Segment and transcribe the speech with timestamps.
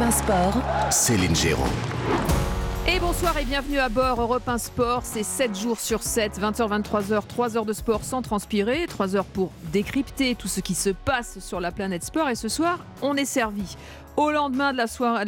[0.00, 0.54] Europe 1 Sport,
[0.90, 1.62] Céline Géraud.
[2.88, 5.02] Et bonsoir et bienvenue à bord Europe 1 Sport.
[5.04, 9.26] C'est 7 jours sur 7, 20h, 23h, 3 heures de sport sans transpirer, 3 heures
[9.26, 12.30] pour décrypter tout ce qui se passe sur la planète sport.
[12.30, 13.76] Et ce soir, on est servi.
[14.16, 14.78] Au lendemain de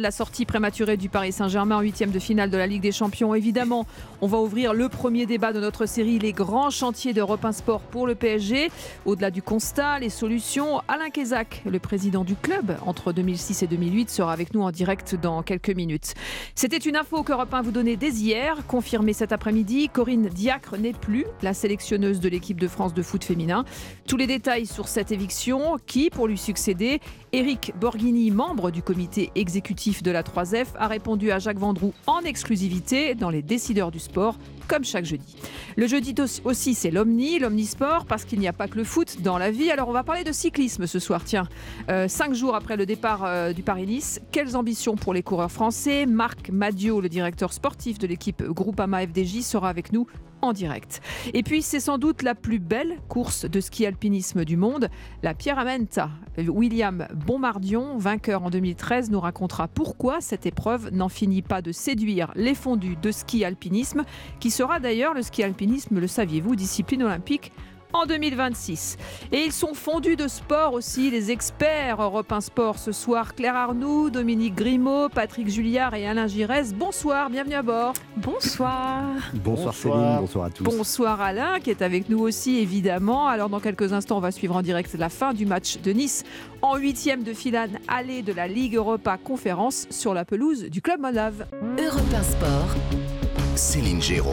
[0.01, 3.33] la, sortie prématurée du Paris Saint-Germain en huitième de finale de la Ligue des Champions,
[3.33, 3.87] évidemment,
[4.21, 7.81] on va ouvrir le premier débat de notre série, les grands chantiers d'Europe 1 Sport
[7.81, 8.69] pour le PSG.
[9.05, 14.09] Au-delà du constat, les solutions, Alain Kézac, le président du club entre 2006 et 2008,
[14.09, 16.13] sera avec nous en direct dans quelques minutes.
[16.53, 19.89] C'était une info qu'Europe 1 vous donnait dès hier, confirmée cet après-midi.
[19.89, 23.63] Corinne Diacre n'est plus la sélectionneuse de l'équipe de France de foot féminin.
[24.07, 26.99] Tous les détails sur cette éviction, qui pour lui succéder
[27.31, 32.19] Eric Borghini, membre du comité exécutif de la 3F, a répondu à Jacques Vendroux en
[32.21, 35.35] exclusivité dans les décideurs du sport, comme chaque jeudi.
[35.75, 36.13] Le jeudi
[36.43, 39.71] aussi, c'est l'Omni, l'Omnisport, parce qu'il n'y a pas que le foot dans la vie.
[39.71, 41.23] Alors on va parler de cyclisme ce soir.
[41.23, 41.47] Tiens,
[41.89, 46.05] euh, cinq jours après le départ euh, du Paris-Nice, quelles ambitions pour les coureurs français?
[46.05, 50.07] Marc Madio, le directeur sportif de l'équipe Groupama FDJ, sera avec nous
[50.43, 51.01] en direct.
[51.33, 54.89] Et puis, c'est sans doute la plus belle course de ski alpinisme du monde.
[55.23, 56.09] La Pierramenta.
[56.37, 62.31] William Bonmardion, vainqueur en 2013, nous racontera pourquoi cette épreuve n'en finit pas de séduire
[62.35, 64.03] les fondus de ski alpinisme,
[64.39, 67.51] qui sera d'ailleurs le ski alpinisme, le saviez-vous, discipline olympique
[67.93, 68.97] en 2026.
[69.31, 73.35] Et ils sont fondus de sport aussi, les experts Europe 1 Sport ce soir.
[73.35, 76.73] Claire Arnoux, Dominique Grimaud, Patrick Julliard et Alain Giresse.
[76.73, 77.93] Bonsoir, bienvenue à bord.
[78.17, 79.03] Bonsoir.
[79.33, 80.63] Bonsoir, Céline, bonsoir à tous.
[80.63, 83.27] Bonsoir Alain qui est avec nous aussi évidemment.
[83.27, 86.23] Alors dans quelques instants, on va suivre en direct la fin du match de Nice
[86.61, 90.99] en huitième de finale allée de la Ligue Europa Conférence sur la pelouse du Club
[90.99, 91.45] Moldave.
[91.77, 93.22] Europe 1 Sport,
[93.55, 94.31] Céline Géraud.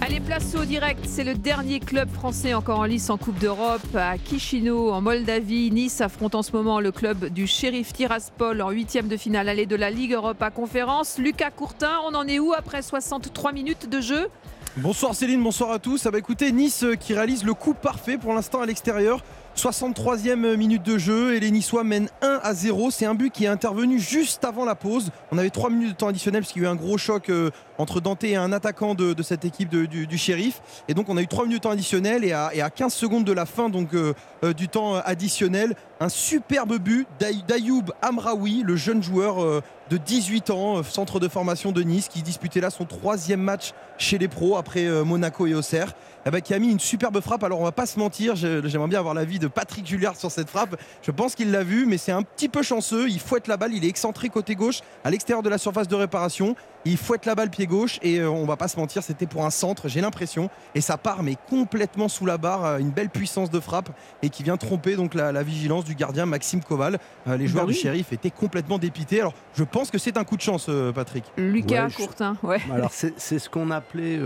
[0.00, 1.00] Allez, place au direct.
[1.06, 5.70] C'est le dernier club français encore en lice en Coupe d'Europe à Chisinau, en Moldavie.
[5.70, 9.66] Nice affronte en ce moment le club du shérif Tiraspol en huitième de finale allée
[9.66, 11.18] de la Ligue Europa Conférence.
[11.18, 14.28] Lucas Courtin, on en est où après 63 minutes de jeu?
[14.76, 16.06] Bonsoir Céline, bonsoir à tous.
[16.06, 19.24] Ah bah écoutez, Nice qui réalise le coup parfait pour l'instant à l'extérieur.
[19.60, 22.90] 63e minute de jeu et les Niçois mènent 1 à 0.
[22.90, 25.10] C'est un but qui est intervenu juste avant la pause.
[25.32, 27.28] On avait 3 minutes de temps additionnel parce qu'il y a eu un gros choc
[27.28, 30.62] euh, entre Dante et un attaquant de, cette équipe du, shérif.
[30.88, 33.32] Et donc on a eu 3 minutes de temps additionnel et à, 15 secondes de
[33.32, 39.02] la fin donc, euh, euh, du temps additionnel, un superbe but d'Ayoub Amraoui, le jeune
[39.02, 43.72] joueur de 18 ans, centre de formation de Nice, qui disputait là son troisième match
[43.98, 45.94] chez les pros après Monaco et Auxerre.
[46.26, 47.44] Eh ben, qui a mis une superbe frappe.
[47.44, 50.50] Alors on va pas se mentir, j'aimerais bien avoir l'avis de Patrick Julliard sur cette
[50.50, 50.76] frappe.
[51.02, 53.08] Je pense qu'il l'a vu, mais c'est un petit peu chanceux.
[53.08, 55.94] Il fouette la balle, il est excentré côté gauche à l'extérieur de la surface de
[55.96, 56.56] réparation.
[56.86, 59.44] Il fouette la balle pied gauche et euh, on va pas se mentir, c'était pour
[59.44, 60.48] un centre, j'ai l'impression.
[60.74, 63.90] Et ça part mais complètement sous la barre, euh, une belle puissance de frappe
[64.22, 66.98] et qui vient tromper donc la, vigilance du gardien Maxime Koval.
[67.28, 69.20] Euh, les joueurs bah du shérif étaient complètement dépités.
[69.20, 71.24] Alors je pense que c'est un coup de chance, Patrick.
[71.36, 72.60] Lucas Courtin, ouais.
[72.72, 74.18] Alors c'est ce qu'on appelait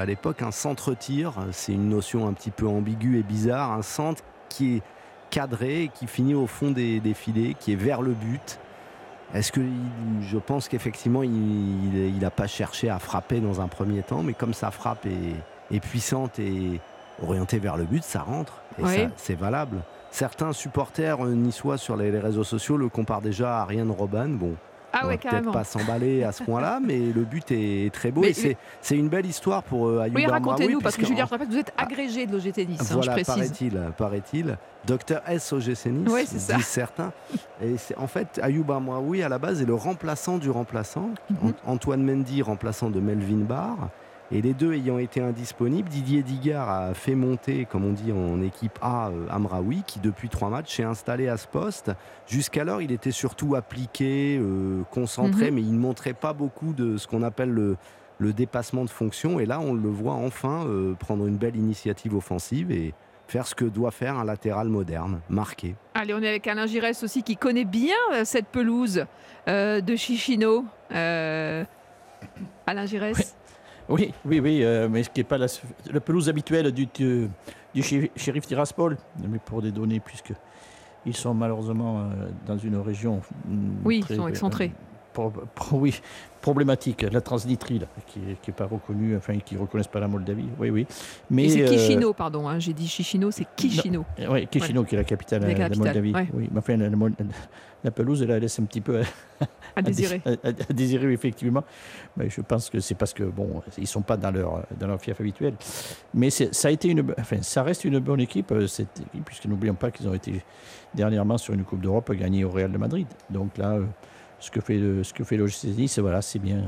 [0.00, 1.34] à l'époque un centre-tir.
[1.52, 3.72] C'est une notion un petit peu ambiguë et bizarre.
[3.72, 4.82] Un centre qui est
[5.30, 8.58] cadré, qui finit au fond des, des filets, qui est vers le but.
[9.34, 9.60] Est-ce que
[10.20, 14.54] je pense qu'effectivement il n'a pas cherché à frapper dans un premier temps, mais comme
[14.54, 16.80] sa frappe est, puissante et
[17.20, 19.78] orientée vers le but, ça rentre et c'est valable.
[20.12, 24.28] Certains supporters niçois sur les, réseaux sociaux le comparent déjà à Ryan Robin.
[24.28, 24.54] Bon,
[24.94, 28.32] ah ouais, peut-être pas s'emballer à ce point-là, mais le but est très beau et
[28.32, 31.58] c'est une belle histoire pour euh, Oui, racontez-nous, parce, que, Julien, je rappelle que vous
[31.58, 33.34] êtes agrégé de l'OGT Nice, hein, voilà, je précise.
[33.34, 34.58] paraît-il, paraît-il.
[34.86, 36.26] Docteur S OGC Nice, oui,
[36.62, 37.12] certains.
[37.62, 41.10] Et en fait, Ayoub Amraoui, à la base, est le remplaçant du remplaçant.
[41.30, 41.52] Mhm.
[41.66, 43.88] Antoine Mendy, remplaçant de Melvin Barr.
[44.32, 48.40] Et les deux ayant été indisponibles, Didier Digard a fait monter, comme on dit en
[48.40, 51.92] équipe A, euh, Amraoui, qui depuis trois matchs s'est installé à ce poste.
[52.26, 55.56] Jusqu'alors, il était surtout appliqué, euh, concentré, mhm.
[55.56, 57.76] mais il ne montrait pas beaucoup de ce qu'on appelle le,
[58.32, 59.38] dépassement de fonction.
[59.40, 62.94] Et là, on le voit enfin euh, prendre une belle initiative offensive et
[63.28, 65.74] faire ce que doit faire un latéral moderne, marqué.
[65.92, 69.04] Allez, on est avec Alain Giresse aussi, qui connaît bien cette pelouse
[69.46, 70.64] de Chichino.
[70.90, 71.66] Alain
[72.86, 73.36] Giresse?
[73.88, 75.46] Oui, oui, oui, euh, mais ce qui n'est pas la,
[76.00, 77.30] pelouse habituelle du, du,
[78.16, 78.96] shérif Tiraspol,
[79.28, 80.32] mais pour des données, puisque
[81.06, 83.20] ils sont malheureusement euh, dans une région.
[83.46, 84.72] Mm, oui, ils sont excentrés.
[85.72, 86.00] oui,
[86.40, 90.48] problématique, la transnitrie, qui n'est pas reconnue, enfin, qui ne reconnaissent pas la Moldavie.
[90.58, 90.86] Oui, oui.
[91.30, 92.48] Mais c'est Chichino, pardon.
[92.48, 94.04] Hein, j'ai dit Chichino, c'est Chichino.
[94.30, 96.12] Oui, Chichino, qui est la capitale de la Moldavie.
[96.32, 96.90] Oui, mais enfin, la,
[97.90, 99.02] pelouse, elle laisse un petit peu
[99.76, 100.22] à, désirer.
[100.24, 101.64] À, désirer, effectivement.
[102.16, 104.86] Mais je pense que c'est parce que, bon, ils ne sont pas dans leur, dans
[104.86, 105.54] leur fief habituel.
[106.12, 109.46] Mais ça, a été une, enfin, ça reste une bonne équipe, euh, cette équipe, puisque
[109.46, 110.42] n'oublions pas qu'ils ont été
[110.94, 113.06] dernièrement sur une Coupe d'Europe gagnée au Real de Madrid.
[113.30, 113.84] Donc là, euh,
[114.40, 116.62] ce que fait le, ce que fait c'est voilà, c'est bien.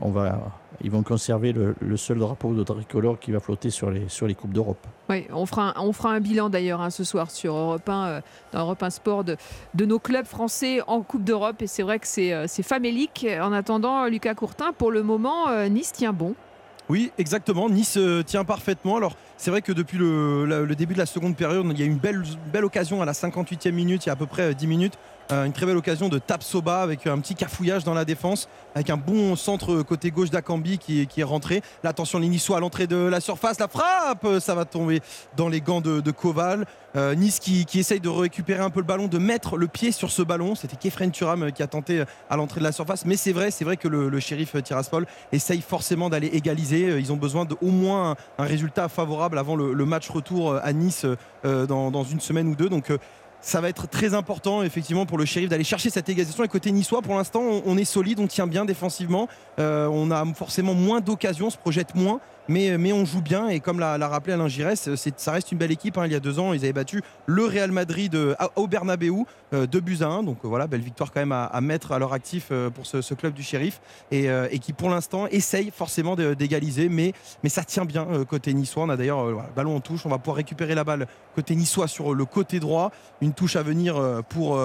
[0.00, 0.40] On va,
[0.82, 4.34] ils vont conserver le, seul drapeau de tricolore qui va flotter sur les, sur les
[4.34, 4.84] Coupes d'Europe.
[5.08, 8.06] Oui, on fera un, on fera un bilan d'ailleurs hein, ce soir sur Europe 1,
[8.06, 8.20] euh,
[8.52, 9.36] dans Europe 1 Sport de,
[9.74, 11.62] de nos clubs français en Coupe d'Europe.
[11.62, 13.26] Et c'est vrai que c'est euh, famélique.
[13.40, 16.34] En attendant, Lucas Courtin, pour le moment, Nice tient bon.
[16.88, 17.70] Oui, exactement.
[17.70, 18.96] Nice tient parfaitement.
[18.96, 21.88] Alors, c'est vrai que depuis le, début de la seconde période, il y a eu
[21.88, 24.66] une belle, belle occasion à la 58e minute, il y a à peu près 10
[24.66, 24.98] minutes, euh,
[25.30, 28.96] une très belle occasion de Tapsoba avec un petit cafouillage dans la défense, avec un
[28.96, 31.62] bon centre côté gauche d'Akambi qui, est rentré.
[31.82, 35.00] L'attention soit à l'entrée de la surface, la frappe, ça va tomber
[35.36, 36.66] dans les gants de, Koval.
[36.96, 40.10] Euh, nice qui, essaye de récupérer un peu le ballon, de mettre le pied sur
[40.10, 40.54] ce ballon.
[40.54, 43.04] C'était Kefren Turam qui a tenté à l'entrée de la surface.
[43.04, 46.98] Mais c'est vrai, c'est vrai que le, shérif Tiraspol essaye forcément d'aller égaliser.
[46.98, 51.04] Ils ont besoin d'au moins un, résultat favorable avant le, match retour à Nice
[51.44, 52.68] euh, dans, dans, une semaine ou deux.
[52.68, 52.90] Donc
[53.44, 56.44] ça va être très important effectivement pour le shérif d'aller chercher cette égalisation.
[56.44, 59.28] Et côté niçois, pour l'instant, on, est solide, on tient bien défensivement.
[59.58, 63.48] Euh, on a forcément moins d'occasions, on se projette moins mais, mais on joue bien
[63.48, 65.98] et comme l'a rappelé Alain Giresse, ça reste une belle équipe.
[65.98, 66.06] Hein.
[66.06, 69.12] Il y a deux ans, ils avaient battu le Real Madrid euh, au Bernabeu
[69.52, 70.22] euh, de à 1.
[70.22, 73.32] Donc euh, voilà, belle victoire quand même à, mettre à leur actif pour ce, club
[73.32, 73.80] du shérif
[74.10, 77.12] et, qui pour l'instant essaye forcément d'égaliser, mais,
[77.46, 78.84] ça tient bien côté niçois.
[78.84, 81.88] On a d'ailleurs le ballon en touche, on va pouvoir récupérer la balle côté niçois
[81.88, 82.90] sur le côté droit.
[83.20, 84.58] Une touche à venir pour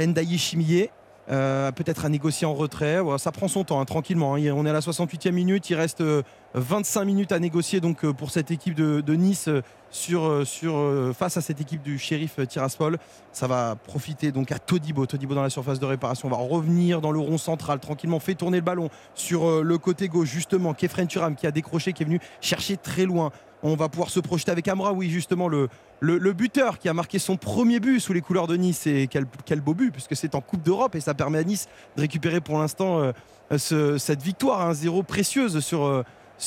[0.00, 0.90] Ndaye Chimier
[1.30, 2.98] euh, peut-être à négocier en retrait.
[3.18, 4.34] ça prend son temps, hein, tranquillement.
[4.34, 4.52] Hein.
[4.54, 6.02] On est à la 68e minute, il reste
[6.54, 9.48] 25 euh, minutes à négocier donc, euh, pour cette équipe de, Nice
[11.14, 12.98] face à cette équipe du shérif Tiraspol.
[13.32, 15.06] Ça va profiter donc à Todibo.
[15.06, 16.28] Todibo dans la surface de réparation.
[16.28, 20.08] On va revenir dans le rond central tranquillement, fait tourner le ballon sur le côté
[20.08, 20.74] gauche, justement.
[20.74, 23.30] Kefren Turam qui a décroché, qui est venu chercher très loin.
[23.66, 25.68] On va pouvoir se projeter avec Amra, oui, justement, le,
[26.34, 28.86] buteur qui a marqué son premier but sous les couleurs de Nice.
[28.86, 31.66] Et quel, beau but, puisque c'est en Coupe d'Europe et ça permet à Nice
[31.96, 35.84] de récupérer pour l'instant euh, cette victoire 1-0 précieuse sur.
[35.84, 36.02] Euh,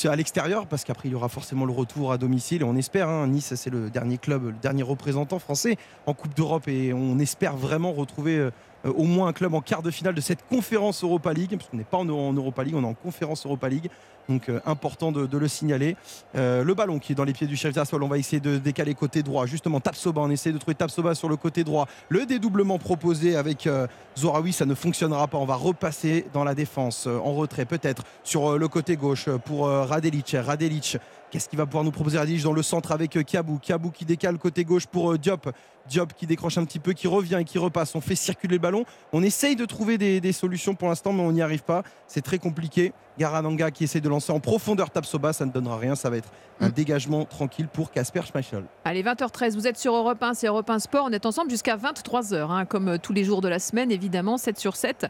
[0.05, 3.09] à l'extérieur parce qu'après il y aura forcément le retour à domicile et on espère
[3.09, 5.75] hein, Nice c'est le dernier club le dernier représentant français
[6.05, 8.51] en Coupe d'Europe et on espère vraiment retrouver euh,
[8.85, 11.77] au moins un club en quart de finale de cette conférence Europa League parce qu'on
[11.77, 13.89] n'est pas en, Europa League on est en conférence Europa League
[14.29, 15.95] donc euh, important de, le signaler.
[16.35, 18.57] Euh, le ballon qui est dans les pieds du chef d'Assault, on va essayer de
[18.57, 19.45] décaler côté droit.
[19.45, 21.87] Justement, Tapsoba, on essaie de trouver Tapsoba sur le côté droit.
[22.09, 23.87] Le dédoublement proposé avec euh,
[24.17, 25.37] Zoraoui, ça ne fonctionnera pas.
[25.37, 30.35] On va repasser dans la défense, en retrait peut-être, sur le côté gauche pour Radelic.
[30.39, 30.97] Radelic
[31.29, 34.37] Qu'est-ce qu'il va pouvoir nous proposer Radelic dans le centre avec Kiabou Kiabou qui décale
[34.37, 35.49] côté gauche pour Diop.
[35.87, 37.95] Diop qui décroche un petit peu, qui revient et qui repasse.
[37.95, 38.85] On fait circuler le ballon.
[39.11, 41.83] On essaye de trouver des, solutions pour l'instant, mais on n'y arrive pas.
[42.07, 42.93] C'est très compliqué.
[43.17, 45.95] Garananga qui essaie de lancer en profondeur Tapsoba, ça ne donnera rien.
[45.95, 46.29] Ça va être
[46.59, 46.71] un mm.
[46.71, 48.63] dégagement tranquille pour Casper Schmeichel.
[48.85, 51.05] Allez, 20h13, vous êtes sur Europe 1, c'est Europe 1 Sport.
[51.09, 54.37] On est ensemble jusqu'à 23h, hein, comme euh, tous les jours de la semaine, évidemment,
[54.37, 55.07] 7 sur 7.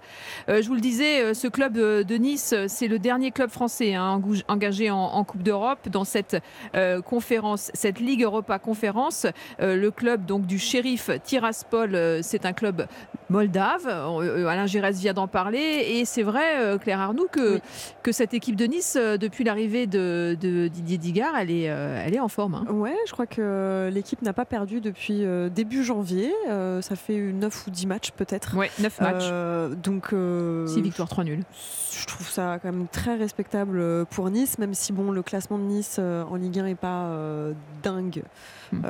[0.50, 3.94] Euh, je vous le disais, euh, ce club de Nice, c'est le dernier club français
[3.94, 6.38] hein, engagé en, Coupe d'Europe dans cette
[7.06, 9.26] conférence, cette Ligue Europa Conférence.
[9.60, 12.88] le club donc du shérif Tiraspol, c'est un club
[13.30, 13.88] moldave.
[13.88, 15.86] Alain Gérès vient d'en parler.
[15.90, 17.60] Et c'est vrai, Claire Arnoux, que,
[18.04, 22.16] que cette équipe de Nice, depuis l'arrivée de, de Didier Digard, elle est, euh, elle
[22.16, 22.56] est en forme.
[22.56, 22.66] Hein.
[22.72, 26.32] Ouais, je crois que l'équipe n'a pas perdu depuis euh, début janvier.
[26.50, 28.56] Euh, ça fait 9 ou 10 matchs peut-être.
[28.56, 29.76] Ouais, 9 matchs.
[29.84, 30.08] donc
[30.68, 31.44] 6 victoires, 3 nuls.
[32.00, 35.64] Je trouve ça quand même très respectable pour Nice, même si bon, le classement de
[35.64, 37.12] Nice en Ligue 1 n'est pas
[37.84, 38.24] dingue
[38.72, 38.82] hmm.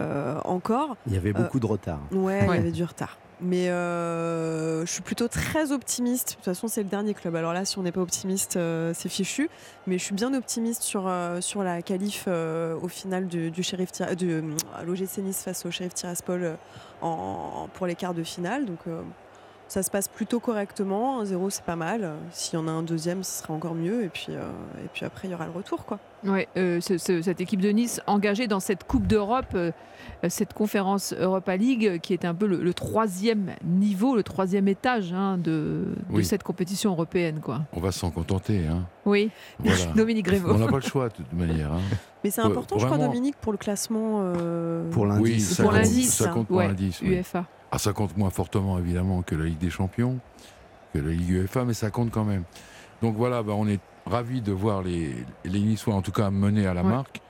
[0.44, 0.98] encore.
[1.08, 2.00] Il y avait beaucoup de retard.
[2.12, 3.18] Ouais, il y avait du retard.
[3.40, 6.30] Mais euh, je suis plutôt très optimiste.
[6.30, 7.36] De toute façon, c'est le dernier club.
[7.36, 9.50] Alors là, si on n'est pas optimiste, euh, c'est fichu.
[9.86, 13.92] Mais je suis bien optimiste sur, euh, sur la qualif au final du, du shérif
[14.18, 14.44] de
[14.86, 16.58] l'OGC Nice face au shérif Tiraspol
[17.00, 18.66] pour les quarts de finale.
[18.66, 18.80] Donc
[19.68, 21.20] ça se passe plutôt correctement.
[21.20, 22.14] Un zéro, c'est pas mal.
[22.32, 24.04] S'il y en a un deuxième, ce serait encore mieux.
[24.04, 25.86] Et puis, et puis après, il y aura le retour.
[25.86, 26.00] Quoi.
[26.28, 26.48] Ouais,
[26.80, 29.56] cette équipe de Nice engagée dans cette Coupe d'Europe
[30.24, 35.14] euh, cette conférence Europa League qui est un peu le, troisième niveau, le troisième étage
[35.14, 35.94] hein, de,
[36.24, 37.40] cette compétition européenne.
[37.40, 37.62] Quoi.
[37.74, 38.66] On va s'en contenter.
[38.68, 38.86] Hein.
[39.06, 39.30] Oui,
[39.96, 40.52] Dominique Grévaux.
[40.54, 41.72] On n'a pas le choix de toute manière.
[41.72, 41.82] Hein.
[42.24, 44.22] Mais c'est important, je crois, Dominique, pour le classement.
[44.22, 45.60] Euh, pour l'indice.
[45.60, 47.02] Oui, ça, compte, pour l'indice.
[47.02, 47.46] UEFA.
[47.72, 50.18] Ah, ça compte moins fortement, évidemment, que la Ligue des Champions,
[50.94, 52.44] que la Ligue UEFA, mais ça compte quand même.
[53.04, 56.68] Donc voilà, bah, on est ravis de voir les, les Niçois en tout cas menés
[56.68, 57.22] à la marque.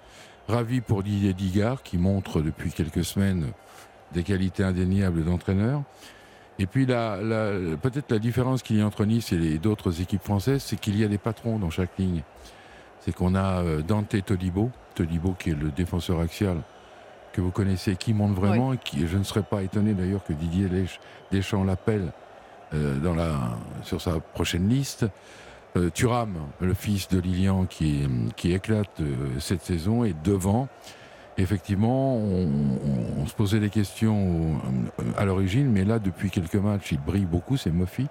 [0.48, 3.48] Ravis pour Didier Digard qui montre depuis quelques semaines
[4.14, 5.84] des qualités indéniables d'entraîneur.
[6.60, 10.80] Et puis peut-être la différence qu'il y a entre Nice et d'autres équipes françaises, c'est
[10.80, 12.24] qu'il y a des patrons dans chaque ligne.
[13.02, 16.58] C'est qu'on a euh, Dante Todibo, Todibo qui est le défenseur axial
[17.32, 20.34] que vous connaissez, qui monte vraiment, et qui, je ne serais pas étonné d'ailleurs que
[20.34, 20.68] Didier
[21.32, 22.12] Deschamps l'appelle
[22.74, 23.36] euh, dans la,
[23.84, 25.06] sur sa prochaine liste.
[25.76, 30.68] Euh, Thuram, le fils de Lilian qui, qui éclate euh, cette saison, est devant.
[31.38, 34.60] Effectivement, on, se posait des questions
[35.18, 37.58] à l'origine, mais là, depuis quelques matchs, il brille beaucoup.
[37.58, 38.08] C'est Mofi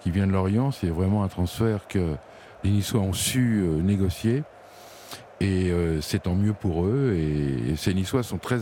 [0.00, 0.70] qui vient de Lorient.
[0.70, 2.14] C'est vraiment un transfert que
[2.62, 4.42] les Niçois ont su négocier.
[5.40, 5.72] Et
[6.02, 7.14] c'est tant mieux pour eux.
[7.16, 8.58] Et, ces Niçois sont très,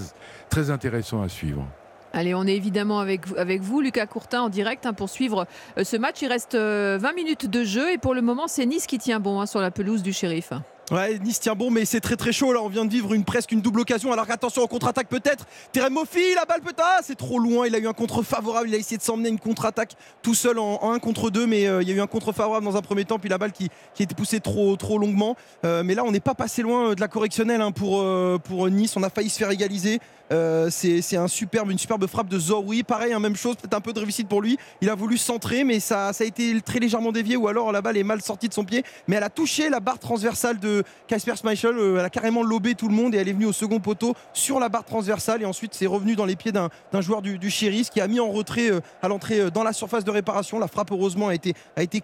[0.50, 1.66] très intéressants à suivre.
[2.12, 3.26] Allez, on est évidemment avec,
[3.60, 5.46] vous, Lucas Courtin, en direct hein, pour suivre
[5.78, 6.16] euh, ce match.
[6.22, 9.20] Il reste 20 euh, minutes de jeu et pour le moment, c'est Nice qui tient
[9.20, 10.52] bon hein, sur la pelouse du shérif.
[10.90, 12.52] Ouais, Nice tient bon, mais c'est très très chaud.
[12.52, 14.12] Là, on vient de vivre une presque une double occasion.
[14.12, 15.46] Alors attention, en contre-attaque peut-être.
[15.70, 16.82] Terem Mofi, la balle peut-être.
[16.82, 17.68] Ah, c'est trop loin.
[17.68, 18.68] Il a eu un contre favorable.
[18.68, 21.80] Il a essayé de s'emmener une contre-attaque tout seul en, 1 contre 2, mais euh,
[21.80, 23.20] il y a eu un contre favorable dans un premier temps.
[23.20, 25.36] Puis la balle qui, a été poussée trop, longuement.
[25.62, 28.96] mais là, on n'est pas passé loin de la correctionnelle hein, pour Nice.
[28.96, 30.00] On a failli se faire égaliser.
[30.32, 32.82] Euh, c'est un superbe, une superbe frappe de Zoroui.
[32.84, 34.58] Pareil, hein, même chose, peut-être un peu de réussite pour lui.
[34.80, 37.96] Il a voulu centrer, mais ça, a été très légèrement dévié ou alors la balle
[37.96, 38.84] est mal sortie de son pied.
[39.08, 41.76] Mais elle a touché la barre transversale de Casper Schmeichel.
[41.76, 44.14] Euh, elle a carrément lobé tout le monde et elle est venue au second poteau
[44.32, 45.42] sur la barre transversale.
[45.42, 46.70] Et ensuite, c'est revenu dans les pieds d'un
[47.00, 50.10] joueur du, du qui a mis en retrait euh, à l'entrée dans la surface de
[50.10, 50.58] réparation.
[50.60, 51.54] La frappe, heureusement, a été,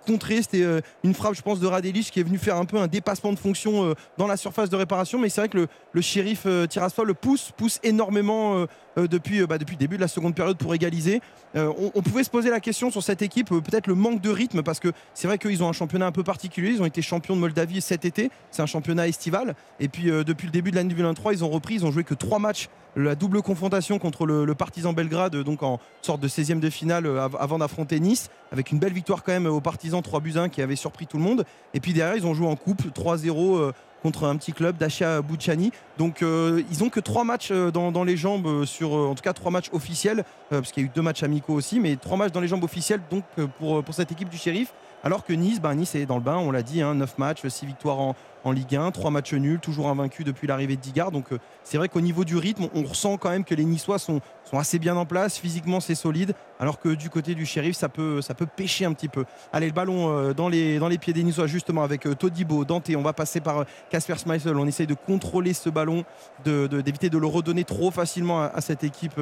[0.04, 0.42] contrée.
[0.42, 0.64] C'était
[1.04, 3.38] une frappe, je pense, de Radelich qui est venu faire un peu un dépassement de
[3.38, 5.18] fonction dans la surface de réparation.
[5.18, 8.66] Mais c'est vrai que le, le shérif Tiraspol pousse, pousse énormément euh,
[8.98, 11.20] euh, depuis, euh, bah, depuis le début de la seconde période pour égaliser.
[11.54, 14.78] On, pouvait se poser la question sur cette équipe, peut-être le manque de rythme, parce
[14.78, 16.70] que c'est vrai qu'ils ont un championnat un peu particulier.
[16.70, 18.30] Ils ont été champions de Moldavie cet été.
[18.50, 19.54] C'est un championnat estival.
[19.80, 21.76] Et puis depuis le début de l'année 2023, ils ont repris.
[21.76, 25.80] Ils ont joué que trois matchs la double confrontation contre le, Partizan Belgrade, donc en
[26.02, 27.06] sorte de 16e de finale
[27.38, 30.60] avant d'affronter Nice, avec une belle victoire quand même aux Partisans 3 buts 1 qui
[30.60, 31.44] avait surpris tout le monde.
[31.72, 33.72] Et puis derrière, ils ont joué en coupe 3-0
[34.06, 35.72] contre un petit club d'Achia Bouchani.
[35.98, 39.22] Donc euh, ils ont que trois matchs euh, dans, les jambes euh, sur en tout
[39.22, 42.16] cas trois matchs officiels parce qu'il y a eu deux matchs amicaux aussi, mais trois
[42.16, 43.24] matchs dans les jambes officielles donc
[43.58, 44.72] pour, pour cette équipe du shérif.
[45.06, 47.46] Alors que Nice, ben Nice est dans le bain, on l'a dit, hein, 9 matchs,
[47.46, 48.16] 6 victoires en,
[48.50, 51.12] Ligue 1, 3 matchs nuls, toujours invaincu depuis l'arrivée de Digard.
[51.12, 54.00] Donc euh, c'est vrai qu'au niveau du rythme, on ressent quand même que les Niçois
[54.00, 55.38] sont, sont assez bien en place.
[55.38, 56.34] Physiquement, c'est solide.
[56.58, 58.20] Alors que du côté du shérif, ça peut,
[58.56, 59.26] pêcher un petit peu.
[59.52, 62.90] Allez, le ballon euh, dans, les, pieds des Niçois, justement, avec euh, Todibo, Dante.
[62.96, 64.56] On va passer par Casper Schmeichel.
[64.56, 66.04] On essaye de contrôler ce ballon,
[66.44, 69.20] d'éviter de, de, le redonner trop facilement à, cette équipe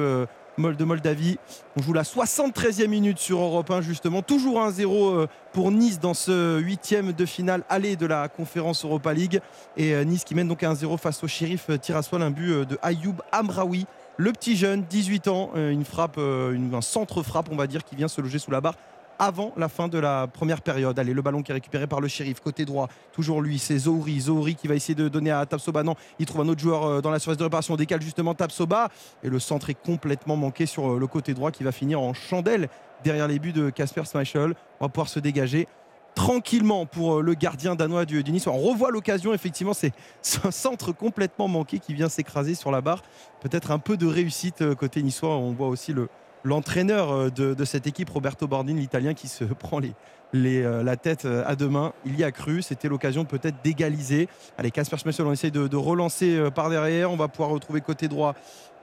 [0.57, 1.37] de Moldavie.
[1.77, 4.21] On joue la 73e minute sur Europe 1 justement.
[4.21, 9.41] Toujours 1-0 pour Nice dans ce huitième de finale aller de la conférence Europa League.
[9.77, 12.65] Et euh, Nice qui mène donc 1-0 face au shérif euh, Tiraspol, un but euh,
[12.65, 13.85] de Ayoub Amraoui.
[14.17, 18.07] Le petit jeune, 18 ans, une frappe, un centre frappe, on va dire, qui vient
[18.07, 18.75] se loger sous la barre
[19.19, 20.97] avant la fin de la première période.
[20.97, 24.21] Allez, le ballon qui est récupéré par le shérif, côté droit, toujours lui, c'est Zouri.
[24.21, 25.83] Zouri qui va essayer de donner à Tapsoba.
[25.83, 27.73] Non, il trouve un autre joueur dans la surface de réparation.
[27.73, 28.89] On décale justement Tapsoba.
[29.23, 32.69] Et le centre est complètement manqué sur le côté droit qui va finir en chandelle
[33.03, 34.55] derrière les buts de Casper Schmeichel.
[34.79, 35.67] On va pouvoir se dégager
[36.15, 38.47] tranquillement pour euh, le gardien danois du, Nice.
[38.47, 39.73] On revoit l'occasion, effectivement,
[40.21, 43.03] c'est un centre complètement manqué qui vient s'écraser sur la barre.
[43.41, 45.35] Peut-être un peu de réussite euh, côté niçois.
[45.35, 46.07] On voit aussi le,
[46.45, 49.93] l'entraîneur euh, de, cette équipe, Roberto Bordin, l'italien, qui se prend les,
[50.33, 51.93] la tête à deux mains.
[52.05, 54.27] Il y a cru, c'était l'occasion peut-être d'égaliser.
[54.57, 57.11] Allez, Casper Schmeichel, on essaye de, relancer par derrière.
[57.11, 58.35] On va pouvoir retrouver côté droit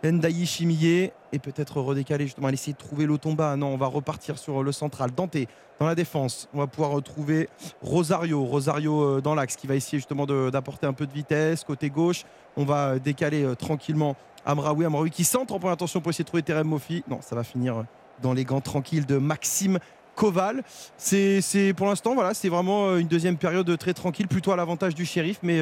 [0.03, 3.57] Ndaï Chimillé et peut-être redécaler justement, essayer de trouver l'Otomba.
[3.57, 5.11] Non, on va repartir sur le central.
[5.15, 5.37] Dante
[5.79, 6.49] dans la défense.
[6.55, 7.49] On va pouvoir retrouver
[7.83, 8.45] Rosario.
[8.45, 11.65] Rosario euh, dans l'axe qui va essayer justement d'apporter un peu de vitesse.
[11.65, 12.25] Côté gauche,
[12.57, 14.85] on va décaler euh, tranquillement Amraoui.
[14.85, 17.05] Amraoui qui centre en première attention pour essayer de trouver Terem Mofi.
[17.09, 17.85] Non, ça va finir
[18.21, 19.79] dans les gants tranquilles de Maxime
[20.15, 20.63] Koval.
[20.97, 24.95] C'est pour l'instant, voilà, c'est vraiment euh, une deuxième période très tranquille, plutôt à l'avantage
[24.95, 25.61] du shérif, mais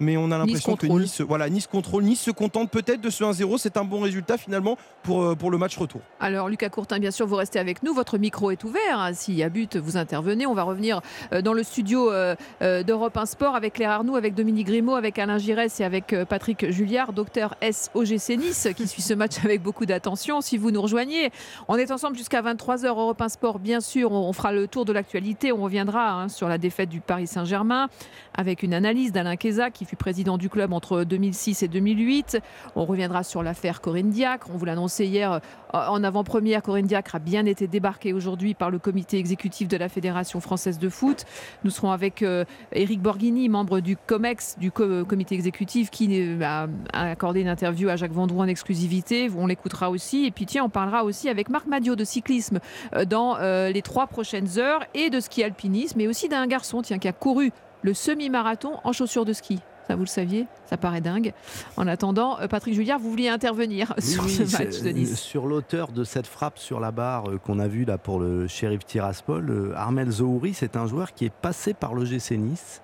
[0.00, 3.22] mais on a l'impression que Nice, voilà, nice contrôle, Nice se contente peut-être de ce
[3.22, 3.58] 1-0.
[3.58, 6.00] C'est un bon résultat finalement pour, euh, pour le match retour.
[6.18, 7.94] Alors Lucas Courtin, bien sûr, vous restez avec nous.
[7.94, 9.10] Votre micro est ouvert.
[9.12, 10.46] S'il y a but, vous intervenez.
[10.46, 11.00] On va revenir
[11.32, 15.18] euh, dans le studio euh, d'Europe 1 Sport avec Claire Arnoux, avec Dominique Grimaud, avec
[15.18, 19.86] Alain Giresse et avec Patrick Julliard, docteur SOGC Nice, qui suit ce match avec beaucoup
[19.86, 20.40] d'attention.
[20.40, 21.30] Si vous nous rejoignez,
[21.68, 22.86] on est ensemble jusqu'à 23h.
[22.86, 24.12] Europe 1 Sport, bien sûr.
[24.12, 25.52] On, fera le tour de l'actualité.
[25.52, 27.88] On reviendra hein, sur la défaite du Paris Saint-Germain
[28.34, 32.38] avec une analyse d'Alain Keza qui fut président du club entre 2006 et 2008.
[32.76, 34.48] On reviendra sur l'affaire Corinne Diacre.
[34.54, 35.40] On vous l'annonçait hier
[35.72, 36.62] en avant-première.
[36.62, 40.78] Corinne Diacre a bien été débarquée aujourd'hui par le comité exécutif de la Fédération française
[40.78, 41.24] de foot.
[41.64, 42.24] Nous serons avec
[42.70, 48.12] Eric Borghini, membre du COMEX, du comité exécutif, qui a accordé une interview à Jacques
[48.12, 49.28] Vendroux en exclusivité.
[49.36, 50.24] On l'écoutera aussi.
[50.24, 52.60] Et puis tiens, on parlera aussi avec Marc Madio de cyclisme
[53.08, 57.08] dans les trois prochaines heures et de ski alpinisme, mais aussi d'un garçon tiens, qui
[57.08, 57.50] a couru
[57.82, 59.58] le semi-marathon en chaussures de ski.
[59.90, 61.32] Ça, vous le saviez Ça paraît dingue.
[61.76, 65.90] En attendant, euh, Patrick Julliard, vous vouliez intervenir sur ce match de Nice Sur l'auteur
[65.90, 69.50] de cette frappe sur la barre euh, qu'on a vue là pour le shérif Tiraspol,
[69.50, 72.82] euh, Armel Zohouri, c'est un joueur qui est passé par l'OGC Nice,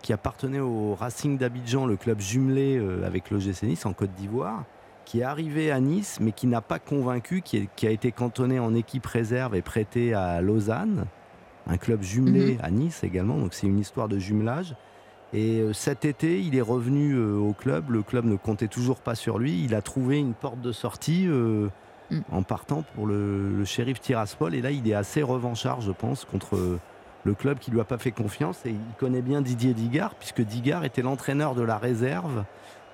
[0.00, 4.62] qui appartenait au Racing d'Abidjan, le club jumelé avec l'OGC Nice en Côte d'Ivoire,
[5.04, 8.60] qui est arrivé à Nice mais qui n'a pas convaincu, qui, qui a été cantonné
[8.60, 11.04] en équipe réserve et prêté à Lausanne
[11.66, 12.60] un club jumelé mhm.
[12.62, 14.76] à Nice également, donc c'est une histoire de jumelage.
[15.34, 17.90] Et euh, cet été, il est revenu euh, au club.
[17.90, 19.64] Le club ne comptait toujours pas sur lui.
[19.64, 21.68] Il a trouvé une porte de sortie euh,
[22.10, 22.20] mm.
[22.30, 24.54] en partant pour le, le, shérif Tiraspol.
[24.54, 26.78] Et là, il est assez revanchard, je pense, contre
[27.24, 28.64] le club qui lui a pas fait confiance.
[28.64, 32.44] Et il connaît bien Didier Digard, puisque Digard était l'entraîneur de la réserve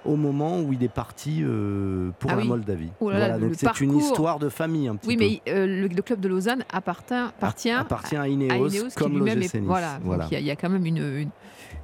[0.04, 2.90] au moment où il est parti euh, pour ah la Moldavie.
[3.00, 6.28] Oh donc c'est une histoire de famille un petit oui, mais euh, le, club de
[6.28, 9.56] Lausanne appartient, appartient, appartient à, Ineos, comme l'OGC Nice.
[9.62, 9.98] Voilà,
[10.30, 11.30] il y, a quand même une, une,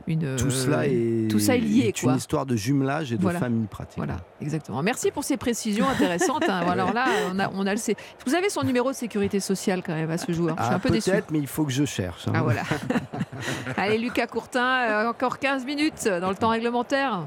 [0.06, 1.92] tout cela est, tout ça est lié.
[1.94, 3.96] C'est une histoire de jumelage et de famille pratique.
[3.96, 4.82] Voilà, exactement.
[4.82, 6.44] Merci pour ces précisions intéressantes.
[6.48, 6.62] Hein.
[6.68, 7.80] Alors là, on a, on a le.
[8.26, 10.56] Vous avez son numéro de sécurité sociale quand même à ce joueur.
[10.58, 11.10] Je suis ah, un peu déçu.
[11.10, 12.28] Peut-être, mais il faut que je cherche.
[12.28, 12.32] Hein.
[12.34, 12.62] Ah voilà.
[13.76, 17.26] Allez, Lucas Courtin, euh, encore 15 minutes dans le temps réglementaire.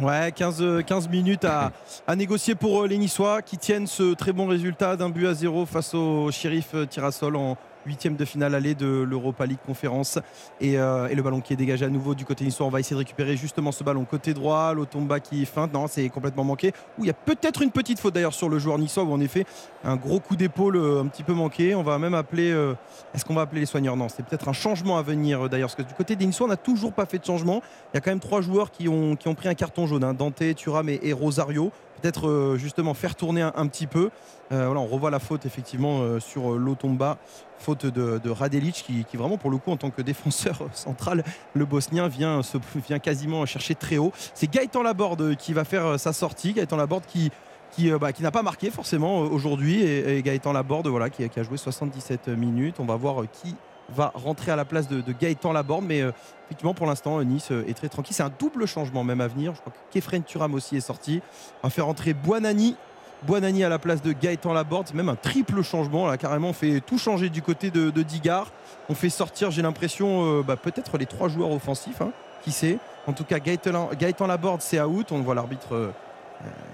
[0.00, 1.72] Ouais, 15, 15 minutes à,
[2.14, 5.66] négocier pour euh, les Niçois qui tiennent ce très bon résultat d'un but à zéro
[5.66, 7.56] face au shérif euh, Tirassol en,
[7.86, 10.18] huitième de finale aller de l'Europa League Conférence
[10.62, 12.66] euh, et, le ballon qui est dégagé à nouveau du côté niçois.
[12.66, 14.74] On va essayer de récupérer justement ce ballon côté droit.
[14.74, 15.72] l'Otomba qui feinte.
[15.72, 16.72] Non c'est complètement manqué.
[16.98, 19.20] Où il y a peut-être une petite faute d'ailleurs sur le joueur niçois où en
[19.20, 19.44] effet
[19.84, 21.74] un gros coup d'épaule euh, un petit peu manqué.
[21.74, 22.74] On va même appeler euh,
[23.14, 23.96] est-ce qu'on va appeler les soigneurs?
[23.96, 26.56] Non c'est peut-être un changement à venir d'ailleurs parce que du côté des on n'a
[26.56, 27.60] toujours pas fait de changement.
[27.92, 30.04] Il y a quand même trois joueurs qui ont, qui ont pris un carton jaune
[30.04, 30.14] hein.
[30.14, 34.10] Dante, Thuram et Rosario peut-être euh, justement faire tourner un, petit peu.
[34.52, 37.18] Euh, voilà, on revoit la faute effectivement euh, sur l'Otomba,
[37.58, 42.08] faute de, Radelic qui, vraiment pour le coup en tant que défenseur central, le Bosnien
[42.08, 44.12] vient, se, vient quasiment chercher très haut.
[44.34, 46.52] C'est Gaëtan Laborde qui va faire sa sortie.
[46.52, 47.30] Gaëtan Laborde qui
[47.72, 51.56] qui, bah, n'a pas marqué forcément aujourd'hui et, Gaëtan Laborde voilà, qui, qui, a joué
[51.56, 52.80] 77 minutes.
[52.80, 53.54] On va voir qui
[53.94, 55.84] va rentrer à la place de, Gaëtan Laborde.
[55.86, 56.12] Mais euh,
[56.46, 58.14] effectivement, pour l'instant, euh, Nice euh, est très tranquille.
[58.14, 59.54] C'est un double changement même à venir.
[59.54, 61.20] Je crois que Kefren Turam aussi est sorti.
[61.62, 62.76] On va faire entrer Buonani.
[63.22, 64.88] Buonani à la place de Gaëtan Laborde.
[64.88, 66.06] C'est même un triple changement.
[66.06, 68.50] Là, carrément, on fait tout changer du côté de, Digard.
[68.88, 72.00] On fait sortir, j'ai l'impression, bah, peut-être les trois joueurs offensifs.
[72.00, 72.12] Hein,
[72.42, 72.78] qui sait?
[73.06, 75.12] En tout cas, Gaëtan, Gaëtan Laborde, c'est out.
[75.12, 75.92] On voit l'arbitre.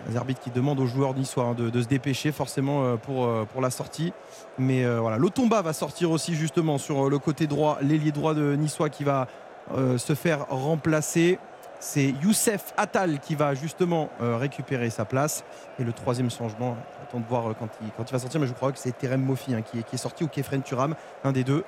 [0.08, 3.70] Les arbitres qui demandent aux joueurs niçois hein, de, se dépêcher forcément pour, pour la
[3.70, 4.12] sortie.
[4.58, 8.34] Mais euh, voilà, l'Otomba va sortir aussi justement sur euh, le côté droit, l'ailier droit
[8.34, 9.26] de Niçois qui va
[9.74, 11.38] euh, se faire remplacer.
[11.78, 15.44] C'est Youssef Attal qui va justement récupérer sa place.
[15.78, 18.72] Et le troisième changement, attends de voir quand il, quand va sortir, mais je crois
[18.72, 21.64] que c'est Terem Mofi hein, qui, est, sorti ou Kefren Turam, un des deux.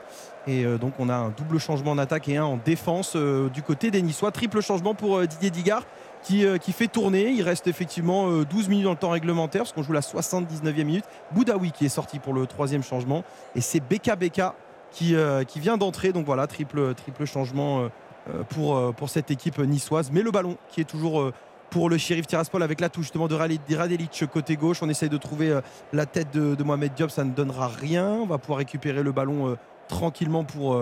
[0.47, 3.91] Et donc on a un double changement en attaque et un en défense du côté
[3.91, 4.33] des Niçois.
[4.33, 5.83] Triple changement pour Didier Digard
[6.33, 7.31] euh, qui, fait tourner.
[7.31, 10.85] Il reste effectivement 12 euh, minutes dans le temps réglementaire parce qu'on joue la 79e
[10.85, 11.05] minute.
[11.33, 13.25] Boudaoui qui est sorti pour le troisième changement.
[13.55, 14.55] Et c'est Beka Beka
[14.91, 16.12] qui, euh, vient d'entrer.
[16.12, 17.88] Donc voilà, triple, triple changement
[18.51, 20.11] pour, pour cette équipe niçoise.
[20.12, 21.33] Mais le ballon qui est toujours
[21.71, 24.83] pour le shérif Tiraspol avec la touche justement de Radelic côté gauche.
[24.83, 25.59] On essaye de trouver
[25.93, 28.09] la tête de, Mohamed Diop, ça ne donnera rien.
[28.09, 29.57] On va pouvoir récupérer le ballon
[29.88, 30.79] tranquillement pour,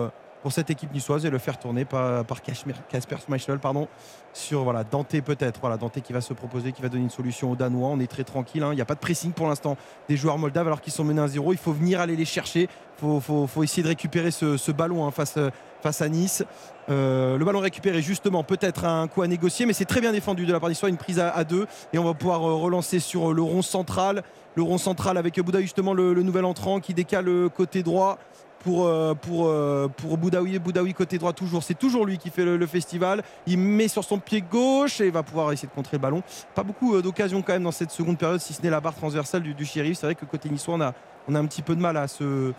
[0.47, 3.89] pour cette équipe niçoise et le faire tourner par, par Casper Schmeichel pardon,
[4.31, 5.59] sur voilà, Dante peut-être.
[5.59, 7.89] Voilà, Dante qui va se proposer, qui va donner une solution aux Danois.
[7.89, 8.63] On est très tranquille.
[8.63, 8.69] Hein.
[8.71, 9.75] Il n'y a pas de pressing pour l'instant
[10.07, 11.51] des joueurs moldaves alors qu'ils sont menés à 0.
[11.51, 12.69] Il faut venir aller les chercher.
[13.03, 15.37] Il faut, essayer de récupérer ce, ballon hein, face,
[15.81, 16.45] face à Nice.
[16.89, 20.45] Euh, le ballon récupéré justement peut-être un coup à négocier mais c'est très bien défendu
[20.45, 23.33] de la part d'Histoire une prise à, deux et on va pouvoir euh, relancer sur
[23.33, 24.23] le rond central
[24.55, 28.19] le rond central avec Bouddha justement le, le nouvel entrant qui décale côté droit
[28.59, 30.59] pour, euh, pour, euh, pour Boudaoui.
[30.59, 31.63] Boudaoui côté droit toujours.
[31.63, 33.23] C'est toujours lui qui fait le, festival.
[33.45, 36.23] Il met sur son pied gauche et va pouvoir essayer de contrer le ballon.
[36.55, 38.95] Pas beaucoup euh, d'occasions quand même dans cette seconde période, si ce n'est la barre
[38.95, 39.97] transversale du, shérif.
[39.97, 40.93] C'est vrai que côté niçois, on a,
[41.27, 42.53] on a un petit peu de mal à se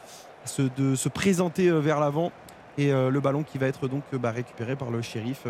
[1.08, 2.32] présenter vers l'avant.
[2.78, 5.46] Et le ballon qui va être donc bah, récupéré par le shérif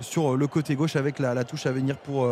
[0.00, 2.28] sur le côté gauche avec la, touche à venir pour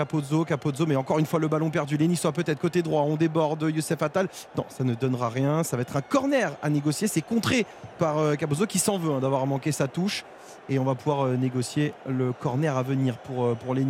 [0.00, 1.98] Capozzo, Capozzo, mais encore une fois le ballon perdu.
[1.98, 4.28] Les Niçois peut-être côté droit, on déborde Youssef Attal.
[4.56, 5.62] Non, ça ne donnera rien.
[5.62, 7.06] Ça va être un corner à négocier.
[7.06, 7.66] C'est contré
[7.98, 10.24] par euh, Capozzo qui s'en veut hein, d'avoir manqué sa touche.
[10.70, 13.84] Et on va pouvoir euh, négocier le corner à venir pour, euh, pour les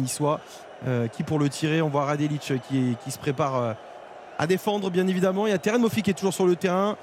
[1.12, 3.76] qui pour le tirer On voit Radelic qui, qui se prépare
[4.38, 5.46] à défendre, bien évidemment.
[5.46, 6.96] Il y a Terren Mofi qui est toujours sur le terrain.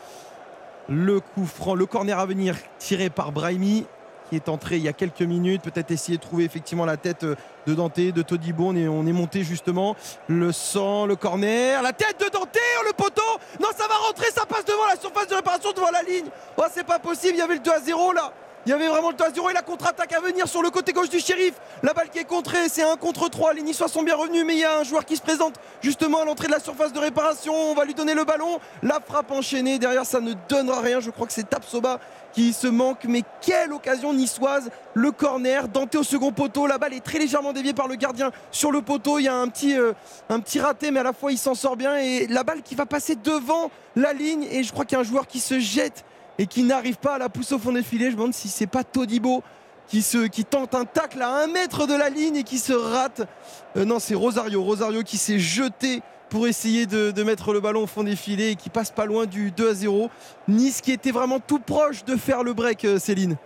[0.90, 3.86] Le coup franc, le corner à venir tiré par Brahimi
[4.30, 5.62] qui est entré il y a quelques minutes.
[5.62, 7.36] Peut-être essayer de trouver effectivement la tête euh,
[7.66, 8.66] de Dante, de Todibo.
[8.68, 9.96] On est, on est monté justement.
[10.28, 13.22] Le sang, le corner, la tête de Dante, le poteau.
[13.60, 16.28] Non, ça va rentrer, ça passe devant la surface de réparation, devant la ligne.
[16.58, 18.32] Oh, c'est pas possible, il y avait le 2 à 0 là.
[18.68, 20.70] Il y avait vraiment le 2 à 0 et la contre-attaque à venir sur le
[20.70, 21.54] côté gauche du shérif.
[21.84, 23.54] La balle qui est contrée, c'est un contre 3.
[23.54, 26.20] Les Niçois sont bien revenus, mais il y a un joueur qui se présente justement
[26.20, 27.54] à l'entrée de la surface de réparation.
[27.56, 28.60] On va lui donner le ballon.
[28.84, 29.80] La frappe enchaînée.
[29.80, 31.00] Derrière, ça ne donnera rien.
[31.00, 32.02] Je crois que c'est Tapsoba
[32.34, 33.06] qui se manque.
[33.06, 36.68] Mais quelle occasion niçoise Le corner, Dante au second poteau.
[36.68, 39.18] La balle est très légèrement déviée par le gardien sur le poteau.
[39.20, 39.94] Il y a un petit, euh,
[40.28, 41.96] un petit raté, mais à la fois il s'en sort bien.
[42.00, 44.46] Et la balle qui va passer devant la ligne.
[44.52, 46.04] Et je crois qu'il y a un joueur qui se jette
[46.40, 48.06] et qui n'arrive pas à la pousser au fond des filets.
[48.06, 49.44] Je me demande si c'est pas Todibo
[49.88, 52.74] qui, se, qui tente un tacle à un mètre de la ligne et qui se
[52.74, 53.28] rate.
[53.76, 54.62] Euh, non, c'est Rosario.
[54.62, 58.56] Rosario qui s'est jeté pour essayer de, mettre le ballon au fond des filets et
[58.56, 60.10] qui passe pas loin du 2 à 0.
[60.50, 63.38] Nice qui était vraiment tout proche de faire le break, euh, Céline.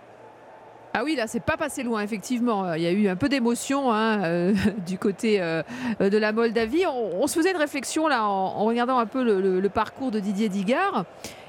[0.94, 2.74] Ah oui, là, c'est pas passé loin, effectivement.
[2.74, 4.54] Il y a eu un peu d'émotion hein, euh,
[4.86, 6.84] du côté de la Moldavie.
[6.86, 10.50] On, se faisait une réflexion là en, regardant un peu le, le parcours de Didier
[10.50, 11.06] Digard.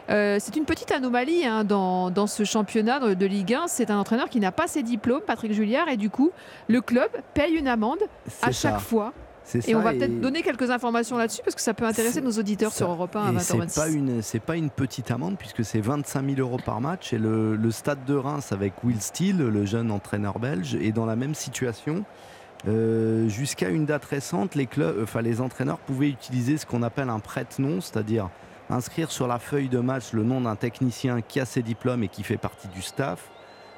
[0.10, 3.68] Euh, c'est une petite anomalie hein, dans, ce championnat de Ligue 1.
[3.68, 6.32] C'est un entraîneur qui n'a pas ses diplômes, Patrick Julliard, et du coup,
[6.68, 8.00] le club paye une amende
[8.42, 9.13] à chaque fois.
[9.68, 12.72] Et on va peut-être donner quelques informations là-dessus parce que ça peut intéresser nos auditeurs
[12.72, 13.68] sur Europe 1 à 20h26.
[13.68, 17.13] C'est pas une, c'est pas une petite amende puisque c'est 25 000 euros par match
[17.13, 21.16] et le, stade de Reims avec Will Steele, le jeune entraîneur belge, est dans la
[21.16, 22.06] même situation.
[22.68, 27.10] Euh, jusqu'à une date récente, les clubs, enfin les entraîneurs pouvaient utiliser ce qu'on appelle
[27.10, 28.30] un prête-nom, c'est-à-dire
[28.69, 32.08] inscrire sur la feuille de match le nom d'un technicien qui a ses diplômes et
[32.08, 33.30] qui fait partie du staff,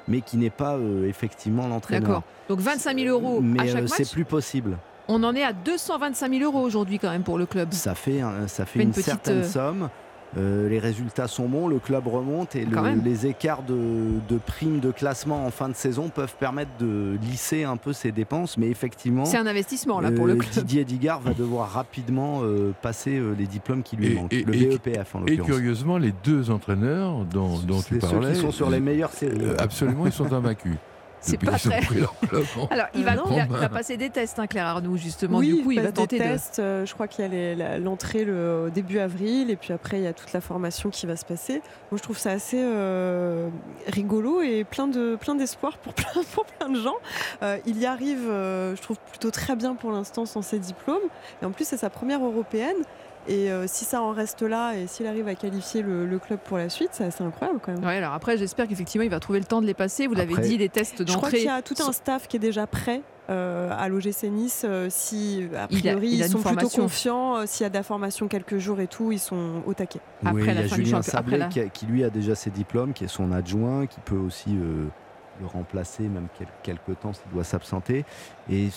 [0.08, 2.08] mais qui n'est pas euh, effectivement l'entraîneur.
[2.08, 2.22] D'accord.
[2.48, 4.78] Donc 25 000 euros mais, à chaque euh, C'est plus possible.
[5.08, 7.72] On en est à 225 000 euros aujourd'hui quand même pour le club.
[7.72, 9.88] Ça fait, ça fait une, certaine euh, somme.
[10.36, 12.66] Euh, les résultats sont bons, le club remonte et
[13.04, 17.76] les écarts de, primes de classement en fin de saison peuvent permettre de lisser un
[17.76, 18.58] peu ses dépenses.
[18.58, 20.52] Mais effectivement, c'est un investissement là pour le euh, club.
[20.52, 25.20] Didier Digard va devoir rapidement euh, passer les diplômes qui lui manquent, le BEPF en
[25.20, 25.48] l'occurrence.
[25.48, 29.12] Et curieusement, les deux entraîneurs dont, dont tu parlais, ceux qui sont sur les meilleures
[29.12, 29.40] séries.
[29.58, 30.76] absolument, ils sont invaincus.
[31.26, 31.80] C'est pas très.
[32.70, 35.38] Alors, il va, passer des tests, hein, Claire Arnoux, justement.
[35.38, 36.60] Oui, du coup, il, va tenter des tests.
[36.60, 40.06] Euh, je crois qu'il y a l'entrée le début avril, et puis après, il y
[40.06, 41.62] a toute la formation qui va se passer.
[41.90, 43.48] Moi, je trouve ça assez euh,
[43.88, 46.96] rigolo et plein de plein d'espoir pour plein, pour plein de gens.
[47.42, 50.98] Euh, il y arrive, je trouve plutôt très bien pour l'instant sans ses diplômes.
[51.42, 52.76] Et en plus, c'est sa première européenne.
[53.28, 56.58] Et euh, si ça en reste là et s'il arrive à qualifier le, club pour
[56.58, 57.84] la suite, c'est assez incroyable quand même.
[57.84, 60.06] Ouais, alors après, j'espère qu'effectivement, il va trouver le temps de les passer.
[60.06, 61.12] Vous l'avez dit, les tests d'entrée.
[61.12, 63.02] Je crois qu'il y a tout un staff qui est déjà prêt.
[63.28, 67.70] Euh, à l'OGC Nice, euh, si a priori ils sont plutôt confiants, s'il y a
[67.70, 69.98] de la formation quelques jours et tout, ils sont au taquet.
[70.24, 73.32] Après il y a Julien Sablé qui, lui a déjà ses diplômes, qui est son
[73.32, 76.28] adjoint, qui peut aussi le remplacer même
[76.62, 78.04] quelques temps s'il doit s'absenter.
[78.48, 78.68] Et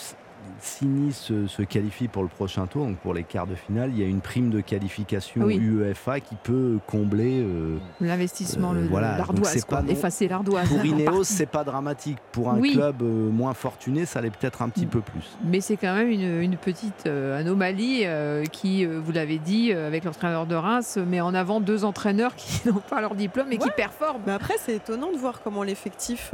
[0.60, 4.00] si Nice se, qualifie pour le prochain tour, donc pour les quarts de finale, il
[4.00, 10.28] y a une prime de qualification UEFA qui peut combler euh, l'investissement, euh, l'ardoise, effacer
[10.28, 10.70] l'ardoise.
[10.70, 12.18] Pour Ineos, c'est pas dramatique.
[12.32, 15.38] Pour un club euh, moins fortuné, ça l'est peut-être un petit peu plus.
[15.44, 18.06] Mais c'est quand même une, petite anomalie
[18.52, 22.82] qui, vous l'avez dit, avec l'entraîneur de Reims, met en avant deux entraîneurs qui n'ont
[22.90, 24.22] pas leur diplôme et qui performent.
[24.26, 26.34] Mais après, c'est étonnant de voir comment l'effectif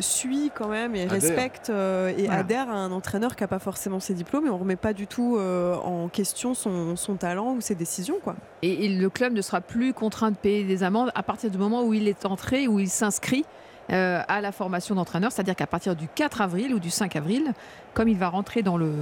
[0.00, 4.14] suit quand même et respecte et adhère à un entraîneur qui n'a pas forcément ses
[4.14, 7.74] diplômes et on ne remet pas du tout euh, en question son, talent ou ses
[7.74, 8.16] décisions.
[8.22, 8.36] Quoi.
[8.62, 11.84] Et, le club ne sera plus contraint de payer des amendes à partir du moment
[11.84, 13.44] où il est entré, où il s'inscrit
[13.92, 17.52] euh, à la formation d'entraîneur, c'est-à-dire qu'à partir du 4 avril ou du 5 avril,
[17.92, 18.92] comme il va rentrer dans le,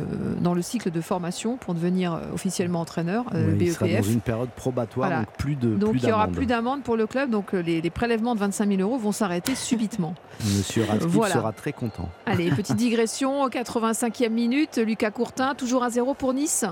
[0.40, 4.20] dans le cycle de formation pour devenir euh, officiellement entraîneur, euh, Il sera dans une
[4.20, 7.53] période probatoire, donc plus de Donc il n'y aura plus d'amende pour le club, donc
[7.53, 10.14] les, prélèvements de 25 000 euros vont s'arrêter subitement.
[10.44, 12.09] Monsieur Radcliffe sera très content.
[12.24, 16.64] Allez, petite digression, 85e minute, Lucas Courtin, toujours à 0 pour Nice.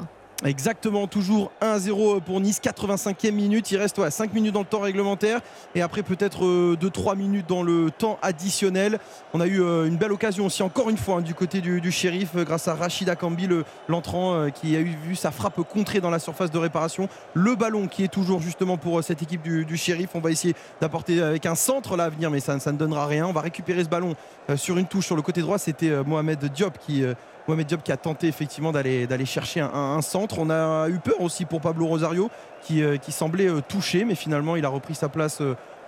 [0.44, 3.70] Exactement, toujours 1-0 pour Nice, 85e minute.
[3.70, 5.40] Il reste 5 minutes dans le temps réglementaire
[5.74, 6.44] et après peut-être
[6.74, 8.98] 2-3 euh, minutes dans le temps additionnel.
[9.32, 11.90] On a eu euh, une belle occasion aussi, encore une fois, hein, du côté du,
[11.90, 13.48] shérif, euh, grâce à Rachida Kambi,
[13.88, 17.08] l'entrant, qui a eu vu sa frappe contrée dans la surface de réparation.
[17.32, 20.10] Le ballon qui est toujours justement pour cette équipe du, shérif.
[20.14, 23.26] On va essayer d'apporter avec un centre là mais ça, ne donnera rien.
[23.26, 24.14] On va récupérer ce ballon
[24.56, 25.58] sur une touche sur le côté droit.
[25.58, 27.04] C'était Mohamed Diop qui
[27.46, 30.38] Mohamed Diop qui a tenté effectivement d'aller chercher un, centre.
[30.38, 32.30] On a eu peur aussi pour Pablo Rosario
[32.62, 35.40] qui, qui semblait touché, mais finalement il a repris sa place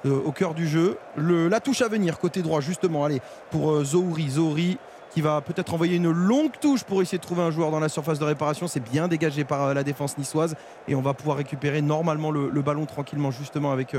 [0.05, 0.99] au cœur du jeu.
[1.17, 4.31] la touche à venir, côté droit, justement, allez, pour Zouri.
[4.31, 4.79] Zouri
[5.11, 7.89] qui va peut-être envoyer une longue touche pour essayer de trouver un joueur dans la
[7.89, 8.69] surface de réparation.
[8.69, 10.55] C'est bien dégagé par la défense niçoise
[10.87, 13.95] et on va pouvoir récupérer normalement le, ballon tranquillement, justement, avec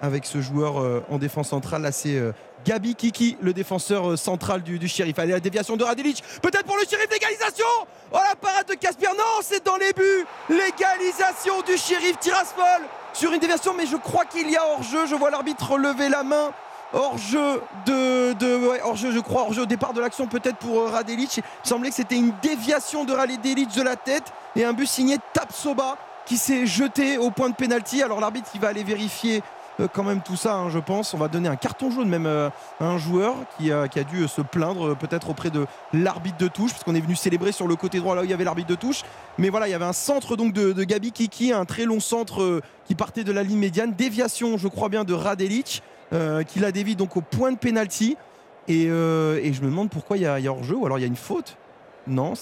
[0.00, 1.82] avec ce joueur euh, en défense centrale.
[1.82, 2.32] Là, c'est euh,
[2.64, 5.18] Gabi Kiki, le défenseur euh, central du, shérif.
[5.18, 6.22] Allez, la déviation de Radilic.
[6.42, 7.66] Peut-être pour le shérif, l'égalisation
[8.12, 9.06] Oh, la parade de Casper.
[9.16, 10.26] Non, c'est dans les buts.
[10.48, 15.06] L'égalisation du shérif Tiraspol sur une déviation, mais je crois qu'il y a hors-jeu.
[15.06, 16.52] Je vois l'arbitre lever la main.
[16.92, 21.36] Hors-jeu de, de hors-jeu, je crois, hors-jeu au départ de l'action, peut-être pour Radelic.
[21.36, 25.18] Il semblait que c'était une déviation de Radelic de la tête et un but signé
[25.32, 25.96] Tapsoba
[26.26, 28.02] qui s'est jeté au point de pénalty.
[28.02, 31.14] Alors l'arbitre, il va aller vérifier euh, quand même tout ça, hein, je pense.
[31.14, 34.40] On va donner un carton jaune même euh, à un joueur qui a, dû se
[34.40, 37.76] plaindre euh, peut-être auprès de l'arbitre de touche, parce qu'on est venu célébrer sur le
[37.76, 39.02] côté droit là où il y avait l'arbitre de touche.
[39.38, 42.60] Mais voilà, il y avait un centre donc de, Gabi Kiki, un très long centre
[42.86, 43.94] qui partait de la ligne médiane.
[43.96, 45.82] Déviation, je crois bien, de Radelic,
[46.48, 48.16] qui la dévie donc au point de pénalty.
[48.68, 51.16] Et, je me demande pourquoi il y, a, hors-jeu, ou alors il y a une
[51.16, 51.56] faute.
[52.06, 52.32] Non,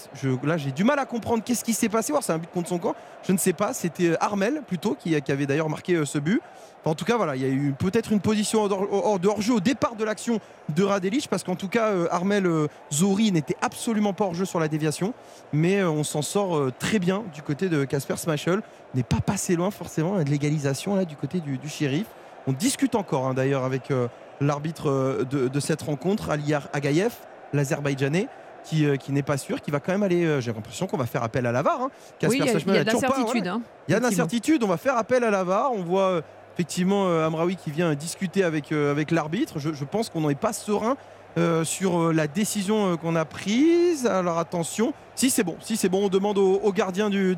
[0.43, 2.13] là j'ai du mal à comprendre qu'est-ce qui s'est passé.
[2.21, 2.95] C'est un but contre son camp.
[3.27, 3.73] Je ne sais pas.
[3.73, 6.41] C'était Armel plutôt qui avait d'ailleurs marqué ce but
[6.85, 9.59] en tout cas, voilà, il y a eu peut-être une position hors de hors-jeu au
[9.59, 10.39] départ de l'action
[10.73, 14.59] de Radelic, parce qu'en tout cas, euh, Armel euh, Zori n'était absolument pas hors-jeu sur
[14.59, 15.13] la déviation,
[15.51, 18.61] mais euh, on s'en sort très bien du côté de Casper Smashel.
[18.95, 22.07] N'est pas passé loin forcément de l'égalisation là du côté du, shérif.
[22.47, 23.93] On discute encore hein, d'ailleurs avec
[24.41, 27.13] l'arbitre de, cette rencontre, Aliar Agayev,
[27.53, 28.27] l'Azerbaïdjanais.
[28.65, 30.41] Qui, n'est pas sûr, qui va quand même aller.
[30.41, 31.81] J'ai l'impression qu'on va faire appel à l'avare.
[31.81, 31.91] Hein.
[32.23, 33.47] Oui, il y a, de l'incertitude.
[33.47, 34.63] Hein, il y a de l'incertitude.
[34.63, 35.71] On va faire appel à l'avare.
[35.73, 36.21] On voit
[36.59, 39.59] effectivement euh, Amraoui qui vient discuter avec, euh, l'arbitre.
[39.59, 40.97] Je, pense qu'on n'en est pas serein
[41.37, 44.05] euh, sur la décision qu'on a prise.
[44.05, 47.33] Alors attention, si c'est bon, si c'est bon, on demande au, gardien du,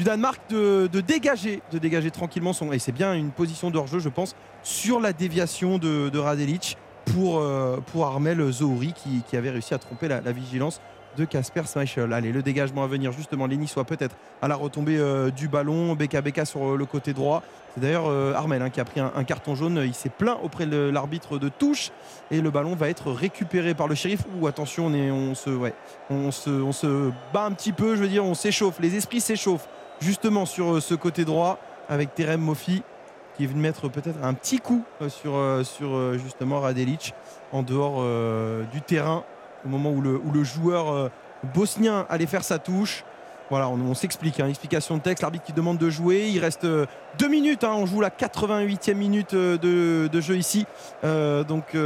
[0.00, 2.72] Danemark de, dégager, de dégager tranquillement son.
[2.72, 6.76] Et c'est bien une position de hors-jeu, je pense, sur la déviation de, de Radelic
[7.14, 7.40] pour,
[8.04, 10.80] Armel Zouri qui, avait réussi à tromper la vigilance
[11.16, 12.12] de Casper Schmeichel.
[12.12, 14.98] Allez, le dégagement à venir, justement, les soit peut-être à la retombée
[15.36, 15.94] du ballon.
[15.94, 17.44] Beka Beka sur le côté droit.
[17.74, 19.82] C'est d'ailleurs euh, Armel hein, qui a pris un, carton jaune.
[19.84, 21.90] Il s'est plaint auprès de l'arbitre de touche
[22.30, 24.20] et le ballon va être récupéré par le shérif.
[24.38, 25.34] Ou attention, on,
[26.30, 28.78] se, bat un petit peu, je veux dire, on s'échauffe.
[28.80, 29.68] Les esprits s'échauffent
[30.00, 31.58] justement sur ce côté droit
[31.88, 32.82] avec Terem Mofi
[33.36, 35.32] qui est venu mettre peut-être un petit coup sur,
[35.64, 37.14] sur justement Radelic
[37.50, 38.04] en dehors
[38.70, 39.24] du terrain
[39.64, 41.08] au moment où le, joueur euh,
[41.54, 43.04] bosnien allait faire sa touche.
[43.50, 46.30] Voilà, on, s'explique, hein, explication de texte, l'arbitre qui demande de jouer.
[46.32, 46.86] Il reste euh,
[47.18, 49.58] deux minutes, hein, on joue la 88e minute euh,
[50.08, 50.66] de, jeu ici.
[51.02, 51.76] donc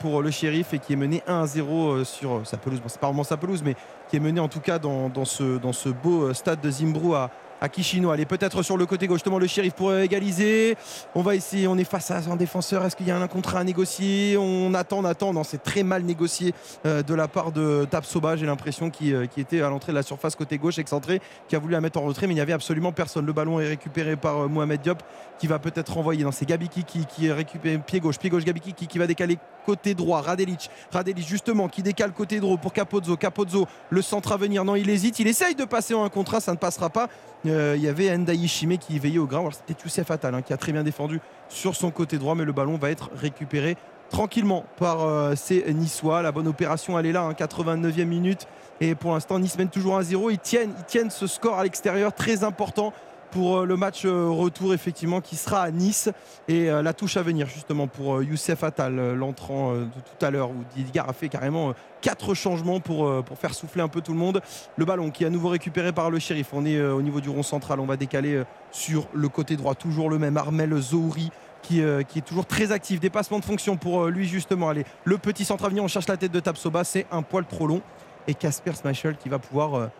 [0.00, 2.80] pour le shérif et qui est mené 1 0 sur sa pelouse.
[2.80, 3.74] Bon, c'est pas vraiment sa pelouse, mais
[4.08, 7.30] qui est mené en tout cas dans, ce, dans ce beau stade de Zimbru à,
[7.60, 8.10] à Kishino.
[8.10, 10.76] Allez, peut-être sur le côté gauche, justement, le shérif pour égaliser.
[11.14, 12.84] On va essayer, on est face à un défenseur.
[12.84, 14.36] Est-ce qu'il y a un contrat à négocier?
[14.36, 15.32] On attend, on attend.
[15.32, 16.54] Non, c'est très mal négocié
[16.86, 18.36] euh, de la part de Tapsoba.
[18.36, 21.56] J'ai l'impression qui, euh, qui, était à l'entrée de la surface côté gauche, excentré, qui
[21.56, 23.26] a voulu la mettre en retrait, mais il n'y avait absolument personne.
[23.26, 25.02] Le ballon est récupéré par euh, Mohamed Diop
[25.38, 26.24] qui va peut-être renvoyer.
[26.32, 29.38] C'est Gabiki qui, qui est récupéré pied gauche, pied gauche Gabiki qui, qui va décaler
[29.68, 30.22] côté droit.
[30.22, 33.18] Radelic, Radelic justement qui décale côté droit pour Capozzo.
[33.18, 34.64] Capozzo, le centre à venir.
[34.64, 37.08] Non, il hésite, il essaye de passer en un contrat, ça ne passera pas.
[37.44, 39.46] Euh, il y avait Ndai Shime qui veillait au grain.
[39.50, 42.52] C'était Youssef Attal hein, qui a très bien défendu sur son côté droit, mais le
[42.52, 43.76] ballon va être récupéré
[44.08, 46.22] tranquillement par euh, ces Niçois.
[46.22, 48.46] La bonne opération, elle est là, 89e hein, minute.
[48.80, 50.32] Et pour l'instant, Nice mène toujours 1-0.
[50.32, 52.94] Ils tiennent, ils tiennent ce score à l'extérieur, très important
[53.30, 56.10] pour euh, le match retour effectivement qui sera à Nice
[56.48, 60.64] et la touche à venir justement pour Youssef Attal l'entrant de tout à l'heure où
[60.74, 64.18] Didier a fait carrément quatre changements pour, euh, pour faire souffler un peu tout le
[64.18, 64.40] monde.
[64.76, 66.48] Le ballon qui est à nouveau récupéré par le shérif.
[66.52, 67.80] On est euh, au niveau du rond central.
[67.80, 69.74] On va décaler euh, sur le côté droit.
[69.74, 71.30] Toujours le même Armel Zouri.
[71.60, 73.00] Qui, qui, est toujours très actif.
[73.00, 74.68] Dépassement de fonction pour lui justement.
[74.68, 77.44] Allez, le petit centre à venir, on cherche la tête de Tapsoba, c'est un poil
[77.44, 77.82] trop long.
[78.28, 79.90] Et Casper Smashel qui va pouvoir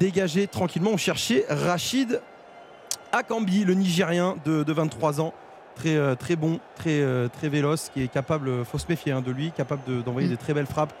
[0.00, 0.90] dégager tranquillement.
[0.94, 2.22] On cherchait Rachid
[3.16, 5.32] Akambi, le Nigérien de, 23 ans.
[5.74, 9.50] Très, très bon, très, très véloce, qui est capable, faut se méfier hein, de lui,
[9.50, 10.30] capable d'envoyer mm.
[10.30, 10.94] des très belles frappes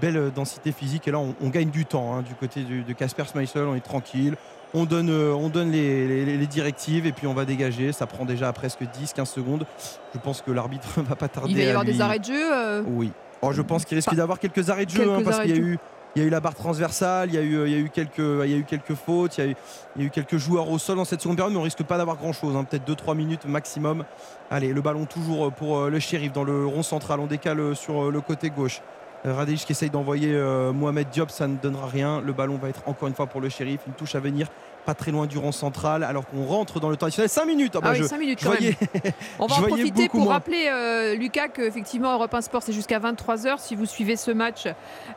[0.00, 1.08] belle euh, densité physique.
[1.08, 3.64] Et là, on, gagne du temps hein, du côté de Casper Schmeichel.
[3.64, 4.36] On est tranquille.
[4.74, 7.92] On donne, euh, on donne les, directives et puis on va dégager.
[7.92, 9.66] Ça prend déjà presque 10-15 secondes.
[10.14, 11.52] Je pense que l'arbitre va pas tarder.
[11.52, 13.12] Il va y avoir des arrêts de jeu euh Oui.
[13.40, 15.56] Oh, je pense qu'il risque d'avoir quelques arrêts de jeu hein, parce qu'il y a
[15.56, 15.78] eu.
[16.16, 19.54] Il y a eu la barre transversale, il y a eu, quelques, fautes, il
[19.96, 21.98] y a eu, quelques joueurs au sol dans cette seconde période, mais on risque pas
[21.98, 22.64] d'avoir grand chose, hein.
[22.64, 24.04] peut-être 2-3 minutes maximum.
[24.50, 28.20] Allez, le ballon toujours pour le shérif dans le rond central, on décale sur le
[28.20, 28.80] côté gauche
[29.24, 30.32] Radelic qui essaye d'envoyer
[30.72, 32.20] Mohamed Diop, ça ne donnera rien.
[32.20, 33.80] Le ballon va être encore une fois pour le shérif.
[33.86, 34.48] Une touche à venir
[34.88, 37.28] pas très loin du rond central, alors qu'on rentre dans le temps additionnel.
[37.28, 38.72] 5 minutes ah, bah, ah 5 minutes quand même.
[39.38, 43.58] On va en profiter pour rappeler, euh, Lucas, qu'effectivement, Europe 1 Sport, c'est jusqu'à 23h.
[43.58, 44.66] Si vous suivez ce match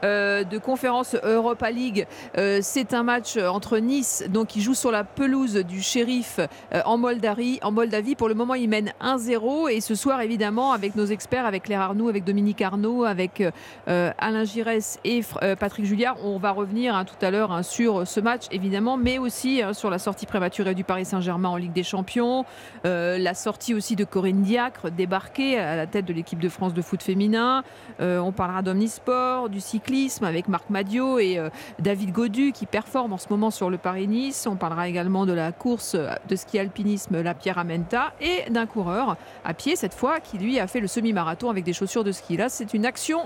[0.03, 2.05] euh, de conférence Europa League,
[2.37, 6.41] euh, c'est un match entre Nice, donc qui joue sur la pelouse du shérif
[6.83, 7.59] en, Moldavie.
[7.61, 8.15] en Moldavie.
[8.15, 9.69] Pour le moment, il mène 1-0.
[9.71, 13.41] Et ce soir, évidemment, avec nos experts, avec Claire Arnoux, avec Dominique Arnaud, avec
[13.87, 15.21] Alain Giresse et
[15.57, 19.17] Patrick Julliard, on va revenir hein, tout à l'heure hein, sur ce match, évidemment, mais
[19.17, 22.45] aussi Hein, sur la sortie prématurée du Paris Saint-Germain en Ligue des Champions,
[22.85, 26.73] euh, la sortie aussi de Corinne Diacre, débarquée à la tête de l'équipe de France
[26.73, 27.63] de foot féminin.
[27.99, 33.13] Euh, on parlera d'omnisport, du cyclisme avec Marc Madio et euh, David Godu qui performe
[33.13, 34.47] en ce moment sur le Paris-Nice.
[34.49, 39.17] On parlera également de la course de ski alpinisme, la Pierre Amenta, et d'un coureur
[39.45, 42.37] à pied cette fois qui lui a fait le semi-marathon avec des chaussures de ski.
[42.37, 43.21] Là, c'est une action,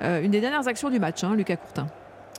[0.00, 1.86] une des dernières actions du match, hein, Lucas Courtin.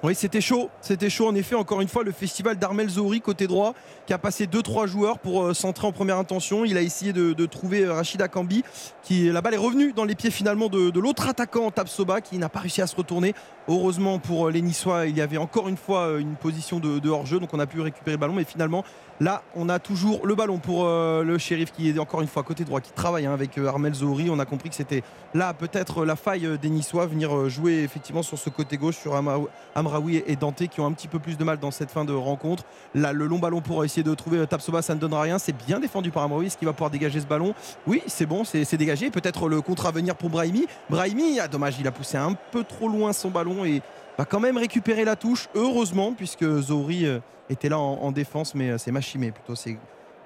[0.03, 0.69] Oui, c'était chaud.
[0.81, 1.27] C'était chaud.
[1.27, 3.73] En effet, encore une fois, le festival d'Armel Zouri, côté droit,
[4.05, 6.65] qui a passé 2-3 joueurs pour euh, centrer en première intention.
[6.65, 8.63] Il a essayé de, trouver euh, Rachida Kambi,
[9.03, 12.49] qui la balle est revenue dans les pieds finalement de, l'autre attaquant, Tapsoba, qui n'a
[12.49, 13.33] pas réussi à se retourner.
[13.67, 17.39] Heureusement pour euh, les Niçois, il y avait encore une fois une position de, hors-jeu,
[17.39, 18.33] donc on a pu récupérer le ballon.
[18.33, 18.83] Mais finalement,
[19.19, 22.63] là, on a toujours le ballon pour le shérif qui est encore une fois côté
[22.63, 24.29] droit, qui travaille hein, avec Armel Zouri.
[24.29, 28.37] On a compris que c'était là peut-être la faille des Niçois, venir jouer effectivement sur
[28.37, 31.43] ce côté gauche sur Amra oui et Dante qui ont un petit peu plus de
[31.43, 32.63] mal dans cette fin de rencontre.
[32.93, 35.39] Là, le long ballon pour essayer de trouver euh, Tapsoba, ça ne donnera rien.
[35.39, 36.47] C'est bien défendu par Amraoui.
[36.47, 37.53] Est-ce qu'il va pouvoir dégager ce ballon?
[37.87, 39.09] Oui, c'est bon, c'est dégagé.
[39.09, 40.67] Peut-être le contre à venir pour Brahimi.
[40.89, 43.81] Brahimi, ah, dommage, il a poussé un peu trop loin son ballon et
[44.17, 45.47] va quand même récupérer la touche.
[45.55, 49.55] Heureusement, puisque Zori euh, était là en, défense, mais euh, c'est Machimé plutôt.
[49.55, 49.77] C'est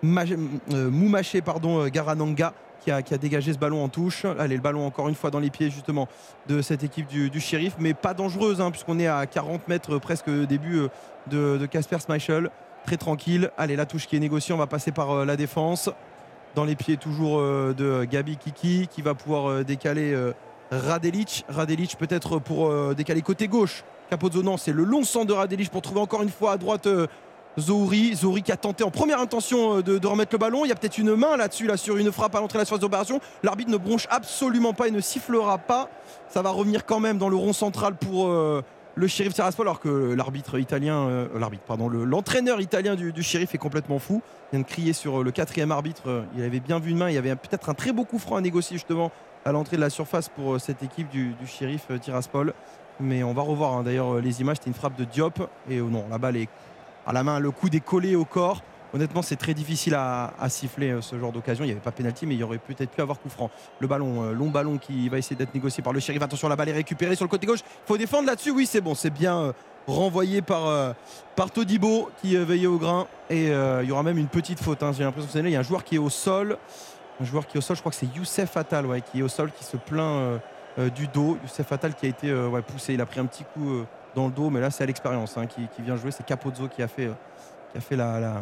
[0.02, 4.26] Moumaché, pardon, Garananga qui a, dégagé ce ballon en touche.
[4.26, 6.08] Allez, le ballon encore une fois dans les pieds justement
[6.48, 10.30] de cette équipe du, shérif, mais pas dangereuse hein, puisqu'on est à 40 mètres presque
[10.30, 10.88] début
[11.34, 12.50] euh, de Casper Schmeichel.
[12.86, 13.52] Très tranquille.
[13.58, 15.90] Allez, la touche qui est négociée, on va passer par euh, la défense.
[16.56, 20.16] Dans les pieds toujours euh, de Gabi Kiki qui va pouvoir décaler
[20.72, 21.46] Radelic.
[21.50, 23.84] Radelic peut-être pour décaler côté gauche.
[24.10, 26.88] Capozzo, non, c'est le long centre de Radelic pour trouver encore une fois à droite
[27.60, 30.66] Zouri, Zouri qui a tenté en première intention euh, de, remettre le ballon.
[30.66, 32.66] Il y a peut-être une main là-dessus, là, sur une frappe à l'entrée de la
[32.66, 33.20] surface d'opération.
[33.44, 35.90] L'arbitre ne bronche absolument pas et ne sifflera pas.
[36.30, 38.64] Ça va revenir quand même dans le rond central pour euh,
[38.96, 44.22] le shérif Tiraspol, alors que l'arbitre italien, euh, l'entraîneur italien du, shérif est complètement fou.
[44.52, 46.26] Il vient de crier sur le quatrième arbitre.
[46.36, 47.10] Il avait bien vu une main.
[47.10, 49.12] Il y avait peut-être un très beau coup franc à négocier justement
[49.46, 52.54] à l'entrée de la surface pour cette équipe du, shérif Tiraspol.
[53.00, 54.58] Mais on va revoir hein, d'ailleurs les images.
[54.58, 55.50] C'était une frappe de Diop.
[55.70, 56.50] Et non, la balle est
[57.08, 58.62] à la main, le coup décollé au corps.
[58.94, 61.64] Honnêtement, c'est très difficile à, siffler euh, ce genre d'occasion.
[61.64, 63.52] Il n'y avait pas pénalty, mais il y aurait peut-être pu avoir coup franc.
[63.80, 66.22] Le ballon, euh, long ballon qui va essayer d'être négocié par le shérif.
[66.22, 67.60] Attention, la balle est récupérée sur le côté gauche.
[67.60, 68.50] Il faut défendre là-dessus.
[68.50, 69.54] Oui, c'est bon, c'est bien euh,
[69.86, 70.96] renvoyé par,
[71.36, 73.08] par Todibo qui veillait au grain.
[73.32, 74.84] Et il y aura même une petite faute.
[74.84, 74.92] Hein.
[74.96, 76.60] J'ai l'impression que il y a un joueur qui est au sol.
[77.20, 79.28] Un joueur qui est au sol, je crois que c'est Youssef Attal qui est au
[79.28, 80.40] sol, qui se plaint
[80.96, 81.38] du dos.
[81.44, 82.34] Youssef Attal qui a été
[82.68, 82.94] poussé.
[82.94, 83.84] Il a pris un petit coup
[84.16, 86.12] dans le dos, mais là c'est à l'expérience hein, qui, vient jouer.
[86.12, 88.42] C'est Capozzo qui a fait, euh, la,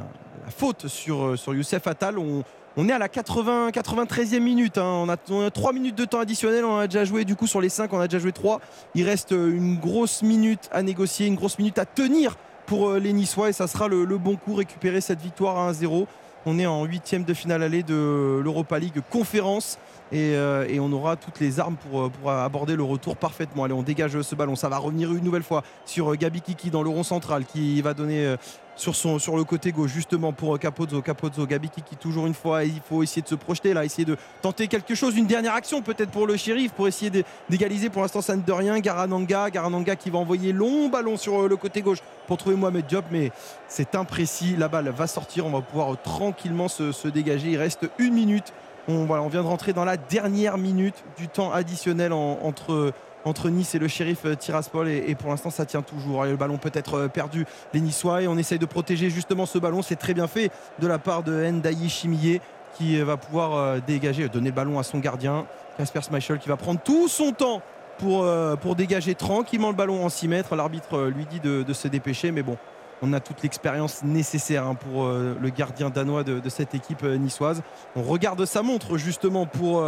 [0.50, 2.18] faute sur, euh, sur Youssef Attal.
[2.18, 2.44] On,
[2.88, 4.78] est à la 80, 93e minute.
[4.78, 5.06] Hein.
[5.30, 6.63] On, a, 3 minutes de temps additionnel.
[6.63, 8.62] On a déjà joué du coup sur les 5, on a déjà joué 3.
[8.96, 12.36] Il reste euh, une grosse minute à négocier, une grosse minute à tenir
[12.66, 16.06] pour les Niçois et ça sera le, bon coup récupérer cette victoire à 1-0.
[16.49, 19.77] On est en huitième de finale allée de l'Europa League conférence.
[20.13, 23.65] Euh, et, on aura toutes les armes pour, euh, pour, aborder le retour parfaitement.
[23.65, 24.55] Allez, on dégage ce ballon.
[24.55, 27.81] Ça va revenir une nouvelle fois sur euh, Gabi Kiki dans le rond central qui
[27.81, 28.33] va donner
[28.78, 31.02] sur, le côté gauche justement pour Capozzo.
[31.02, 32.63] Capozzo, Gabi Kiki toujours une fois.
[32.63, 35.82] Il faut essayer de se projeter là, essayer de tenter quelque chose, une dernière action
[35.82, 37.12] peut-être pour le shérif pour essayer
[37.50, 37.90] d'égaliser.
[37.90, 38.80] Pour l'instant, ça ne de rien.
[38.80, 43.06] Garananga, Garananga qui va envoyer long ballon sur le côté gauche pour trouver Mohamed Diop,
[43.12, 43.32] mais
[43.68, 44.56] c'est imprécis.
[44.58, 45.46] La balle va sortir.
[45.46, 47.52] On va pouvoir tranquillement se, se dégager.
[47.52, 48.54] Il reste une minute
[48.88, 52.94] on, vient de rentrer dans la dernière minute du temps additionnel entre,
[53.28, 56.24] entre Nice et le shérif euh, Tiraspol et, pour l'instant ça tient toujours.
[56.26, 59.58] le ballon peut être euh, perdu les Niçois et on essaye de protéger justement ce
[59.58, 59.82] ballon.
[59.82, 62.40] C'est très bien fait de la part de Ndayi Chimie
[62.78, 65.46] qui euh, va pouvoir dégager, donner le ballon à son gardien.
[65.78, 67.62] Casper Schmeichel qui va prendre tout son temps
[68.00, 68.28] pour,
[68.62, 70.56] pour dégager tranquillement le ballon en 6 mètres.
[70.56, 72.58] L'arbitre lui dit de se dépêcher mais bon
[73.04, 77.62] on a toute l'expérience nécessaire hein, pour le gardien danois de, cette équipe niçoise.
[77.96, 79.84] On regarde sa montre justement pour,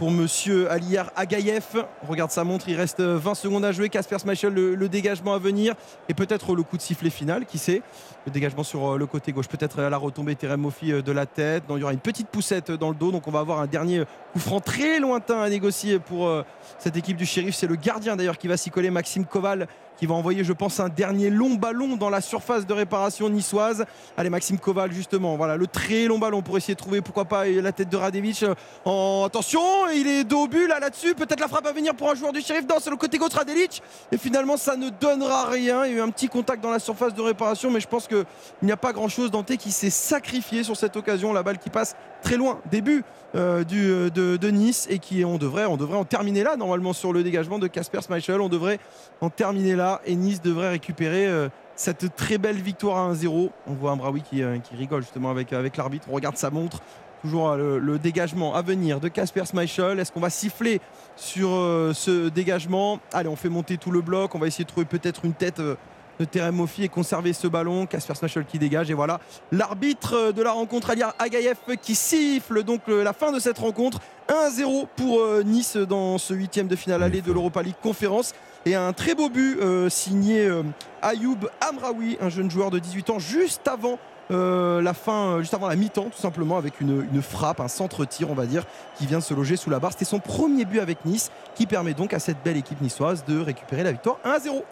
[0.00, 1.84] pour monsieur Aliar Agaïev.
[2.08, 3.90] regarde sa montre, il reste 20 secondes à jouer.
[3.90, 5.74] Casper Schmeichel, le, dégagement à venir
[6.08, 7.82] et peut-être le coup de sifflet final, qui sait.
[8.24, 11.64] Le dégagement sur le côté gauche, peut-être la retombée Terem Mofi de la tête.
[11.68, 14.04] il y aura une petite poussette dans le dos, donc on va avoir un dernier
[14.32, 16.32] coup franc très lointain à négocier pour
[16.78, 17.54] cette équipe du shérif.
[17.54, 19.68] C'est le gardien d'ailleurs qui va s'y coller, Maxime Koval,
[20.00, 23.84] qui va envoyer, je pense, un dernier long ballon dans la surface de réparation niçoise.
[24.16, 27.46] Allez, Maxime Koval, justement, voilà, le très long ballon pour essayer de trouver, pourquoi pas,
[27.46, 28.42] la tête de Radevich.
[28.86, 29.60] En attention,
[29.94, 31.14] il est dos but là, là-dessus.
[31.14, 32.64] Peut-être la frappe à venir pour un joueur du shérif.
[32.66, 33.82] Non, c'est le côté gauche Radelic.
[34.10, 35.84] Et finalement, ça ne donnera rien.
[35.84, 38.08] Il y a eu un petit contact dans la surface de réparation, mais je pense
[38.08, 38.24] qu'il
[38.62, 39.30] n'y a pas grand-chose.
[39.30, 41.34] Dante qui s'est sacrifié sur cette occasion.
[41.34, 42.58] La balle qui passe très loin.
[42.70, 46.56] Début euh, du, euh, de, Nice et qui on devrait, on devrait en terminer là
[46.56, 48.40] normalement sur le dégagement de Casper Schmeichel.
[48.40, 48.80] On devrait
[49.20, 53.50] en terminer là et Nice devrait récupérer euh, cette très belle victoire à 1-0.
[53.66, 56.06] On voit un Braoui qui, euh, qui, rigole justement avec, avec l'arbitre.
[56.10, 56.80] On regarde sa montre.
[57.22, 59.98] Toujours euh, le, dégagement à venir de Casper Schmeichel.
[59.98, 60.80] Est-ce qu'on va siffler
[61.16, 62.98] sur ce dégagement?
[63.12, 64.34] Allez, on fait monter tout le bloc.
[64.34, 67.86] On va essayer de trouver peut-être une tête de Terem Mofi et conserver ce ballon.
[67.86, 68.90] Casper Schmeichel qui dégage.
[68.90, 69.20] Et voilà,
[69.52, 74.00] l'arbitre de la rencontre, Aliar Agaïev, qui siffle donc la fin de cette rencontre.
[74.28, 78.32] 1-0 pour Nice dans ce huitième de finale aller de l'Europa League Conférence
[78.66, 80.62] et un très beau but euh, signé euh,
[81.02, 83.98] Ayoub Amraoui, un jeune joueur de 18 ans, juste avant
[84.30, 88.34] euh, la fin, juste avant la mi-temps, tout simplement, avec une, frappe, un centre-tir, on
[88.34, 88.64] va dire,
[88.96, 89.92] qui vient de se loger sous la barre.
[89.92, 93.40] C'était son premier but avec Nice, qui permet donc à cette belle équipe niçoise de
[93.40, 94.62] récupérer la victoire 1-0.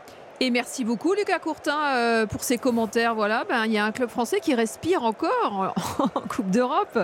[0.41, 3.17] Et merci beaucoup Lucas Courtin euh, pour ces commentaires.
[3.17, 6.97] Voilà, ben, il y a un club français qui respire encore en Coupe d'Europe.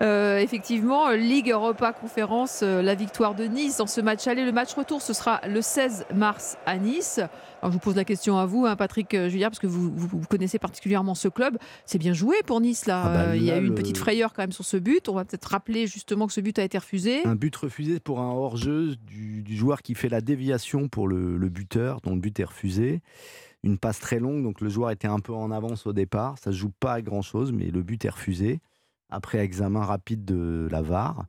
[0.00, 4.46] Euh, effectivement, Ligue Europa Conférence, euh, la victoire de Nice dans ce match aller.
[4.46, 7.20] Le match retour, ce sera le 16 mars à Nice
[7.62, 10.58] je vous pose la question à vous, hein, Patrick euh, Julliard, parce que vous, connaissez
[10.58, 11.58] particulièrement ce club.
[11.84, 13.02] C'est bien joué pour Nice, là.
[13.04, 15.08] Ah bah euh, il y a eu une petite frayeur quand même sur ce but.
[15.08, 17.24] On va peut-être rappeler justement que ce but a été refusé.
[17.26, 22.00] Un but refusé pour un hors-jeu du, joueur qui fait la déviation pour le, buteur,
[22.00, 23.00] dont le but est refusé
[23.62, 26.38] une passe très longue, donc le joueur était un peu en avance au départ.
[26.38, 28.60] Ça ne joue pas à grand chose, mais le but est refusé
[29.10, 31.26] après examen rapide de la VAR.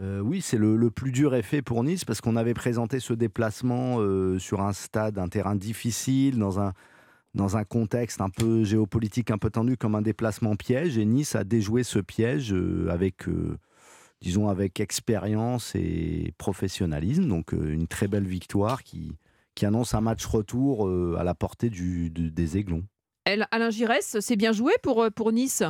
[0.00, 4.00] Euh, oui, c'est le, plus dur effet pour Nice parce qu'on avait présenté ce déplacement
[4.00, 6.72] euh, sur un stade, un terrain difficile, dans un,
[7.34, 10.98] dans un contexte un peu géopolitique, un peu tendu, comme un déplacement piège.
[10.98, 13.26] Et Nice a déjoué ce piège euh, avec,
[14.20, 17.28] disons, avec expérience et professionnalisme.
[17.28, 19.16] Donc une très belle victoire qui,
[19.54, 20.88] qui annonce un match retour
[21.18, 22.84] à la portée des Aiglons.
[23.24, 25.62] Alain Giresse, c'est bien joué pour, euh, pour Nice,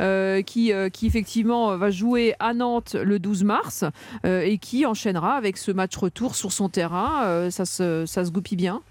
[0.00, 3.84] euh, qui, euh, qui effectivement va jouer à Nantes le 12 mars
[4.24, 7.50] et qui enchaînera avec ce match retour sur son terrain.
[7.50, 8.82] ça, se, ça se goupille bien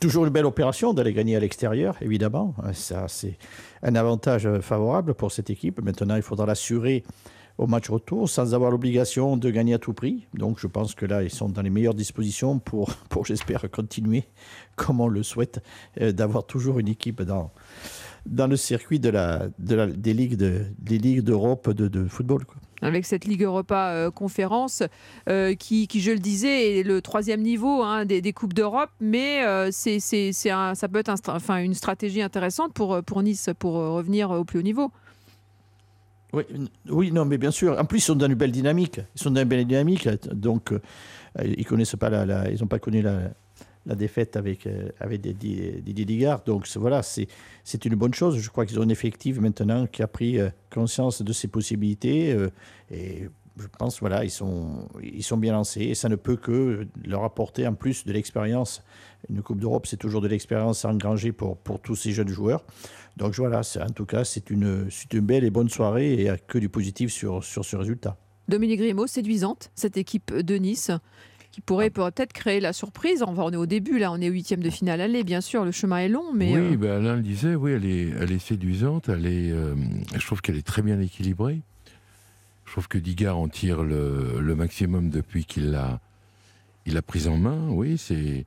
[0.00, 2.54] Toujours une belle opération d'aller gagner à l'extérieur, évidemment.
[2.72, 3.36] Ça, c'est
[3.82, 5.82] un avantage favorable pour cette équipe.
[5.82, 7.04] Maintenant, il faudra l'assurer
[7.60, 10.26] au match retour sans avoir l'obligation de gagner à tout prix.
[10.32, 14.24] Donc je pense que là, ils sont dans les meilleures dispositions pour, pour j'espère, continuer,
[14.76, 15.62] comme on le souhaite,
[16.00, 17.50] euh, d'avoir toujours une équipe dans,
[18.24, 22.44] dans le circuit de la, de la, des ligues de, ligues d'Europe de, de, football.
[22.80, 24.82] Avec cette Ligue Europa euh, conférence
[25.28, 28.88] euh, qui, qui, je le disais, est le troisième niveau hein, des, des, Coupes d'Europe,
[29.00, 34.30] mais c'est, c'est, ça peut être enfin, une stratégie intéressante pour, pour Nice pour revenir
[34.30, 34.90] au plus haut niveau.
[36.32, 36.44] Oui,
[36.88, 37.78] oui, non, mais bien sûr.
[37.78, 39.00] En plus, ils sont dans une belle dynamique.
[39.16, 40.08] Ils sont dans une belle dynamique.
[40.32, 40.80] Donc, euh,
[41.44, 43.32] ils connaissent pas la, ils n'ont pas connu la,
[43.86, 45.82] défaite avec, euh, avec des,
[46.46, 47.26] Donc, voilà, c'est,
[47.84, 48.38] une bonne chose.
[48.38, 52.36] Je crois qu'ils ont un effectif maintenant qui a pris euh, conscience de ses possibilités.
[52.90, 53.28] et
[53.58, 55.82] je pense, voilà, ils sont, ils sont bien lancés.
[55.82, 58.82] Et ça ne peut que leur apporter en plus de l'expérience.
[59.28, 62.64] Une Coupe d'Europe, c'est toujours de l'expérience à engranger pour, pour tous ces jeunes joueurs.
[63.16, 66.68] Donc voilà, en tout cas, c'est une, une belle et bonne soirée et que du
[66.68, 68.16] positif sur, sur ce résultat.
[68.48, 70.90] Dominique Grimaud, séduisante, cette équipe de Nice
[71.52, 72.10] qui pourrait ah.
[72.10, 73.22] peut-être créer la surprise.
[73.26, 75.00] On, on est au début, là, on est huitième de finale.
[75.00, 76.54] Allez, bien sûr, le chemin est long, mais...
[76.54, 79.74] Oui, euh, ben Alain le disait, oui, elle est, elle est séduisante, elle est, euh,
[80.14, 81.62] je trouve qu'elle est très bien équilibrée.
[82.70, 86.00] Je trouve que Digard en tire le, maximum depuis qu'il l'a
[86.86, 87.68] il a prise en main.
[87.68, 88.46] Oui, c'est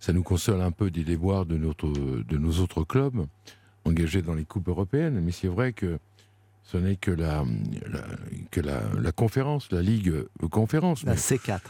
[0.00, 3.26] ça nous console un peu des déboires de, de nos autres clubs
[3.84, 5.98] engagé dans les coupes européennes, mais c'est vrai que
[6.70, 7.44] ce n'est que la,
[8.50, 10.12] que la, la, conférence, la Ligue
[10.50, 11.02] conférence.
[11.02, 11.60] La C4.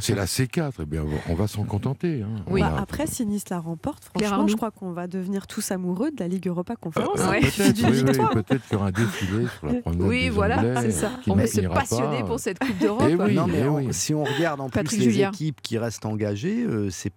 [0.00, 2.22] C'est la C4, eh bien, on va s'en contenter.
[2.22, 2.42] Hein.
[2.48, 2.60] Oui.
[2.60, 6.18] Bah, après, si Nice la remporte, franchement, je crois qu'on va devenir tous amoureux de
[6.18, 7.20] la Ligue Europa Conférence.
[7.20, 7.40] Euh,
[8.32, 11.12] peut-être qu'il y aura un défilé sur la promenade Oui, voilà, c'est ça.
[11.28, 13.06] On va se passionner pour cette Coupe d'Europe.
[13.08, 16.64] Eh oui, non, mais eh si on regarde en plus les équipes qui restent engagées,
[16.64, 17.12] euh, c'est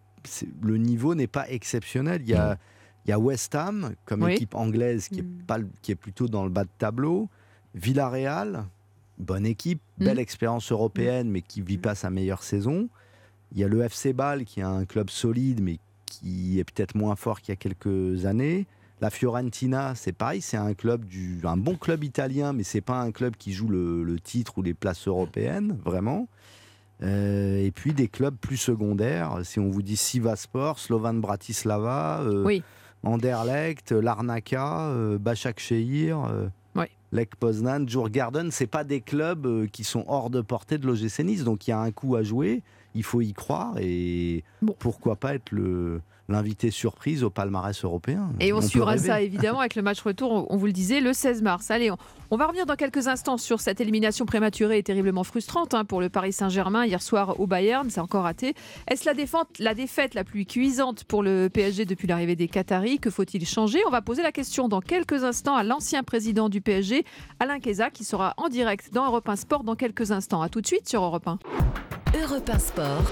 [0.62, 2.22] le niveau n'est pas exceptionnel.
[2.22, 2.60] Il y a...
[3.06, 5.43] Il y a West Ham comme équipe anglaise qui est, mm.
[5.47, 7.30] pas, qui est plutôt dans le bas de tableau.
[7.74, 8.66] Villarreal,
[9.18, 10.06] bonne équipe, mm.
[10.06, 12.89] belle expérience européenne, mais qui vit pas sa meilleure saison.
[13.54, 16.95] Il y a le FC Bâle qui est un club solide, mais qui est peut-être
[16.95, 18.68] moins fort qu'il y a quelques années.
[19.02, 23.02] La Fiorentina, c'est pareil, c'est un club du, un bon club italien, mais c'est pas
[23.02, 26.28] un club qui joue le, titre ou les places européennes, vraiment.
[27.02, 32.60] Euh, et puis des clubs plus secondaires, si on vous dit Sivaspor, Slovan Bratislava, euh,
[33.04, 36.47] Anderlecht, Larnaca, euh, Bachak Shehir, euh,
[37.14, 41.43] Lech Poznan, Djurgården, c'est pas des clubs qui sont hors de portée de l'OGC Nice,
[41.43, 42.64] donc il y a un coup à jouer
[42.95, 44.43] il faut y croire et
[44.80, 46.02] pourquoi pas être le
[46.32, 48.30] l'invité surprise au palmarès européen.
[48.40, 51.42] Et on, suivra ça évidemment avec le match retour, on vous le disait, le 16
[51.42, 51.72] mars.
[51.72, 51.92] Allez,
[52.32, 56.02] on, va revenir dans quelques instants sur cette élimination prématurée et terriblement frustrante hein, pour
[56.02, 58.54] le Paris Saint-Germain hier soir au Bayern, c'est encore raté.
[58.88, 59.14] Est-ce la,
[59.60, 63.00] la défaite la plus cuisante pour le PSG depuis l'arrivée des Qataris?
[63.00, 63.80] Que faut-il changer?
[63.88, 67.06] On va poser la question dans quelques instants à l'ancien président du PSG,
[67.40, 70.42] Alain Keza, qui sera en direct dans Europe 1 Sport dans quelques instants.
[70.42, 71.40] A tout de suite sur Europe 1.
[72.22, 73.12] Europe 1 Sport.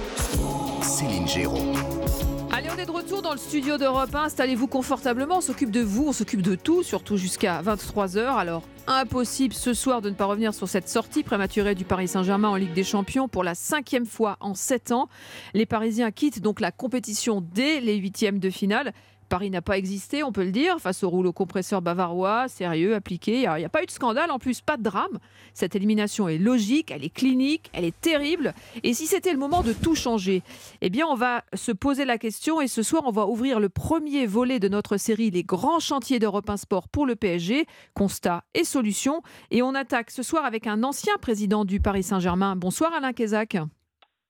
[0.82, 2.39] Céline Géraud.
[2.60, 4.24] Allez, on est de retour dans le studio d'Europe 1.
[4.24, 5.38] Installez-vous confortablement.
[5.38, 8.36] On s'occupe de vous, on s'occupe de tout, surtout jusqu'à 23h.
[8.36, 12.50] Alors, impossible ce soir de ne pas revenir sur cette sortie prématurée du Paris Saint-Germain
[12.50, 15.08] en Ligue des Champions pour la cinquième fois en sept ans.
[15.54, 18.92] Les Parisiens quittent donc la compétition dès les huitièmes de finale.
[19.30, 23.44] Paris n'a pas existé, on peut le dire, face au rouleau compresseur bavarois, sérieux, appliqué.
[23.44, 25.20] Il n'y a, pas eu de scandale, en plus, pas de drame.
[25.54, 28.54] Cette élimination est logique, elle est clinique, elle est terrible.
[28.84, 30.42] Et si c'était le moment de tout changer,
[30.82, 33.70] eh bien, on va se poser la question et ce soir, on va ouvrir le
[33.70, 38.44] premier volet de notre série Les grands chantiers d'Europe 1 Sport pour le PSG, constat
[38.54, 39.22] et solutions.
[39.52, 42.56] Et on attaque ce soir avec un ancien président du Paris Saint-Germain.
[42.56, 43.58] Bonsoir Alain Kézac.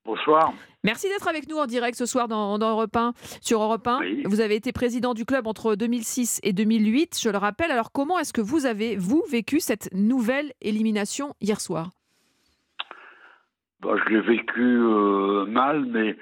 [0.05, 0.53] Bonsoir.
[0.83, 3.99] Merci d'être avec nous en direct ce soir dans, Europe 1, sur Europe 1.
[4.25, 7.71] Vous avez été président du club entre 2006 et 2008, je le rappelle.
[7.71, 11.89] Alors comment est-ce que vous avez, vous, vécu cette nouvelle élimination hier soir?
[13.81, 16.15] Bah, Je l'ai vécu euh, mal, mais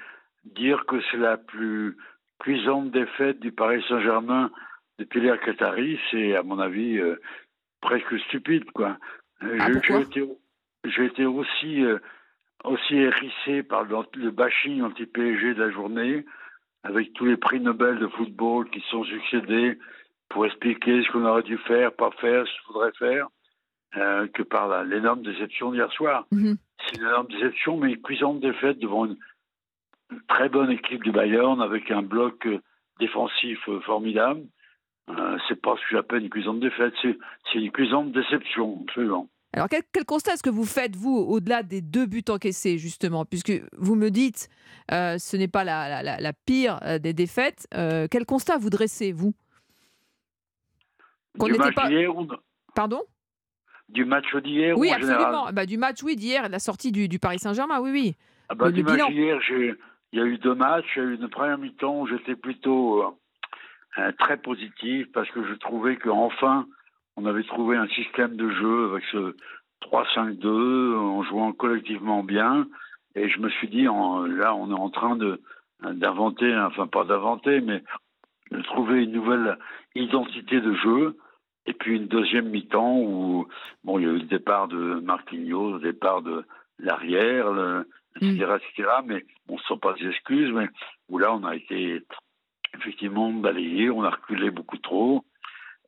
[0.44, 1.96] dire que c'est la plus
[2.40, 4.50] cuisante défaite du Paris Saint-Germain
[4.98, 7.20] depuis l'ère Qatari, c'est à mon avis euh,
[7.80, 8.64] presque stupide.
[8.72, 8.98] Quoi.
[9.40, 9.68] Ah,
[10.84, 11.84] j'ai été, aussi...
[11.84, 11.98] Euh,
[12.64, 16.24] aussi hérissé par le bashing anti-PSG de la journée,
[16.82, 19.78] avec tous les prix Nobel de football qui sont succédés
[20.28, 23.28] pour expliquer ce qu'on aurait dû faire, pas faire, ce qu'il faudrait faire,
[23.96, 26.26] euh, que par l'énorme déception d'hier soir.
[26.30, 26.56] Mhm.
[26.78, 29.16] C'est une énorme déception, mais une cuisante défaite devant une,
[30.28, 32.60] très bonne équipe du Bayern avec un bloc euh,
[33.00, 34.42] défensif euh, formidable.
[35.10, 37.16] Euh, c'est pas ce que j'appelle une cuisante défaite, c'est
[37.54, 39.28] une cuisante déception, absolument.
[39.54, 43.24] Alors, quel, constat est-ce que vous faites, vous, au-delà des deux buts encaissés, justement?
[43.24, 44.48] Puisque vous me dites,
[44.92, 47.66] euh, ce n'est pas la, pire euh, des défaites.
[47.74, 49.32] Euh, quel constat vous dressez, vous?
[51.34, 52.12] Du match d'hier
[52.74, 53.02] Pardon?
[53.88, 55.50] Du match d'hier Oui, absolument.
[55.52, 58.16] Bah, du match, oui, d'hier, la sortie du, Paris Saint-Germain, oui, oui.
[58.50, 59.40] Ah bah, du match d'hier,
[60.12, 60.84] il y a eu deux matchs.
[60.96, 63.18] Il y a eu une première mi-temps où j'étais plutôt
[64.18, 66.66] très positif parce que je trouvais qu'enfin
[67.18, 69.34] on avait trouvé un système de jeu avec ce
[69.82, 72.68] 3-5-2 en jouant collectivement bien.
[73.16, 75.40] Et je me suis dit, là, on est en train de
[75.82, 77.82] d'inventer, enfin pas d'inventer, mais
[78.50, 79.58] de trouver une nouvelle
[79.94, 81.16] identité de jeu.
[81.66, 83.46] Et puis une deuxième mi-temps où
[83.84, 86.44] bon, il y a eu le départ de Marquinhos, le départ de
[86.78, 87.48] l'arrière,
[88.16, 88.56] etc., mm.
[88.56, 88.88] etc.
[89.04, 90.68] Mais on ne sent pas des excuses, mais
[91.08, 92.00] où là, on a été
[92.76, 95.24] effectivement balayé, on a reculé beaucoup trop,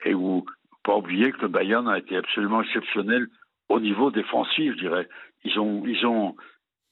[0.05, 0.45] et où
[0.91, 3.29] pas oublier que le Bayern a été absolument exceptionnel
[3.69, 5.09] au niveau défensif, je dirais.
[5.45, 6.35] Ils ont, ils ont,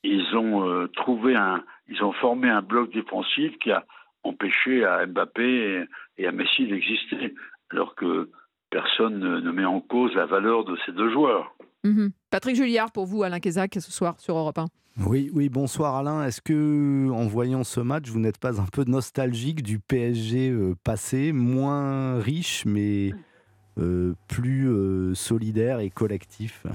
[0.05, 3.85] ils ont euh, trouvé un, ils ont formé un bloc défensif qui a
[4.23, 5.85] empêché à Mbappé
[6.17, 7.35] et, à Messi d'exister,
[7.71, 8.31] alors que
[8.71, 11.53] personne ne, met en cause la valeur de ces deux joueurs.
[11.83, 12.11] Mhm.
[12.31, 14.67] Patrick Julliard, pour vous, Alain Kézac, ce soir sur Europe 1.
[15.09, 16.25] Oui, oui, bonsoir Alain.
[16.25, 20.75] Est-ce que, en voyant ce match, vous n'êtes pas un peu nostalgique du PSG euh,
[20.85, 23.13] passé, moins riche, mais
[24.29, 26.67] plus euh, solidaire et collectif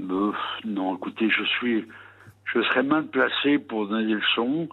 [0.00, 0.32] euh,
[0.64, 1.86] Non, écoutez, je suis,
[2.44, 4.68] je serais mal placé pour donner des leçons.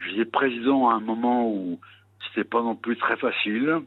[0.00, 1.80] J'étais président à un moment où
[2.26, 3.80] c'était pas non plus très facile.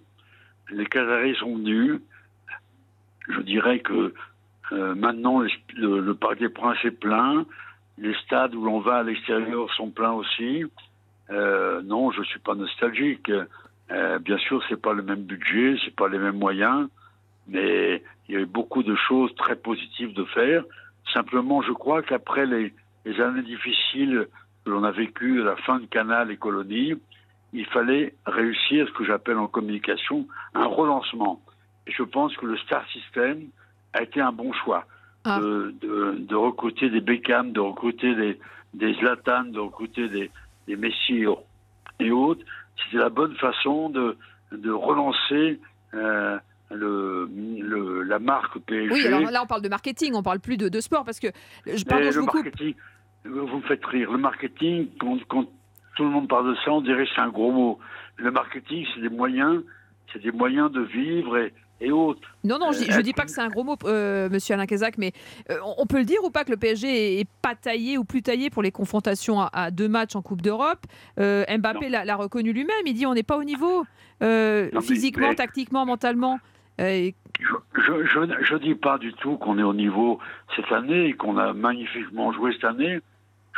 [0.72, 2.00] Les Qataris sont venus.
[3.28, 4.14] Je dirais que
[4.72, 5.44] maintenant
[5.76, 7.46] le, Parc des Princes est plein.
[7.98, 10.64] Les stades où l'on va à l'extérieur sont pleins aussi.
[11.30, 13.32] non, je suis pas nostalgique.
[13.92, 16.88] Euh, bien sûr, c'est pas le même budget, c'est pas les mêmes moyens,
[17.48, 20.64] mais il y a eu beaucoup de choses très positives de faire.
[21.14, 22.74] Simplement, je crois qu'après les,
[23.06, 24.28] les, années difficiles
[24.64, 26.94] que l'on a vécues à la fin de Canal et Colonie,
[27.54, 31.42] il fallait réussir ce que j'appelle en communication un relancement.
[31.88, 33.48] Et je pense que le Star System
[33.94, 34.86] a été un bon choix.
[35.26, 35.40] Ah.
[35.40, 38.40] De, recruter des Beckham, de recruter des,
[38.74, 40.32] des Zlatan, de recruter des,
[40.68, 41.26] des Messi
[42.00, 42.46] et autres.
[42.84, 44.18] C'était la bonne façon de,
[44.52, 45.60] de relancer
[45.94, 46.38] euh,
[46.72, 48.94] le, la marque PSG.
[48.94, 51.28] Oui, alors là on parle de marketing, on parle plus de, de sport parce que
[51.66, 52.76] je, parle je vous marketing,
[53.26, 54.12] Vous me faites rire.
[54.12, 55.18] Le marketing, quand,
[55.96, 57.80] tout le monde parle de ça, on dirait que c'est un gros mot.
[58.18, 59.62] Le marketing, c'est des moyens,
[60.12, 62.22] c'est des moyens de vivre et, et autres.
[62.44, 64.98] Non, non, je ne dis pas que c'est un gros mot, euh, monsieur Alain Cazac,
[64.98, 65.12] mais
[65.50, 68.22] euh, on peut le dire ou pas que le PSG est, pas taillé ou plus
[68.22, 70.86] taillé pour les confrontations à, deux matchs en Coupe d'Europe.
[71.20, 73.86] Euh, Mbappé l'a reconnu lui-même, il dit on n'est pas au niveau,
[74.82, 76.40] physiquement, tactiquement, mentalement.
[76.78, 77.14] je
[77.44, 80.20] ne dis pas du tout qu'on est au niveau
[80.56, 83.00] cette année et qu'on a magnifiquement joué cette année.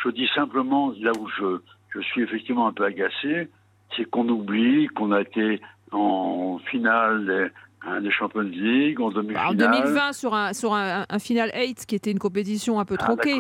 [0.04, 1.60] Je dis simplement, là où je,
[1.90, 3.50] je suis effectivement un peu agacé,
[3.96, 5.62] c'est qu'on oublie qu'on a été
[5.92, 7.52] en finale
[7.84, 9.48] des, des Champions League, en demi-finale.
[9.48, 13.04] En 2020, sur un, sur un, final 8, qui était une compétition un peu ah,
[13.04, 13.40] tronquée.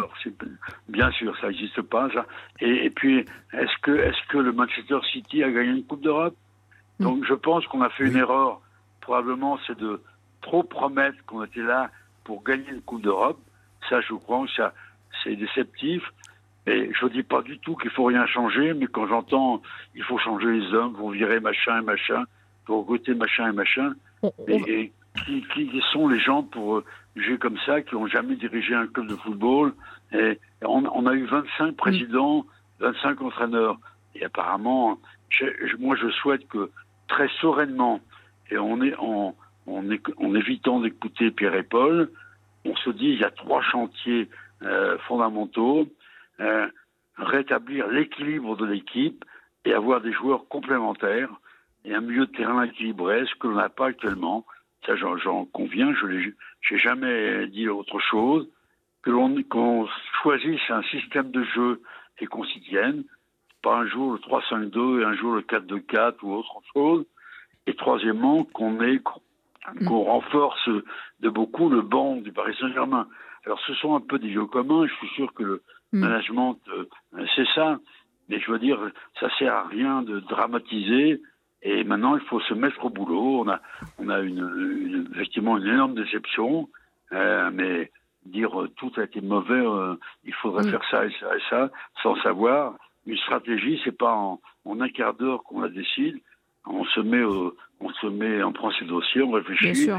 [0.89, 2.09] bien sûr, ça n'existe pas.
[2.13, 2.25] Ça.
[2.59, 6.35] Et, puis, est-ce que, est que le Manchester City a gagné une Coupe d'Europe?
[6.99, 7.03] Hmm.
[7.03, 8.61] Donc, je pense qu'on a fait une erreur.
[9.01, 10.01] Probablement, c'est de
[10.41, 11.89] trop promettre qu'on était là
[12.23, 13.39] pour gagner une Coupe d'Europe.
[13.89, 14.73] Ça, je crois que ça,
[15.23, 16.03] c'est déceptif.
[16.67, 19.61] Et je ne dis pas du tout qu'il faut rien changer, mais quand j'entends
[19.95, 22.23] il faut changer les hommes, vont virer machin et machin,
[22.65, 23.93] pour goûter machin et machin,
[24.47, 24.91] et,
[25.25, 26.83] qui, sont les gens pour
[27.15, 29.73] jouer comme ça, qui n'ont jamais dirigé un club de football
[30.13, 32.45] et on, a eu 25 présidents,
[32.79, 33.77] 25 entraîneurs.
[34.15, 34.99] Et apparemment,
[35.79, 36.69] moi je souhaite que
[37.07, 37.99] très sereinement,
[38.49, 39.35] et on est en,
[39.67, 42.09] en, évitant d'écouter Pierre et Paul,
[42.65, 44.29] on se dit il y a trois chantiers
[44.63, 45.87] euh, fondamentaux.
[46.39, 46.67] Euh,
[47.17, 49.23] rétablir l'équilibre de l'équipe
[49.65, 51.29] et avoir des joueurs complémentaires
[51.85, 54.45] et un milieu de terrain équilibré, ce que l'on n'a pas actuellement.
[54.85, 58.47] Ça, j'en conviens, je n'ai jamais dit autre chose.
[59.03, 59.87] Que l'on qu'on
[60.21, 61.81] choisisse un système de jeu
[62.19, 63.03] et qu'on s'y tienne,
[63.63, 67.05] pas un jour le 3-5-2 et un jour le 4-2-4 ou autre chose.
[67.67, 68.77] Et troisièmement, qu'on
[69.87, 70.69] qu'on renforce
[71.19, 73.07] de beaucoup le banc du Paris Saint-Germain.
[73.45, 74.87] Alors, ce sont un peu des lieux communs.
[74.87, 75.63] Je suis sûr que le,
[75.93, 75.99] Hmm.
[75.99, 77.79] management, euh, c'est ça.
[78.29, 78.79] Mais je veux dire,
[79.19, 81.21] ça sert à rien de dramatiser.
[81.63, 83.41] Et maintenant, il faut se mettre au boulot.
[83.41, 83.59] On a,
[83.99, 86.69] on a une, effectivement une énorme déception.
[87.11, 87.91] Euh, mais
[88.25, 89.63] dire euh, tout a été mauvais,
[90.23, 90.71] il faudrait hmm.
[90.71, 91.69] faire ça et ça et ça,
[92.01, 92.75] sans savoir.
[93.07, 96.21] Une stratégie, c'est pas en, en un quart d'heure qu'on la décide
[96.65, 97.23] on se met,
[97.81, 99.89] on se met, on prend ses dossiers, on réfléchit,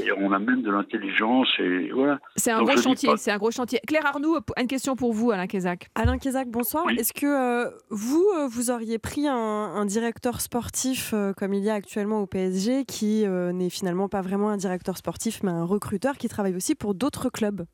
[0.00, 2.18] et on amène de l'intelligence et voilà.
[2.36, 3.80] C'est un gros chantier, c'est un gros chantier.
[3.86, 5.88] Claire Arnoux, une question pour vous, Alain Kézac.
[5.94, 6.88] Alain Kézac, bonsoir.
[6.90, 11.70] Est-ce que euh, vous, euh, vous auriez pris un, directeur sportif euh, comme il y
[11.70, 16.16] a actuellement au PSG, qui n'est finalement pas vraiment un directeur sportif, mais un recruteur
[16.16, 17.64] qui travaille aussi pour d'autres clubs?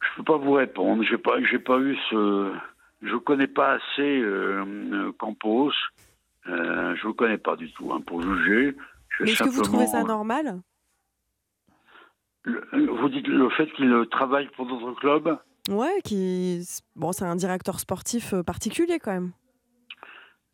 [0.00, 1.02] Je ne peux pas vous répondre.
[1.02, 2.52] J'ai pas, j'ai pas eu ce
[3.02, 5.72] je ne connais pas assez euh, Campos.
[6.50, 8.76] Euh, je ne connais pas du tout hein, pour juger.
[9.20, 10.60] est-ce que vous trouvez ça normal?
[12.44, 15.38] Vous dites le fait qu'il travaille pour d'autres clubs?
[15.68, 19.32] Ouais, qui bon, c'est un directeur sportif euh, particulier quand même.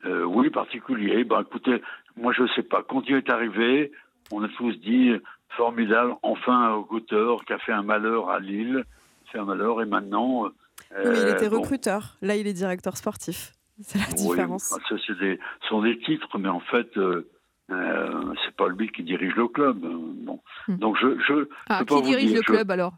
[0.05, 1.25] oui, particulier.
[1.25, 1.81] Ben, écoutez,
[2.17, 2.83] moi je ne sais pas.
[2.83, 3.93] Quand il est arrivé,
[4.33, 5.13] on a tous dit
[5.51, 8.85] formidable, enfin un recruteur qui a fait un malheur à Lille,
[9.31, 10.51] fait un malheur, et maintenant
[10.91, 12.17] mais il était euh, recruteur.
[12.23, 13.53] Là, il est directeur sportif.
[13.81, 14.75] C'est la différence.
[14.75, 17.29] Oui, ça, c'est des, sont des titres, mais en fait, euh,
[17.71, 19.79] euh, c'est pas lui qui dirige le club.
[19.81, 20.41] Bon.
[20.69, 22.95] Donc, je, je ah, qui dirige le club alors?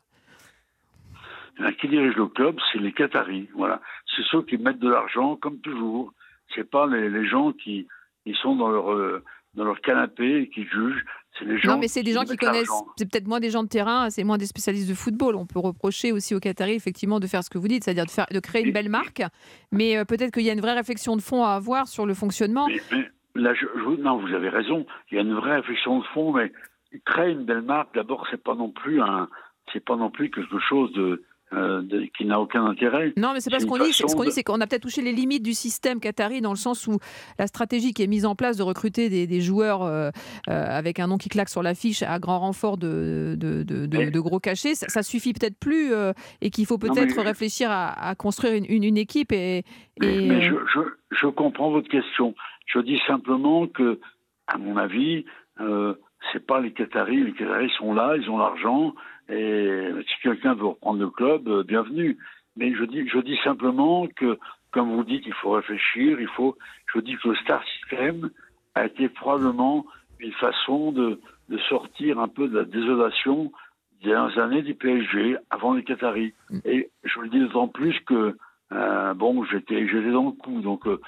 [1.80, 3.48] Qui dirige le club, c'est les Qataris.
[3.54, 3.80] Voilà,
[4.14, 6.12] c'est ceux qui mettent de l'argent, comme toujours.
[6.54, 7.88] C'est pas les, les, gens qui,
[8.24, 9.20] qui sont dans leur
[9.54, 11.04] dans leur canapé et qui jugent.
[11.64, 14.24] non, mais c'est des gens qui connaissent, c'est peut-être moins des gens de terrain, c'est
[14.24, 15.36] moins des spécialistes de football.
[15.36, 18.10] On peut reprocher aussi aux Qataris, effectivement, de faire ce que vous dites, c'est-à-dire de,
[18.10, 19.22] faire, de créer une belle marque.
[19.72, 22.14] Mais euh, peut-être qu'il y a une vraie réflexion de fond à avoir sur le
[22.14, 22.68] fonctionnement.
[22.68, 23.66] Mais, là, je,
[24.00, 24.86] non, vous avez raison.
[25.10, 26.52] Il y a une vraie réflexion de fond, mais
[27.04, 29.28] créer une belle marque, d'abord, c'est pas non plus un,
[29.72, 31.22] c'est pas non plus quelque chose de
[31.54, 31.82] euh,
[32.16, 33.14] qui n'a aucun intérêt.
[33.16, 33.94] Non, mais c'est pas ce qu'on dit.
[33.94, 36.56] Ce qu'on dit, c'est qu'on a peut-être touché les limites du système qatari dans le
[36.56, 36.98] sens où
[37.38, 40.10] la stratégie qui est mise en place de recruter des, joueurs euh,
[40.48, 44.74] euh, avec un nom qui claque sur l'affiche à grand renfort de, de, gros cachets,
[44.74, 45.92] ça, suffit peut-être plus
[46.42, 49.32] et qu'il faut peut-être réfléchir à, construire une, une, équipe.
[49.32, 49.64] Et,
[50.00, 50.80] Mais, je, je,
[51.12, 52.34] je, comprends votre question.
[52.66, 54.00] Je dis simplement que,
[54.48, 55.24] à mon avis,
[56.30, 57.24] c'est pas les Qataris.
[57.24, 58.94] Les Qataris sont là, ils ont l'argent.
[59.28, 62.16] Et si quelqu'un veut reprendre le club, euh, bienvenue.
[62.56, 64.38] Mais je dis, je dis simplement que,
[64.72, 66.20] comme vous dites, il faut réfléchir.
[66.20, 66.56] Il faut.
[66.94, 68.30] Je dis que le Star System
[68.74, 69.84] a été probablement
[70.18, 73.52] une façon de de sortir un peu de la désolation
[74.02, 76.34] des dernières années du PSG avant les Qataris.
[76.50, 76.58] Mm.
[76.64, 78.36] Et je le dis d'autant plus que
[78.72, 81.00] euh, bon, j'étais j'étais dans le coup, donc euh,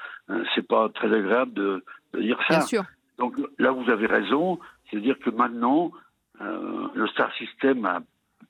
[0.55, 1.85] c'est pas très agréable de,
[2.19, 2.59] dire ça.
[2.59, 2.85] Bien sûr.
[3.19, 4.59] Donc là, vous avez raison,
[4.89, 5.93] c'est-à-dire que maintenant,
[6.41, 8.01] euh, le Star System a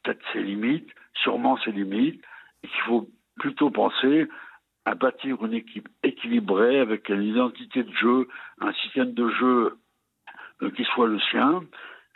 [0.03, 2.22] peut-être ses limites, sûrement ses limites,
[2.62, 4.28] et qu'il faut plutôt penser
[4.84, 8.28] à bâtir une équipe équilibrée avec une identité de jeu,
[8.61, 9.78] un système de jeu
[10.62, 11.62] euh, qui soit le sien,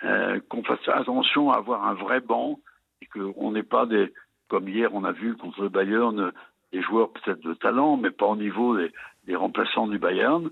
[0.05, 2.59] euh, qu'on fasse attention à avoir un vrai banc
[3.01, 4.13] et qu'on n'ait pas des,
[4.49, 6.33] comme hier on a vu contre le Bayern,
[6.73, 10.51] des joueurs peut-être de talent, mais pas au niveau des, remplaçants du Bayern.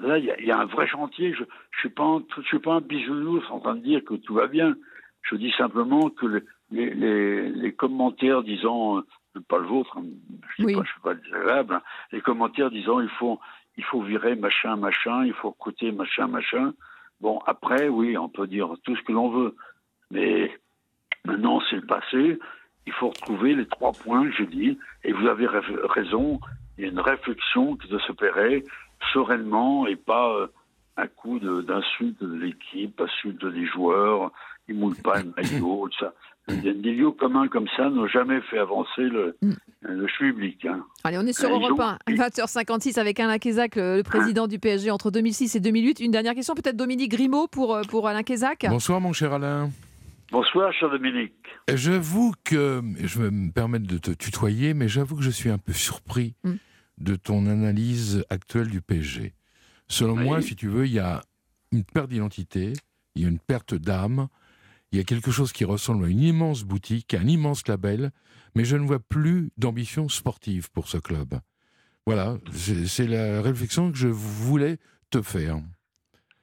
[0.00, 1.32] Là, il y, a un vrai chantier.
[1.32, 1.46] Je ne
[1.78, 4.74] suis, pas je suis pas un bisounours en train de dire que tout va bien.
[5.22, 10.04] Je dis simplement que les, les, commentaires disant, euh, pas le vôtre, hein,
[10.58, 13.38] je ne suis, pas désagréable, hein, les commentaires disant il faut,
[13.76, 16.72] il faut virer machin, machin, il faut recruter machin, machin.
[17.20, 19.54] Bon, après, oui, on peut dire tout ce que l'on veut.
[20.10, 20.50] Mais
[21.24, 22.38] maintenant, c'est le passé.
[22.86, 24.78] Il faut retrouver les trois points j'ai dit.
[25.04, 26.40] Et vous avez raison,
[26.76, 28.64] il y a une réflexion qui doit s'opérer
[29.12, 30.46] sereinement et pas euh,
[30.96, 34.30] à coup d'insultes de, l'équipe, insultes des joueurs,
[34.68, 36.12] ils mouillent pas le maillot, tout ça.
[36.48, 39.52] Des lieux communs comme ça n'ont jamais fait avancer le, mm.
[39.82, 40.66] le public.
[40.66, 40.84] Hein.
[41.04, 45.12] Allez, on est sur Europe 1, 20h56 avec Alain Kézac, le, président du PSG entre
[45.12, 46.00] 2006 et 2008.
[46.00, 48.66] Une dernière question, peut-être Dominique Grimaud pour, euh, pour Alain Kézac.
[48.68, 49.70] Bonsoir mon cher Alain.
[50.32, 51.32] Bonsoir, cher Dominique.
[51.72, 55.58] J'avoue que, je vais me permettre de te tutoyer, mais j'avoue que je suis un
[55.58, 56.54] peu surpris mm.
[56.98, 59.34] De ton analyse actuelle du PSG.
[59.88, 61.22] Selon moi, si tu veux, il y a
[61.72, 62.72] une perte d'identité,
[63.14, 64.28] il y a une perte d'âme,
[64.90, 68.10] il y a quelque chose qui ressemble à une immense boutique, un immense label,
[68.54, 71.34] mais je ne vois plus d'ambition sportive pour ce club.
[72.06, 74.78] Voilà, c'est la réflexion que je voulais
[75.10, 75.58] te faire.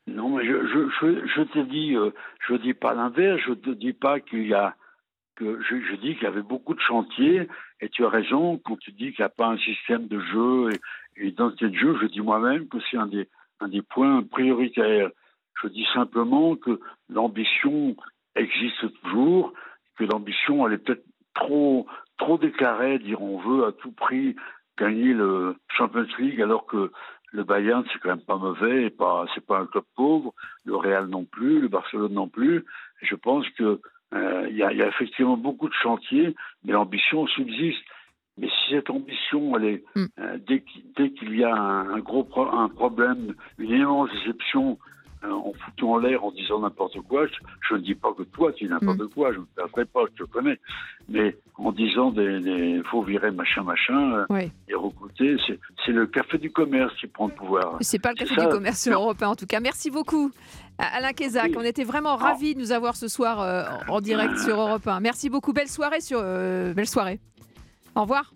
[0.08, 2.12] Non, mais je, je, je, te dis, euh,
[2.48, 4.76] je dis pas l'inverse, je te dis pas qu'il y a
[5.36, 7.48] que je dis qu'il y avait beaucoup de chantiers,
[7.82, 10.70] et tu as raison quand tu dis qu'il n'y a pas un système de jeu
[10.72, 11.98] et une identité de jeu.
[12.02, 13.28] Je dis moi-même que c'est un des,
[13.60, 15.10] un des points prioritaires.
[15.62, 17.96] Je dis simplement que l'ambition
[18.36, 19.54] existe toujours,
[19.98, 24.36] que l'ambition elle est peut-être trop trop déclarée, dire on veut à tout prix
[24.78, 26.92] gagner le Champions League alors que
[27.32, 30.34] le Bayern, c'est quand même pas mauvais, et pas, c'est pas un club pauvre.
[30.66, 32.66] Le Real non plus, le Barcelone non plus.
[33.02, 33.82] Je pense que
[34.14, 37.84] il y, a, effectivement beaucoup de chantiers, mais l'ambition subsiste.
[38.40, 40.06] Mais si cette ambition, elle est, mm.
[40.20, 45.94] euh, dès, qu'il y a un, gros un problème, une immense déception euh, en foutant
[45.94, 47.26] en l'air, en disant n'importe quoi.
[47.68, 49.10] Je, ne dis pas que toi, tu dis n'importe mm.
[49.10, 50.60] quoi, je ne te ferai pas, je te connais.
[51.10, 55.38] Mais en disant des, faut virer machin, machin, euh, et recruter,
[55.86, 57.78] c'est le café du commerce qui prend le pouvoir.
[57.82, 59.60] C'est pas le café du commerce européen, en tout cas.
[59.60, 60.32] Merci beaucoup.
[60.78, 64.60] Alain Kézac, on était vraiment ravis de nous avoir ce soir euh, en direct sur
[64.60, 65.02] Europe 1.
[65.02, 65.52] Merci beaucoup.
[65.52, 67.20] Belle soirée sur belle soirée.
[67.96, 68.34] Au revoir.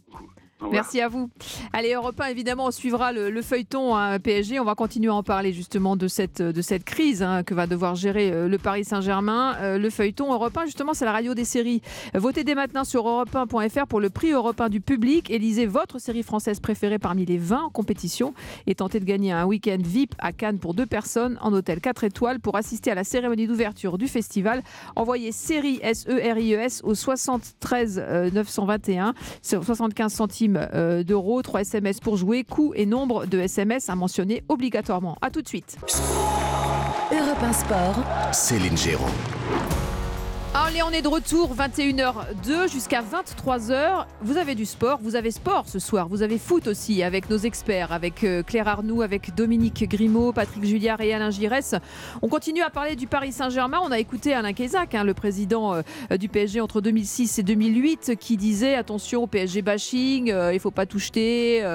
[0.72, 1.30] Merci à vous.
[1.72, 4.60] Allez, Europe 1, évidemment, on suivra le, feuilleton hein, PSG.
[4.60, 7.68] On va continuer à en parler justement de cette, de cette crise hein, que va
[7.68, 9.56] devoir gérer euh, le Paris Saint-Germain.
[9.60, 11.82] Euh, le feuilleton Europe 1, justement, c'est la radio des séries.
[12.14, 15.30] Votez dès maintenant sur europe1.fr pour le prix Europe 1 du public.
[15.30, 18.34] Élisez votre série française préférée parmi les 20 en compétition
[18.68, 22.04] et tentez de gagner un week-end VIP à Cannes pour deux personnes en hôtel 4
[22.06, 24.64] étoiles pour assister à la cérémonie d'ouverture du festival.
[24.96, 28.04] Envoyez série S-E-R-I-E-S e au 73
[28.34, 33.96] 921, 75 centimes euh, d'euros, 3 SMS pour jouer, coût et nombre de SMS à
[33.96, 35.18] mentionner obligatoirement.
[35.22, 35.78] A tout de suite.
[37.12, 37.96] Europe 1 Sport,
[38.34, 39.33] Céline Géraud.
[40.56, 44.06] Allez, on est de retour, 21h02 jusqu'à 23h.
[44.22, 47.40] Vous avez du sport, vous avez sport ce soir, vous avez foot aussi avec nos
[47.40, 51.74] experts, avec euh, Claire Arnoux, avec Dominique Grimaud, Patrick Julliard et Alain Giresse.
[52.22, 53.80] On continue à parler du Paris Saint-Germain.
[53.82, 58.16] On a écouté Alain Kézac, hein, le président euh, du PSG entre 2006 et 2008,
[58.20, 61.66] qui disait attention au PSG bashing, euh, il faut pas tout jeter.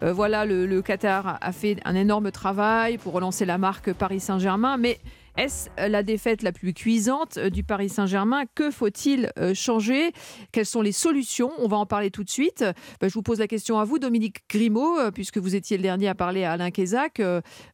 [0.00, 4.76] voilà, le, le Qatar a fait un énorme travail pour relancer la marque Paris Saint-Germain,
[4.76, 5.00] mais
[5.38, 8.44] est-ce la défaite la plus cuisante euh, du Paris Saint-Germain?
[8.56, 10.10] Que faut-il euh, changer?
[10.50, 11.52] Quelles sont les solutions?
[11.58, 12.64] On va en parler tout de suite.
[13.00, 15.84] Bah, je vous pose la question à vous, Dominique Grimaud, euh, puisque vous étiez le
[15.84, 17.20] dernier à parler à Alain Kézac.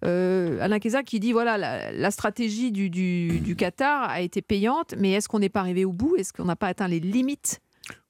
[0.02, 1.56] Alain Kézac qui dit voilà,
[1.90, 6.16] la, stratégie du, Qatar a été payante, mais est-ce qu'on n'est pas arrivé au bout?
[6.16, 7.60] Est-ce qu'on n'a pas atteint les limites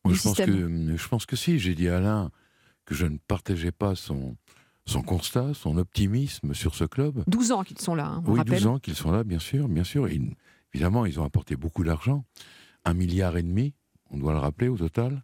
[0.05, 0.51] du je système?
[0.51, 1.59] pense que, Je pense que si.
[1.61, 2.31] J'ai dit à Alain
[2.87, 4.37] que je ne partageais pas son,
[4.87, 7.24] son constat, son optimisme sur ce club.
[7.26, 9.85] 12 ans qu'ils sont là, hein, Oui, 12 ans qu'ils sont là, bien sûr, bien
[9.85, 10.09] sûr.
[10.72, 12.24] évidemment, ils ont apporté beaucoup d'argent,
[12.85, 13.74] un milliard et demi,
[14.11, 15.22] on doit le rappeler au total.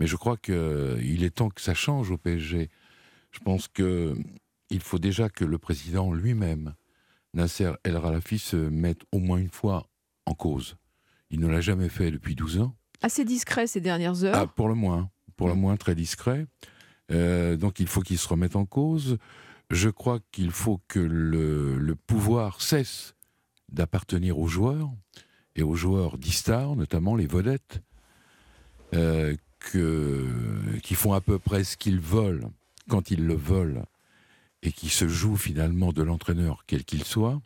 [0.00, 2.70] Mais je crois qu'il est temps que ça change au PSG.
[3.32, 6.74] Je pense qu'il faut déjà que le président lui-même,
[7.34, 9.86] Nasser El Ralafi, se mette au moins une fois
[10.26, 10.76] en cause.
[11.30, 12.74] Il ne l'a jamais fait depuis 12 ans.
[13.02, 14.34] Assez discret ces dernières heures.
[14.34, 16.46] Ah, pour le moins, pour le moins très discret.
[17.10, 19.18] Euh, donc il faut qu'il se remette en cause.
[19.70, 23.14] Je crois qu'il faut que le, pouvoir cesse
[23.68, 24.90] d'appartenir aux joueurs
[25.54, 27.80] et aux joueurs d'Istar, notamment les vedettes,
[28.94, 29.36] euh,
[30.82, 32.48] qui font à peu près ce qu'ils veulent
[32.88, 33.84] quand ils le veulent
[34.62, 37.40] et qui se jouent finalement de l'entraîneur, quel qu'il soit.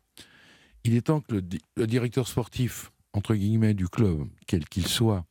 [0.85, 1.35] Il est temps que
[1.77, 5.25] le, directeur sportif, entre guillemets, du club, quel qu'il soit,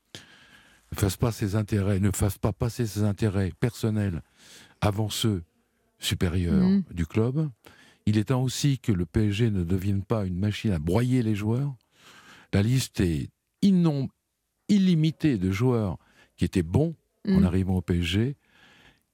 [0.94, 4.22] ne fasse pas ses intérêts, ne fasse pas passer ses intérêts personnels
[4.80, 5.44] avant ceux
[6.00, 6.84] supérieurs mmh.
[6.91, 7.50] du club.
[8.06, 11.36] Il est temps aussi que le PSG ne devienne pas une machine à broyer les
[11.36, 11.76] joueurs.
[12.54, 13.30] La liste est
[14.70, 15.98] illimitée de joueurs
[16.36, 16.96] qui étaient bons
[17.28, 17.46] en mmh.
[17.46, 18.36] arrivant au PSG,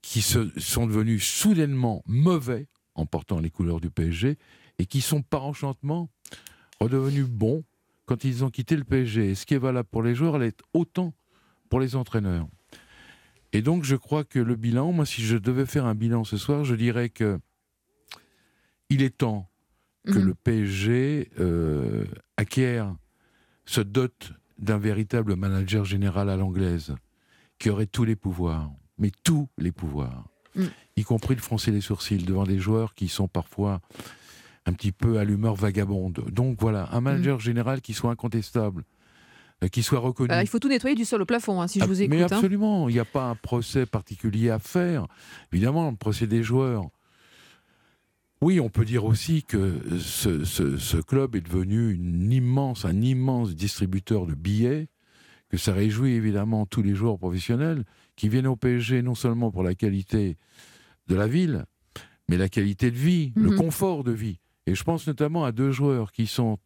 [0.02, 4.38] qui se, sont devenus soudainement mauvais en portant les couleurs du PSG
[4.80, 6.10] et qui sont par enchantement
[6.82, 7.64] redevenus bons
[8.06, 9.30] quand ils ont quitté le PSG.
[9.30, 11.14] Et ce qui est valable pour les joueurs, elle est autant
[11.70, 12.48] pour les entraîneurs.
[13.54, 16.38] Et donc, je crois que le bilan, moi, si je devais faire un bilan ce
[16.38, 17.40] soir, je dirais que
[18.90, 19.50] il est temps
[20.06, 20.26] que mhm.
[20.26, 22.06] le PSG euh,
[22.38, 22.96] acquiert,
[23.66, 26.96] se dote d'un véritable manager général à l'anglaise,
[27.60, 30.66] qui aurait tous les pouvoirs, mais tous les pouvoirs, mm.
[30.98, 33.80] y compris de froncer les sourcils devant des joueurs qui sont parfois
[34.66, 36.26] un petit peu à l'humeur vagabonde.
[36.32, 37.42] Donc voilà, un manager mm.
[37.42, 38.84] général qui soit incontestable,
[39.68, 40.34] qui soit reconnu.
[40.40, 42.16] il faut tout nettoyer du sol au plafond, hein, si je vous écoute.
[42.16, 42.28] Mais hein.
[42.32, 45.08] absolument, il n'y a pas un procès particulier à faire.
[45.52, 46.90] Évidemment, le procès des joueurs.
[48.42, 53.54] Oui, on peut dire aussi que ce, ce, club est devenu une immense, un immense
[53.54, 54.88] distributeur de billets,
[55.50, 57.84] que ça réjouit évidemment tous les joueurs professionnels
[58.16, 60.38] qui viennent au PSG non seulement pour la qualité
[61.08, 61.66] de la ville,
[62.30, 63.58] mais la qualité de vie, le mhm.
[63.58, 64.40] confort de vie.
[64.68, 66.60] Et je pense notamment à deux joueurs qui sont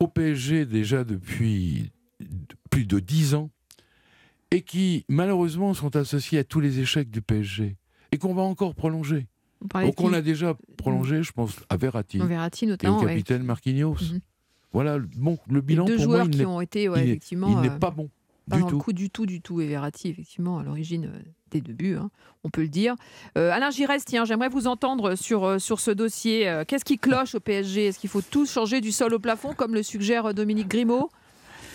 [0.00, 1.92] au PSG déjà depuis
[2.70, 3.50] plus de dix ans
[4.50, 7.76] et qui malheureusement sont associés à tous les échecs du PSG
[8.10, 9.28] et qu'on va encore prolonger.
[9.60, 13.96] Donc on a déjà prolongé, je pense, à Verratti, Verratti notamment, et au capitaine Marquinhos.
[14.00, 14.20] Mhm.
[14.72, 17.78] Voilà, bon, le bilan deux pour joueurs moi, qui ont été effectivement, il n'est euh,
[17.78, 18.08] pas bon.
[18.50, 18.76] Pas du dans tout.
[18.76, 19.60] le coup du tout, du tout.
[19.60, 21.18] Et Verratti, effectivement, à l'origine euh,
[21.50, 22.10] des débuts, hein,
[22.44, 22.94] on peut le dire.
[23.38, 26.62] Euh, Alain Giresse, tiens, j'aimerais vous entendre sur, euh, sur ce dossier.
[26.66, 29.74] Qu'est-ce qui cloche au PSG Est-ce qu'il faut tout changer du sol au plafond, comme
[29.74, 31.08] le suggère Dominique Grimaud?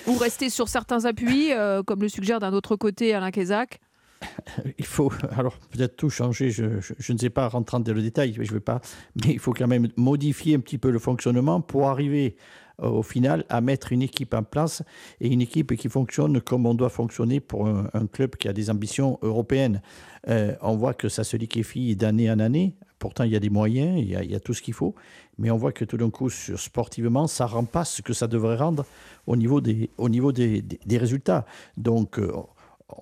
[0.07, 1.49] Ou rester sur certains appuis,
[1.87, 3.79] comme le suggère d'un autre côté Alain Kézac
[4.79, 8.35] il faut alors peut-être tout changer, je, je, ne sais pas rentrer dans le détail,
[8.39, 8.81] je vais pas,
[9.15, 12.35] mais il faut quand même modifier un petit peu le fonctionnement pour arriver
[12.79, 14.83] au final à mettre une équipe en place
[15.21, 18.69] et une équipe qui fonctionne comme on doit fonctionner pour un, club qui a des
[18.69, 19.81] ambitions européennes.
[20.27, 22.75] Euh, on voit que ça se liquéfie d'année en année.
[22.99, 24.95] Pourtant, il y a des moyens, il y a, tout ce qu'il faut.
[25.37, 28.27] Mais on voit que tout d'un coup, sportivement, ça ne rend pas ce que ça
[28.27, 28.85] devrait rendre
[29.27, 31.45] au niveau des, au niveau des, des, résultats.
[31.77, 32.31] Donc, euh,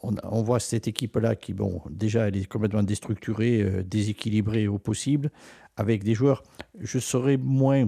[0.02, 5.30] on, on, voit cette équipe-là qui, bon, déjà, elle est complètement déstructurée, déséquilibrée au possible,
[5.78, 6.44] avec des joueurs.
[6.80, 7.88] Je serais moins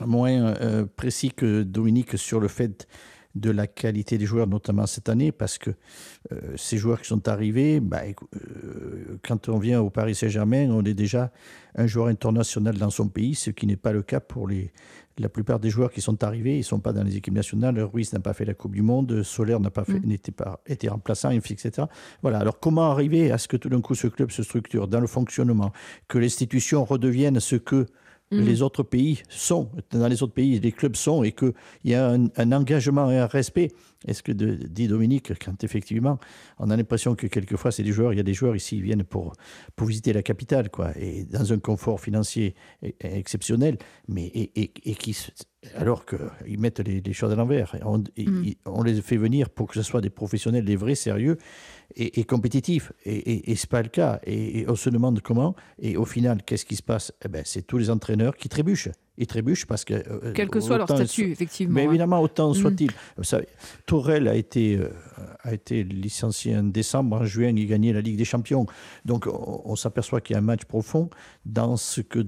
[0.00, 2.86] moins euh, précis que Dominique sur le fait
[3.34, 5.70] de la qualité des joueurs, notamment cette année, parce que
[6.32, 10.84] euh, ces joueurs qui sont arrivés, bah, euh, quand on vient au Paris Saint-Germain, on
[10.84, 11.32] est déjà
[11.74, 14.72] un joueur international dans son pays, ce qui n'est pas le cas pour les,
[15.18, 16.54] la plupart des joueurs qui sont arrivés.
[16.54, 17.80] Ils ne sont pas dans les équipes nationales.
[17.80, 20.06] Ruiz n'a pas fait la Coupe du Monde, Solaire n'a pas fait, mm.
[20.06, 21.70] n'était pas été remplaçant, etc.
[22.22, 22.38] Voilà.
[22.38, 25.08] Alors comment arriver à ce que tout d'un coup ce club se structure dans le
[25.08, 25.72] fonctionnement,
[26.06, 27.86] que l'institution redevienne ce que
[28.30, 28.44] Mhm.
[28.44, 31.52] les autres pays sont, dans les autres pays, les clubs sont, et qu'il
[31.84, 33.70] y a un, engagement et un respect.
[34.06, 36.18] Est-ce que, dit Dominique, quand effectivement,
[36.58, 38.82] on a l'impression que quelquefois, c'est des joueurs, il y a des joueurs ici, qui
[38.82, 39.32] viennent pour,
[39.76, 44.72] pour visiter la capitale, quoi, et dans un confort financier e, e, exceptionnel, mais et,
[44.84, 45.16] et, qui,
[45.74, 47.76] alors qu'ils mettent les, choses à l'envers.
[47.84, 48.54] On, mhm.
[48.66, 51.38] on, les fait venir pour que ce soit des professionnels, des vrais sérieux,
[51.96, 52.92] et, compétitif.
[53.04, 54.20] Et, et, ce n'est pas le cas.
[54.26, 55.54] Et, on se demande comment.
[55.78, 57.12] Et au final, qu'est-ce qui se passe?
[57.24, 58.90] Eh ben, C'est tous les entraîneurs qui trébuchent.
[59.16, 59.94] Ils trébuchent parce que.
[59.94, 61.74] Euh, Quel que soit leur statut, effectivement.
[61.74, 62.54] Mais évidemment, autant mm.
[62.54, 62.90] soit-il.
[63.86, 64.88] Tourelle a été, euh,
[65.42, 67.16] a été licencié en décembre.
[67.20, 68.66] En juin, il gagnait la Ligue des Champions.
[69.04, 71.10] Donc, on, s'aperçoit qu'il y a un match profond
[71.44, 72.26] dans ce que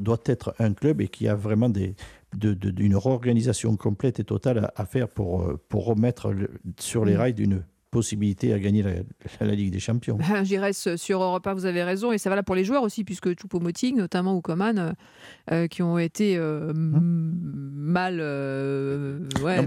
[0.00, 1.94] doit être un club et qu'il y a vraiment des,
[2.34, 6.34] d'une réorganisation complète et totale à, faire pour, euh, pour remettre
[6.78, 7.18] sur les mm.
[7.18, 10.18] rails d'une possibilité à gagner la, Ligue des Champions.
[10.42, 13.28] J'irais sur Europe vous avez raison, et ça va là pour les joueurs aussi, puisque
[13.38, 14.92] Choupo-Moting, notamment, ou Coman, euh,
[15.52, 17.70] euh, qui ont été euh, hum.
[17.74, 18.16] mal,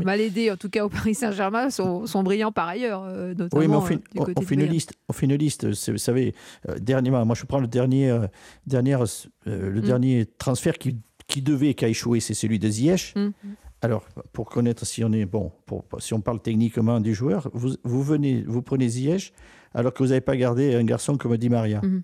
[0.03, 3.05] mal aidés, en tout cas au Paris Saint-Germain, sont, sont, brillants par ailleurs.
[3.05, 4.01] notamment, oui, mais on fait,
[4.35, 6.33] on, fait une liste, on fait une liste, vous savez,
[6.79, 8.17] dernièrement, moi je prends le dernier,
[8.65, 9.03] dernière,
[9.45, 9.81] le hum.
[9.81, 10.97] dernier transfert qui,
[11.27, 13.13] qui devait, qui a échoué, c'est celui de Ziyech.
[13.15, 13.33] Hum.
[13.81, 17.75] Alors, pour connaître si on est bon, pour, si on parle techniquement du joueur, vous,
[17.83, 19.33] vous venez, vous prenez Ziyech
[19.73, 21.81] alors que vous n'avez pas gardé un garçon comme Di Maria.
[21.83, 22.03] Mhm.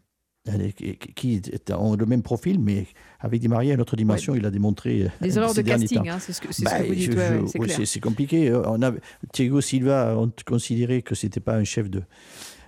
[1.16, 2.88] Qui ont le même profil, mais
[3.20, 5.08] avec Di Maria, une autre dimension, il a démontré.
[5.22, 7.86] Des erreurs de casting, hein, c'est ce, que, ce vous dites.
[7.86, 8.52] c'est compliqué.
[8.52, 8.92] On a,
[9.32, 12.02] Thiago Silva, on considérait que c'était pas un chef de,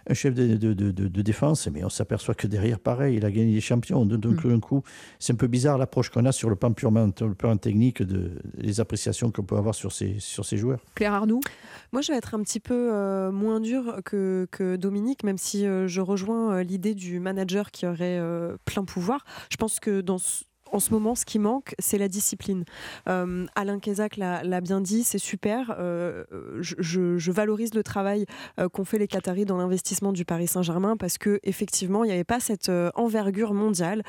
[0.07, 3.53] un chef de, de, de, défense, mais on s'aperçoit que derrière, pareil, il a gagné
[3.53, 4.05] des champions.
[4.05, 4.59] Donc, mm.
[4.59, 4.83] coup,
[5.19, 8.31] c'est un peu bizarre l'approche qu'on a sur le plan purement le plan technique, de,
[8.57, 10.79] les appréciations qu'on peut avoir sur ces, sur ces joueurs.
[10.95, 11.41] Claire Arnoux?
[11.91, 15.65] Moi, je vais être un petit peu euh, moins dur que, que, Dominique, même si
[15.65, 18.21] euh, je rejoins euh, l'idée du manager qui aurait
[18.65, 19.25] plein pouvoir.
[19.49, 20.17] Je pense que dans
[20.73, 22.65] en ce moment, ce qui manque, c'est la discipline.
[23.07, 25.75] Euh, Alain Kézac l'a bien dit, c'est super.
[25.77, 26.23] Euh,
[26.59, 28.25] je, valorise le travail
[28.59, 32.13] euh, qu'ont fait les Qataris dans l'investissement du Paris Saint-Germain parce que effectivement, il n'y
[32.13, 34.01] avait pas cette envergure mondiale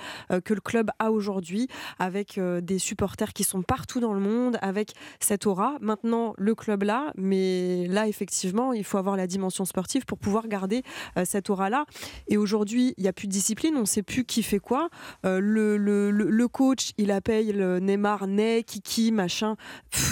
[0.44, 4.92] que le club a aujourd'hui, avec des supporters qui sont partout dans le monde, avec
[5.20, 5.76] cette aura.
[5.80, 10.48] Maintenant, le club là, mais là, effectivement, il faut avoir la dimension sportive pour pouvoir
[10.48, 10.82] garder
[11.24, 11.84] cette aura-là.
[12.28, 14.88] Et aujourd'hui, il n'y a plus de discipline, on ne sait plus qui fait quoi.
[15.24, 19.56] le coach, il appelle Neymar, Ney, Kiki, machin.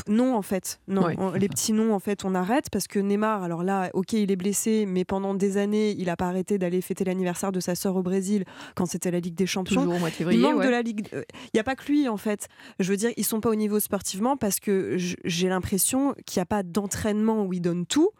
[0.08, 0.80] non, en fait.
[0.88, 4.30] Non, les petits noms, en fait, on arrête parce que Neymar, alors là, ok, il
[4.30, 7.76] est blessé, mais pendant des années, il n'a pas arrêté d'aller fêter l'anniversaire de sa
[7.76, 9.82] sœur au Brésil quand c'était la Ligue des Champions.
[9.82, 11.08] Toujours au mois de février, il manque de la Ligue.
[11.12, 12.48] Il n'y a pas que lui, en fait.
[12.80, 16.42] Je veux dire, ils sont pas au niveau sportivement parce que j'ai l'impression qu'il n'y
[16.42, 18.10] a pas d'entraînement où ils donnent tout.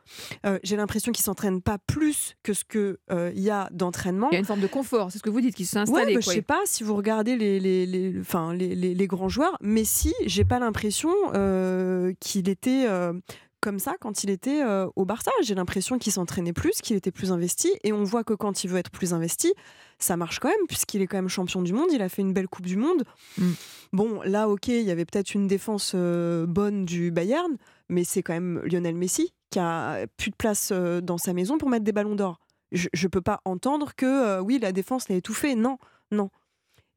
[0.46, 4.28] Euh, j'ai l'impression qu'ils s'entraînent pas plus que ce qu'il euh, y a d'entraînement.
[4.30, 6.06] Il y a une forme de confort, c'est ce que vous dites, qui s'est installé.
[6.06, 9.56] Ouais, bah, je sais pas si vous regardez les, les enfin les, grands joueurs.
[9.60, 13.12] Messi, j'ai pas l'impression euh, qu'il était euh,
[13.60, 15.30] comme ça quand il était euh, au Barça.
[15.42, 17.72] J'ai l'impression qu'il s'entraînait plus, qu'il était plus investi.
[17.84, 19.52] Et on voit que quand il veut être plus investi,
[19.98, 21.88] ça marche quand même, puisqu'il est quand même champion du monde.
[21.92, 23.04] Il a fait une belle Coupe du Monde.
[23.38, 23.50] Mm.
[23.92, 27.56] Bon, là, ok, il y avait peut-être une défense bonne du Bayern,
[27.88, 31.68] mais c'est quand même Lionel Messi qui a plus de place dans sa maison pour
[31.68, 32.40] mettre des ballons d'or.
[32.72, 35.54] Je ne peux pas entendre que oui, la défense l'a étouffé.
[35.54, 35.76] Non,
[36.10, 36.30] non.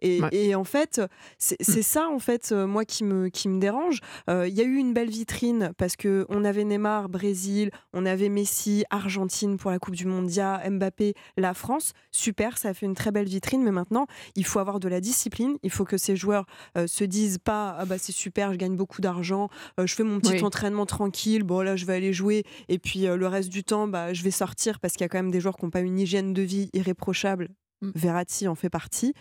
[0.02, 1.02] Et, en fait,
[1.38, 4.00] c'est ça en fait euh, moi qui me qui me dérange.
[4.30, 8.06] Euh, il y a eu une belle vitrine parce que on avait Neymar, Brésil, on
[8.06, 11.94] avait Messi, Argentine pour la Coupe du Monde, Mbappé, la France.
[12.12, 13.64] Super, ça a fait une très belle vitrine.
[13.64, 15.58] Mais maintenant, il faut avoir de la discipline.
[15.64, 16.46] Il faut que ces joueurs
[16.78, 20.20] euh, se disent pas ah bah c'est super, je gagne beaucoup d'argent, je fais mon
[20.20, 21.44] petit entraînement tranquille.
[21.44, 24.32] Bon là, je vais aller jouer et puis le reste du temps, bah je vais
[24.32, 26.42] sortir parce qu'il y a quand même des joueurs qui n'ont pas une hygiène de
[26.42, 27.50] vie irréprochable.
[27.94, 29.14] Verratti en fait partie.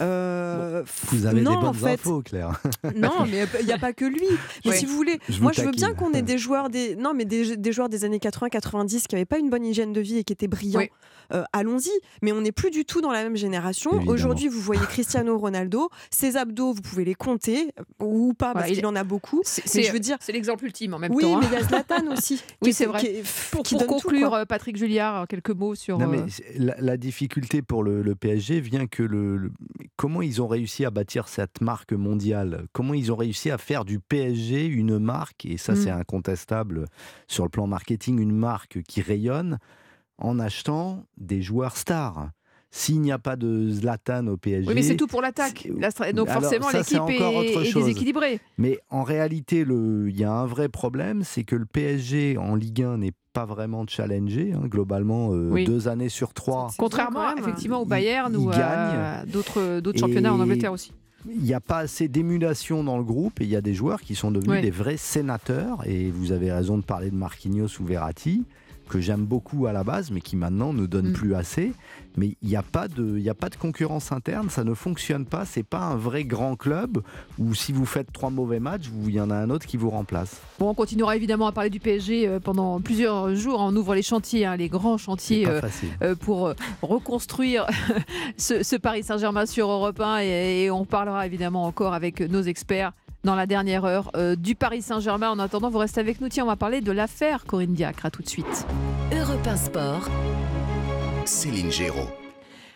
[0.00, 2.60] Euh, vous avez non, des bonnes infos, Claire.
[2.96, 4.26] non, mais il n'y a pas que lui.
[4.64, 7.24] Mais si vous voulez, moi je veux bien qu'on ait des joueurs des non, mais
[7.24, 10.32] des, joueurs des années 80-90 qui n'avaient pas une bonne hygiène de vie et qui
[10.32, 10.86] étaient brillants.
[11.32, 11.90] Euh, allons-y.
[12.22, 13.90] Mais on n'est plus du tout dans la même génération.
[14.06, 18.86] Aujourd'hui, vous voyez Cristiano Ronaldo, ses abdos, vous pouvez les compter ou pas parce qu'il
[18.86, 19.42] en a beaucoup.
[19.44, 21.16] C'est, je veux dire, c'est l'exemple ultime en même temps.
[21.16, 22.42] Oui, mais il y a Zlatan aussi.
[22.62, 23.22] oui, c'est vrai.
[23.50, 25.98] pour, conclure, euh, Patrick Julliard, quelques mots sur.
[25.98, 26.24] Non, mais
[26.56, 29.52] la difficulté pour le le, PSG vient que le,
[29.96, 33.84] comment ils ont réussi à bâtir cette marque mondiale, comment ils ont réussi à faire
[33.84, 36.00] du PSG une marque, et ça c'est mm.
[36.00, 36.86] incontestable
[37.26, 39.58] sur le plan marketing, une marque qui rayonne
[40.18, 42.30] en achetant des joueurs stars?
[42.70, 44.68] S'il n'y a pas de Zlatan au PSG.
[44.68, 45.68] Oui, mais c'est tout pour l'attaque.
[46.14, 48.40] Donc forcément, l'équipe est, déséquilibrée.
[48.58, 52.82] Mais en réalité, il y a un vrai problème c'est que le PSG en Ligue
[52.82, 56.68] 1 n'est pas vraiment challengé, hein, globalement, euh, deux années sur trois.
[56.76, 60.92] Contrairement effectivement au Bayern ou à d'autres championnats en Angleterre aussi.
[61.26, 64.00] Il n'y a pas assez d'émulation dans le groupe et il y a des joueurs
[64.00, 65.86] qui sont devenus des vrais sénateurs.
[65.86, 68.44] Et vous avez raison de parler de Marquinhos ou Verratti
[68.88, 71.12] que j'aime beaucoup à la base, mais qui maintenant ne donne mm.
[71.12, 71.72] plus assez.
[72.16, 75.44] Mais il n'y a, pas de, a pas de concurrence interne, ça ne fonctionne pas.
[75.44, 77.00] C'est pas un vrai grand club
[77.38, 79.90] où si vous faites trois mauvais matchs, il y en a un autre qui vous
[79.90, 80.40] remplace.
[80.58, 83.60] Bon, on continuera évidemment à parler du PSG euh, pendant plusieurs jours.
[83.60, 85.60] On ouvre les chantiers, hein, les grands chantiers euh,
[86.02, 87.66] euh, pour reconstruire
[88.36, 92.92] ce, Paris Saint-Germain sur Europe 1 et on parlera évidemment encore avec nos experts
[93.28, 95.28] dans la dernière heure euh, du Paris Saint-Germain.
[95.28, 96.30] En attendant, vous restez avec nous.
[96.30, 98.06] Tiens, on va parler de l'affaire Corinne Diacre.
[98.06, 98.66] À tout de suite.
[99.12, 100.08] Europe 1 Sport.
[101.26, 102.08] Céline Géraud.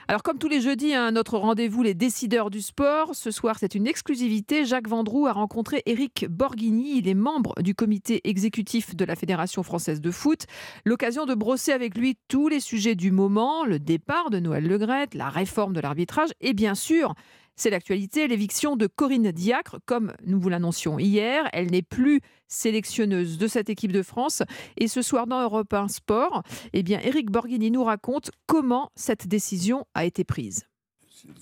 [0.08, 3.14] Alors comme tous les jeudis, à hein, notre rendez-vous les décideurs du sport.
[3.14, 4.66] Ce soir, c'est une exclusivité.
[4.66, 6.98] Jacques Vendroux a rencontré Éric Borghini.
[6.98, 10.44] Il est membre du comité exécutif de la Fédération française de foot.
[10.84, 15.14] L'occasion de brosser avec lui tous les sujets du moment, le départ de Noël Legrette,
[15.14, 17.14] la réforme de l'arbitrage et bien sûr
[17.56, 21.48] c'est l'actualité, l'éviction de Corinne Diacre, comme nous vous l'annoncions hier.
[21.52, 24.42] Elle n'est plus sélectionneuse de cette équipe de France.
[24.76, 26.42] Et ce soir dans Europe 1 Sport,
[26.72, 30.66] eh bien, Eric Borghini nous raconte comment cette décision a été prise.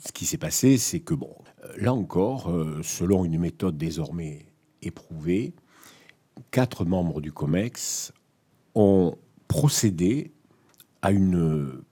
[0.05, 1.35] Ce qui s'est passé, c'est que, bon,
[1.65, 4.47] euh, là encore, euh, selon une méthode désormais
[4.83, 5.55] éprouvée,
[6.51, 8.13] quatre membres du COMEX
[8.75, 9.17] ont
[9.49, 10.33] procédé
[11.03, 11.83] à une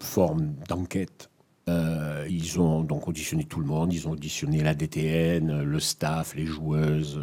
[0.00, 1.27] forme d'enquête.
[1.68, 6.34] Euh, ils ont donc auditionné tout le monde, ils ont auditionné la DTN, le staff,
[6.34, 7.20] les joueuses,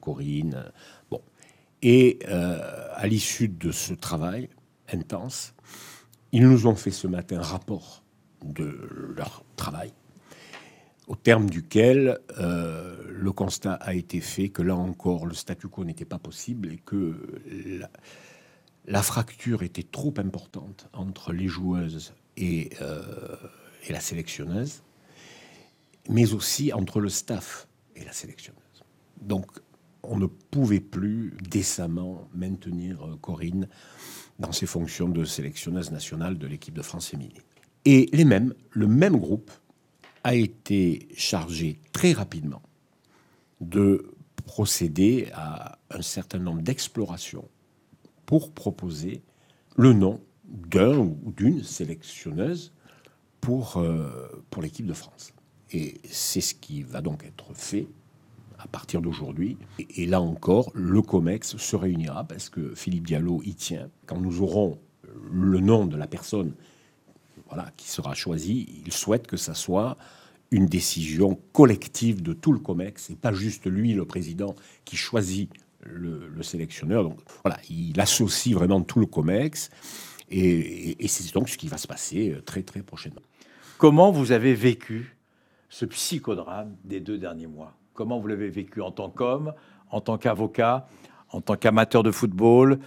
[0.00, 0.72] Corinne.
[1.10, 1.20] Bon.
[1.82, 4.48] Et euh, à l'issue de ce travail
[4.92, 5.54] intense,
[6.32, 8.02] ils nous ont fait ce matin un rapport
[8.44, 9.92] de leur travail,
[11.06, 15.84] au terme duquel euh, le constat a été fait que là encore, le statu quo
[15.84, 17.14] n'était pas possible et que
[18.86, 23.36] la, fracture était trop importante entre les joueuses et, euh,
[23.86, 24.82] et la sélectionneuse,
[26.08, 28.60] mais aussi entre le staff et la sélectionneuse.
[29.20, 29.46] Donc,
[30.02, 33.68] on ne pouvait plus décemment maintenir euh, Corinne
[34.38, 37.40] dans ses fonctions de sélectionneuse nationale de l'équipe de France féminine.
[37.84, 39.50] Et les mêmes, le même groupe
[40.24, 42.62] a été chargé très rapidement
[43.60, 44.14] de
[44.46, 47.48] procéder à un certain nombre d'explorations
[48.26, 49.22] pour proposer
[49.76, 52.73] le nom d'un ou d'une sélectionneuse
[53.44, 54.08] pour, euh,
[54.50, 55.34] pour l'équipe de France.
[55.70, 57.86] Et c'est ce qui va donc être fait
[58.58, 59.58] à partir d'aujourd'hui.
[59.78, 63.90] Et, là encore, le COMEX se réunira parce que Philippe Diallo y tient.
[64.06, 64.78] Quand nous aurons
[65.30, 66.54] le nom de la personne
[67.48, 69.98] voilà, qui sera choisie, il souhaite que ça soit
[70.50, 75.50] une décision collective de tout le COMEX et pas juste lui, le président, qui choisit
[75.82, 77.04] le, sélectionneur.
[77.04, 79.70] Donc voilà, il associe vraiment tout le COMEX
[80.30, 83.20] et, et c'est donc ce qui va se passer euh, très très prochainement.
[83.84, 85.14] Comment vous avez vécu
[85.68, 87.76] ce psychodrame des deux derniers mois?
[87.92, 89.52] Comment vous l'avez vécu en tant qu'homme,
[89.90, 90.88] en tant qu'avocat,
[91.28, 92.78] en tant qu'amateur de football?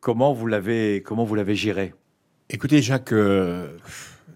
[0.00, 1.94] Comment vous l'avez comment vous l'avez géré?
[2.50, 3.78] Écoutez, Jacques, euh,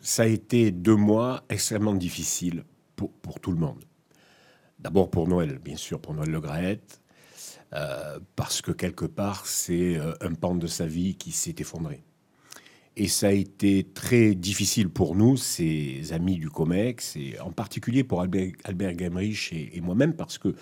[0.01, 2.63] ça a été deux mois extrêmement difficiles
[2.95, 3.83] pour, tout le monde.
[4.79, 7.03] D'abord pour Noël, bien sûr, pour Noël Le Graët,
[7.73, 12.05] euh, parce que quelque part, c'est euh, un pan de sa vie qui s'est effondré.
[12.99, 18.05] Et ça a été très difficile pour nous, ses amis du COMEX, et en particulier
[18.05, 18.95] pour Albert, Albert
[19.53, 20.55] et, moi-même, parce que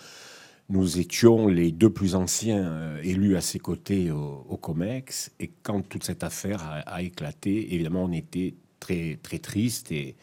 [0.69, 5.31] nous étions les deux plus anciens euh, élus à ses côtés au, COMEX.
[5.39, 10.17] Et quand toute cette affaire a, éclaté, évidemment, on était très, très triste et,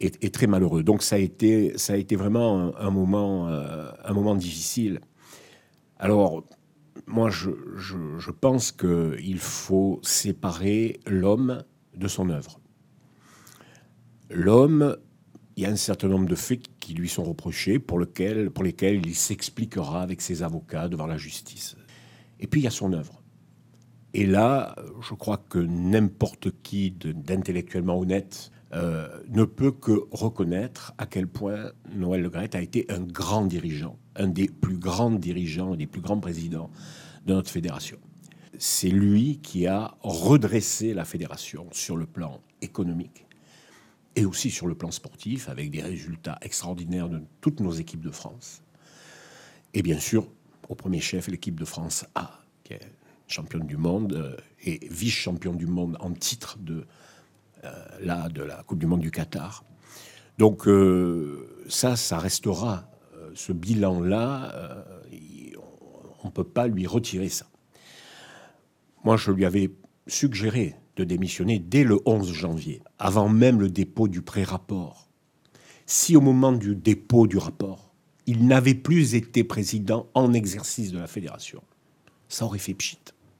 [0.00, 0.82] et, très malheureux.
[0.82, 5.00] Donc ça a été, ça a été vraiment un, moment, euh, un moment difficile.
[5.98, 6.44] Alors,
[7.06, 11.64] moi, je, pense qu'il faut séparer l'homme
[11.96, 12.60] de son œuvre.
[14.30, 14.96] L'homme,
[15.56, 18.50] il y a un certain nombre de faits qui lui sont reprochés, pour lesquels
[19.04, 21.76] il s'expliquera avec ses avocats devant la justice.
[22.38, 23.22] Et puis, il y a son œuvre.
[24.14, 31.06] Et là, je crois que n'importe qui d'intellectuellement honnête euh, ne peut que reconnaître à
[31.06, 35.74] quel point Noël Le Gret a été un grand dirigeant, un des plus grands dirigeants,
[35.74, 36.70] des plus grands présidents
[37.26, 37.98] de notre fédération.
[38.58, 43.26] C'est lui qui a redressé la fédération sur le plan économique
[44.16, 48.10] et aussi sur le plan sportif, avec des résultats extraordinaires de toutes nos équipes de
[48.10, 48.62] France.
[49.72, 50.26] Et bien sûr,
[50.68, 52.80] au premier chef, l'équipe de France A, qui est
[53.28, 56.84] championne du monde euh, et vice-championne du monde en titre de
[57.64, 59.64] euh, de la Coupe du Monde du Qatar.
[60.38, 62.89] Donc euh, ça, ça restera.
[63.30, 64.84] Euh, ce bilan-là,
[66.22, 67.46] on ne peut pas lui retirer ça.
[69.04, 69.70] Moi, je lui avais
[70.06, 75.08] suggéré de démissionner dès le 11 janvier, avant même le dépôt du pré-rapport.
[75.86, 77.94] Si au moment du dépôt du rapport,
[78.26, 81.62] il n'avait plus été président en exercice de la fédération,
[82.28, 82.98] ça aurait fait pchit.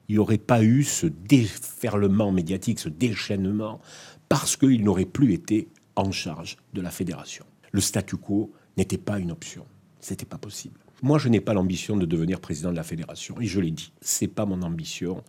[0.09, 3.79] Il n'y aurait pas eu ce déferlement médiatique, ce déchaînement,
[4.27, 7.45] parce qu'il n'aurait plus été en charge de la fédération.
[7.71, 9.65] Le statu quo n'était pas une option.
[10.01, 10.79] C'était pas possible.
[11.01, 13.39] Moi, je n'ai pas l'ambition de devenir président de la fédération.
[13.39, 15.23] Et je l'ai dit, c'est pas mon ambition.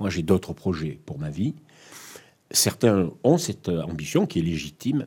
[0.00, 1.54] Moi, j'ai d'autres projets pour ma vie.
[2.50, 5.06] Certains ont cette ambition qui est légitime,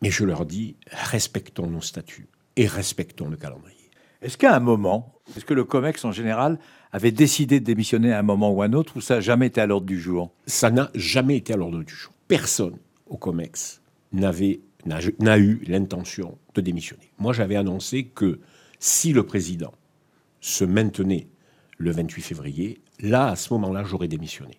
[0.00, 3.90] mais je leur dis respectons nos statuts et respectons le calendrier.
[4.20, 6.58] Est-ce qu'à un moment, est-ce que le COMEX en général
[6.92, 9.46] avait décidé de démissionner à un moment ou à un autre, ou ça n'a jamais
[9.46, 10.32] été à l'ordre du jour?
[10.46, 12.78] Ça n'a jamais été à l'ordre du jour personne
[13.08, 17.12] au COMEX n'avait n'a eu l'intention de démissionner.
[17.18, 18.40] Moi, j'avais annoncé que
[18.78, 19.72] si le président
[20.40, 21.28] se maintenait
[21.78, 24.58] le 28 février, là, à ce moment-là, j'aurais démissionné.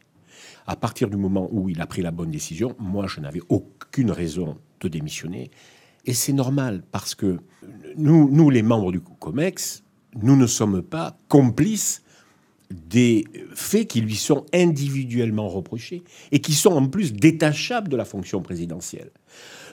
[0.65, 4.12] À partir du moment où il a pris la bonne décision, moi, je n'avais aucune
[4.12, 5.51] raison de démissionner.
[6.05, 7.37] Et c'est normal, parce que
[7.95, 9.83] nous, les membres du COMEX,
[10.21, 12.01] nous ne sommes pas complices
[12.70, 18.05] des faits qui lui sont individuellement reprochés et qui sont en plus détachables de la
[18.05, 19.12] fonction présidentielle.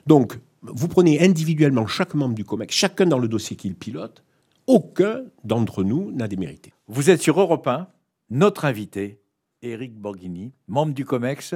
[0.07, 4.23] Donc, vous prenez individuellement chaque membre du COMEX, chacun dans le dossier qu'il pilote,
[4.67, 6.73] aucun d'entre nous n'a démérité.
[6.87, 7.89] Vous êtes sur Europe 1,
[8.31, 9.21] notre invité,
[9.63, 11.55] Éric Borghini, membre du COMEX,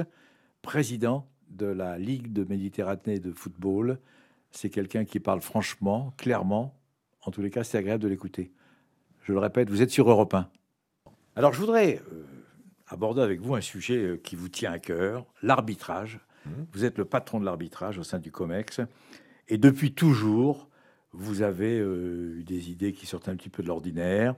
[0.61, 3.99] président de la Ligue de Méditerranée de football.
[4.51, 6.75] C'est quelqu'un qui parle franchement, clairement.
[7.21, 8.51] En tous les cas, c'est agréable de l'écouter.
[9.23, 10.49] Je le répète, vous êtes sur Europe 1.
[11.35, 12.23] Alors, je voudrais euh,
[12.87, 16.19] aborder avec vous un sujet euh, qui vous tient à cœur, l'arbitrage.
[16.73, 18.81] Vous êtes le patron de l'arbitrage au sein du COMEX.
[19.47, 20.69] Et depuis toujours,
[21.13, 24.35] vous avez euh, eu des idées qui sortent un petit peu de l'ordinaire.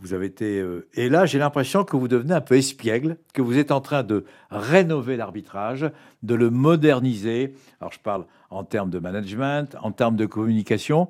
[0.00, 0.60] Vous avez été.
[0.60, 3.80] Euh, et là, j'ai l'impression que vous devenez un peu espiègle, que vous êtes en
[3.80, 5.90] train de rénover l'arbitrage,
[6.22, 7.54] de le moderniser.
[7.80, 11.08] Alors, je parle en termes de management, en termes de communication.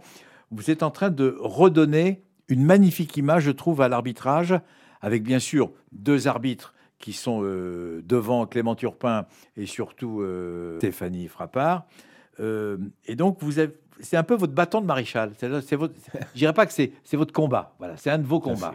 [0.50, 4.58] Vous êtes en train de redonner une magnifique image, je trouve, à l'arbitrage,
[5.02, 9.26] avec bien sûr deux arbitres qui sont euh, devant Clément Turpin
[9.56, 11.86] et surtout euh, Stéphanie Frappard.
[12.38, 15.32] et donc, vous avez, c'est un peu votre bâton de maréchal.
[15.38, 15.94] C'est votre,
[16.34, 17.74] je dirais pas que c'est, c'est votre combat.
[17.78, 18.74] Voilà, c'est un de vos combats.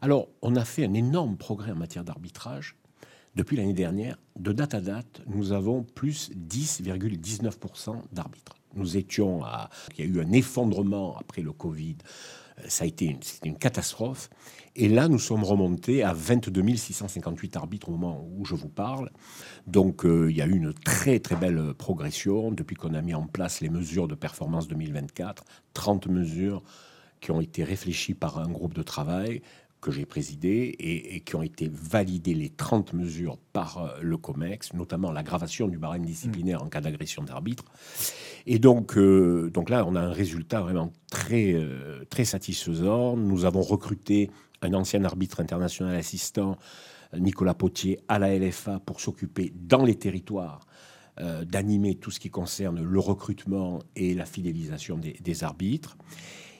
[0.00, 2.76] Alors, on a fait un énorme progrès en matière d'arbitrage.
[3.34, 8.56] Depuis l'année dernière, de date à date, nous avons plus 10,19% d'arbitres.
[8.74, 9.70] Nous étions à.
[9.96, 11.96] Il y a eu un effondrement après le Covid.
[12.68, 14.30] Ça a été une, une catastrophe.
[14.74, 19.10] Et là, nous sommes remontés à 22 658 arbitres au moment où je vous parle.
[19.66, 23.14] Donc, euh, il y a eu une très très belle progression depuis qu'on a mis
[23.14, 25.44] en place les mesures de performance 2024.
[25.74, 26.62] 30 mesures
[27.20, 29.42] qui ont été réfléchies par un groupe de travail
[29.82, 34.72] que j'ai présidé et, qui ont été validées les 30 mesures par euh, le COMEX,
[34.72, 37.64] notamment l'aggravation du barème disciplinaire en cas d'agression d'arbitre.
[38.46, 41.54] Et donc, euh, donc là, on a un résultat vraiment très,
[42.08, 43.16] très satisfaisant.
[43.16, 44.30] Nous avons recruté
[44.62, 46.56] un ancien arbitre international assistant,
[47.14, 50.60] Nicolas Potier, à la LFA pour s'occuper dans les territoires
[51.20, 55.98] euh, d'animer tout ce qui concerne le recrutement et la fidélisation des, arbitres.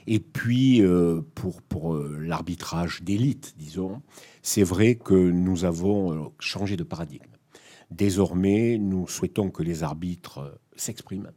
[0.07, 4.03] Et puis, euh, pour, pour euh, l'arbitrage d'élite, disons,
[4.43, 7.25] c'est vrai que nous avons changé de paradigme.
[7.91, 11.31] Désormais, nous souhaitons que les arbitres s'expriment.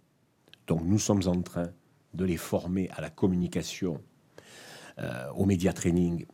[0.67, 1.69] Donc, nous sommes en train
[2.13, 4.01] de les former à la communication,
[5.35, 6.25] au média training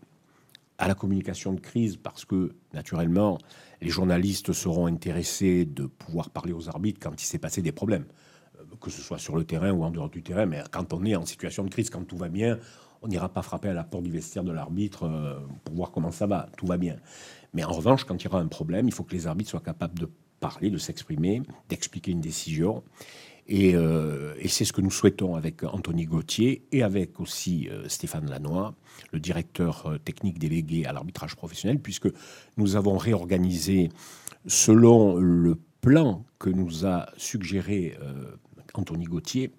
[0.81, 3.37] à la communication de crise parce que, naturellement,
[3.81, 8.05] les journalistes seront intéressés de pouvoir parler aux arbitres quand il s'est passé des problèmes,
[8.05, 8.30] euh,
[8.81, 10.45] que ce soit sur le terrain ou en dehors du terrain.
[10.45, 12.57] Mais quand on est en situation de crise, quand tout va bien,
[13.01, 16.11] on n'ira pas frapper à la porte du vestiaire de l'arbitre euh, pour voir comment
[16.11, 16.49] ça va.
[16.57, 16.97] Tout va bien.
[17.53, 19.61] Mais en revanche, quand il y aura un problème, il faut que les arbitres soient
[19.61, 20.09] capables de
[20.39, 22.83] parler, de s'exprimer, d'expliquer une décision.
[23.49, 28.29] Euh, et, c'est ce que nous souhaitons avec Anthony Gauthier et avec aussi euh, Stéphane
[28.29, 28.73] Lannoy,
[29.11, 32.07] le directeur euh, technique délégué à l'arbitrage professionnel, puisque
[32.57, 33.89] nous avons réorganisé
[34.47, 37.97] selon le plan que nous a suggéré
[38.73, 39.51] Anthony Gauthier,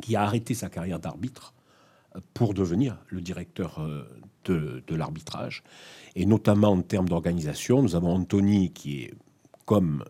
[0.00, 1.54] qui a arrêté sa carrière d'arbitre
[2.34, 3.80] pour devenir le directeur
[4.44, 5.62] de, de l'arbitrage.
[6.14, 9.14] Et notamment en termes d'organisation, nous avons Anthony qui est
[9.64, 10.04] comme,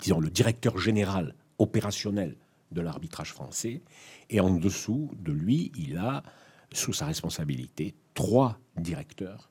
[0.00, 2.36] disons, le directeur général opérationnel
[2.72, 3.82] de l'arbitrage français.
[4.30, 6.22] Et en dessous de lui, il a
[6.72, 9.50] sous sa responsabilité trois directeurs.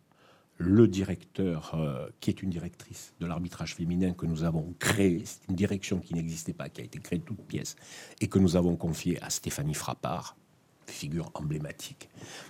[0.58, 5.50] Le directeur, euh, qui est une directrice de l'arbitrage féminin que nous avons créé, c'est
[5.50, 7.76] une direction qui n'existait pas, qui a été créée de toutes pièces,
[8.22, 10.38] et que nous avons confiée à Stéphanie Frappard,
[10.88, 12.10] figure emblématique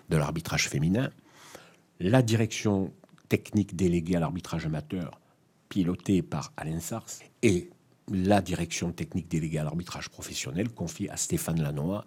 [0.09, 1.09] de l'arbitrage féminin.
[1.99, 2.93] La direction
[3.27, 5.19] technique déléguée à l'arbitrage amateur,
[5.69, 7.07] pilotée par Alain Sars,
[7.41, 7.71] et
[8.11, 12.05] la direction technique déléguée à l'arbitrage professionnel confiée à Stéphane Lannoy,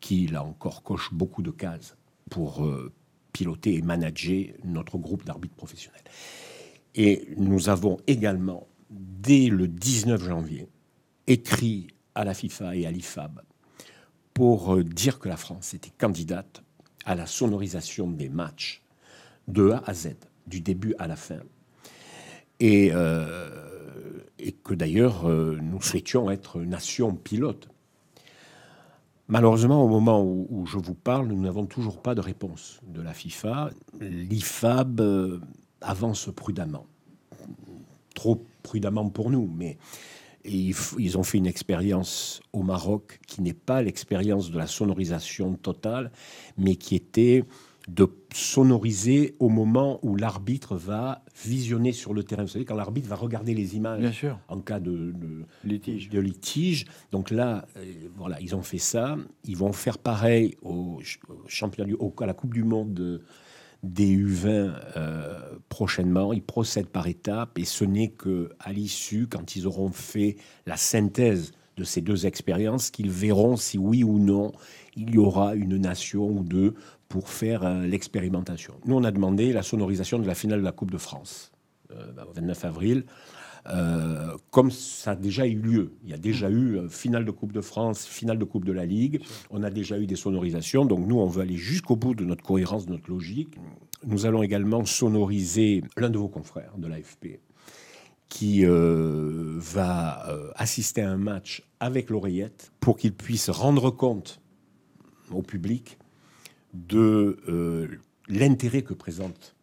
[0.00, 1.96] qui, là encore, coche beaucoup de cases
[2.30, 2.92] pour euh,
[3.32, 6.02] piloter et manager notre groupe d'arbitres professionnels.
[6.94, 10.68] Et nous avons également, dès le 19 janvier,
[11.26, 13.40] écrit à la FIFA et à l'IFAB
[14.34, 16.62] pour euh, dire que la France était candidate
[17.04, 18.82] à la sonorisation des matchs
[19.48, 20.16] de A à Z,
[20.46, 21.40] du début à la fin.
[22.58, 23.48] Et euh,
[24.64, 27.68] que d'ailleurs euh, nous souhaitions être nation pilote.
[29.30, 33.14] Malheureusement, au moment où, je vous parle, nous n'avons toujours pas de réponse de la
[33.14, 33.70] FIFA.
[34.00, 35.40] L'IFAB euh,
[35.80, 36.86] avance prudemment,
[38.12, 39.78] trop prudemment pour nous, mais
[40.44, 46.10] ils ont fait une expérience au Maroc qui n'est pas l'expérience de la sonorisation totale,
[46.58, 47.44] mais qui était
[47.94, 52.42] de sonoriser au moment où l'arbitre va visionner sur le terrain.
[52.42, 55.12] Vous savez, quand l'arbitre va regarder les images en cas de,
[55.64, 56.08] litige.
[56.08, 56.84] de, litige.
[57.10, 57.84] Donc là, euh,
[58.16, 59.16] voilà, ils ont fait ça.
[59.44, 61.00] Ils vont faire pareil au,
[61.48, 63.20] championnat du, au, à la Coupe du Monde
[63.82, 66.32] des U20 euh, prochainement.
[66.32, 70.36] Ils procèdent par étapes et ce n'est que à l'issue, quand ils auront fait
[70.66, 74.52] la synthèse de ces deux expériences, qu'ils verront si oui ou non
[74.96, 76.74] il y aura une nation ou deux
[77.10, 78.74] pour faire euh, l'expérimentation.
[78.86, 81.50] Nous, on a demandé la sonorisation de la finale de la Coupe de France,
[81.90, 83.04] euh, bah, au 29 avril.
[83.66, 85.92] Euh, comme ça a déjà eu lieu.
[86.04, 88.86] Il y a déjà eu finale de Coupe de France, finale de Coupe de la
[88.86, 89.22] Ligue.
[89.50, 90.86] On a déjà eu des sonorisations.
[90.86, 93.56] Donc nous, on veut aller jusqu'au bout de notre cohérence, de notre logique.
[94.06, 97.40] Nous allons également sonoriser l'un de vos confrères de l'AFP
[98.30, 104.40] qui va assister à un match avec l'oreillette pour qu'il puisse rendre compte
[105.32, 105.98] au public
[106.72, 107.88] de euh,
[108.28, 109.56] l'intérêt que présente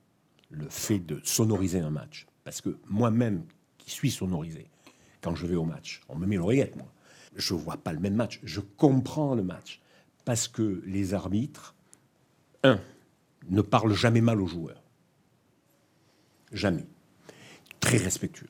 [0.50, 2.28] le fait de sonoriser un match.
[2.44, 3.44] Parce que moi-même,
[3.78, 4.68] qui suis sonorisé,
[5.22, 6.92] quand je vais au match, on me met l'oreillette, moi.
[7.36, 9.82] Je vois pas le même match, je comprends le match.
[10.26, 11.76] Parce que les arbitres,
[12.64, 12.80] un,
[13.50, 14.82] ne parlent jamais mal aux joueurs.
[16.52, 16.86] Jamais.
[17.80, 18.50] Très respectueux.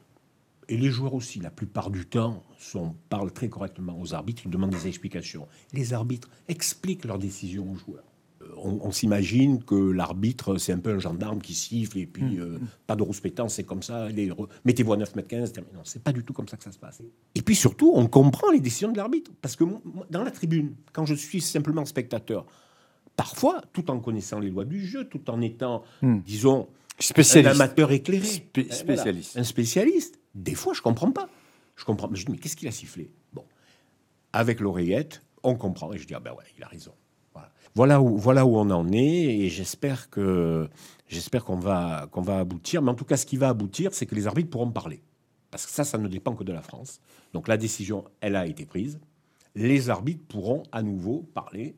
[0.69, 4.51] Et les joueurs aussi, la plupart du temps, sont, parlent très correctement aux arbitres, ils
[4.51, 5.47] demandent des explications.
[5.73, 8.06] Les arbitres expliquent leurs décisions aux joueurs
[8.55, 12.39] on, s'imagine que l'arbitre, c'est un peu un gendarme qui siffle et puis mm.
[12.39, 14.07] euh, pas de rouspétant, c'est comme ça.
[14.65, 15.53] Mettez-vous à 9 mètres 15.
[15.73, 17.01] Non, c'est pas du tout comme ça que ça se passe.
[17.35, 19.31] Et puis surtout, on comprend les décisions de l'arbitre.
[19.41, 19.63] Parce que
[20.09, 22.45] dans la tribune, quand je suis simplement spectateur,
[23.15, 26.19] parfois, tout en connaissant les lois du jeu, tout en étant, mm.
[26.19, 26.67] disons,
[26.99, 27.51] spécialiste.
[27.51, 29.37] un amateur éclairé, euh, spécialiste.
[29.37, 31.29] un spécialiste, des fois, je comprends pas.
[31.75, 32.09] Je comprends.
[32.13, 33.11] Je dis, mais qu'est-ce qu'il a sifflé?
[33.33, 33.45] Bon,
[34.33, 35.93] avec l'oreillette, on comprend.
[35.93, 36.93] Et je dis, ah ben ouais, il a raison.
[37.75, 38.97] Voilà où, voilà où on en est
[39.39, 40.67] et j'espère que
[41.07, 42.81] j'espère qu'on va, qu'on va aboutir.
[42.81, 45.01] Mais en tout cas, ce qui va aboutir, c'est que les arbitres pourront parler.
[45.51, 46.99] Parce que ça, ça ne dépend que de la France.
[47.33, 48.99] Donc la décision, elle a été prise.
[49.55, 51.75] Les arbitres pourront à nouveau parler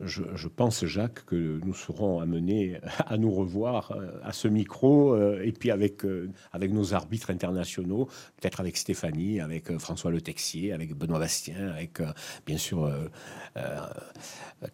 [0.00, 5.42] je, pense, Jacques, que nous serons amenés à nous revoir euh, à ce micro euh,
[5.42, 8.06] et puis avec, euh, avec nos arbitres internationaux,
[8.36, 12.00] peut-être avec Stéphanie, avec François Le Texier, avec Benoît Bastien, avec
[12.46, 12.90] bien sûr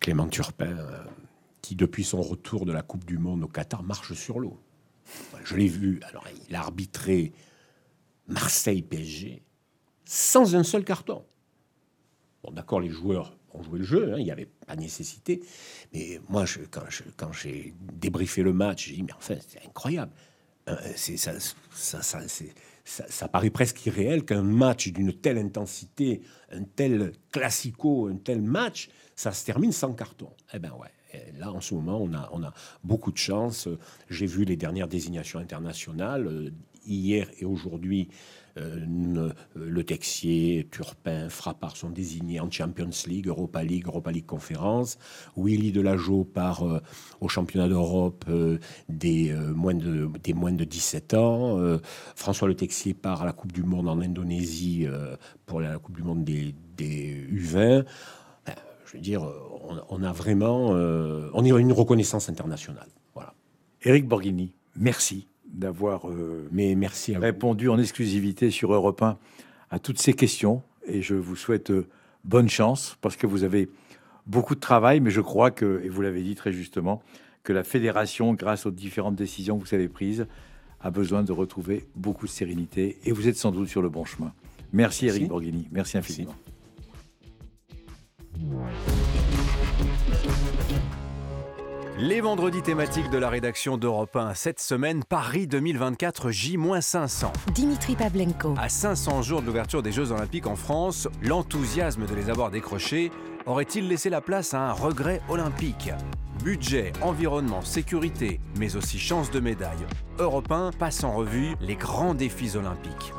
[0.01, 0.77] Clément Turpin,
[1.63, 4.61] qui depuis son retour de la Coupe du Monde au Qatar marche sur l'eau.
[5.45, 7.33] Je l'ai vu, alors il a arbitré
[8.29, 9.43] Marseille-PSG
[10.05, 11.25] sans un seul carton.
[12.43, 15.43] Bon, d'accord, les joueurs ont joué le jeu, hein, il n'y avait pas nécessité.
[15.93, 20.13] Mais moi, je, quand, j'ai débriefé le match, j'ai dit, mais enfin, c'est incroyable.
[20.69, 21.33] Euh, c'est, ça,
[21.75, 22.21] ça, ça,
[22.85, 28.89] ça, paraît presque irréel qu'un match d'une telle intensité, un tel classico, un tel match,
[29.15, 30.31] ça se termine sans carton.
[30.53, 31.33] Eh ben ouais.
[31.39, 32.53] là, en ce moment, on a, on a
[32.83, 33.69] beaucoup de chance.
[34.09, 36.27] J'ai vu les dernières désignations internationales.
[36.27, 36.51] Euh,
[36.87, 38.09] hier et aujourd'hui,
[38.57, 44.99] euh, le Texier, Turpin, Frappard sont désignés en Champions League, Europa League, Europa League Conférence.
[45.37, 46.81] Willy Delageau part euh,
[47.21, 48.59] au championnat d'Europe euh,
[48.89, 51.59] des, moins de, des moins de 17 ans.
[52.15, 54.87] François Le Texier part à la Coupe du Monde en Indonésie
[55.47, 57.85] pour la Coupe du Monde des, des U20.
[58.47, 58.55] Ben,
[58.87, 59.23] je veux dire,
[59.89, 62.89] on, a vraiment une reconnaissance internationale.
[63.15, 63.35] Voilà.
[63.83, 66.49] Éric Borghini, merci d'avoir euh,
[67.17, 69.17] répondu en exclusivité sur Europe 1
[69.71, 70.63] à toutes ces questions.
[70.87, 71.87] Et je vous souhaite euh,
[72.25, 73.69] bonne chance parce que vous avez
[74.27, 77.03] beaucoup de travail, mais je crois que, et vous l'avez dit très justement,
[77.43, 80.27] que la fédération, grâce aux différentes décisions que vous avez prises,
[80.81, 82.99] a besoin de retrouver beaucoup de sérénité.
[83.05, 84.33] Et vous êtes sans doute sur le bon chemin.
[84.73, 85.69] Merci Eric Borghini.
[85.71, 86.35] Merci infiniment.
[91.97, 97.27] Les vendredis thématiques de la rédaction d'Europe 1 cette semaine, Paris 2024 J-500.
[97.53, 98.55] Dimitri Pavlenko.
[98.59, 103.13] À 500 jours de l'ouverture des Jeux Olympiques en France, l'enthousiasme de les avoir décrochés
[103.47, 105.93] aurait-il laissé la place à un regret olympique?
[106.43, 109.87] Budget, environnement, sécurité, mais aussi chance de médaille.
[110.19, 113.13] Europe 1 passe en revue les grands défis olympiques.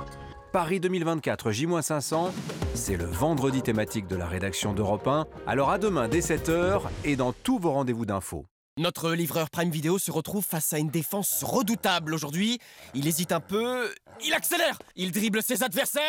[0.51, 2.29] Paris 2024 J-500,
[2.73, 5.27] c'est le vendredi thématique de la rédaction d'Europe 1.
[5.47, 8.45] Alors à demain dès 7h et dans tous vos rendez-vous d'infos.
[8.77, 12.59] Notre livreur Prime Video se retrouve face à une défense redoutable aujourd'hui.
[12.93, 13.89] Il hésite un peu,
[14.21, 16.03] il accélère, il dribble ses adversaires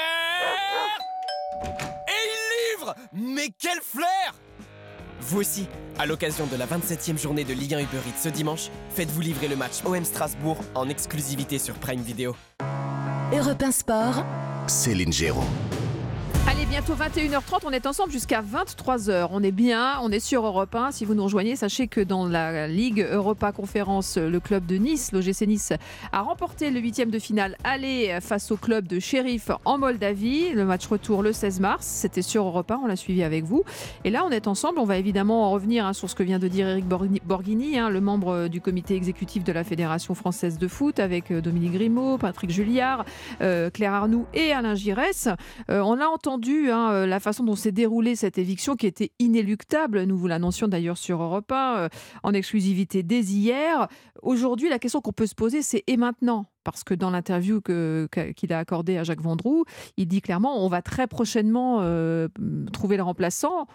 [1.62, 4.34] et il livre Mais quel flair
[5.20, 8.68] Vous aussi, à l'occasion de la 27e journée de Ligue 1 Uber Eats ce dimanche,
[8.90, 12.34] faites-vous livrer le match OM Strasbourg en exclusivité sur Prime Video.
[13.32, 14.24] Europe 1 Sport,
[14.66, 15.44] Céline Géraud.
[16.48, 19.31] Allez, bientôt 21h30, on est ensemble jusqu'à 23h.
[19.32, 20.93] On est bien, on est sur Europe 1.
[20.93, 25.10] Si vous nous rejoignez, sachez que dans la Ligue Europa Conférence, le club de Nice,
[25.10, 25.73] l'OGC Nice,
[26.12, 30.52] a remporté le huitième de finale aller face au club de Sheriff en Moldavie.
[30.52, 31.85] Le match retour le 16 mars.
[31.85, 33.64] C'était sur Europe 1, on l'a suivi avec vous.
[34.05, 34.78] Et là, on est ensemble.
[34.78, 37.90] On va évidemment en revenir hein, sur ce que vient de dire Eric Borghini, hein,
[37.90, 42.18] le membre du comité exécutif de la Fédération française de foot, avec euh, Dominique Grimaud,
[42.18, 43.05] Patrick Julliard,
[43.40, 45.28] euh, Claire Arnoux et Alain Giresse.
[45.70, 46.35] Euh, on a entendu
[46.70, 50.02] hein, la façon dont s'est déroulée cette éviction qui était inéluctable.
[50.04, 51.88] Nous vous l'annoncions d'ailleurs sur Europe 1
[52.22, 53.88] en exclusivité dès hier.
[54.22, 56.46] Aujourd'hui, la question qu'on peut se poser, c'est et maintenant?
[56.64, 59.64] Parce que dans l'interview qu'il a accordée à Jacques Vendroux,
[59.96, 61.78] il dit clairement on va très prochainement
[62.72, 63.66] trouver le remplaçant.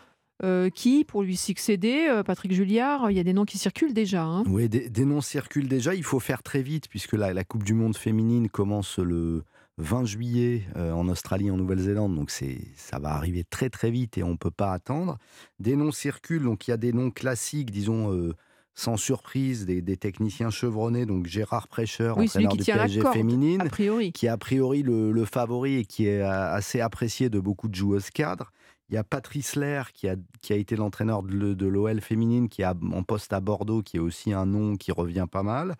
[0.44, 3.94] Euh, qui, pour lui succéder, euh, Patrick Julliard, il y a des noms qui circulent
[3.94, 4.24] déjà.
[4.24, 4.44] Hein.
[4.48, 5.94] Oui, des, noms circulent déjà.
[5.94, 9.44] Il faut faire très vite puisque la Coupe du Monde féminine commence le
[9.82, 12.16] 20 juillet euh, en Australie, en Nouvelle-Zélande.
[12.16, 15.18] Donc ça va arriver très très vite et on ne peut pas attendre.
[15.60, 16.44] Des noms circulent.
[16.44, 18.34] Donc il y a des noms classiques, disons
[18.74, 23.70] sans surprise, des, techniciens chevronnés, donc Gérard Prêcheur, entraîneur du PSG féminine,
[24.14, 27.76] qui est a priori le, le, favori et qui est assez apprécié de beaucoup de
[27.76, 28.52] joueuses cadres.
[28.92, 32.62] Il y a Patrice Lair qui a, qui a été l'entraîneur de, l'OL féminine, qui
[32.62, 35.76] est en poste à Bordeaux, qui est aussi un nom qui revient pas mal.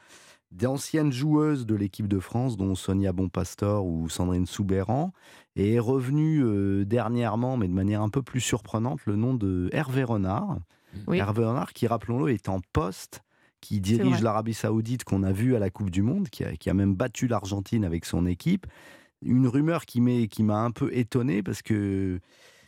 [0.52, 5.14] D'anciennes joueuses de l'équipe de France, dont Sonia Bonpastor ou Sandrine Soubéran.
[5.56, 9.70] Et est revenu euh, dernièrement, mais de manière un peu plus surprenante, le nom de
[9.72, 10.60] Hervé Renard.
[11.12, 13.22] Hervé Renard, qui, rappelons-le, est en poste
[13.62, 16.70] qui dirige l'Arabie Saoudite qu'on a vu à la Coupe du Monde, qui a, qui
[16.70, 18.66] a même battu l'Argentine avec son équipe.
[19.22, 22.20] Une rumeur qui m'a un peu étonné parce que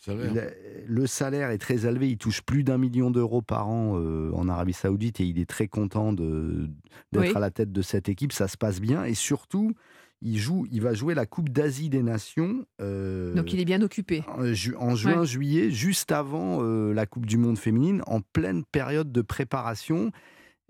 [0.07, 4.49] le salaire est très élevé, il touche plus d'un million d'euros par an euh, en
[4.49, 8.34] Arabie Saoudite et il est très content d'être à la tête de cette équipe.
[8.34, 9.73] Ça se passe bien et surtout,
[10.21, 12.65] il, joue, il va jouer la Coupe d'Asie des Nations.
[12.81, 14.23] Euh, Donc il est bien occupé.
[14.27, 19.21] En, juin, juillet, juste avant euh, la Coupe du Monde féminine, en pleine période de
[19.21, 20.11] préparation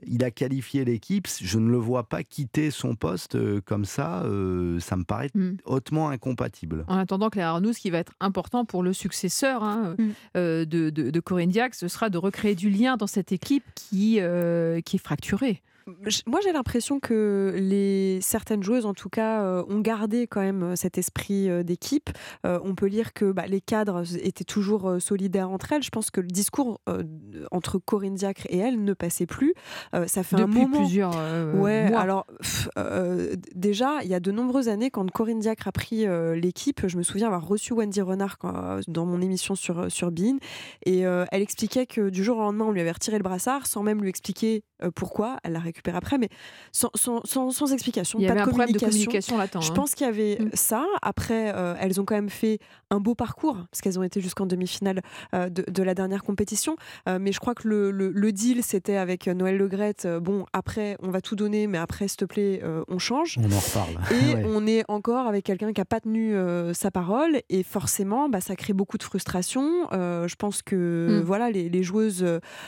[0.05, 1.27] il a qualifié l'équipe.
[1.41, 4.23] Je ne le vois pas quitter son poste euh, comme ça.
[4.23, 5.57] Euh, ça me paraît hmm.
[5.65, 6.85] hautement incompatible.
[6.87, 9.95] En attendant, Claire Arnoux, ce qui va être important pour le successeur hein,
[10.35, 14.19] euh, de, de, Corinne Diac, ce sera de recréer du lien dans cette équipe qui,
[14.85, 15.61] qui est fracturée.
[15.85, 20.63] Moi, j'ai l'impression que les certaines joueuses, en tout cas, euh, ont gardé quand même
[20.63, 22.09] euh, cet esprit euh, d'équipe.
[22.43, 25.83] on peut lire que bah, les cadres étaient toujours solidaires entre elles.
[25.83, 26.79] Je pense que le discours
[27.51, 29.53] entre Corinne Diacre et elle ne passait plus.
[30.07, 30.77] ça fait Depuis un moment.
[30.79, 31.15] plusieurs
[31.55, 31.99] ouais, mois.
[31.99, 32.27] Alors,
[33.55, 36.05] déjà, il y a de nombreuses années, quand Corinne Diacre a pris
[36.35, 38.37] l'équipe, je me souviens avoir reçu Wendy Renard
[38.87, 40.37] dans mon émission sur sur Bean,
[40.85, 43.83] et elle expliquait que du jour au lendemain, on lui avait retiré le brassard sans
[43.83, 44.63] même lui expliquer
[44.95, 45.37] pourquoi.
[45.43, 46.29] Elle l'a récupère après, mais
[46.71, 48.19] sans, sans, explication.
[48.19, 48.87] Il y pas avait de, un communication.
[48.87, 49.61] de communication latent.
[49.61, 49.73] Je hein.
[49.73, 50.49] pense qu'il y avait mm.
[50.53, 50.85] ça.
[51.01, 52.59] Après, euh, elles ont quand même fait
[52.89, 55.01] un beau parcours, parce qu'elles ont été jusqu'en demi-finale
[55.33, 56.75] euh, de, la dernière compétition.
[57.09, 60.07] Euh, mais je crois que le, le, deal, c'était avec Noël Legrette.
[60.21, 63.39] bon, après, on va tout donner, mais après, s'il te plaît, on change.
[63.41, 63.99] On en reparle.
[64.11, 66.35] Et on est encore avec quelqu'un qui n'a pas tenu
[66.73, 67.41] sa parole.
[67.49, 69.87] Et forcément, bah, ça crée beaucoup de frustration.
[69.91, 71.25] je pense que mm.
[71.25, 72.25] voilà, les, les joueuses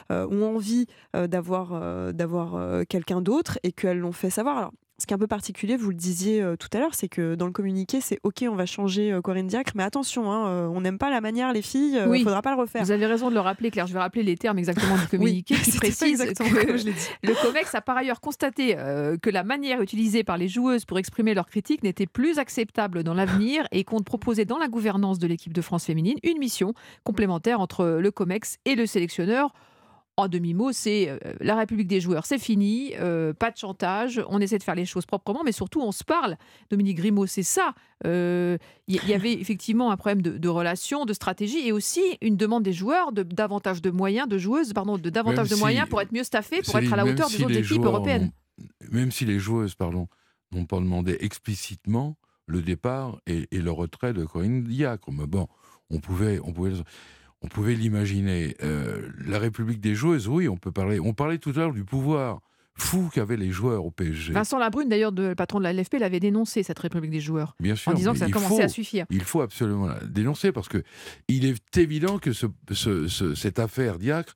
[0.10, 4.58] ont envie d'avoir d'avoir quelqu'un d'autre et qu'elles l'ont fait savoir.
[4.58, 7.10] Alors, ce qui est un peu particulier, vous le disiez euh, tout à l'heure, c'est
[7.10, 10.48] que dans le communiqué, c'est OK, on va changer euh, Corinne Diacre, mais attention, hein,
[10.48, 12.82] euh, on n'aime pas la manière, les filles, il ne faudra pas le refaire.
[12.82, 13.88] Vous avez raison de le rappeler, Claire.
[13.88, 16.86] Je vais rappeler les termes exactement du communiqué qui précise que je
[17.24, 18.76] le COMEX a par ailleurs constaté
[19.22, 23.14] que la manière utilisée par les joueuses pour exprimer leurs critiques n'était plus acceptable dans
[23.14, 26.74] l'avenir et compte proposer dans la gouvernance de l'équipe de France féminine une mission
[27.04, 29.54] complémentaire entre le COMEX et le sélectionneur
[30.18, 34.40] en demi-mot, c'est euh, la République des joueurs, c'est fini, euh, pas de chantage, on
[34.40, 36.38] essaie de faire les choses proprement, mais surtout on se parle.
[36.70, 37.74] Dominique Grimaud, c'est ça.
[38.04, 42.64] Il euh, y, avait effectivement un problème de, relation, de stratégie, et aussi une demande
[42.64, 46.14] des joueurs de davantage de moyens, de joueuses, pardon, de davantage de moyens pour être
[46.14, 48.32] mieux staffés, pour être à la hauteur des autres équipes européennes.
[48.92, 50.08] Même si les joueuses, pardon,
[50.52, 52.18] n'ont pas demandé explicitement
[52.48, 55.48] le départ et, le retrait de Corinne Diacre, mais bon,
[55.90, 56.74] on pouvait, on pouvait
[57.42, 58.56] on pouvait l'imaginer.
[58.64, 61.00] Euh, la République des joueuses, oui, on peut parler.
[61.00, 62.42] On parlait tout à l'heure du pouvoir
[62.78, 64.34] fou qu'avaient les joueurs au PSG.
[64.34, 67.56] Vincent Labrune, d'ailleurs, le patron de la LFP, l'avait dénoncé, cette République des joueurs.
[67.60, 67.92] Bien sûr.
[67.92, 69.06] En disant que ça commençait à suffire.
[69.10, 70.84] Il faut absolument la dénoncer parce que
[71.28, 74.36] il est évident que cette affaire Diacre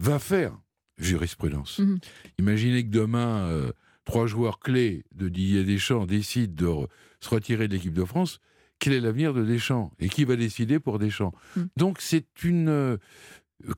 [0.00, 0.58] va faire
[0.98, 1.78] jurisprudence.
[1.78, 1.98] Mhm.
[2.38, 3.70] Imaginez que demain, euh,
[4.04, 6.86] trois joueurs clés de Didier Deschamps décident de
[7.20, 8.40] se retirer de l'équipe de France
[8.78, 11.32] quel est l'avenir de Deschamps et qui va décider pour Deschamps.
[11.56, 11.64] Hmm.
[11.76, 12.68] Donc c'est une...
[12.68, 12.96] Euh,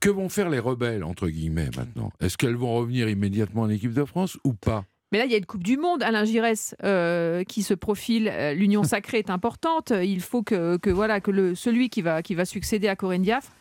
[0.01, 2.11] que vont faire les rebelles, entre guillemets, maintenant?
[2.19, 4.83] Est-ce qu'elles vont revenir immédiatement en équipe de France ou pas?
[5.11, 6.03] Mais là, il y a une Coupe du Monde.
[6.03, 8.29] Alain Giresse euh, qui se profile.
[8.31, 9.91] Euh, l'union sacrée est importante.
[9.91, 13.21] Il faut que, que voilà, que le, celui qui va, qui va succéder à Corinne
[13.21, 13.51] Diafre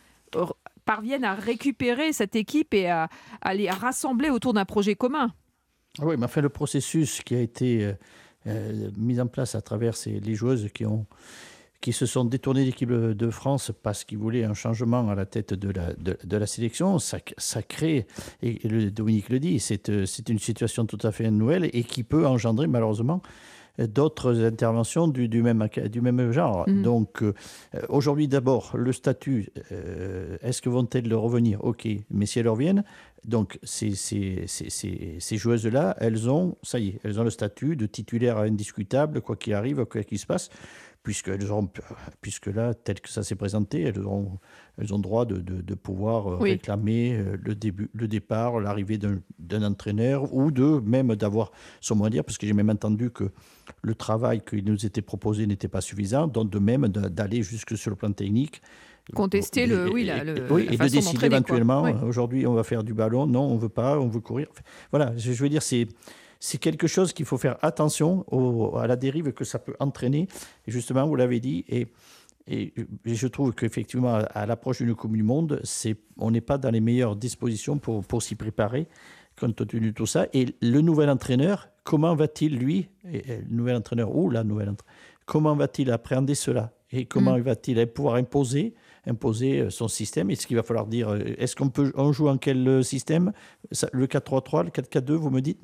[0.85, 3.09] parvienne à récupérer cette équipe et à,
[3.41, 5.33] à les rassembler autour d'un projet commun.
[6.01, 7.93] Ah oui, mais enfin, le processus qui a été
[8.49, 11.07] euh, mise en place à travers ces, les joueuses qui, ont,
[11.81, 15.27] qui se sont détournées de l'équipe de France parce qu'ils voulaient un changement à la
[15.27, 18.07] tête de la, de, la sélection, ça, ça crée,
[18.43, 19.89] et, le, Dominique le dit, c'est
[20.29, 23.23] une situation tout à fait nouvelle et qui peut engendrer malheureusement
[23.79, 26.69] d'autres interventions du, du, même, du même genre.
[26.69, 26.83] Mhm.
[26.83, 27.23] Donc,
[27.89, 29.51] aujourd'hui, d'abord, le statut,
[30.43, 31.63] est-ce que vont-elles revenir?
[31.63, 32.83] Ok, mais si elles reviennent,
[33.29, 37.77] donc ces, ces, ces, ces joueuses-là, elles ont, ça y est, elles ont le statut
[37.77, 40.51] de titulaire indiscutable, quoi qu'il arrive, quoi qu'il se passe
[41.09, 41.31] puisque,
[42.21, 44.39] puisque là, tel que ça s'est présenté, elles ont,
[44.77, 49.63] elles ont droit de, de, pouvoir euh, réclamer euh, le, début, le départ, l'arrivée d'un
[49.63, 51.51] entraîneur ou de même d'avoir
[51.81, 53.31] son mot à dire, parce que j'ai même entendu que
[53.83, 57.91] le travail qui nous était proposé n'était pas suffisant, donc de même d'aller jusque sur
[57.91, 58.61] le plan technique.
[59.15, 63.27] Contester le, oui, la, oui, et de décider éventuellement, aujourd'hui on va faire du ballon,
[63.27, 64.49] non, on veut pas, on veut courir.
[64.91, 65.89] Voilà, je veux dire, c'est
[66.41, 68.25] c'est quelque chose qu'il faut faire attention
[68.77, 70.29] à la dérive que ça peut entraîner.
[70.67, 71.89] Et justement, vous l'avez dit, et,
[72.47, 72.73] et,
[73.05, 75.61] je trouve qu'effectivement, à, l'approche d'une Coupe du Monde,
[76.17, 78.87] on n'est pas dans les meilleures dispositions pour, pour s'y préparer,
[79.39, 80.27] compte tenu de tout ça.
[80.33, 84.95] Et le nouvel entraîneur, comment va-t-il, lui, le nouvel entraîneur ou la nouvelle entraîneur,
[85.27, 86.73] comment va-t-il appréhender cela?
[86.91, 87.43] Et comment mm.
[87.43, 88.75] va-t-il pouvoir imposer
[89.09, 90.31] imposer euh, son système.
[90.31, 93.33] Est-ce qu'il va falloir dire, euh, est-ce qu'on peut, on joue en quel euh, système?
[93.93, 95.59] Le 4-3-3, le 4-4-2, vous me dites?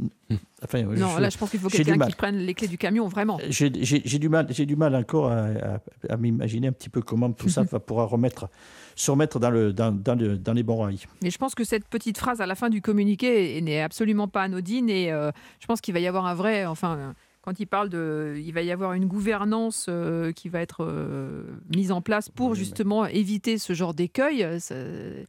[0.63, 3.39] Enfin, Non, là, je pense qu'il faut quelqu'un qui prenne les clés du camion, vraiment.
[3.49, 7.63] J'ai du mal, j'ai du mal encore à, m'imaginer un petit peu comment tout ça
[7.71, 8.49] va pouvoir remettre,
[8.95, 11.01] se remettre dans, le, dans, dans, le, dans les bons rails.
[11.23, 14.43] Mais je pense que cette petite phrase à la fin du communiqué n'est absolument pas
[14.43, 17.15] anodine et je pense qu'il va y avoir un vrai, enfin
[17.45, 21.45] quand il parle de, il va y avoir une gouvernance euh, qui va être euh,
[21.77, 24.43] mise en place pour justement éviter ce genre d'écueil.
[24.43, 25.25] Euh,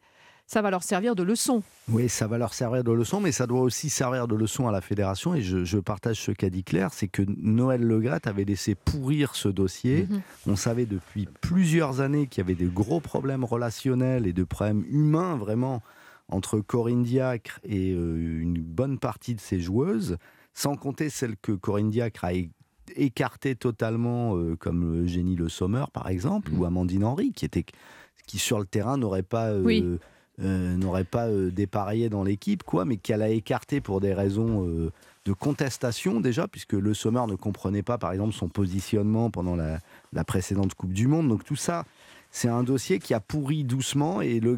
[0.48, 1.62] ça, va leur servir de leçon.
[1.90, 4.72] Oui, ça va leur servir de leçon, mais ça doit aussi servir de leçon à
[4.72, 5.36] la fédération.
[5.36, 9.50] Et je, partage ce qu'a dit Claire, c'est que Noël Legret avait laissé pourrir ce
[9.50, 10.08] dossier.
[10.10, 10.22] Mhm.
[10.48, 14.86] On savait depuis plusieurs années qu'il y avait des gros problèmes relationnels et de problèmes
[14.90, 15.84] humains vraiment
[16.30, 20.18] entre Corinne Diacre et une bonne partie de ses joueuses
[20.56, 22.32] sans compter celle que Corinne Diacre a
[22.96, 26.66] écartée totalement, euh, comme Eugénie Le Sommer, par exemple, ou mm.
[26.66, 27.66] Amandine Henry, qui, était,
[28.26, 29.98] qui sur le terrain n'aurait pas, euh,
[30.40, 34.66] euh, n'aurait pas dépareillé dans l'équipe, quoi, mais qu'elle a écarté pour des raisons
[35.26, 39.80] de contestation déjà, puisque Le Sommer ne comprenait pas, par exemple, son positionnement pendant la,
[40.14, 41.28] la précédente Coupe du Monde.
[41.28, 41.84] Donc tout ça,
[42.32, 44.56] c'est un dossier qui a pourri doucement, et Le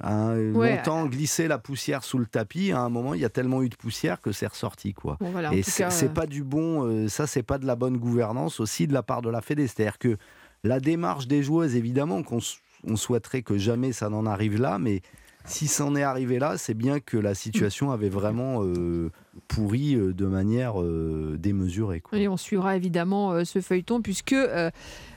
[0.00, 2.72] Gret a longtemps glissé la poussière sous le tapis.
[2.72, 5.16] À un moment, il y a tellement eu de poussière que c'est ressorti, quoi.
[5.52, 8.92] et c'est pas du bon, euh, ça c'est pas de la bonne gouvernance aussi de
[8.92, 9.66] la part de la Fédé.
[9.66, 10.16] C'est-à-dire que
[10.64, 12.40] la démarche des joueuses, évidemment, qu'on
[12.84, 15.02] on souhaiterait que jamais ça n'en arrive là, mais
[15.44, 19.10] si ça en est arrivé là, c'est bien que la situation avait vraiment euh,
[19.48, 22.02] pourri euh, de manière euh, démesurée.
[22.12, 24.34] Et on suivra évidemment ce feuilleton puisque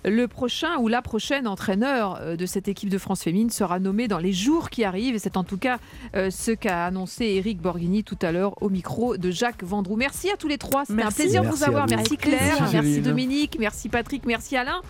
[0.06, 4.18] le prochain ou la prochaine entraîneur de cette équipe de France féminine sera nommé dans
[4.18, 5.16] les jours qui arrivent.
[5.16, 5.80] Et c'est en tout cas
[6.14, 9.96] ce qu'a annoncé Eric Borghini tout à l'heure au micro de Jacques Vendroux.
[9.96, 10.86] Merci à tous les trois.
[10.86, 11.88] C'était un plaisir de vous avoir.
[11.88, 14.82] Merci Claire, merci Dominique, merci Patrick, merci Alain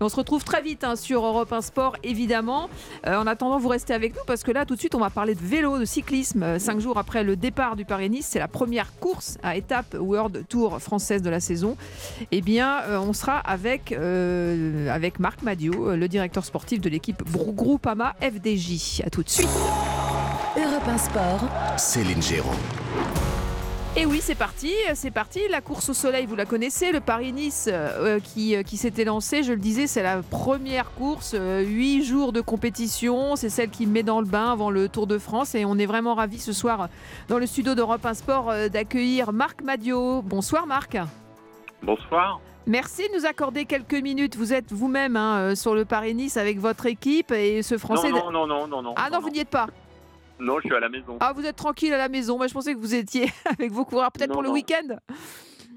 [0.00, 2.68] on se retrouve très vite hein, sur Europe 1 Sport, évidemment.
[3.06, 5.10] Euh, en attendant, vous restez avec nous parce que là, tout de suite, on va
[5.10, 6.42] parler de vélo, de cyclisme.
[6.42, 10.46] Euh, cinq jours après le départ du Paris-Nice, c'est la première course à étape World
[10.48, 11.76] Tour française de la saison.
[12.30, 18.14] Eh bien, euh, on sera avec, avec Marc Madio, le directeur sportif de l'équipe Groupama
[18.20, 19.02] FDJ.
[19.04, 19.48] À tout de suite.
[20.56, 21.40] Europe 1 Sport.
[21.76, 22.50] Céline Géraud.
[23.96, 25.40] Et oui, c'est parti, c'est parti.
[25.50, 26.92] La course au soleil, vous la connaissez.
[26.92, 31.34] Le Paris-Nice euh, qui, euh, qui s'était lancé, je le disais, c'est la première course.
[31.34, 33.34] Euh, huit jours de compétition.
[33.34, 35.56] C'est celle qui met dans le bain avant le Tour de France.
[35.56, 36.88] Et on est vraiment ravis ce soir
[37.28, 40.22] dans le studio d'Europe 1 Sport d'accueillir Marc Madio.
[40.22, 40.96] Bonsoir Marc.
[41.82, 42.40] Bonsoir.
[42.68, 44.36] Merci de nous accorder quelques minutes.
[44.36, 48.12] Vous êtes vous-même hein, sur le Paris-Nice avec votre équipe et ce Français.
[48.12, 48.94] Non, non, non, non, non.
[48.96, 49.66] Ah non, vous n'y êtes pas.
[50.40, 51.18] Non, je suis à la maison.
[51.20, 52.36] Ah, vous êtes tranquille à la maison.
[52.36, 54.96] Moi, je pensais que vous étiez avec vos coureurs, peut-être pour le week-end.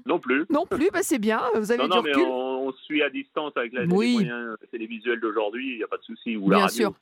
[0.06, 0.44] Non plus.
[0.50, 1.42] Non plus, bah c'est bien.
[1.54, 5.20] Vous avez non, du non, mais on, suit à distance avec la, les moyens télévisuels
[5.20, 5.72] d'aujourd'hui.
[5.72, 6.36] Il n'y a pas de souci.
[6.36, 6.88] Ou la bien radio.
[6.88, 6.94] sûr.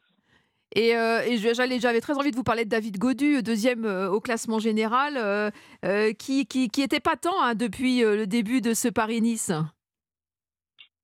[0.75, 1.21] Et, euh,
[1.81, 6.13] j'avais très envie de vous parler de David Godu, deuxième euh, au classement général, euh,
[6.13, 9.53] qui, qui, qui, était pas tant hein, depuis le début de ce Paris-Nice.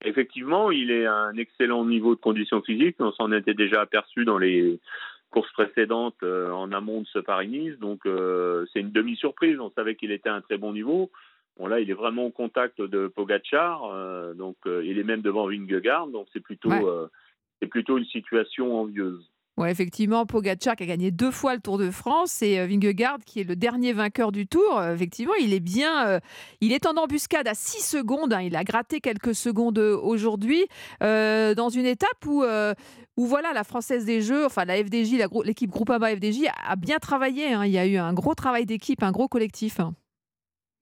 [0.04, 2.96] Effectivement, il est à un excellent niveau de condition physique.
[3.00, 4.78] On s'en était déjà aperçu dans les
[5.30, 7.78] course précédente euh, en amont de ce Paris-Nice.
[7.78, 9.58] Donc euh, c'est une demi-surprise.
[9.60, 11.10] On savait qu'il était à un très bon niveau.
[11.58, 15.48] Bon là, il est vraiment au contact de Pogachar, euh, donc il est même devant
[15.48, 16.70] Vingegaard, donc c'est plutôt
[17.60, 19.28] c'est plutôt une situation envieuse.
[19.58, 23.40] Ouais, effectivement, Pogacar qui a gagné deux fois le Tour de France et Vingegaard qui
[23.40, 24.80] est le dernier vainqueur du Tour.
[24.84, 26.20] effectivement, il est bien,
[26.60, 28.32] il est en embuscade à 6 secondes.
[28.32, 28.42] Hein.
[28.42, 30.64] il a gratté quelques secondes aujourd'hui
[31.00, 36.14] dans une étape où, où voilà, la Française des Jeux, enfin la FDJ, l'équipe Groupama
[36.14, 37.52] FDJ a bien travaillé.
[37.52, 37.66] Hein.
[37.66, 39.80] Il y a eu un gros travail d'équipe, un gros collectif.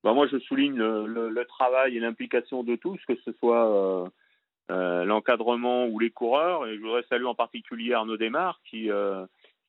[0.05, 4.13] bah, moi je souligne le, travail et l'implication de tous, que ce soit
[4.69, 6.67] l'encadrement ou les coureurs.
[6.67, 8.91] Et je voudrais saluer en particulier Arnaud Desmar qui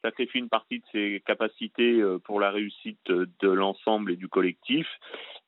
[0.03, 4.87] sacrifie une partie de ses capacités pour la réussite de l'ensemble et du collectif.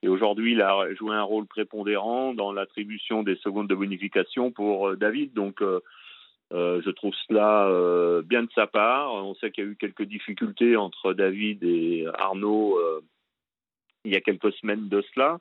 [0.01, 4.95] Et aujourd'hui, il a joué un rôle prépondérant dans l'attribution des secondes de bonification pour
[4.95, 5.33] David.
[5.33, 5.61] Donc,
[6.51, 9.13] euh, je trouve cela euh, bien de sa part.
[9.13, 13.01] On sait qu'il y a eu quelques difficultés entre David et Arnaud euh,
[14.05, 15.39] il y a quelques semaines de cela.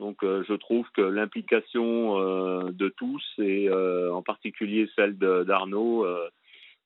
[0.00, 2.14] Donc je trouve que l'implication
[2.70, 6.06] de tous, et en particulier celle d'Arnaud,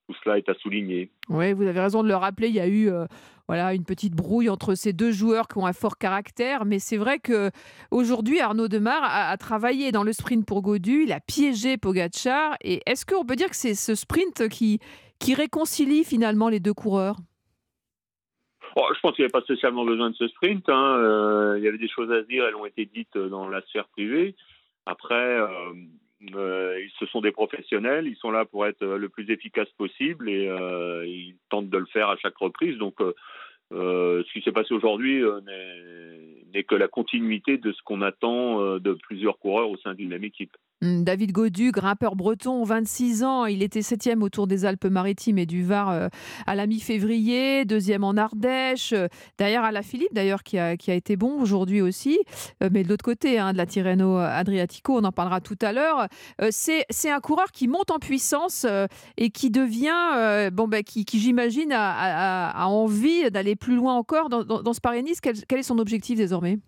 [0.06, 1.10] tout cela est à souligner.
[1.28, 2.48] Oui, vous avez raison de le rappeler.
[2.48, 3.06] Il y a eu euh,
[3.48, 6.96] voilà une petite brouille entre ces deux joueurs qui ont un fort caractère, mais c'est
[6.96, 7.50] vrai que
[7.90, 12.56] aujourd'hui Arnaud Demar a, travaillé dans le sprint pour Godu, il a piégé Pogachar.
[12.62, 14.78] Et est-ce qu'on peut dire que c'est ce sprint qui
[15.18, 17.16] qui réconcilie finalement les deux coureurs?
[18.76, 20.68] Oh, je pense qu'il n'y avait pas spécialement besoin de ce sprint.
[20.68, 20.96] Hein.
[20.98, 23.88] Euh, il y avait des choses à dire, elles ont été dites dans la sphère
[23.88, 24.34] privée.
[24.86, 25.48] Après, euh,
[26.34, 30.30] euh, ce sont des professionnels, ils sont là pour être euh, le plus efficace possible
[30.30, 32.78] et euh, ils tentent de le faire à chaque reprise.
[32.78, 32.96] Donc,
[33.70, 35.22] ce qui s'est passé aujourd'hui
[36.52, 40.24] n'est que la continuité de ce qu'on attend de plusieurs coureurs au sein d'une même
[40.24, 40.56] équipe.
[40.82, 45.46] Hum, David Godu, grimpeur breton, 26 ans, il était septième au Tour des Alpes-Maritimes et
[45.46, 46.08] du Var euh,
[46.44, 49.06] à la mi-février, deuxième en Ardèche, euh,
[49.38, 52.18] derrière la Philippe d'ailleurs qui a, qui a été bon aujourd'hui aussi,
[52.64, 55.72] euh, mais de l'autre côté hein, de la Tirreno Adriatico, on en parlera tout à
[55.72, 56.08] l'heure.
[56.50, 58.66] c'est un coureur qui monte en puissance
[59.16, 64.72] et qui devient, bon, ben, qui, j'imagine a, envie d'aller plus loin encore dans, dans,
[64.72, 65.20] ce Paris-Nice.
[65.20, 66.58] Quel, quel est son objectif désormais?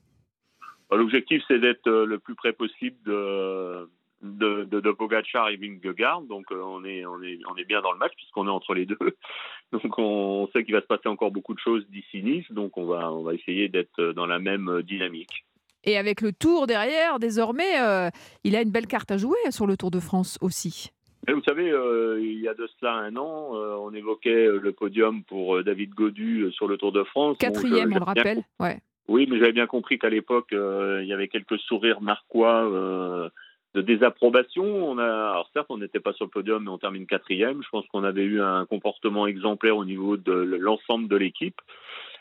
[0.89, 3.89] Bah, L'objectif, c'est d'être le plus près possible de,
[4.25, 6.23] de, de, de Pogacar et Vingegaard.
[6.23, 8.75] Donc euh, on, est, on, est, on est bien dans le match puisqu'on est entre
[8.75, 8.99] les deux.
[9.73, 12.51] Donc on sait qu'il va se passer encore beaucoup de choses d'ici Nice.
[12.51, 15.45] Donc on va, on va essayer d'être dans la même dynamique.
[15.85, 18.09] Et avec le Tour derrière, désormais, euh,
[18.43, 20.91] il a une belle carte à jouer sur le Tour de France aussi.
[21.29, 25.63] vous savez, euh, il y a de cela un an, on évoquait le podium pour
[25.63, 27.37] David Godu sur le Tour de France.
[27.39, 28.45] Quatrième, on le rappelle.
[28.59, 28.79] Ouais.
[29.09, 33.31] Oui, mais j'avais bien compris qu'à l'époque, il y avait quelques sourires narquois
[33.75, 34.65] de désapprobation.
[34.65, 37.63] On a, alors certes, on n'était pas sur le podium, mais on termine quatrième.
[37.63, 41.61] Je pense qu'on avait eu un comportement exemplaire au niveau de l'ensemble de l'équipe.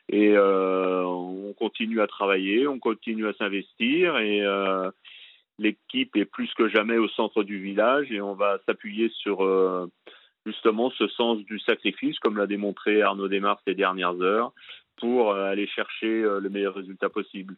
[0.09, 4.91] Et euh, on continue à travailler, on continue à s'investir et euh,
[5.59, 9.88] l'équipe est plus que jamais au centre du village et on va s'appuyer sur euh,
[10.45, 14.51] justement ce sens du sacrifice, comme l'a démontré Arnaud Desmar ces dernières heures,
[14.97, 17.55] pour aller chercher le meilleur résultat possible.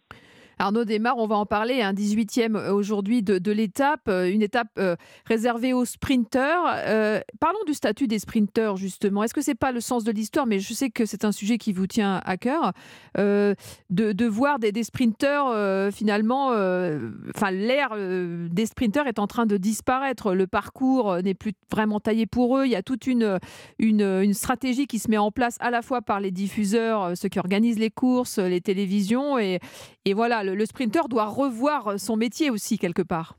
[0.57, 4.69] Arnaud Desmar, on va en parler, un 18e euh, aujourd'hui de, l'étape, euh, une étape
[4.79, 4.95] euh,
[5.25, 6.63] réservée aux sprinteurs.
[7.39, 9.23] parlons du statut des sprinteurs, justement.
[9.23, 11.31] Est-ce que ce n'est pas le sens de l'histoire, mais je sais que c'est un
[11.31, 12.73] sujet qui vous tient à cœur,
[13.15, 20.33] de, voir des, sprinteurs, finalement, enfin, l'ère des sprinteurs est en train de disparaître.
[20.33, 22.65] Le parcours n'est plus vraiment taillé pour eux.
[22.65, 23.39] Il y a toute une,
[23.79, 27.39] une, stratégie qui se met en place à la fois par les diffuseurs, ceux qui
[27.39, 29.59] organisent les courses, les télévisions, et,
[30.05, 33.35] et voilà, le, sprinter doit revoir son métier aussi quelque part.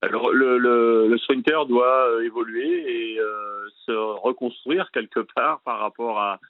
[0.00, 6.20] Alors le, le, sprinter doit euh, évoluer et euh, se reconstruire quelque part par rapport
[6.20, 6.40] à,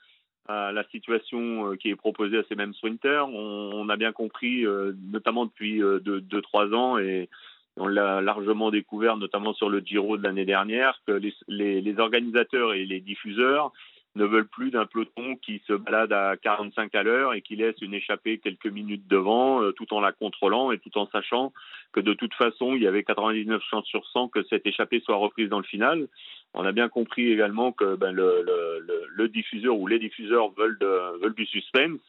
[0.49, 3.27] la situation euh, qui est proposée à ces mêmes sprinters.
[3.27, 4.63] On, a bien compris,
[5.11, 7.29] notamment depuis 2-3 ans, et
[7.75, 11.19] on l'a largement découvert, notamment sur le Giro de l'année dernière, que
[11.49, 13.73] les, organisateurs et les diffuseurs
[14.17, 17.75] ne veulent plus d'un peloton qui se balade à 45 à l'heure et qui laisse
[17.81, 21.53] une échappée quelques minutes devant, euh, tout en la contrôlant et tout en sachant
[21.93, 25.15] que de toute façon, il y avait 99 chances sur 100 que cette échappée soit
[25.15, 26.07] reprise dans le final.
[26.53, 30.79] On a bien compris également que ben, le, diffuseur ou les diffuseurs veulent,
[31.35, 31.99] du suspense,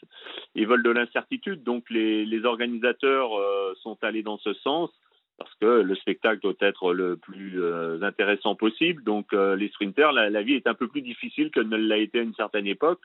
[0.54, 1.62] ils veulent de l'incertitude.
[1.62, 4.90] Donc les, les organisateurs euh, sont allés dans ce sens
[5.38, 9.02] parce que le spectacle doit être le plus euh, intéressant possible.
[9.04, 12.18] Donc euh, les sprinters, la, vie est un peu plus difficile que ne l'a été
[12.18, 13.00] à une certaine époque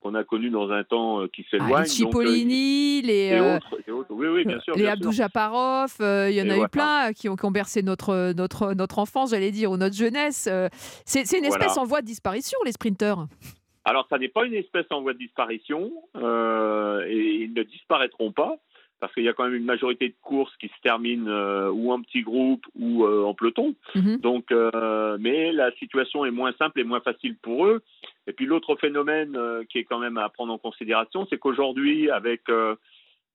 [0.00, 1.72] qu'on a connu dans un temps euh, qui s'éloigne.
[1.74, 3.58] Ah, les Cipollini, les,
[4.10, 7.36] oui, oui, bien sûr, les Abdou Japarov, il y en a eu plein qui ont,
[7.36, 10.48] qui ont, bercé notre, notre, notre enfance, j'allais dire, ou notre jeunesse.
[11.06, 13.26] C'est une espèce en voie de disparition, les sprinters.
[13.84, 18.58] Alors, ça n'est pas une espèce en voie de disparition, et ils ne disparaîtront pas
[19.02, 21.90] parce qu'il y a quand même une majorité de courses qui se terminent euh, ou
[21.90, 23.74] en petit groupe ou euh, en peloton.
[23.96, 24.18] Mhm.
[24.18, 27.82] Donc, euh, mais la situation est moins simple et moins facile pour eux.
[28.28, 29.36] Et puis l'autre phénomène
[29.68, 32.42] qui est quand même à prendre en considération, c'est qu'aujourd'hui, avec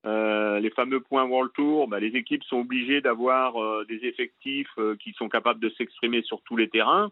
[0.06, 3.56] les fameux points World Tour, bah, les équipes sont obligées d'avoir
[3.88, 7.12] des effectifs qui sont capables de s'exprimer sur tous les terrains.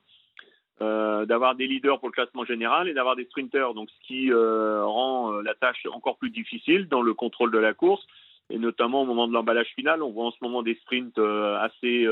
[0.79, 5.41] d'avoir des leaders pour le classement général et d'avoir des sprinters, donc ce qui rend
[5.41, 8.07] la tâche encore plus difficile dans le contrôle de la course
[8.49, 10.03] et notamment au moment de l'emballage final.
[10.03, 12.07] On voit en ce moment des sprints assez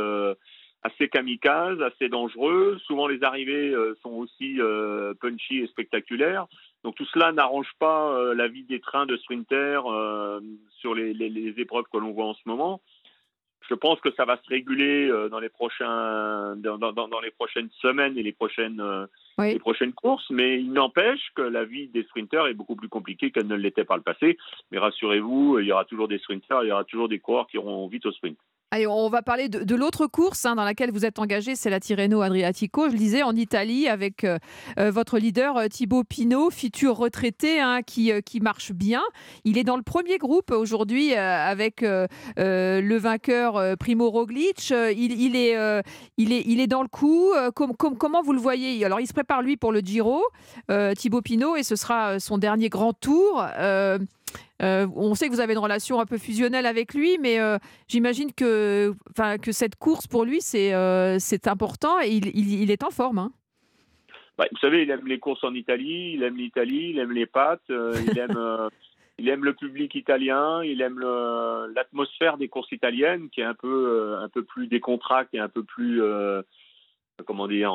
[0.86, 2.78] assez kamikazes, assez dangereux.
[2.86, 4.60] Souvent, les arrivées sont aussi
[5.22, 6.48] punchy et spectaculaires.
[6.84, 9.84] Donc tout cela n'arrange pas la vie des trains de sprinters
[10.80, 12.82] sur les, les, épreuves que l'on voit en ce moment.
[13.70, 17.32] Je pense que ça va se réguler euh, dans les prochains, dans, dans, dans les
[17.32, 19.06] prochaines semaines et les prochaines, euh,
[19.40, 23.32] les prochaines courses, mais il n'empêche que la vie des sprinters est beaucoup plus compliquée
[23.32, 24.38] qu'elle ne l'était par le passé.
[24.72, 27.58] Mais rassurez-vous, il y aura toujours des sprinters, il y aura toujours des coureurs qui
[27.58, 28.38] auront vite au sprint
[28.88, 32.22] on va parler de, l'autre course hein, dans laquelle vous êtes engagé, c'est la Tirreno
[32.22, 32.88] Adriatico.
[32.88, 34.38] Je le disais en Italie avec euh,
[34.80, 39.02] euh, votre leader euh, Thibaut Pinot, futur retraité, hein, qui, marche bien.
[39.44, 44.74] Il est dans le premier groupe aujourd'hui avec le vainqueur Primo Roglic.
[44.98, 47.32] Il est dans le coup.
[47.54, 48.84] comment vous le voyez?
[48.84, 50.22] Alors, il se prépare lui pour le Giro,
[50.98, 53.46] Thibaut Pinot, et ce sera son dernier grand tour.
[54.62, 57.58] Euh, on sait que vous avez une relation un peu fusionnelle avec lui, mais euh,
[57.88, 58.94] j'imagine que,
[59.42, 63.18] que cette course pour lui, c'est euh, important et il, est en forme.
[63.18, 63.32] Hein.
[64.38, 67.26] Bah, vous savez, il aime les courses en Italie, il aime l'Italie, il aime les
[67.26, 68.70] pâtes, il, aime,
[69.18, 71.00] il aime le public italien, il aime
[71.76, 75.64] l'atmosphère des courses italiennes qui est un peu, un peu plus décontractée et un peu
[75.64, 76.02] plus,
[77.26, 77.74] comment dire,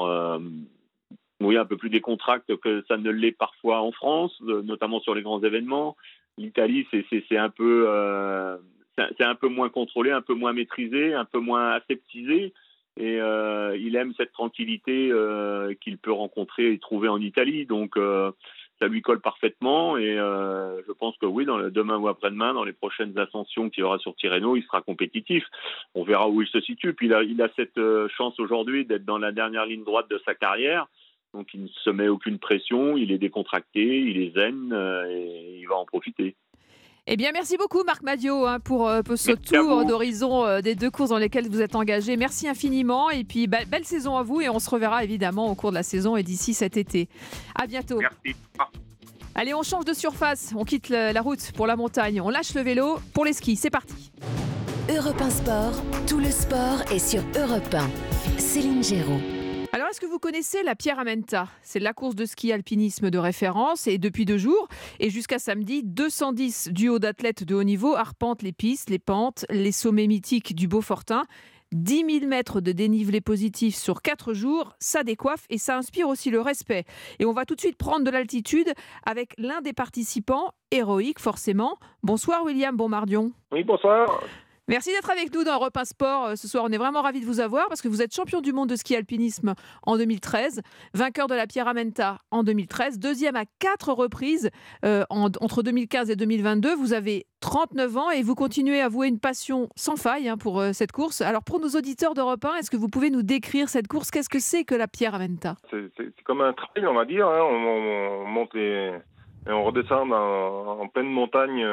[1.40, 5.22] oui, un peu plus décontracte que ça ne l'est parfois en France, notamment sur les
[5.22, 5.96] grands événements
[6.38, 8.56] l'Italie, c'est un peu euh,
[8.96, 12.54] c'est un peu moins contrôlé, un peu moins maîtrisé, un peu moins aseptisé.
[12.96, 17.64] Et euh, il aime cette tranquillité euh, qu'il peut rencontrer et trouver en Italie.
[17.64, 17.96] Donc
[18.80, 19.98] ça lui colle parfaitement.
[19.98, 23.82] Et je pense que oui, dans le, demain ou après-demain, dans les prochaines ascensions qu'il
[23.82, 25.44] y aura sur Tirreno, il sera compétitif.
[25.94, 26.94] On verra où il se situe.
[26.94, 27.80] Puis il a, il a cette
[28.16, 30.86] chance aujourd'hui d'être dans la dernière ligne droite de sa carrière.
[31.34, 35.58] Donc il ne se met aucune pression, il est décontracté, il est zen euh, et
[35.60, 36.36] il va en profiter.
[37.10, 40.90] Eh bien, merci beaucoup, Marc Madio, hein, pour, euh, ce tour d'horizon euh, des deux
[40.90, 42.18] courses dans lesquelles vous êtes engagé.
[42.18, 43.08] Merci infiniment.
[43.08, 44.42] Et puis, belle saison à vous.
[44.42, 47.08] Et on se reverra évidemment au cours de la saison et d'ici cet été.
[47.54, 47.98] À bientôt.
[47.98, 48.38] Merci.
[49.34, 50.52] Allez, on change de surface.
[50.54, 52.20] On quitte la, route pour la montagne.
[52.20, 53.56] On lâche le vélo pour les skis.
[53.56, 54.12] C'est parti.
[54.94, 58.38] Europe 1 Sport, tout le sport est sur Europe 1.
[58.38, 59.37] Céline Géraud.
[59.70, 61.46] Alors, est-ce que vous connaissez la Pierre Amenta?
[61.62, 64.66] C'est la course de ski alpinisme de référence et depuis deux jours
[64.98, 69.72] et jusqu'à samedi, 210 duos d'athlètes de haut niveau arpentent les pistes, les pentes, les
[69.72, 71.24] sommets mythiques du Beaufortin.
[71.72, 76.30] 10 000 mètres de dénivelé positif sur 4 jours, ça décoiffe et ça inspire aussi
[76.30, 76.84] le respect.
[77.18, 78.72] Et on va tout de suite prendre de l'altitude
[79.04, 81.78] avec l'un des participants, héroïque forcément.
[82.02, 83.32] Bonsoir William Bonmardion.
[83.52, 84.22] Oui, bonsoir.
[84.68, 86.62] Merci d'être avec nous dans Europe 1 Sport euh, ce soir.
[86.66, 88.76] On est vraiment ravis de vous avoir parce que vous êtes champion du monde de
[88.76, 90.60] ski alpinisme en 2013,
[90.92, 94.50] vainqueur de la Pierre Amenta en 2013, deuxième à quatre reprises
[94.84, 96.74] euh, entre 2015 et 2022.
[96.74, 100.60] Vous avez 39 ans et vous continuez à vouer une passion sans faille hein, pour
[100.60, 101.22] euh, cette course.
[101.22, 104.10] Alors pour nos auditeurs d'Europe 1, est-ce que vous pouvez nous décrire cette course?
[104.10, 105.56] Qu'est-ce que c'est que la Pierre Amenta?
[105.70, 107.26] C'est comme un trail, on va dire.
[107.26, 107.40] Hein.
[107.40, 108.54] On, monte
[109.46, 111.64] et on redescend en pleine montagne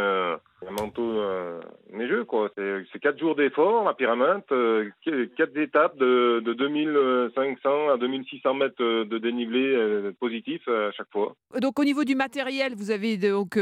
[0.67, 1.61] un manteau euh,
[1.93, 2.49] neigeux, quoi.
[2.55, 4.89] C'est quatre jours d'effort, la pyramide, euh,
[5.37, 11.35] quatre étapes de, de 2500 à 2600 mètres de dénivelé euh, positif à chaque fois.
[11.59, 13.59] Donc au niveau du matériel, vous avez donc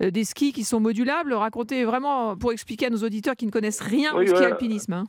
[0.00, 1.32] des skis qui sont modulables.
[1.34, 4.92] Racontez vraiment pour expliquer à nos auditeurs qui ne connaissent rien au ski alpinisme.
[4.92, 5.04] Hein.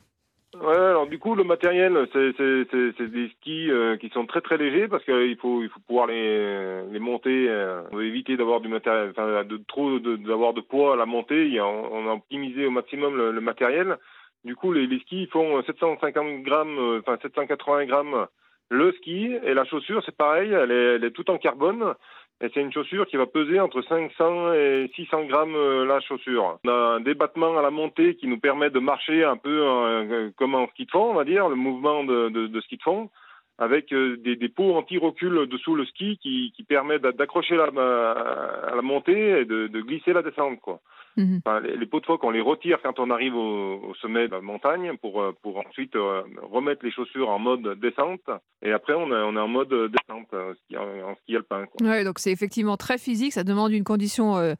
[0.54, 4.88] Ouais, alors du coup, le matériel, c'est des skis euh, qui sont très très légers
[4.88, 7.48] parce qu'il faut il faut pouvoir les les monter.
[7.50, 11.60] Euh, éviter d'avoir du matériel, enfin de trop d'avoir de, poids à la montée.
[11.60, 13.98] on, a optimisé au maximum le, matériel.
[14.44, 18.26] Du coup, les, les skis font 750 grammes, euh, enfin 780 grammes
[18.70, 21.94] le ski et la chaussure, c'est pareil, elle est, elle est toute en carbone.
[22.40, 26.58] Et c'est une chaussure qui va peser entre 500 et 600 grammes euh, la chaussure.
[26.64, 30.30] On a un débattement à la montée qui nous permet de marcher un peu euh,
[30.36, 33.10] comme en ski de fond, on va dire, le mouvement de, de, ski de fond,
[33.58, 38.76] avec euh, des, des pots anti-recul dessous le ski qui, qui permet d'accrocher la, à
[38.76, 40.60] la montée et de, de glisser la descente.
[40.60, 40.78] Quoi.
[41.18, 41.40] Mhm.
[41.64, 44.96] les, pots de phoque, on les retire quand on arrive au, sommet de la montagne
[45.02, 48.20] pour, euh, pour ensuite euh, remettre les chaussures en mode descente.
[48.62, 51.64] Et après, on est, on est en mode descente en ski, en ski alpin.
[51.82, 53.32] Oui, donc c'est effectivement très physique.
[53.32, 54.54] Ça demande une condition, euh,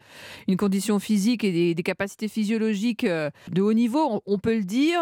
[0.49, 5.01] une condition physique et des, capacités physiologiques de haut niveau, on, peut le dire.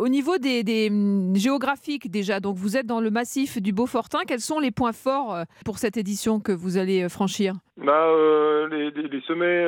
[0.00, 4.18] au niveau des, des, hum, géographiques, déjà, donc vous êtes dans le massif du Beaufortin.
[4.26, 7.54] Quels sont les points forts pour cette édition que vous allez franchir?
[7.78, 8.06] Bah,
[8.70, 9.64] les, les, sommets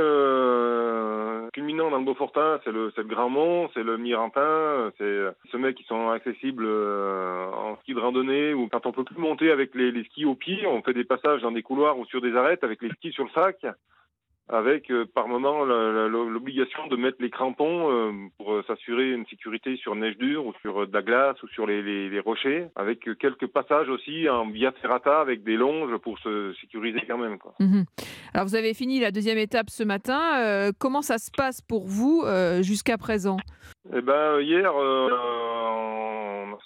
[1.52, 5.74] culminant dans le Beaufortin, c'est le, le Grand Mont, c'est le Mirantin, c'est des sommets
[5.74, 9.74] qui sont accessibles euh, en ski de randonnée ou quand on peut plus monter avec
[9.74, 12.34] les, les skis au pied, on fait des passages dans des couloirs ou sur des
[12.34, 13.66] arêtes avec les skis sur le sac.
[14.48, 19.76] Avec euh, par moment l'obligation de mettre les crampons euh, pour euh, s'assurer une sécurité
[19.76, 23.88] sur neige dure ou sur de la glace ou sur les, rochers, avec quelques passages
[23.88, 27.36] aussi en via ferrata avec des longes pour se sécuriser quand même.
[27.60, 27.84] Mhm.
[28.34, 30.70] Alors vous avez fini la deuxième étape ce matin.
[30.78, 32.24] comment ça se passe pour vous
[32.62, 33.36] jusqu'à présent?
[33.94, 34.72] Eh ben hier,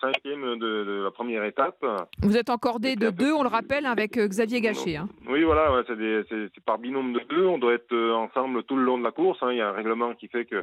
[0.00, 1.84] cinquième de, la première étape.
[2.22, 4.96] Vous êtes encordé de deux, on le rappelle, avec euh, Xavier Gachet.
[4.96, 5.08] Hein.
[5.28, 7.46] Oui, voilà, c'est par binôme de deux.
[7.46, 9.38] On doit être euh, ensemble tout le long de la course.
[9.42, 9.52] Hein.
[9.52, 10.62] Il y a un règlement qui fait que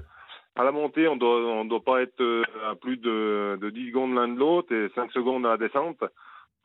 [0.56, 4.16] à la montée, on doit, doit pas être euh, à plus de, de 10 secondes
[4.16, 6.04] l'un de l'autre et 5 secondes à la descente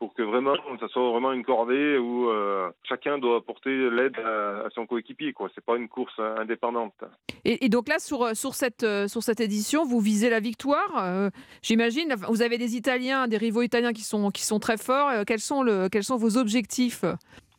[0.04, 4.68] pour que vraiment ça soit vraiment une cordée où euh, chacun doit apporter l'aide à,
[4.74, 5.32] son coéquipier.
[5.38, 6.92] Ce n'est pas une course indépendante.
[7.46, 11.30] Et, donc là, sur, sur, cette, euh, sur cette édition, vous visez la victoire, euh,
[11.62, 12.14] j'imagine.
[12.28, 15.24] Vous avez des Italiens, des rivaux italiens qui sont, qui sont très forts.
[15.26, 17.06] quels, sont le, quels sont vos objectifs?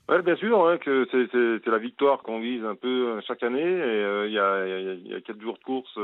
[0.07, 3.59] Oui, bien sûr, hein, que c'est la victoire qu'on vise un peu chaque année.
[3.59, 5.97] Et il y, a, y, y, a, quatre jours de course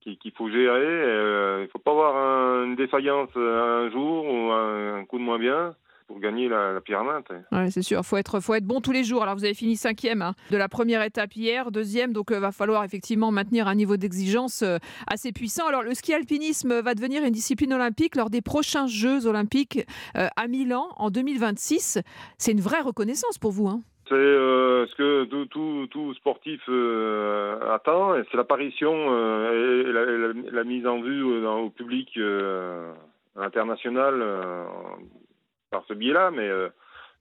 [0.00, 0.86] qu'il faut gérer.
[0.86, 5.38] Euh, il ne faut pas avoir une défaillance un jour ou un, coup de moins
[5.38, 5.74] bien
[6.06, 7.22] pour gagner la, la pyramide.
[7.52, 9.22] Ouais, c'est sûr, faut être, faut être bon tous les jours.
[9.22, 12.50] Alors vous avez fini cinquième hein, de la première étape hier, deuxième, donc euh, va
[12.50, 15.68] falloir effectivement maintenir un niveau d'exigence euh, assez puissant.
[15.68, 20.48] Alors le ski alpinisme va devenir une discipline olympique lors des prochains Jeux olympiques à
[20.48, 22.00] Milan en 2026.
[22.38, 23.68] C'est une vraie reconnaissance pour vous.
[23.68, 25.44] Hein c'est euh, ce que
[25.86, 32.18] tout, sportif euh, attend, c'est l'apparition euh, et, la, mise en vue au public
[33.36, 34.20] international
[35.70, 36.50] par ce biais-là, mais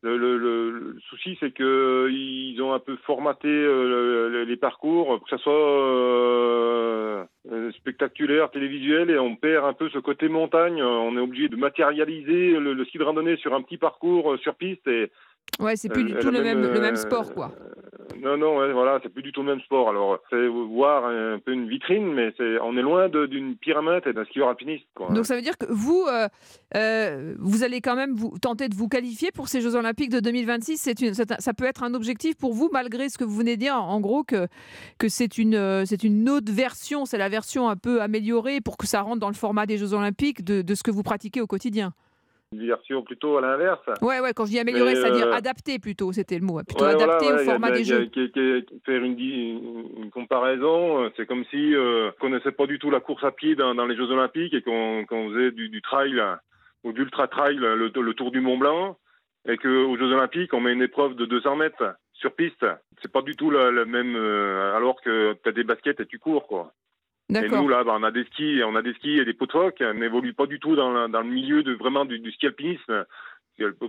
[0.01, 7.27] le, souci, c'est que ils ont un peu formaté les parcours, que ce soit
[7.77, 10.81] spectaculaire, télévisuel, et on perd un peu ce côté montagne.
[10.81, 14.87] On est obligé de matérialiser le ski de randonnée sur un petit parcours sur piste,
[14.87, 15.11] et
[15.59, 17.51] Ouais, c'est plus du tout le même, le même sport, quoi.
[18.21, 19.89] Non, non, voilà, c'est plus du tout le même sport.
[19.89, 24.13] Alors, c'est voir un peu une vitrine, mais c'est, on est loin d'une pyramide et
[24.13, 24.85] d'un skieur alpiniste.
[24.95, 25.09] Quoi.
[25.09, 26.27] Donc, ça veut dire que vous, euh,
[26.75, 30.19] euh, vous allez quand même vous, tenter de vous qualifier pour ces Jeux Olympiques de
[30.19, 30.77] 2026.
[30.77, 33.61] C'est une, ça peut être un objectif pour vous, malgré ce que vous venez de
[33.61, 34.47] dire, en gros, que,
[34.97, 38.77] que c'est une, euh, c'est une autre version, c'est la version un peu améliorée pour
[38.77, 41.41] que ça rentre dans le format des Jeux Olympiques de, de ce que vous pratiquez
[41.41, 41.93] au quotidien
[42.51, 43.81] une version plutôt à l'inverse.
[44.01, 46.61] Ouais, ouais, quand je dis améliorer, c'est-à-dire euh, adapter plutôt, c'était le mot.
[46.63, 48.09] Plutôt adapter au format des jeux.
[48.85, 52.99] faire une, une comparaison, euh, c'est comme si euh, on connaissait pas du tout la
[52.99, 56.19] course à pied dans, les Jeux Olympiques et qu'on faisait du, trail
[56.83, 58.97] ou d'ultra trail, le, tour du Mont Blanc,
[59.47, 62.65] et qu'aux Jeux Olympiques, on met une épreuve de 200 mètres sur piste.
[63.01, 66.47] C'est pas du tout le, même, alors que tu as des baskets et tu cours,
[66.47, 66.73] quoi.
[67.29, 69.81] Et nous, là, bah, on a des skis, on a des skis et des phoque.
[69.81, 73.05] On n'évolue pas du tout dans, dans, le milieu de vraiment du, du ski alpinisme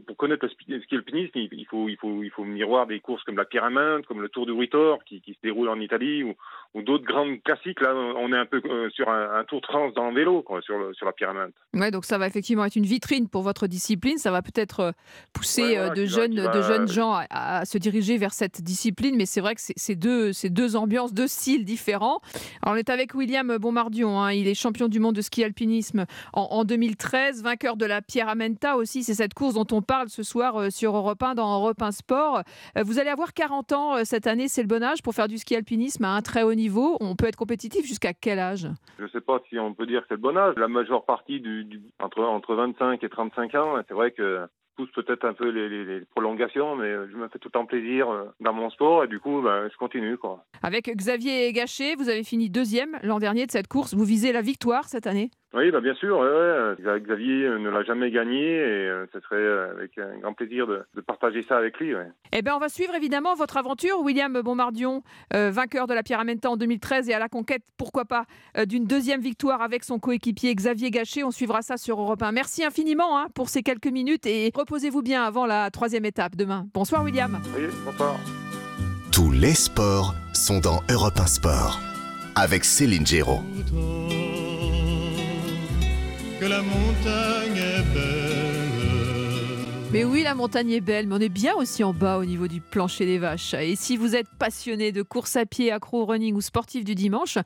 [0.07, 3.23] pour connaître le ski alpinisme, il faut, il faut, il faut venir voir des courses
[3.25, 6.35] comme la Pyramide, comme le Tour du Ritor, qui, qui se déroule en Italie, ou,
[6.75, 7.81] ou d'autres grandes classiques.
[7.81, 10.61] Là, on est un peu euh, sur un, Tour de France dans le vélo, quoi,
[10.63, 11.51] sur, le, sur la Pyramide.
[11.75, 14.19] Ouais, donc ça va effectivement être une vitrine pour votre discipline.
[14.19, 14.93] Ça va peut-être euh,
[15.33, 19.41] pousser euh, de, jeunes, de jeunes gens à, se diriger vers cette discipline, mais c'est
[19.41, 22.21] vrai que c'est deux, deux ambiances, deux styles différents.
[22.63, 24.21] Alors, on est avec William Bombardion.
[24.21, 24.33] Hein.
[24.33, 28.77] Il est champion du monde de ski alpinisme en, en 2013, vainqueur de la Pierramenta
[28.77, 29.03] aussi.
[29.03, 32.43] C'est cette course dont on parle ce soir sur Europe 1 dans Europe 1 Sport.
[32.81, 35.57] Vous allez avoir 40 ans cette année, c'est le bon âge pour faire du ski
[35.57, 36.60] alpinisme à un très haut niveau.
[37.01, 38.69] On peut être compétitif jusqu'à quel âge?
[38.99, 40.55] Je ne sais pas si on peut dire que c'est le bon âge.
[40.57, 41.67] La majeure partie du,
[41.99, 44.47] entre, entre 25 et 35 ans, c'est vrai que
[44.77, 48.09] pousse peut-être un peu les, prolongations, mais je me fais tout le temps plaisir
[48.41, 50.17] dans mon sport et du coup, ben, je continue.
[50.17, 50.45] Quoi.
[50.63, 53.95] Avec Xavier Gachet, vous avez fini deuxième l'an dernier de cette course.
[53.95, 55.31] Vous visez la victoire cette année?
[55.53, 56.19] Oui, bah bien sûr.
[56.19, 60.69] Ouais, Xavier ne l'a jamais gagné et euh, ce serait euh, avec un grand plaisir
[60.69, 61.93] de, partager ça avec lui.
[62.33, 65.03] Eh bien, on va suivre évidemment votre aventure, William Bombardion,
[65.35, 68.27] euh, vainqueur de la Pyramenta en 2013 et à la conquête, pourquoi pas,
[68.67, 71.25] d'une deuxième victoire avec son coéquipier Xavier Gachet.
[71.25, 72.31] On suivra ça sur Europe 1.
[72.31, 76.67] Merci infiniment hein, pour ces quelques minutes et reposez-vous bien avant la troisième étape demain.
[76.75, 77.41] Bonsoir, William.
[77.57, 78.17] Oui, bonsoir.
[79.13, 81.81] Tous les sports sont dans Europe 1 Sport
[82.37, 83.41] avec Céline Géraud
[86.41, 88.41] que la montagne est belle.
[89.93, 92.49] Mais oui, la montagne est belle, mais on est bien aussi en bas au niveau
[92.49, 93.53] du plancher des vaches.
[93.55, 97.37] Et si vous êtes passionné de course à pied, accro running ou sportif du dimanche,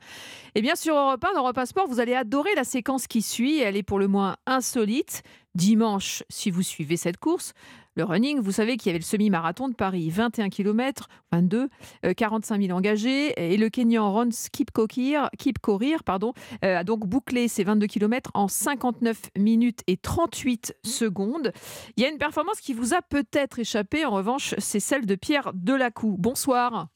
[0.53, 3.21] eh bien sur Europe 1, dans Europe 1 Sport, vous allez adorer la séquence qui
[3.21, 3.59] suit.
[3.59, 5.23] Elle est pour le moins insolite.
[5.55, 7.53] Dimanche, si vous suivez cette course,
[7.95, 11.69] le running, vous savez qu'il y avait le semi-marathon de Paris, 21 km, 22,
[12.15, 15.29] 45 000 engagés, et le Kenyan Ron Skip Korir,
[16.03, 21.51] pardon, euh, a donc bouclé ses 22 km en 59 minutes et 38 secondes.
[21.97, 25.15] Il y a une performance qui vous a peut-être échappé, en revanche, c'est celle de
[25.15, 26.15] Pierre Delacou.
[26.19, 26.94] Bonsoir.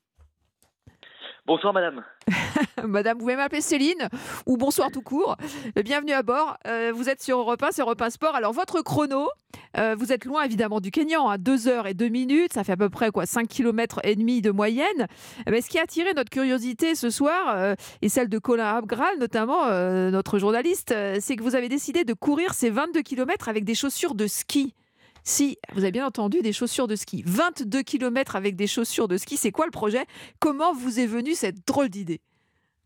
[1.49, 2.03] Bonsoir madame.
[2.83, 4.07] madame, vous pouvez m'appeler Céline
[4.45, 5.35] ou bonsoir tout court.
[5.83, 6.57] Bienvenue à bord.
[6.67, 8.35] Euh, vous êtes sur Europe 1, c'est Europe 1 Sport.
[8.35, 9.27] Alors votre chrono,
[9.75, 12.73] euh, vous êtes loin évidemment du Kenyan, à 2 heures et 2 minutes, ça fait
[12.73, 15.07] à peu près quoi 5 km et demi de moyenne.
[15.49, 17.73] Mais ce qui a attiré notre curiosité ce soir euh,
[18.03, 19.69] et celle de Colin Abgral notamment
[20.11, 24.13] notre journaliste, c'est que vous avez décidé de courir ces 22 km avec des chaussures
[24.13, 24.75] de ski.
[25.23, 27.23] Si, vous avez bien entendu, des chaussures de ski.
[27.25, 30.05] 22 km avec des chaussures de ski, c'est quoi le projet?
[30.39, 32.21] Comment vous est venue cette drôle d'idée?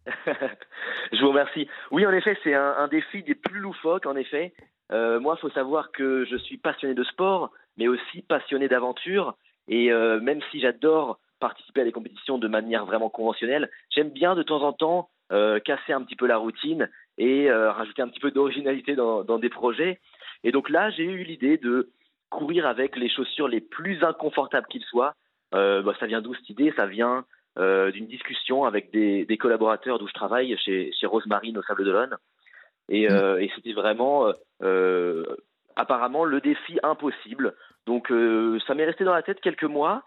[1.11, 1.67] Je vous remercie.
[1.91, 4.53] Oui, en effet, c'est un, défi des plus loufoques, en effet.
[4.91, 9.35] Euh, moi, il faut savoir que je suis passionné de sport, mais aussi passionné d'aventure.
[9.67, 14.35] Et euh, même si j'adore participer à des compétitions de manière vraiment conventionnelle, j'aime bien
[14.35, 18.19] de temps en temps euh, casser un petit peu la routine et rajouter un petit
[18.19, 19.99] peu d'originalité dans, des projets.
[20.43, 21.91] Et donc là, j'ai eu l'idée de
[22.33, 25.13] courir avec les chaussures les plus inconfortables qu'ils soient.
[25.53, 26.73] Euh, bah, ça vient d'où cette idée?
[26.75, 27.25] Ça vient
[27.59, 32.17] euh, d'une discussion avec des, collaborateurs d'où je travaille, chez, chez Rosemarine au Sable d'Olonne.
[32.89, 33.11] Et, mm.
[33.11, 34.31] euh, et c'était vraiment
[35.75, 37.53] apparemment le défi impossible.
[37.85, 38.11] Donc
[38.67, 40.03] ça m'est resté dans la tête quelques mois.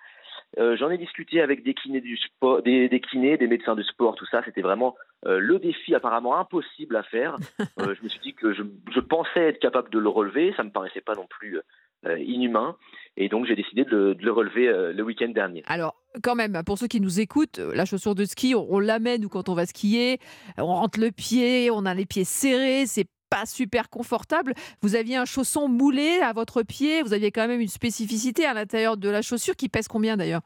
[0.58, 4.14] J'en ai discuté avec des kinés, du sport, des, des, kinés, des médecins du sport,
[4.14, 4.42] tout ça.
[4.44, 7.36] C'était vraiment le défi apparemment impossible à faire.
[7.78, 8.62] je me suis dit que je,
[8.92, 10.54] je, pensais être capable de le relever.
[10.56, 11.60] Ça me paraissait pas non plus
[12.04, 12.76] inhumain.
[13.16, 15.62] Et donc, j'ai décidé de, le relever euh, le week-end dernier.
[15.66, 19.24] Alors, quand même, pour ceux qui nous écoutent, euh, la chaussure de ski, on, l'amène
[19.24, 20.18] ou quand on va skier,
[20.58, 24.52] on rentre le pied, on a les pieds serrés, c'est pas super confortable.
[24.82, 28.52] Vous aviez un chausson moulé à votre pied, vous aviez quand même une spécificité à
[28.52, 30.42] l'intérieur de la chaussure qui pèse combien d'ailleurs?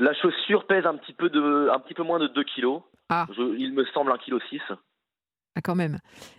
[0.00, 2.80] La chaussure pèse un petit peu, de, un petit peu moins de 2 kg.
[3.08, 3.26] Ah.
[3.38, 4.74] il me semble 1,6 kg.
[5.56, 5.98] Ah, quand même.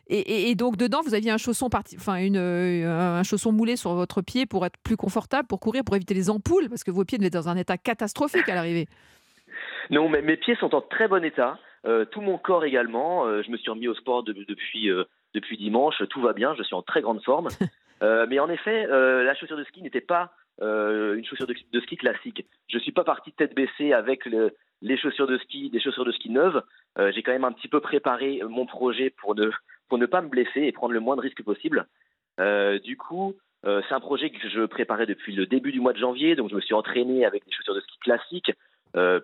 [0.09, 4.21] Et, donc dedans, vous aviez un chausson, enfin une, euh, un chausson moulé sur votre
[4.21, 7.17] pied pour être plus confortable, pour courir, pour éviter les ampoules, parce que vos pieds
[7.17, 8.87] devaient être dans un état catastrophique à l'arrivée.
[9.89, 11.57] Non, mais mes pieds sont en très bon état.
[11.85, 13.25] Euh, tout mon corps également.
[13.25, 14.89] Euh, je me suis remis au sport depuis,
[15.33, 15.95] depuis dimanche.
[16.11, 16.53] Tout va bien.
[16.55, 17.47] Je suis en très grande forme.
[18.29, 20.31] mais en effet, la chaussure de ski n'était pas
[20.61, 22.45] une chaussure de, ski classique.
[22.69, 26.11] Je suis pas parti tête baissée avec le, les chaussures de ski, des chaussures de
[26.11, 26.61] ski neuves.
[26.97, 29.49] Euh, j'ai quand même un petit peu préparé mon projet pour ne,
[29.91, 31.87] ne pas me blesser et prendre le moins de risques possible.
[32.39, 33.35] Euh, du coup,
[33.65, 36.49] euh, c'est un projet que je préparais depuis le début du mois de janvier, donc
[36.49, 38.51] je me suis entraîné avec des chaussures de ski classiques.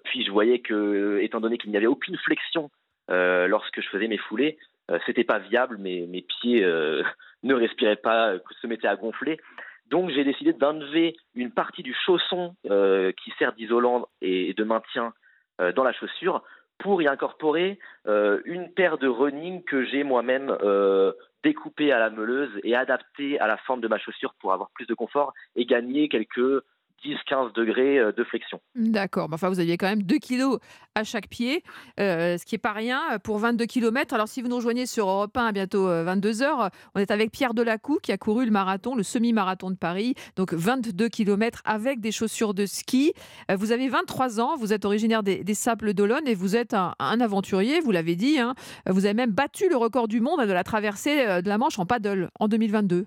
[0.04, 2.70] puis je voyais que, étant donné qu'il n'y avait aucune flexion
[3.10, 4.58] lorsque je faisais mes foulées,
[5.06, 6.62] c'était pas viable, mes pieds
[7.44, 9.40] ne respiraient pas, se mettaient à gonfler.
[9.88, 15.14] Donc j'ai décidé d'enlever une partie du chausson qui sert d'isolant et de maintien
[15.62, 16.42] euh, dans la chaussure
[16.80, 17.78] pour y incorporer
[18.08, 23.40] euh, une paire de running que j'ai moi-même euh, découpée à la meuleuse et adaptée
[23.40, 26.64] à la forme de ma chaussure pour avoir plus de confort et gagner quelques
[27.04, 28.60] 10-15 degrés euh, de flexion.
[28.76, 29.30] D'accord.
[29.32, 30.60] Enfin, vous aviez quand même 2 kilos
[30.96, 31.64] à chaque pied,
[32.00, 34.14] euh, ce qui n'est pas rien pour 22 km.
[34.14, 37.12] Alors, si vous nous rejoignez sur Europe 1 à bientôt 22 euh, heures, on est
[37.12, 40.16] avec Pierre Delacou qui a couru le marathon, le semi-marathon de Paris.
[40.36, 43.14] Donc, 22 km avec des chaussures de ski.
[43.54, 47.80] Vous avez 23 ans, vous êtes originaire des, Sables d'Olonne et vous êtes un, aventurier,
[47.80, 48.40] vous l'avez dit.
[48.40, 48.56] Hein.
[48.90, 51.86] Vous avez même battu le record du monde de la traversée de la Manche en
[51.86, 53.06] paddle en 2022.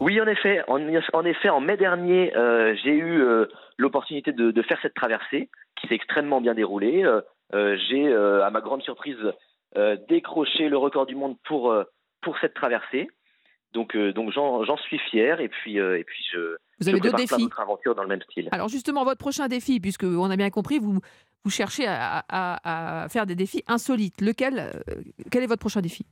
[0.00, 0.62] Oui, en effet.
[0.68, 3.46] En, effet, en mai dernier, euh, j'ai eu euh,
[3.78, 7.04] l'opportunité de, faire cette traversée qui s'est extrêmement bien déroulée.
[7.04, 9.18] Euh, j'ai, à ma grande surprise,
[10.08, 11.74] décroché le record du monde pour,
[12.22, 13.08] pour cette traversée.
[13.72, 16.56] Donc, donc j'en, suis fier et puis, et puis je.
[16.80, 17.48] Vous avez deux défis.
[17.56, 18.48] aventure dans le même style.
[18.52, 21.00] Alors justement, votre prochain défi, puisque on a bien compris, vous,
[21.44, 24.20] vous cherchez à, à faire des défis insolites.
[24.20, 24.70] Lequel,
[25.30, 26.04] quel est votre prochain défi?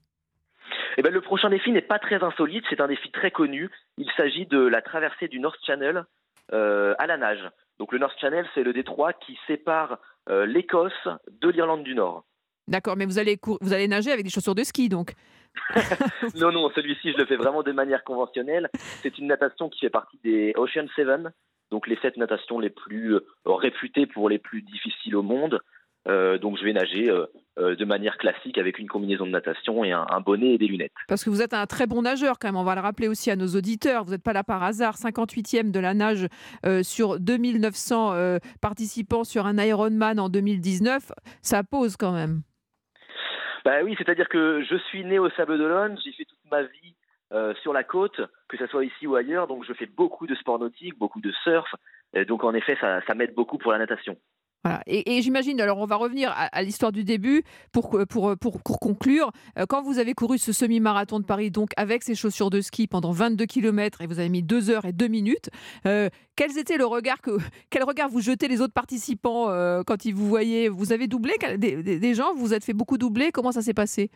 [0.96, 3.70] Eh ben, le prochain défi n'est pas très insolite, c'est un défi très connu.
[3.98, 6.04] Il s'agit de la traversée du North Channel
[6.52, 7.48] euh, à la nage.
[7.78, 9.98] Donc le North Channel, c'est le détroit qui sépare
[10.28, 11.08] euh, l'Écosse
[11.40, 12.24] de l'Irlande du Nord.
[12.68, 15.14] D'accord, mais vous allez, vous allez nager avec des chaussures de ski, donc
[16.36, 18.70] Non, non, celui-ci, je le fais vraiment de manière conventionnelle.
[19.02, 21.32] C'est une natation qui fait partie des Ocean Seven,
[21.70, 25.60] donc les sept natations les plus euh, réputées pour les plus difficiles au monde.
[26.08, 27.26] Euh, donc je vais nager euh,
[27.58, 30.92] euh, de manière classique avec une combinaison de natation et un, bonnet et des lunettes.
[31.06, 33.30] Parce que vous êtes un très bon nageur quand même, on va le rappeler aussi
[33.30, 34.04] à nos auditeurs.
[34.04, 36.26] Vous n'êtes pas là par hasard, 58e de la nage
[36.82, 41.12] sur 2900 participants sur un Ironman en 2019.
[41.40, 42.42] Ça pose quand même.
[43.64, 47.54] Bah oui, c'est-à-dire que je suis né au Sable d'Olonne, j'ai fait toute ma vie
[47.62, 50.58] sur la côte, que ce soit ici ou ailleurs, donc je fais beaucoup de sport
[50.58, 51.72] nautique, beaucoup de surf,
[52.26, 54.16] donc en effet ça m'aide beaucoup pour la natation.
[54.86, 59.32] Et, j'imagine, alors on va revenir à, l'histoire du début pour, pour, pour, conclure.
[59.58, 62.86] Euh, quand vous avez couru ce semi-marathon de Paris, donc avec ces chaussures de ski
[62.86, 65.50] pendant 22 km et vous avez mis 2 heures et 2 minutes,
[65.86, 67.30] euh, quels étaient le regard que,
[67.70, 70.68] quel regard vous jetez les autres participants euh, quand ils vous voyaient?
[70.68, 73.32] Vous avez doublé des, des, gens Vous vous êtes fait beaucoup doubler.
[73.32, 74.10] Comment ça s'est passé?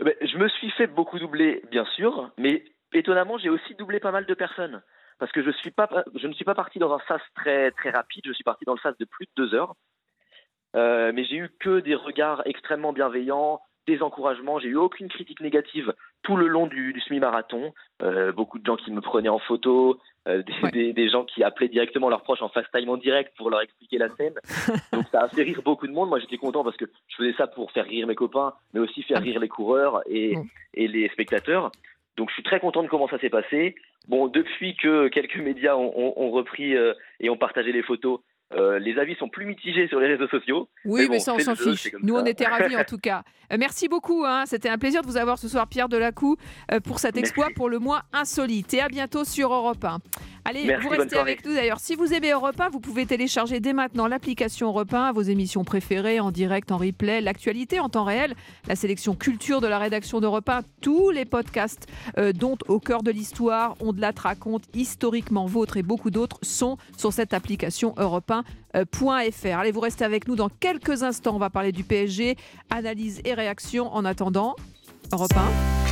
[0.00, 3.98] Eh ben, Je me suis fait beaucoup doubler, bien sûr, mais étonnamment, j'ai aussi doublé
[4.00, 4.82] pas mal de personnes
[5.20, 7.90] parce que je, suis pas, je ne suis pas parti dans un sas très, très
[7.90, 9.74] rapide, je suis parti dans le sas de plus de deux heures.
[10.74, 15.40] Euh, mais j'ai eu que des regards extrêmement bienveillants, des encouragements, j'ai eu aucune critique
[15.40, 15.92] négative
[16.22, 17.74] tout le long du, semi-marathon.
[18.02, 19.98] Euh, beaucoup de gens qui me prenaient en photo,
[20.28, 20.42] euh,
[20.72, 24.08] des, gens qui appelaient directement leurs proches en FaceTime en direct pour leur expliquer la
[24.10, 24.34] scène.
[24.92, 26.08] Donc ça a fait rire beaucoup de monde.
[26.08, 29.02] Moi j'étais content parce que je faisais ça pour faire rire mes copains, mais aussi
[29.02, 30.34] faire rire les coureurs et,
[30.72, 31.70] et les spectateurs.
[32.16, 33.74] Donc je suis très content de comment ça s'est passé.
[34.08, 38.20] Bon, depuis que quelques médias ont, repris euh, et ont partagé les photos,
[38.52, 40.68] euh, les avis sont plus mitigés sur les réseaux sociaux.
[40.84, 41.92] Oui, mais, ça, on s'en fiche.
[42.02, 43.22] Nous, on était ravis en tout cas.
[43.52, 44.24] Euh, merci beaucoup.
[44.26, 44.44] Hein.
[44.46, 46.36] C'était un plaisir de vous avoir ce soir, Pierre Delacou,
[46.84, 48.74] pour cet exploit pour le moins insolite.
[48.74, 49.98] Et à bientôt sur Europe 1.
[50.50, 51.78] Allez, vous restez avec nous d'ailleurs.
[51.78, 55.62] Si vous aimez Europe 1, vous pouvez télécharger dès maintenant l'application Europe 1, vos émissions
[55.62, 58.34] préférées en direct, en replay, l'actualité en temps réel,
[58.66, 61.86] la sélection culture de la rédaction d'Europe 1, tous les podcasts
[62.18, 66.38] euh, dont Au cœur de l'histoire, On de la raconte, historiquement vôtre et beaucoup d'autres
[66.42, 68.32] sont sur cette application Europe
[68.74, 69.46] 1.fr.
[69.46, 71.36] Euh, Allez, vous restez avec nous dans quelques instants.
[71.36, 72.36] On va parler du PSG,
[72.70, 73.94] analyse et réaction.
[73.94, 74.56] En attendant,
[75.12, 75.30] Europe
[75.86, 75.89] 1.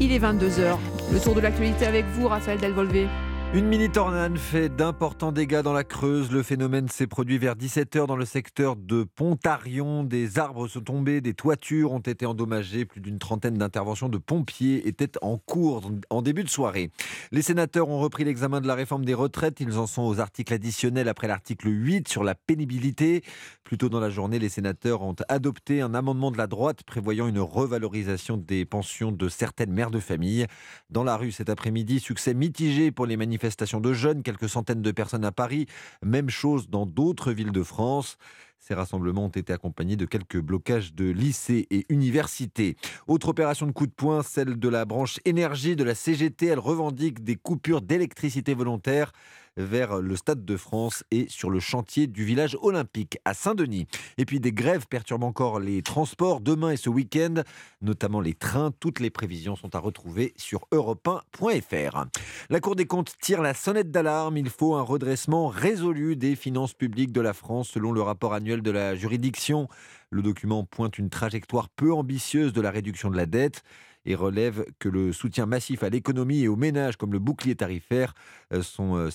[0.00, 0.76] Il est 22h.
[1.12, 3.06] Le tour de l'actualité avec vous, Raphaël Delvolvé.
[3.54, 6.32] Une mini tornade fait d'importants dégâts dans la Creuse.
[6.32, 10.02] Le phénomène s'est produit vers 17h dans le secteur de Pontarion.
[10.02, 12.84] Des arbres sont tombés, des toitures ont été endommagées.
[12.84, 16.90] Plus d'une trentaine d'interventions de pompiers étaient en cours en début de soirée.
[17.30, 19.60] Les sénateurs ont repris l'examen de la réforme des retraites.
[19.60, 23.22] Ils en sont aux articles additionnels après l'article 8 sur la pénibilité.
[23.62, 27.28] Plus tôt dans la journée, les sénateurs ont adopté un amendement de la droite prévoyant
[27.28, 30.44] une revalorisation des pensions de certaines mères de famille.
[30.90, 34.80] Dans la rue cet après-midi, succès mitigé pour les manifestants manifestations de jeunes, quelques centaines
[34.80, 35.66] de personnes à Paris,
[36.02, 38.16] même chose dans d'autres villes de France.
[38.58, 42.76] Ces rassemblements ont été accompagnés de quelques blocages de lycées et universités.
[43.06, 46.46] Autre opération de coup de poing, celle de la branche énergie de la CGT.
[46.46, 49.12] Elle revendique des coupures d'électricité volontaires
[49.56, 53.86] vers le Stade de France et sur le chantier du village olympique à Saint-Denis.
[54.18, 57.42] Et puis des grèves perturbent encore les transports demain et ce week-end,
[57.80, 58.72] notamment les trains.
[58.80, 62.04] Toutes les prévisions sont à retrouver sur europe1.fr.
[62.50, 64.36] La Cour des comptes tire la sonnette d'alarme.
[64.36, 68.62] Il faut un redressement résolu des finances publiques de la France selon le rapport annuel
[68.62, 69.68] de la juridiction.
[70.10, 73.62] Le document pointe une trajectoire peu ambitieuse de la réduction de la dette
[74.06, 78.14] et relève que le soutien massif à l'économie et aux ménages comme le bouclier tarifaire
[78.52, 79.10] euh, sont, euh,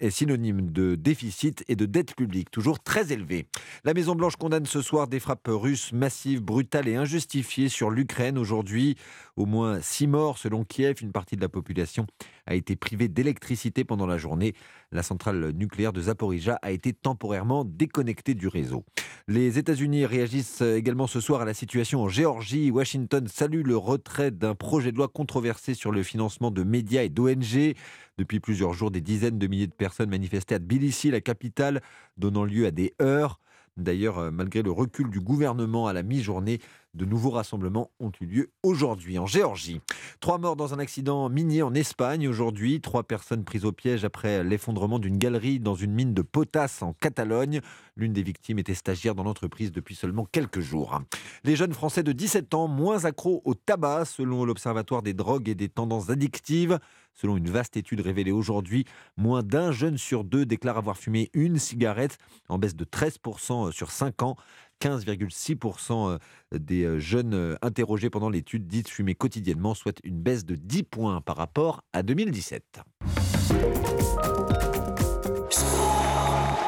[0.00, 3.46] est synonyme de déficit et de dette publique, toujours très élevé.
[3.84, 8.38] La Maison-Blanche condamne ce soir des frappes russes massives, brutales et injustifiées sur l'Ukraine.
[8.38, 8.96] Aujourd'hui,
[9.36, 10.96] au moins six morts selon Kiev.
[11.02, 12.06] Une partie de la population
[12.46, 14.54] a été privée d'électricité pendant la journée.
[14.90, 18.84] La centrale nucléaire de Zaporizhia a été temporairement déconnectée du réseau.
[19.28, 22.70] Les États-Unis réagissent également ce soir à la situation en Géorgie.
[22.70, 27.08] Washington salue le retrait d'un projet de loi controversé sur le financement de médias et
[27.08, 27.74] d'ONG.
[28.16, 31.82] Depuis plusieurs jours, des dizaines de milliers de personnes manifestaient à Tbilissi, la capitale,
[32.16, 33.40] donnant lieu à des heurts.
[33.78, 36.58] D'ailleurs, euh, malgré le recul du gouvernement à la mi-journée,
[36.94, 39.80] de nouveaux rassemblements ont eu lieu aujourd'hui en Géorgie.
[40.18, 42.80] Trois morts dans un accident minier en Espagne aujourd'hui.
[42.80, 46.92] Trois personnes prises au piège après l'effondrement d'une galerie dans une mine de potasse en
[46.94, 47.60] Catalogne.
[47.96, 51.00] L'une des victimes était stagiaire dans l'entreprise depuis seulement quelques jours.
[51.44, 55.54] Les jeunes Français de 17 ans moins accros au tabac selon l'Observatoire des drogues et
[55.54, 56.80] des tendances addictives.
[57.20, 58.84] Selon une vaste étude révélée aujourd'hui,
[59.16, 62.16] moins d'un jeune sur deux déclare avoir fumé une cigarette,
[62.48, 64.36] en baisse de 13% sur 5 ans.
[64.80, 66.18] 15,6% euh,
[66.56, 70.84] des euh, jeunes euh, interrogés pendant l'étude disent fumer quotidiennement, soit une baisse de 10
[70.84, 72.82] points par rapport à 2017.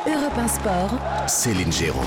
[0.08, 1.28] Europe Sport.
[1.28, 2.00] Céline Géraud.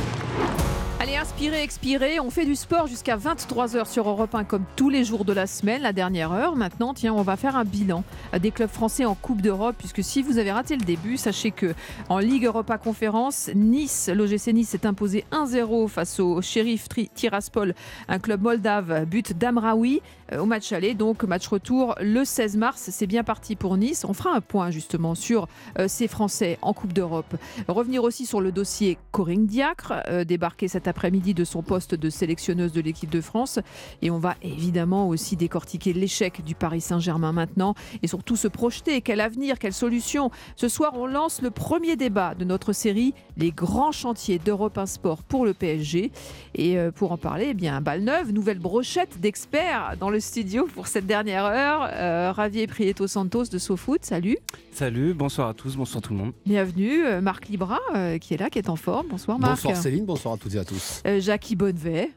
[1.14, 2.20] Allez, inspirez, expirez.
[2.20, 5.46] On fait du sport jusqu'à 23h sur Europe 1 comme tous les jours de la
[5.46, 6.56] semaine, la dernière heure.
[6.56, 8.04] Maintenant, tiens, on va faire un bilan
[8.40, 11.76] des clubs français en Coupe d'Europe puisque si vous avez raté le début, sachez que
[12.10, 17.76] en Ligue Europa Conférence, Nice, l'OGC Nice s'est imposé 1-0 face au Sheriff Tiraspol,
[18.08, 20.02] un club moldave, but d'Amraoui
[20.38, 20.94] au match aller.
[20.96, 22.90] Donc, match retour le 16 mars.
[22.92, 24.06] C'est bien parti pour Nice.
[24.08, 25.48] On fera un point justement sur
[25.78, 27.36] euh, ces Français en Coupe d'Europe.
[27.68, 31.96] Revenir aussi sur le dossier Corinne Diacre, euh, débarqué cet après après-midi de son poste
[31.96, 33.60] de sélectionneuse de l'équipe de France.
[34.02, 39.02] Et on va évidemment aussi décortiquer l'échec du Paris Saint-Germain maintenant et surtout se projeter.
[39.02, 40.32] Quel avenir, quelle solution?
[40.56, 44.86] Ce soir, on lance le premier débat de notre série Les grands chantiers d'Europe 1
[44.86, 46.14] Sport pour le PSG.
[46.56, 50.68] Et euh, pour en parler, eh bien, balle neuve, nouvelle brochette d'experts dans le studio
[50.74, 51.88] pour cette dernière heure.
[51.92, 54.38] Euh, Ravier Prieto Santos de SoFoot, salut.
[54.72, 56.34] Salut, bonsoir à tous, bonsoir tout le monde.
[56.46, 57.80] Bienvenue, euh, Marc Libra
[58.20, 59.08] qui est là, qui est en forme.
[59.10, 59.64] Bonsoir Marc.
[59.64, 61.02] Bonsoir Céline, bonsoir à toutes et à tous.
[61.20, 62.12] Jackie Bonnevet.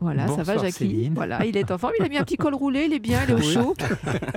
[0.00, 1.10] Voilà, ça va, Jackie.
[1.14, 1.92] Voilà, il est en forme.
[1.98, 3.74] Il a mis un petit col roulé, il est bien, il est au chaud.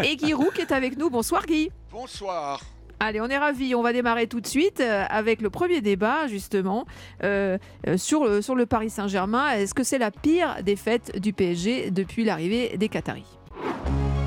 [0.04, 1.10] Et Guy Roux qui est avec nous.
[1.10, 1.70] Bonsoir, Guy.
[1.92, 2.62] Bonsoir.
[3.04, 3.74] Allez, on est ravis.
[3.74, 6.86] On va démarrer tout de suite euh, avec le premier débat, justement,
[7.24, 7.58] euh,
[7.88, 9.54] euh, sur, le, sur le Paris Saint-Germain.
[9.54, 13.40] Est-ce que c'est la pire défaite du PSG depuis l'arrivée des Qataris?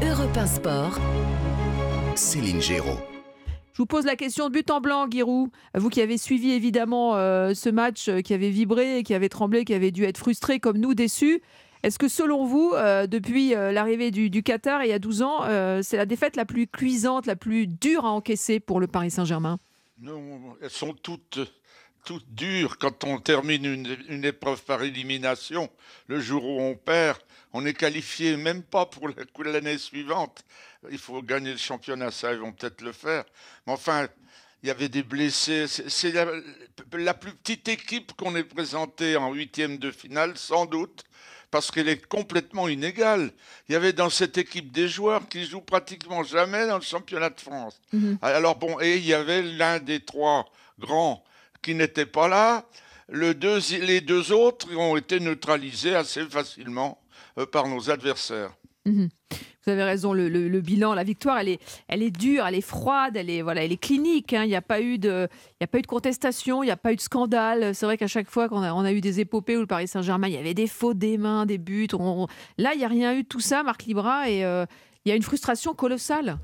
[0.02, 0.98] Europe 1 Sport.
[2.16, 2.98] Céline Géraud.
[3.74, 5.50] Je vous pose la question de but en blanc, Giroud.
[5.76, 9.64] Vous qui avez suivi évidemment euh, ce match, euh, qui avez vibré, qui avez tremblé,
[9.64, 11.42] qui avez dû être frustré comme nous, déçus.
[11.84, 15.40] Est-ce que selon vous, euh, depuis l'arrivée du, Qatar il y a 12 ans,
[15.82, 19.58] c'est la défaite la plus cuisante, la plus dure à encaisser pour le Paris Saint-Germain?
[20.00, 21.38] Non, elles sont toutes
[22.04, 25.70] toutes dures quand on termine une, une, épreuve par élimination.
[26.06, 27.16] Le jour où on perd,
[27.54, 29.08] on est qualifié même pas pour
[29.42, 30.44] l'année suivante
[30.90, 33.24] il faut gagner le championnat, ça, ils vont peut-être le faire.
[33.66, 34.08] Mais enfin,
[34.62, 35.66] il y avait des blessés.
[35.66, 41.04] C'est la, plus petite équipe qu'on ait présentée en huitième de finale, sans doute,
[41.54, 43.30] parce qu'elle est complètement inégale.
[43.68, 47.30] Il y avait dans cette équipe des joueurs qui jouent pratiquement jamais dans le championnat
[47.30, 47.80] de France.
[47.92, 48.18] Mhm.
[48.22, 50.46] Alors bon, et il y avait l'un des trois
[50.80, 51.22] grands
[51.62, 52.64] qui n'était pas là.
[53.08, 56.98] Le deux, les deux autres ont été neutralisés assez facilement
[57.38, 58.50] euh, par nos adversaires.
[58.84, 59.08] Mhm.
[59.66, 63.16] Vous avez raison, le, bilan, la victoire, elle est, elle est dure, elle est froide,
[63.16, 64.34] elle est, voilà, elle est clinique.
[64.34, 64.44] Hein.
[64.44, 65.26] Il n'y a, pas eu de,
[65.60, 67.74] a pas eu de contestation, il n'y a pas eu de scandale.
[67.74, 69.88] C'est vrai qu'à chaque fois qu'on a, on a eu des épopées où le Paris
[69.88, 71.88] Saint-Germain, il y avait des faux, des mains, des buts.
[72.58, 74.66] Là, il n'y a rien eu de tout ça, Marc Libra, et euh,
[75.06, 76.38] il y a une frustration colossale.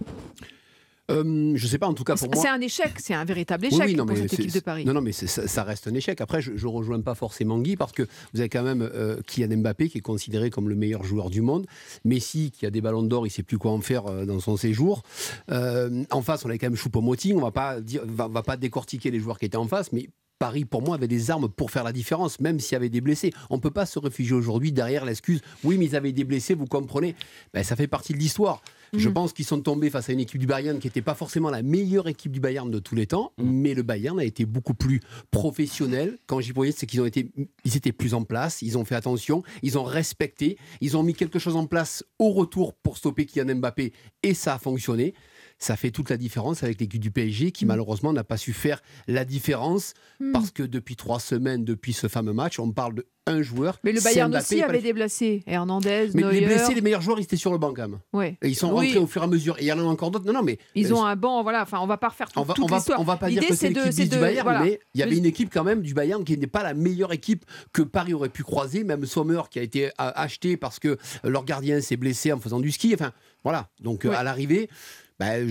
[1.11, 2.43] Euh, je sais pas, en tout cas pour moi.
[2.43, 4.85] C'est un échec, c'est un véritable échec pour cette équipe de Paris.
[4.85, 6.21] Non, non, mais ça, reste un échec.
[6.21, 9.59] Après, je, ne rejoins pas forcément Guy parce que vous avez quand même euh, Kylian
[9.59, 11.67] Mbappé qui est considéré comme le meilleur joueur du monde.
[12.05, 14.57] Messi qui a des ballons d'or, il sait plus quoi en faire euh, dans son
[14.57, 15.03] séjour.
[15.51, 17.37] Euh, en face, on a quand même Choupo-Moting.
[17.37, 17.81] On va,
[18.29, 20.09] va pas décortiquer les joueurs qui étaient en face, mais
[20.41, 23.03] Paris, pour moi, avait des armes pour faire la différence, même s'il y avait des
[23.03, 23.31] blessés.
[23.51, 26.55] On ne peut pas se réfugier aujourd'hui derrière l'excuse oui, mais ils avaient des blessés,
[26.55, 27.15] vous comprenez
[27.53, 28.63] ben, Ça fait partie de l'histoire.
[28.93, 29.15] Je mhm.
[29.15, 31.63] pense qu'ils sont tombés face à une équipe du Bayern qui n'était pas forcément la
[31.63, 33.51] meilleure équipe du Bayern de tous les temps, mhm.
[33.51, 35.01] mais le Bayern a été beaucoup plus
[35.31, 36.19] professionnel.
[36.27, 37.31] Quand j'y voyais, c'est qu'ils ont été,
[37.65, 41.15] ils étaient plus en place, ils ont fait attention, ils ont respecté, ils ont mis
[41.15, 43.93] quelque chose en place au retour pour stopper Kylian Mbappé
[44.23, 45.15] et ça a fonctionné
[45.61, 47.69] ça fait toute la différence avec l'équipe du PSG qui mm.
[47.69, 50.33] malheureusement n'a pas su faire la différence mm.
[50.33, 53.79] parce que depuis trois semaines, depuis ce fameux match, on parle de un joueur.
[53.85, 55.43] Mais le Bayern aussi avait des blessés.
[55.47, 57.99] Hernandez, mais les blessés, les meilleurs joueurs, ils étaient sur le banc quand même.
[58.13, 58.37] Ouais.
[58.43, 59.59] Et ils sont rentrés au fur et à mesure.
[59.59, 60.27] Et il y en a encore d'autres.
[60.27, 61.43] Non, non, mais ils ont un banc.
[61.43, 61.63] Voilà.
[61.63, 62.65] Enfin, on va pas refaire tout, on va, toute
[62.99, 65.51] on va, pas dire que c'est l'équipe du Bayern, mais il y avait une équipe
[65.53, 68.85] quand même du Bayern qui n'est pas la meilleure équipe que Paris aurait pu croiser.
[68.85, 72.71] Même Sommer qui a été acheté parce que leur gardien s'est blessé en faisant du
[72.71, 72.95] ski.
[72.95, 73.13] Enfin,
[73.45, 73.69] voilà.
[73.81, 74.69] Donc à l'arrivée.
[75.21, 75.49] Ben,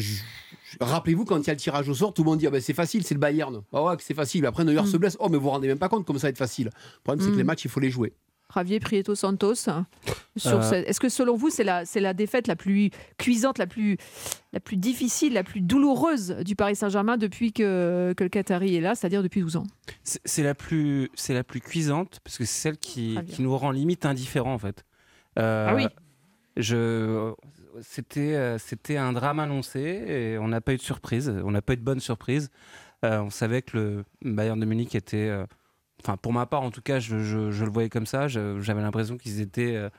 [0.82, 2.60] Rappelez-vous, quand il y a le tirage au sort, tout le monde dit ah ben,
[2.60, 3.62] c'est facile, c'est le Bayern.
[3.72, 4.46] Ah ouais, c'est facile.
[4.46, 4.88] Après, Neuer mm.
[4.88, 5.18] se blesse.
[5.20, 6.66] Oh, mais vous vous rendez même pas compte comme ça va être facile.
[6.66, 7.48] Le problème, c'est que les mm.
[7.48, 8.14] matchs, il faut les jouer.
[8.54, 9.86] Javier Prieto Santos, hein,
[10.48, 10.84] euh.
[10.88, 12.90] est-ce que selon vous, c'est la, la défaite la plus
[13.20, 13.98] cuisante, la plus,
[14.54, 18.82] la plus difficile, la plus douloureuse du Paris Saint-Germain depuis que, que, le Qatari est
[18.82, 19.68] là, c'est-à-dire depuis 12 ans?
[20.04, 24.08] C'est la, plus, la plus cuisante, parce que c'est celle qui, qui, nous rend limite
[24.08, 24.84] indifférents, en fait.
[25.38, 25.86] Euh, ah oui
[26.60, 27.34] je,
[27.82, 31.62] c'était, euh, c'était un drame annoncé et on n'a pas eu de surprise, on n'a
[31.62, 32.50] pas eu de bonne surprise.
[33.06, 35.46] Euh, on savait que le Bayern de Munich était, euh,
[36.02, 38.28] enfin pour ma part en tout cas, je, le voyais comme ça.
[38.28, 39.90] j'avais l'impression qu'ils étaient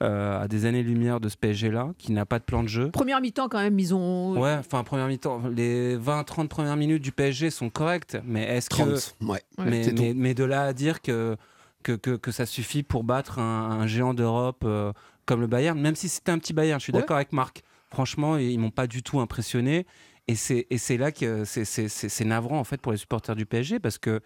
[0.00, 2.90] à des années-lumière de ce PSG-là, qui n'a pas de plan de jeu.
[2.90, 4.38] Première mi-temps quand même, ils ont.
[4.38, 9.24] Ouais, enfin première mi-temps, les 20-30 premières minutes du PSG sont correctes, mais est-ce que.
[9.24, 9.42] Ouais.
[9.58, 11.36] Mais, mais, de là à dire que
[11.82, 14.64] que, que, ça suffit pour battre un, géant d'Europe
[15.26, 16.80] comme le Bayern, même si c'était un petit Bayern.
[16.80, 17.62] Je suis d'accord avec Marc.
[17.90, 19.86] Franchement, ils m'ont pas du tout impressionné.
[20.28, 24.20] Et c'est là que c'est navrant en fait pour les supporters du PSG parce que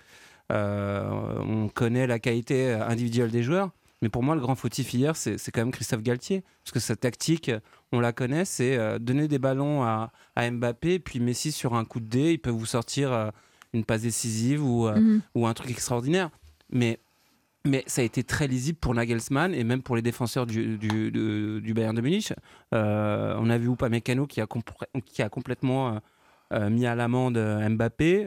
[0.51, 1.11] euh,
[1.41, 3.71] on connaît la qualité individuelle des joueurs.
[4.03, 6.43] Mais pour moi, le grand fautif hier, c'est quand même Christophe Galtier.
[6.65, 7.51] Parce que sa tactique,
[7.93, 11.85] on la connaît, c'est euh, donner des ballons à, à, Mbappé, puis Messi sur un
[11.85, 13.31] coup de dé, il peut vous sortir euh,
[13.75, 15.21] une passe décisive ou, mhm.
[15.35, 16.31] ou un truc extraordinaire.
[16.71, 16.99] Mais
[17.65, 21.75] mais ça a été très lisible pour Nagelsmann et même pour les défenseurs du, du,
[21.75, 22.33] Bayern de Munich.
[22.75, 24.47] Euh, on a vu Upamecano qui a,
[25.05, 26.01] qui a complètement
[26.53, 28.27] euh, mis à l'amende Mbappé.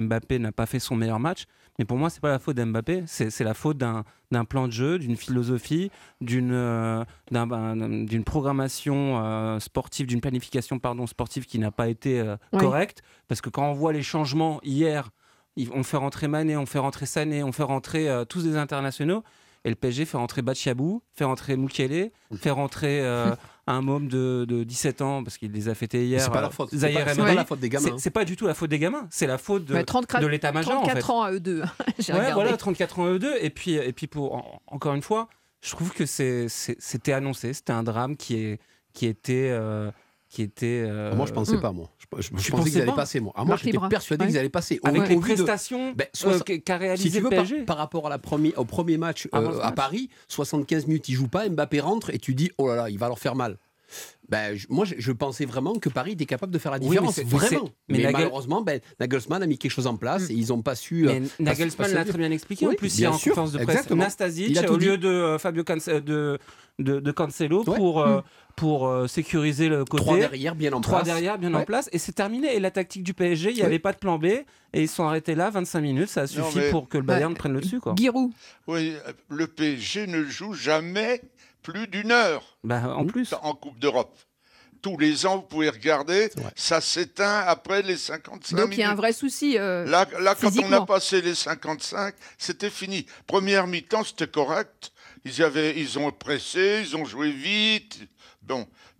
[0.00, 1.44] Mbappé n'a pas fait son meilleur match.
[1.78, 4.04] Mais pour moi, c'est pas la faute d'Mbappé, c'est la faute d'un
[4.44, 5.90] plan de jeu, d'une philosophie,
[6.20, 13.02] d'une d'une programmation sportive, d'une planification pardon, sportive qui n'a pas été correcte.
[13.28, 15.08] Parce que quand on voit les changements hier,
[15.74, 19.22] on fait rentrer Mané, on fait rentrer Sané, on fait rentrer tous des internationaux.
[19.64, 23.34] Et le PSG fait rentrer Bachiabou, fait rentrer Moukele, fait rentrer euh,
[23.66, 26.22] un môme de, 17 ans, parce qu'il les a fêtés hier.
[26.22, 26.70] C'est pas la euh, faute.
[26.72, 27.98] C'est pas, la faute des gamins.
[27.98, 29.06] C'est pas du tout la faute des gamins.
[29.10, 30.82] C'est la faute de, de l'état-major.
[30.82, 31.60] 34 ans à eux deux.
[32.08, 33.34] ouais, voilà, 34 ans à eux deux.
[33.42, 35.28] Et puis, et puis pour, encore une fois,
[35.60, 37.52] je trouve que c'était annoncé.
[37.52, 38.60] C'était un drame qui, est,
[38.94, 39.50] qui était.
[39.50, 39.90] Euh,
[40.30, 40.84] qui était.
[40.86, 41.14] Euh...
[41.14, 41.60] Moi, je pensais hmm.
[41.60, 41.90] pas, moi.
[42.18, 43.32] Je, je, pensais qu'ils allaient passer, moi.
[43.36, 44.80] Ah, moi, j'étais persuadé qu'ils allaient passer.
[44.82, 47.56] Avec les prestations ben, euh, qu'a réalisé si le PSG.
[47.58, 51.14] Par, par, rapport à la premier, au premier match euh, à Paris, 75 minutes, il
[51.14, 53.58] joue pas, Mbappé rentre et tu dis, oh là là, il va leur faire mal.
[54.28, 57.18] Ben, moi, je, pensais vraiment que Paris était capable de faire la différence.
[57.20, 57.68] vraiment.
[57.88, 60.32] Mais, malheureusement, ben, Nagelsmann a mis quelque chose en place hmm.
[60.32, 61.04] et ils n'ont pas su.
[61.06, 62.66] Mais euh, Nagelsmann l'a très bien expliqué.
[62.66, 66.38] en plus, il y a en conférence de presse Nastasic au lieu de Fabio de,
[66.78, 68.22] de, de Cancelo pour, hmm
[68.56, 70.02] pour euh, sécuriser le côté.
[70.04, 71.06] Trois derrière, bien en Trois place.
[71.06, 71.88] derrière, bien en place.
[71.92, 72.54] Et c'est terminé.
[72.54, 74.26] Et la tactique du PSG, il n'y avait pas de plan B.
[74.26, 76.08] Et ils sont arrêtés là, 25 minutes.
[76.08, 77.80] Ça a suffi pour que le Bayern prenne le dessus.
[77.80, 77.94] Quoi.
[77.96, 78.32] Giroud.
[78.66, 78.94] Oui,
[79.28, 81.22] le PSG ne joue jamais
[81.62, 82.56] plus d'une heure.
[82.64, 83.34] Bah, en plus.
[83.42, 84.16] En Coupe d'Europe
[84.82, 88.90] tous les ans, vous pouvez regarder, ça s'éteint après les 55 Donc il y a
[88.90, 89.58] un vrai souci.
[89.58, 93.06] Euh, là, là quand on a passé les 55, c'était fini.
[93.26, 94.92] Première mi-temps, c'était correct.
[95.24, 97.98] Ils, avaient, ils ont pressé, ils ont joué vite.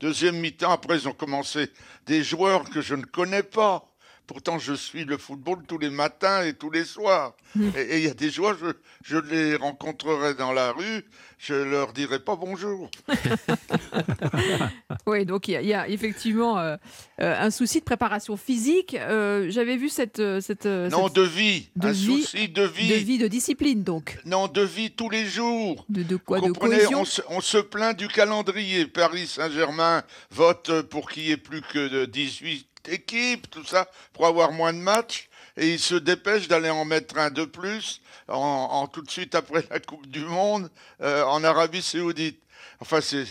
[0.00, 1.70] Deuxième mi-temps, après, ils ont commencé
[2.06, 3.89] des joueurs que je ne connais pas.
[4.30, 7.34] Pourtant, je suis le football tous les matins et tous les soirs.
[7.56, 7.70] Hmm.
[7.76, 8.70] Et il y a des joueurs, je,
[9.02, 11.04] je, les rencontrerai dans la rue,
[11.36, 12.88] je leur dirai pas bonjour.
[15.08, 16.76] oui, donc il y, a effectivement euh,
[17.20, 18.94] euh, un souci de préparation physique.
[18.94, 22.94] Euh, j'avais vu cette, cette non de vie, de un vie, souci de vie, de
[22.94, 24.16] vie, de discipline donc.
[24.26, 25.84] Non, de vie tous les jours.
[25.88, 28.86] De, de quoi de cohésion on se, on se plaint du calendrier.
[28.86, 34.26] Paris Saint-Germain vote pour qu'il y ait plus que de 18 équipe, tout ça, pour
[34.26, 35.28] avoir moins de matchs.
[35.56, 39.64] Et il se dépêche d'aller en mettre un de plus, en, tout de suite après
[39.70, 40.70] la Coupe du Monde,
[41.00, 42.40] euh, en Arabie Saoudite.
[42.80, 43.26] Enfin, c'est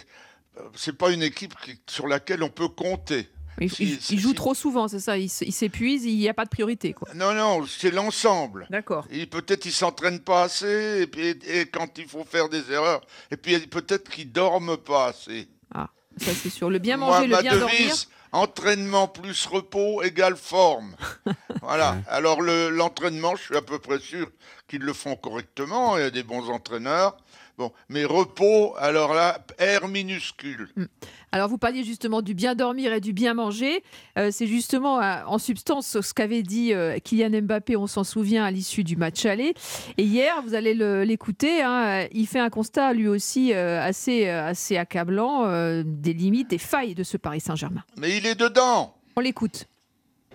[0.75, 1.53] c'est pas une équipe
[1.87, 3.29] sur laquelle on peut compter.
[3.61, 5.17] Il, joue trop souvent, c'est ça.
[5.17, 6.93] Il, s'épuise, il n'y a pas de priorité.
[6.93, 7.09] Quoi.
[7.13, 8.67] Non, non, c'est l'ensemble.
[8.69, 9.05] D'accord.
[9.29, 13.01] Peut-être il s'entraîne pas assez, et, puis, et, quand il faut faire des erreurs,
[13.31, 15.49] et puis peut-être qu'il dorme pas assez.
[15.73, 16.69] Ah, ça c'est sûr.
[16.69, 17.95] Le bien manger, le bien dormir
[18.31, 20.95] entraînement plus repos égale forme.
[21.61, 21.97] voilà.
[22.07, 24.29] Alors l'entraînement, je suis à peu près sûr
[24.67, 25.97] qu'ils le font correctement.
[25.97, 27.17] Il y a des bons entraîneurs.
[27.59, 30.69] Bon, mais repos, alors là, R minuscule.
[30.77, 30.85] Mm.
[31.33, 33.83] Alors vous parliez justement du bien dormir et du bien manger.
[34.17, 38.45] Euh, c'est justement euh, en substance ce qu'avait dit euh, Kylian Mbappé, on s'en souvient,
[38.45, 39.55] à l'issue du match aller.
[39.97, 40.73] Et hier, vous allez
[41.03, 45.43] l'écouter, hein, il fait un constat lui aussi assez, assez accablant
[45.83, 47.83] des limites, des failles de ce Paris Saint-Germain.
[47.97, 49.67] Mais il est dedans On l'écoute.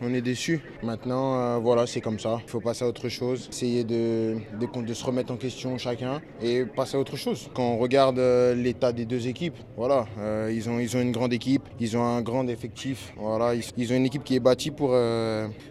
[0.02, 0.60] On est déçus.
[0.82, 2.40] Maintenant, euh, voilà, c'est comme ça.
[2.44, 6.64] Il faut passer à autre chose, essayer de, de, se remettre en question chacun et
[6.64, 7.48] passer à autre chose.
[7.54, 11.12] Quand on regarde euh, l'état des deux équipes, voilà, euh, ils, ont, ils ont une
[11.12, 13.12] grande équipe, ils ont un grand effectif.
[13.16, 14.96] Voilà, ils, ont une équipe qui est bâtie pour,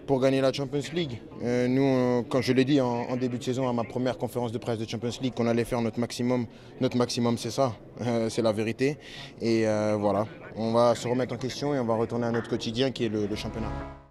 [0.07, 1.21] pour gagner la Champions League.
[1.41, 4.79] nous, quand je l'ai dit en, début de saison à ma première conférence de presse
[4.79, 6.45] de Champions League, qu'on allait faire notre maximum,
[6.79, 7.73] notre maximum c'est ça,
[8.29, 8.97] c'est la vérité.
[9.41, 9.65] Et
[9.99, 13.03] voilà, on va se remettre en question et on va retourner à notre quotidien qui
[13.05, 14.02] est le championnat.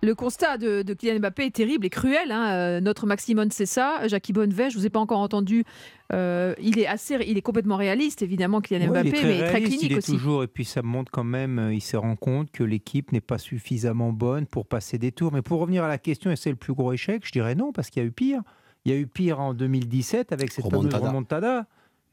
[0.00, 2.30] Le constat de, Kylian Mbappé est terrible et cruel.
[2.30, 2.52] Hein.
[2.52, 4.06] Euh, notre maximum, c'est ça.
[4.06, 5.64] Jackie Bonnevet, je ne vous ai pas encore entendu.
[6.12, 9.92] Euh, il est assez, il est complètement réaliste, évidemment, Kylian Mbappé, mais très clinique il
[9.92, 10.12] est aussi.
[10.12, 13.20] Toujours, et puis ça montre quand même, euh, il se rend compte que l'équipe n'est
[13.20, 15.32] pas suffisamment bonne pour passer des tours.
[15.32, 17.72] Mais pour revenir à la question, est-ce c'est le plus gros échec Je dirais non,
[17.72, 18.42] parce qu'il y a eu pire.
[18.84, 21.66] Il y a eu pire en 202017 avec cette fameuse remontada.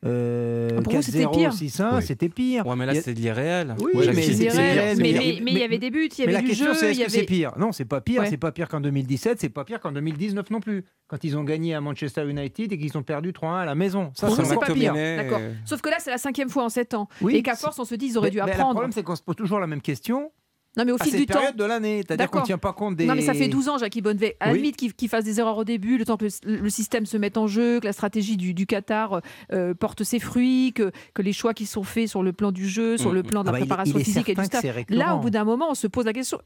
[0.05, 2.65] Euh, 4-0, 6-1, c'était pire.
[2.67, 3.75] Ouais, mais là, c'est de l'irréel.
[3.79, 4.97] Oui, mais c'est irréel.
[4.97, 6.89] Mais, mais, il y avait des buts, il y avait mais du la question, jeu.
[6.89, 7.53] Est-ce que c'est pire?
[7.57, 8.23] Non, c'est pas pire.
[8.27, 10.85] C'est pas pire qu'en 2017, c'est pas pire qu'en 2019 non plus.
[11.07, 14.11] Quand ils ont gagné à Manchester United et qu'ils ont perdu 3-1 à la maison.
[14.15, 14.93] Ça, c'est pas pire.
[14.93, 15.39] D'accord.
[15.65, 17.07] Sauf que là, c'est la cinquième fois en 7 ans.
[17.29, 18.69] et qu'à force, on se dit, ils auraient dû apprendre.
[18.69, 20.31] Le problème, c'est qu'on se pose toujours la même question.
[20.77, 21.39] Non, mais au fil du temps.
[21.55, 22.03] de l'année.
[22.05, 23.05] C'est-à-dire qu'on ne tient pas compte des.
[23.05, 24.37] Non, mais ça fait 12 ans, Jackie Bonnevet.
[24.39, 27.17] À la limite, qu'il fasse des erreurs au début, le temps que le, système se
[27.17, 29.21] mette en jeu, que la stratégie du, Qatar
[29.53, 32.67] euh, porte ses fruits, que, que les choix qui sont faits sur le plan du
[32.67, 33.15] jeu, sur mm.
[33.15, 34.65] le plan de la ah bah, préparation physique et du staff.
[34.89, 36.39] Là, au bout d'un moment, on se pose la question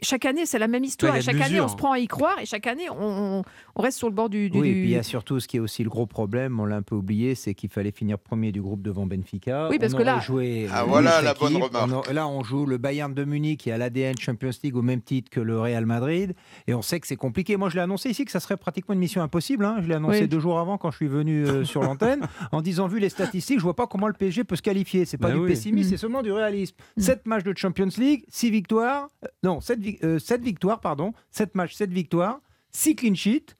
[0.00, 1.14] chaque année, c'est la même histoire.
[1.14, 3.42] Ouais, chaque année, on se prend à y croire et chaque année, on,
[3.74, 4.50] on reste sur le bord du.
[4.50, 6.58] du- Oui, et puis il y a surtout ce qui est aussi le gros problème,
[6.60, 9.68] on l'a un peu oublié, c'est qu'il fallait finir premier du groupe devant Benfica.
[9.70, 11.88] Oui, parce On que là- joué Ah, voilà la bonne remarque.
[12.06, 14.82] On a- là, on joue le Bayern de Munich qui a l'ADN Champions League au
[14.82, 16.34] même titre que le Real Madrid,
[16.66, 17.56] et on sait que c'est compliqué.
[17.56, 19.64] Moi, je l'ai annoncé ici que ça serait pratiquement une mission impossible.
[19.64, 19.76] hein.
[19.82, 20.28] Je l'ai annoncé Oui.
[20.28, 22.20] deux jours avant quand je suis venu euh, sur l'antenne,
[22.52, 25.04] en disant vu les statistiques, je vois pas comment le PSG peut se qualifier.
[25.04, 25.48] C'est pas Bah du oui.
[25.48, 25.90] pessimisme, Mm.
[25.90, 26.76] c'est seulement du réalisme.
[26.96, 31.90] 7 matchs de Champions League, 6 victoires, euh, non, 7, victoires, pardon, 7 matchs, 7
[31.92, 32.40] victoires,
[32.72, 33.54] 6 clean sheets.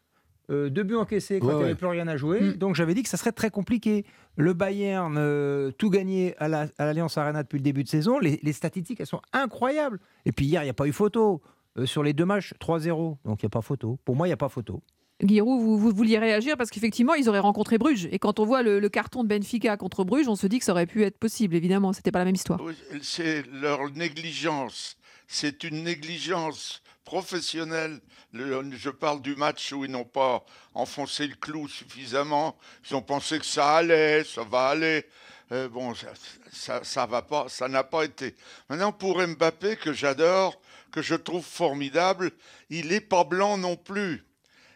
[0.49, 1.77] Euh, deux buts encaissés quand Ouais, il n'y avait ouais.
[1.77, 2.41] plus rien à jouer.
[2.41, 2.53] Mm.
[2.53, 4.05] Donc j'avais dit que ça serait très compliqué.
[4.37, 8.21] Le Bayern, euh, tout gagné à la- à l'Alliance Arena depuis le début de saison.
[8.21, 9.99] Les, les statistiques, elles sont incroyables.
[10.25, 11.43] Et puis hier, il n'y a pas eu photo.
[11.79, 13.19] Euh, sur les deux matchs, 3-0.
[13.25, 13.99] Donc il n'y a pas photo.
[14.05, 14.83] Pour moi, il n'y a pas photo.
[15.21, 18.07] Giroud, vous, vous vouliez réagir parce qu'effectivement, ils auraient rencontré Bruges.
[18.13, 20.65] Et quand on voit le, le carton de Benfica contre Bruges, on se dit que
[20.65, 21.55] ça aurait pu être possible.
[21.57, 22.61] Évidemment, c'était pas la même histoire.
[23.03, 24.97] C'est leur négligence.
[25.27, 28.01] C'est une négligence professionnelle.
[28.33, 30.45] Le- je parle du match où ils n'ont pas
[30.75, 32.57] enfoncé le clou suffisamment.
[32.89, 35.07] Ils ont pensé que ça allait, ça va aller.
[35.53, 36.09] Euh, bon, ça,
[36.53, 38.35] ça, ça va pas, ça n'a pas été.
[38.69, 42.33] Maintenant, pour Mbappé, que j'adore, que je trouve formidable,
[42.69, 44.25] il est pas blanc non plus.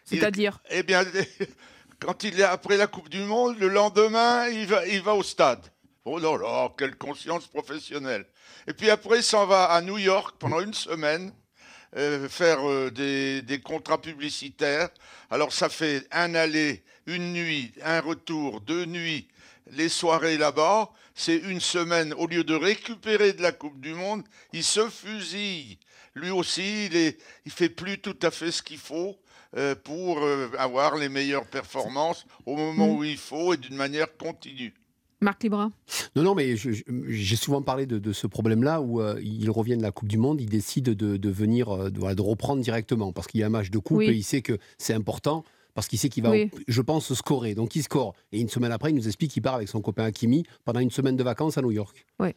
[0.05, 1.03] C'est-à-dire Eh bien,
[1.99, 5.23] quand il est après la Coupe du Monde, le lendemain, il va, il va au
[5.23, 5.65] stade.
[6.03, 8.25] Oh là là, quelle conscience professionnelle.
[8.67, 11.31] Et puis après, il s'en va à New York pendant une semaine
[11.95, 14.89] euh, faire euh, des, contrats publicitaires.
[15.29, 19.27] Alors ça fait un aller, une nuit, un retour, deux nuits,
[19.69, 20.89] les soirées là-bas.
[21.13, 22.13] C'est une semaine.
[22.15, 24.23] Au lieu de récupérer de la Coupe du Monde,
[24.53, 25.77] il se fusille.
[26.15, 27.15] Lui aussi, il
[27.45, 29.19] il fait plus tout à fait ce qu'il faut
[29.55, 30.19] euh, pour
[30.57, 34.73] avoir les meilleures performances au moment où il faut et d'une manière continue.
[35.21, 35.69] Marc Libra
[36.15, 39.83] Non, non, mais j'ai souvent parlé de, de ce problème-là où euh, il revient de
[39.83, 43.11] la Coupe du Monde, il décide de, de venir, euh, de, voilà, de reprendre directement
[43.13, 44.05] parce qu'il y a un match de coupe Oui.
[44.07, 45.43] et il sait que c'est important
[45.75, 46.49] parce qu'il sait qu'il va, Oui.
[46.67, 47.53] je pense, scorer.
[47.55, 48.13] Donc il score.
[48.31, 50.91] Et une semaine après, il nous explique qu'il part avec son copain Hakimi pendant une
[50.91, 52.05] semaine de vacances à New York.
[52.19, 52.35] Ouais.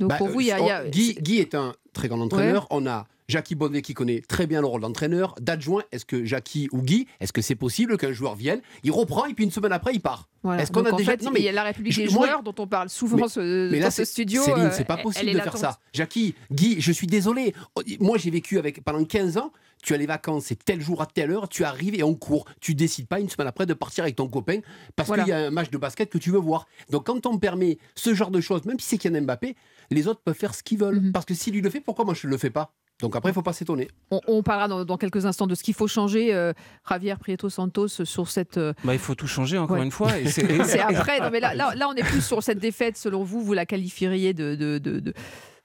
[0.00, 0.56] Donc Bah, pour vous, il y a.
[0.56, 2.66] euh, il y a- Guy, Guy est un très grand entraîneur.
[2.70, 5.34] On a Jackie Bonnet qui connaît très bien le rôle d'entraîneur.
[5.40, 9.24] D'adjoint, est-ce que Jackie ou Guy, est-ce que c'est possible qu'un joueur vienne, il reprend
[9.26, 10.62] et puis une semaine après il part Voilà.
[10.62, 12.26] Est-ce qu'on a en déjà fait, Non, il y a la République je- des moi-
[12.26, 14.42] joueurs dont on parle souvent mais, ce- mais là, dans ce studio.
[14.42, 15.78] Céline, euh, c'est pas possible de faire ça.
[15.94, 17.54] Jackie, Guy, je suis désolé.
[17.76, 19.52] Oh, Moi, j'ai vécu avec pendant 15 ans.
[19.82, 22.46] Tu as les vacances, c'est tel jour à telle heure, tu arrives et on court.
[22.60, 24.60] Tu décides pas une semaine après de partir avec ton copain
[24.96, 25.24] parce Voilà.
[25.24, 26.66] qu'il y a un match de basket que tu veux voir.
[26.90, 29.56] Donc, quand on permet ce genre de choses, même si c'est Kylian Mbappé,
[29.90, 31.00] les autres peuvent faire ce qu'ils veulent.
[31.00, 31.12] Mhm.
[31.12, 32.72] Parce que s'il lui le fait, pourquoi moi je ne le fais pas?
[33.00, 33.88] Donc après, il faut pas s'étonner.
[34.10, 36.52] On, on parlera dans, dans quelques instants de ce qu'il faut changer, euh,
[36.88, 38.56] Javier Prieto Santos, sur cette.
[38.56, 39.84] euh, Bah, il faut tout changer encore Ouais.
[39.84, 40.16] une fois.
[40.18, 41.18] et c'est- C'est après.
[41.20, 42.96] Non, mais là, là, là, on est plus sur cette défaite.
[42.96, 45.12] Selon vous, vous la qualifieriez de, de, de, de,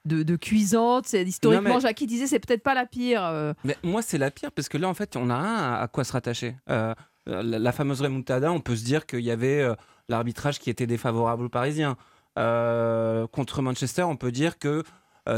[0.06, 1.06] de- de cuisante.
[1.06, 3.24] C'est- Historiquement, mais- Jackie disait c'est peut-être pas la pire.
[3.24, 3.52] euh.
[3.64, 5.88] Mais moi, c'est la pire parce que là, en fait, on a rien à, à
[5.88, 6.56] quoi se rattacher.
[6.68, 6.94] Euh,
[7.26, 9.74] la, la fameuse remontada, on peut se dire qu'il y avait euh,
[10.08, 11.96] l'arbitrage qui était défavorable aux Parisiens.
[12.38, 14.82] Euh, contre Manchester, on peut dire que euh,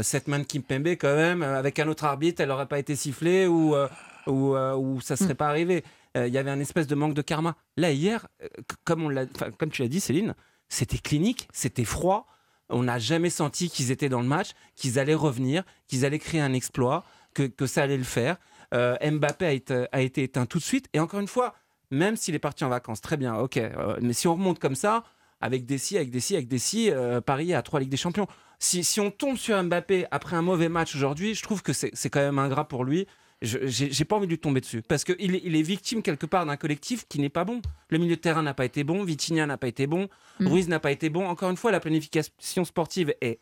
[0.01, 2.95] cette main de Kimpembe, quand même, euh, avec un autre arbitre, elle n'aurait pas été
[2.95, 3.87] sifflée ou, euh,
[4.27, 5.83] ou, euh, ça serait pas arrivé.
[6.17, 7.55] Euh, Il y avait un espèce de manque de karma.
[7.77, 8.47] Là, hier, euh,
[8.85, 9.27] comme, on
[9.57, 10.35] comme tu l'as dit, Céline,
[10.69, 12.27] c'était clinique, c'était froid.
[12.69, 16.41] On n'a jamais senti qu'ils étaient dans le match, qu'ils allaient revenir, qu'ils allaient créer
[16.41, 17.03] un exploit,
[17.33, 18.37] que, que ça allait le faire.
[18.73, 20.87] Euh, Mbappé a été, a été éteint tout de suite.
[20.93, 21.55] Et encore une fois,
[21.91, 23.57] même s'il est parti en vacances, très bien, ok.
[23.57, 25.03] euh, mais si on remonte comme ça,
[25.41, 27.97] avec des si, avec des si, avec des si, euh, Paris a trois Ligues des
[27.97, 28.27] Champions.
[28.63, 32.09] Si, si on tombe sur Mbappé après un mauvais match aujourd'hui, je trouve que c'est
[32.09, 33.07] quand même ingrat pour lui.
[33.41, 34.81] Je- J'ai pas envie de lui tomber dessus.
[34.81, 37.61] Parce qu'il est, il est victime quelque part d'un collectif qui n'est pas bon.
[37.89, 40.07] Le milieu de terrain n'a pas été bon, Vitinha n'a pas été bon,
[40.39, 40.47] Mm.
[40.47, 41.27] Ruiz n'a pas été bon.
[41.27, 43.39] Encore une fois, la planification sportive est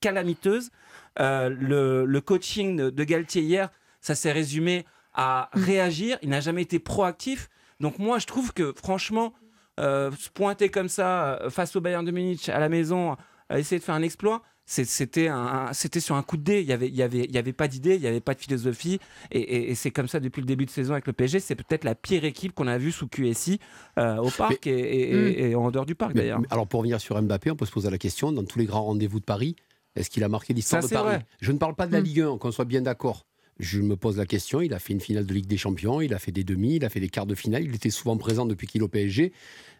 [0.00, 0.70] calamiteuse.
[1.18, 3.70] Euh, le, le coaching de, de Galtier hier,
[4.00, 4.84] ça s'est résumé
[5.14, 6.16] à réagir.
[6.22, 7.48] Il n'a jamais été proactif.
[7.80, 9.34] Donc moi, je trouve que franchement,
[9.80, 13.16] euh, se pointer comme ça euh, face au Bayern de Munich à la maison,
[13.52, 16.60] essayer de faire un exploit, c'était sur un coup de dé.
[16.60, 18.34] Il n'y avait, il y avait, il y avait pas d'idée, il n'y avait pas
[18.34, 19.00] de philosophie.
[19.32, 21.40] Et, et- et c'est comme ça depuis le début de saison avec le PSG.
[21.40, 23.58] C'est peut-être la pire équipe qu'on a vue sous QSI
[23.98, 26.40] euh, au parc et, et- en dehors du parc d'ailleurs.
[26.50, 28.84] alors pour revenir sur Mbappé, on peut se poser la question, dans tous les grands
[28.84, 29.56] rendez-vous de Paris,
[29.96, 31.08] est-ce qu'il a marqué l'histoire de Paris?
[31.16, 31.26] vrai.
[31.40, 32.04] Je ne parle pas de la Mm.
[32.04, 33.26] Ligue 1, qu'on soit bien d'accord.
[33.60, 36.14] Je me pose la question, il a fait une finale de Ligue des Champions, il
[36.14, 38.46] a fait des demi, il a fait des quarts de finale, il était souvent présent
[38.46, 39.32] depuis qu'il est au PSG.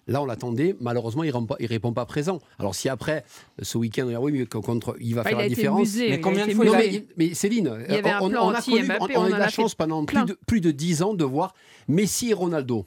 [0.06, 2.40] Là, on l'attendait, malheureusement, il ne répond, pas- il répond pas présent.
[2.58, 3.24] Alors si après,
[3.62, 5.94] ce week-end, on dit, oui, mais contre, il va Bah, faire il la différence.
[5.96, 8.50] Mais combien de Non, musé mais, mais Céline, Il y avait un on, plan on
[8.50, 10.70] a, connu, anti-Mbappé, on, on on a eu la chance pendant plus de, plus de
[10.70, 11.54] 10 ans de voir
[11.88, 12.86] Messi et Ronaldo.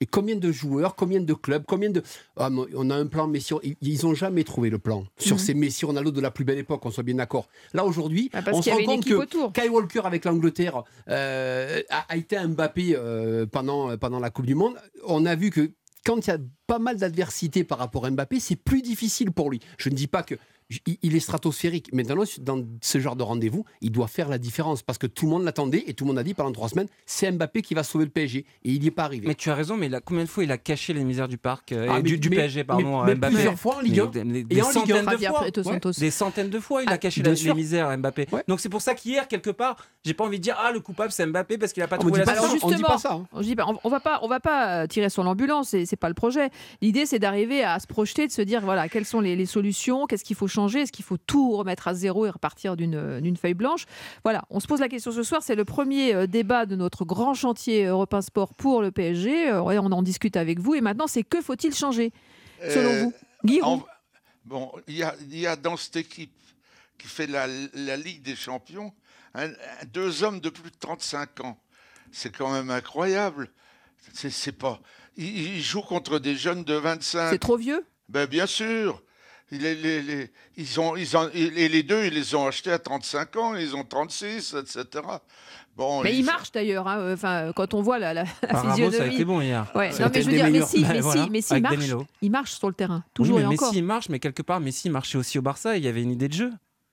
[0.00, 2.02] Et combien de joueurs, combien de clubs, combien de.
[2.36, 3.54] Ah, on a un plan Messi.
[3.80, 5.42] Ils n'ont jamais trouvé le plan sur mhm.
[5.42, 7.48] ces Messi Ronaldo de la plus belle époque, on soit bien d'accord.
[7.72, 9.52] Là, aujourd'hui, ah, on se rend compte que autour.
[9.52, 14.54] Kyle Walker avec l'Angleterre euh, a, été un Mbappé euh, pendant, pendant la Coupe du
[14.54, 14.74] Monde.
[15.06, 15.70] On a vu que
[16.04, 19.50] quand il y a pas mal d'adversité par rapport à Mbappé, c'est plus difficile pour
[19.50, 19.60] lui.
[19.78, 20.34] Je ne dis pas que
[21.02, 21.92] il est stratosphérique.
[21.92, 25.32] Maintenant, dans ce genre de rendez-vous, il doit faire la différence parce que tout le
[25.32, 27.82] monde l'attendait et tout le monde a dit pendant trois semaines c'est Mbappé qui va
[27.82, 29.26] sauver le PSG et il n'y est pas arrivé.
[29.26, 31.72] Mais tu as raison, mais combien de fois il a caché les misères du parc
[31.72, 35.26] euh, ah, du, PSG pardon, mais, Mbappé plusieurs fois en Ligue 1 des, centaines de
[35.26, 38.26] fois, des centaines de fois il a ah, caché les misères Mbappé.
[38.48, 41.12] Donc c'est pour ça qu'hier quelque part, j'ai pas envie de dire ah le coupable
[41.12, 42.68] c'est Mbappé parce qu'il a pas trouvé la solution.
[42.68, 43.20] On dit pas ça.
[43.84, 46.50] On, va pas on va pas tirer sur l'ambulance, c'est pas le projet.
[46.80, 50.06] L'idée c'est d'arriver à se projeter, de se dire voilà quelles sont les, les solutions,
[50.06, 53.54] qu'est-ce qu'il faut changer, est-ce qu'il faut tout remettre à zéro et repartir d'une feuille
[53.54, 53.86] blanche?
[54.22, 55.42] Voilà, on se pose la question ce soir.
[55.42, 59.50] C'est le premier euh, débat de notre grand chantier Europe Sport pour le PSG.
[59.50, 60.74] Euh, on en discute avec vous.
[60.74, 62.12] Et maintenant, c'est que faut-il changer,
[62.60, 63.14] selon euh, vous?
[63.44, 63.82] Guillaume
[64.44, 66.34] Bon, il y, a, dans cette équipe
[66.98, 67.46] qui fait la,
[67.96, 68.92] Ligue des Champions
[69.86, 71.58] deux hommes de plus de 35 ans.
[72.12, 73.50] C'est quand même incroyable.
[74.12, 74.80] C'est pas.
[75.16, 77.30] Ils, ils, jouent contre des jeunes de 25.
[77.30, 77.84] C'est trop vieux?
[78.08, 79.02] Ben, Bien sûr.
[79.50, 83.36] Les, les, ils ont, ils ont, et les deux, ils les ont achetés à 35
[83.36, 85.04] ans, ils ont 36, etc.
[85.76, 86.86] Bon, mais il marche d'ailleurs.
[86.86, 88.96] Hein, enfin, quand on voit la, la, physionomie.
[88.96, 89.70] ça a été bon hier.
[89.74, 92.74] Ouais, non, mais je veux dire, Messi, bah, Messi, Messi marche, il marche sur le
[92.74, 93.74] terrain, toujours oui, mais et Messi, encore.
[93.74, 95.76] il marche, mais quelque part, Messi marchait aussi au Barça.
[95.76, 96.52] Il y avait une idée de jeu.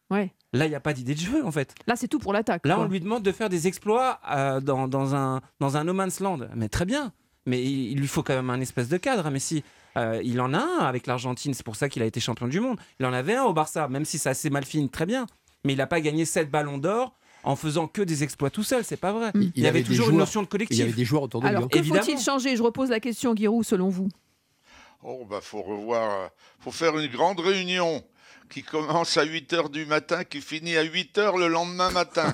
[0.10, 0.34] Ouais.
[0.54, 1.74] Là, il n'y a pas d'idée de jeu, en fait.
[1.88, 2.66] Là, c'est tout pour l'attaque.
[2.66, 5.94] Là, on lui demande de faire des exploits euh, dans, dans, un, dans un no
[5.94, 6.40] man's land.
[6.56, 7.14] Mais très bien.
[7.46, 9.64] Mais il, il lui faut quand même un espèce de cadre à Messi.
[9.98, 12.60] Euh, il en a un avec l'Argentine, c'est pour ça qu'il a été champion du
[12.60, 12.80] monde.
[13.00, 15.28] Il en avait un au Barça, même si ça s'est mal fini, très bien.
[15.64, 17.14] Mais il n'a pas gagné 7 ballons d'or
[17.44, 19.32] en faisant que des exploits tout seul, c'est pas vrai.
[19.36, 20.78] Il, y avait, toujours une notion de collectif.
[20.78, 22.56] Il y avait des joueurs autour de Alors, que faut-il changer?
[22.56, 24.10] Je repose la question, Giroud, selon vous.
[25.04, 28.04] Oh, bah, faut revoir, faut faire une grande réunion
[28.52, 32.34] qui commence à 8 h du matin, qui finit à 8 h le lendemain matin.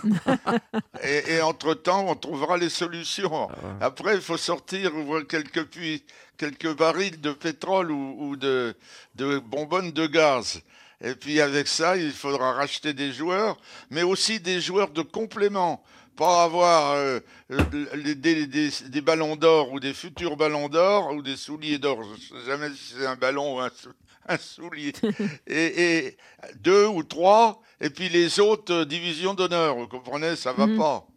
[1.04, 3.48] et, entre-temps, on trouvera les solutions.
[3.52, 6.04] Ah Après, il faut sortir, ouvrir quelques puits,
[6.38, 8.76] quelques barils de pétrole ou, de,
[9.16, 10.62] de bonbonnes de gaz.
[11.02, 13.58] Et puis avec ça, il faudra racheter des joueurs,
[13.92, 15.84] mais aussi des joueurs de complément.
[16.16, 17.20] Pas avoir euh,
[17.70, 22.00] des, des, ballons d'or ou des futurs ballons d'or ou des souliers d'or.
[22.04, 23.70] Je ne sais jamais si c'est un ballon ou un,
[24.34, 24.94] un soulier.
[25.48, 26.18] et,
[26.60, 29.76] deux ou trois, et puis les autres euh, divisions d'honneur.
[29.76, 30.78] Vous comprenez, ça va mhm.
[30.78, 31.08] pas.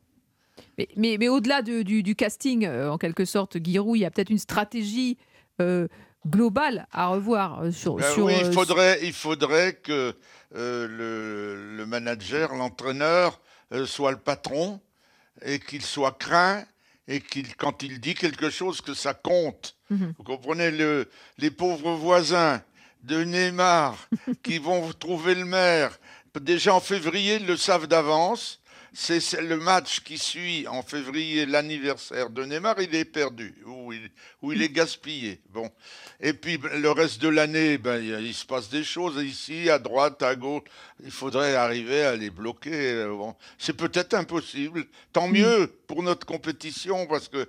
[0.96, 4.38] Mais, mais, au-delà du, casting, euh, en quelque sorte, Giroud, il y a peut-être une
[4.38, 5.18] stratégie
[5.60, 5.88] euh,
[6.26, 7.96] globale à revoir sur.
[7.96, 10.14] Ben sur oui, il faudrait, il faudrait que
[10.52, 13.40] le, le, manager, l'entraîneur,
[13.86, 14.80] soit le patron
[15.42, 16.64] et qu'il soit craint
[17.10, 19.76] et qu'il, quand il dit quelque chose, que ça compte.
[19.90, 20.14] Mhm.
[20.16, 21.08] Vous comprenez, le,
[21.38, 22.62] les pauvres voisins
[23.02, 23.96] de Neymar
[24.42, 25.98] qui vont trouver le maire.
[26.40, 28.59] Déjà en février, ils le savent d'avance.
[28.92, 34.10] C'est le match qui suit en février l'anniversaire de Neymar, il est perdu ou il,
[34.42, 35.40] ou il est gaspillé.
[35.50, 35.70] Bon.
[36.20, 40.22] Et puis le reste de l'année, ben, il, se passe des choses ici, à droite,
[40.22, 40.64] à gauche.
[41.04, 42.70] Il faudrait arriver à les bloquer.
[42.72, 43.34] Euh, bon.
[43.58, 44.84] C'est peut-être impossible.
[45.12, 45.32] Tant mm.
[45.32, 47.48] mieux pour notre compétition parce que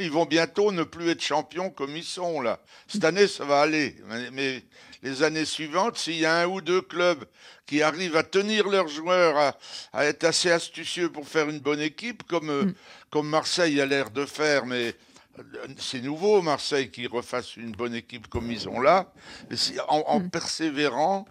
[0.00, 2.58] ils vont bientôt ne plus être champions comme ils sont là.
[2.88, 3.96] Cette année, ça va aller.
[4.32, 4.62] mais
[5.04, 7.24] les années suivantes, s'il y a un ou deux clubs
[7.66, 9.54] qui arrivent à tenir leurs joueurs,
[9.92, 12.74] à, être assez astucieux pour faire une bonne équipe, comme, euh, mm.
[13.10, 14.94] comme Marseille a l'air de faire, mais
[15.78, 19.12] c'est nouveau, Marseille, qui refasse une bonne équipe comme ils ont là.
[19.88, 20.30] En, mm.
[20.30, 21.26] persévérant,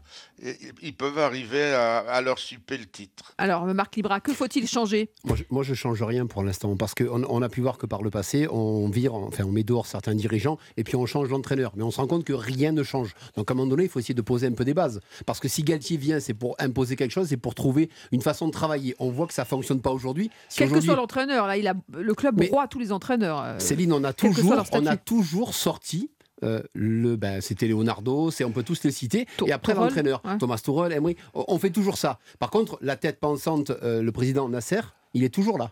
[0.81, 3.33] ils peuvent arriver à, leur super le titre.
[3.37, 5.09] Alors, Marc Libra, que faut-il changer?
[5.49, 8.01] Moi je, ne change rien pour l'instant, parce qu'on on a pu voir que par
[8.01, 11.73] le passé, on vire, enfin, on met dehors certains dirigeants, et puis on change l'entraîneur.
[11.75, 13.13] Mais on se rend compte que rien ne change.
[13.35, 14.99] Donc, à un moment donné, il faut essayer de poser un peu des bases.
[15.25, 18.47] Parce que si Galtier vient, c'est pour imposer quelque chose, c'est pour trouver une façon
[18.47, 18.95] de travailler.
[18.99, 20.29] On voit que ça fonctionne pas aujourd'hui.
[20.55, 23.41] Quel que soit l'entraîneur, là, il a, le club broie tous les entraîneurs.
[23.43, 26.22] Euh, Céline, on a toujours, on a toujours sorti euh,
[26.73, 29.27] le, ben, c'était Leonardo, c'est, on peut tous les citer.
[29.45, 32.19] et après l'entraîneur, Thomas Tuchel, Emery, on fait toujours ça.
[32.39, 34.81] Par contre, la tête pensante, euh, le président Nasser,
[35.13, 35.71] il est toujours là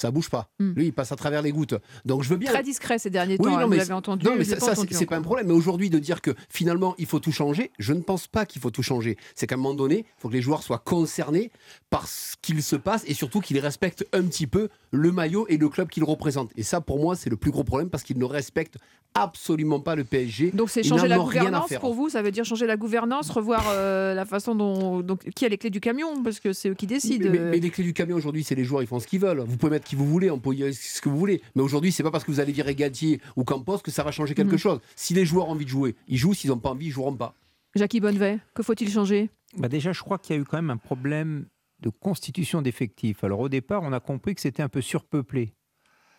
[0.00, 0.48] ça bouge pas.
[0.58, 0.72] Hmm.
[0.72, 1.74] Lui, il passe à travers les gouttes.
[2.04, 2.50] Donc je veux bien.
[2.50, 3.56] Très discret ces derniers temps.
[3.56, 4.24] Hein, vous l'avez entendu.
[4.24, 5.46] Non, mais ça, c'est pas un problème.
[5.48, 8.62] Mais aujourd'hui, de dire que finalement il faut tout changer, je ne pense pas qu'il
[8.62, 9.16] faut tout changer.
[9.34, 11.50] C'est qu'à un moment donné, il faut que les joueurs soient concernés
[11.90, 15.56] par ce qu'il se passe et surtout qu'ils respectent un petit peu le maillot et
[15.56, 16.50] le club qu'ils représentent.
[16.56, 18.78] Et ça, pour moi, c'est le plus gros problème parce qu'ils ne respectent
[19.14, 20.52] absolument pas le PSG.
[20.52, 24.14] Donc c'est changer la gouvernance pour vous Ça veut dire changer la gouvernance, revoir euh,
[24.14, 26.86] la façon dont donc qui a les clés du camion parce que c'est eux qui
[26.86, 27.30] décident.
[27.30, 29.40] Mais, les clés du camion aujourd'hui, c'est les joueurs, ils font ce qu'ils veulent.
[29.40, 31.42] Vous pouvez mettre qui vous voulez, on peut dire ce que vous voulez.
[31.56, 34.12] Mais aujourd'hui, c'est pas parce que vous allez virer Galtier ou Campos que ça va
[34.12, 34.58] changer quelque Mhm.
[34.58, 34.80] chose.
[34.94, 36.32] Si les joueurs ont envie de jouer, ils jouent.
[36.32, 37.34] S'ils n'ont pas envie, ils joueront pas.
[37.74, 39.30] Jackie Bonnevet, que faut-il changer?
[39.56, 41.46] Bah déjà, je crois qu'il y a eu quand même un problème
[41.82, 43.24] de constitution d'effectifs.
[43.24, 45.54] Alors au départ, on a compris que c'était un peu surpeuplé.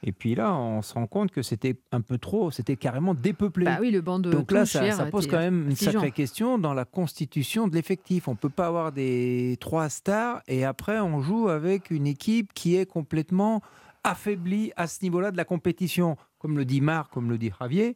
[0.04, 3.66] Et puis là, on se rend compte que c'était un peu trop, c'était carrément dépeuplé.
[3.66, 6.74] Bah oui, le banc de Donc là, ça, pose quand même une sacrée question dans
[6.74, 8.28] la constitution de l'effectif.
[8.28, 12.54] On ne peut pas avoir des trois stars et après on joue avec une équipe
[12.54, 13.62] qui est complètement
[14.04, 16.18] affaiblie à ce niveau-là de la compétition.
[16.40, 17.96] Comme le dit Marc, comme le dit Javier,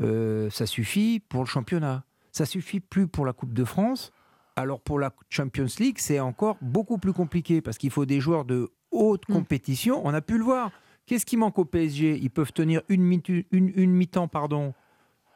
[0.00, 2.04] euh, ça suffit pour le championnat.
[2.32, 4.12] Ça suffit plus pour la Coupe de France.
[4.56, 8.44] Alors pour la Champions League, c'est encore beaucoup plus compliqué parce qu'il faut des joueurs
[8.44, 10.04] de haute compétition.
[10.04, 10.72] On a pu le voir.
[11.06, 14.72] Qu'est-ce qui manque au PSG Ils peuvent tenir une, mitu- une, une mi-temps pardon,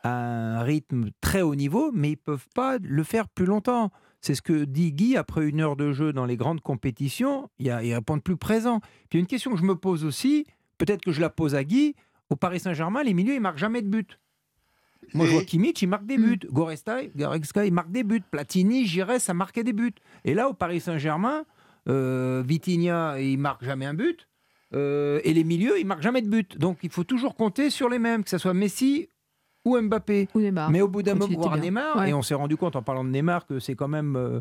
[0.03, 0.11] à
[0.59, 3.91] un rythme très haut niveau, mais ils peuvent pas le faire plus longtemps.
[4.21, 7.51] C'est ce que dit Guy après une heure de jeu dans les grandes compétitions.
[7.59, 8.81] Il, y a, il répond plus présent.
[9.11, 10.47] Puis une question que je me pose aussi,
[10.79, 11.95] peut-être que je la pose à Guy.
[12.31, 14.19] Au Paris Saint-Germain, les milieux, ils marquent jamais de but.
[15.15, 16.41] Moi, je vois Kimmich, il marque des buts.
[16.51, 18.21] Goretzka, Goretzka, il marque des buts.
[18.31, 19.95] Platini, Giresse, ça marquait des buts.
[20.25, 21.45] Et là, au Paris Saint-Germain,
[21.89, 24.29] euh, Vitinha, il marque jamais un but.
[24.75, 26.59] Euh, et les milieux, ils marquent jamais de but.
[26.59, 29.09] Donc, il faut toujours compter sur les mêmes, que ce soit Messi
[29.65, 30.29] ou Mbappé.
[30.71, 31.57] Mais au bout d'un moment, voir.
[31.57, 32.11] Neymar, Ouais.
[32.11, 34.17] et on s'est rendu compte en parlant de Neymar que c'est quand même.
[34.17, 34.41] euh,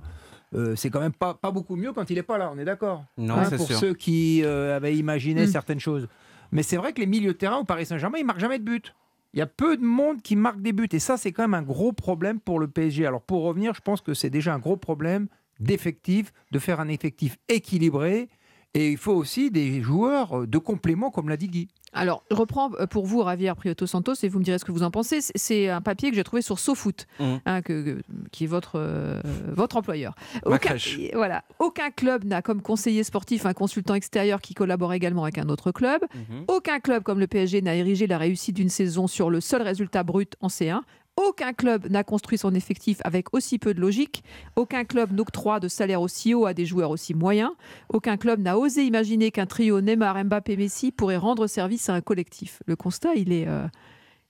[0.53, 2.63] euh, c'est quand même pas, pas beaucoup mieux quand il n'est pas là, on est
[2.65, 3.03] d'accord?
[3.17, 3.77] Non, Hein, c'est Pour sûr.
[3.77, 5.47] ceux qui euh, avaient imaginé Mm.
[5.47, 6.07] certaines choses.
[6.53, 8.63] Mais c'est vrai que les milieux de terrain au Paris Saint-Germain, ils marquent jamais de
[8.63, 8.93] but.
[9.33, 10.87] Il y a peu de monde qui marque des buts.
[10.93, 13.05] Et ça, c'est quand même un gros problème pour le PSG.
[13.05, 15.27] Alors, pour revenir, je pense que c'est déjà un gros problème
[15.59, 18.29] d'effectif, de faire un effectif équilibré.
[18.77, 21.67] Et il faut aussi des joueurs euh, de complément, comme l'a dit Guy.
[21.93, 24.71] Alors, je reprends euh, pour vous, Javier Prieto Santos, et vous me direz ce que
[24.71, 25.17] vous en pensez.
[25.21, 27.39] C'est- un papier que j'ai trouvé sur SoFoot, Mhm.
[27.47, 28.01] hein, que- que-
[28.31, 29.19] qui est votre, euh,
[29.51, 30.13] votre employeur.
[30.45, 30.99] Ma Aucun, crèche.
[31.13, 35.49] voilà, aucun club n'a comme conseiller sportif un consultant extérieur qui collabore également avec un
[35.49, 36.01] autre club.
[36.13, 36.43] Mhm.
[36.47, 40.03] Aucun club comme le PSG n'a érigé la réussite d'une saison sur le seul résultat
[40.03, 40.81] brut en C1.
[41.17, 44.23] Aucun club n'a construit son effectif avec aussi peu de logique.
[44.55, 47.51] Aucun club n'octroie de salaire aussi haut à des joueurs aussi moyens.
[47.89, 52.01] Aucun club n'a osé imaginer qu'un trio Neymar, Mbappé, Messi pourrait rendre service à un
[52.01, 52.61] collectif.
[52.67, 53.65] Le constat, il est, euh,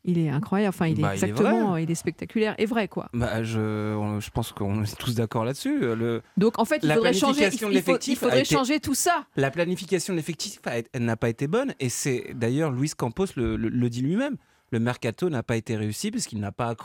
[0.05, 0.69] il est incroyable.
[0.69, 3.09] Enfin, il est Bah, il est exactement, il est spectaculaire et vrai, quoi.
[3.13, 3.59] Bah, je,
[3.93, 5.79] on- je pense qu'on est tous d'accord là-dessus.
[5.79, 7.41] Le, Donc, en fait, il la faudrait changer.
[7.41, 9.25] planification il de faut- il faudrait été- changer tout ça.
[9.35, 10.59] La planification de l'effectif,
[10.97, 11.73] n'a pas été bonne.
[11.81, 14.37] Et c'est d'ailleurs Luis Campos le, le- le dit lui-même.
[14.71, 16.75] Le mercato n'a pas été réussi parce qu'il n'a pas,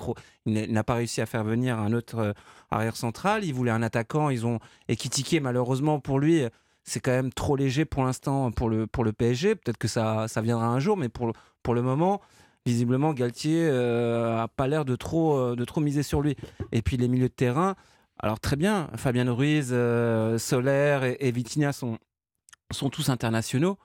[0.47, 2.33] n'a- n'a pas réussi à faire venir un autre euh,
[2.71, 3.45] arrière central.
[3.45, 4.31] Il voulait un attaquant.
[4.31, 6.43] Ils ont Ekitike, malheureusement pour lui,
[6.85, 9.55] c'est quand même trop léger pour l'instant pour le, pour le PSG.
[9.57, 11.33] Peut-être que ça, ça viendra un jour, mais pour,
[11.63, 12.21] pour le moment,
[12.67, 16.37] visiblement, Galtier euh, a pas l'air de trop, euh, de trop miser sur lui.
[16.73, 17.75] Et puis les milieux de terrain,
[18.21, 21.99] alors très bien, Fabien Ruiz, euh, Solaire et, et Vitinha sont,
[22.71, 23.79] sont tous internationaux,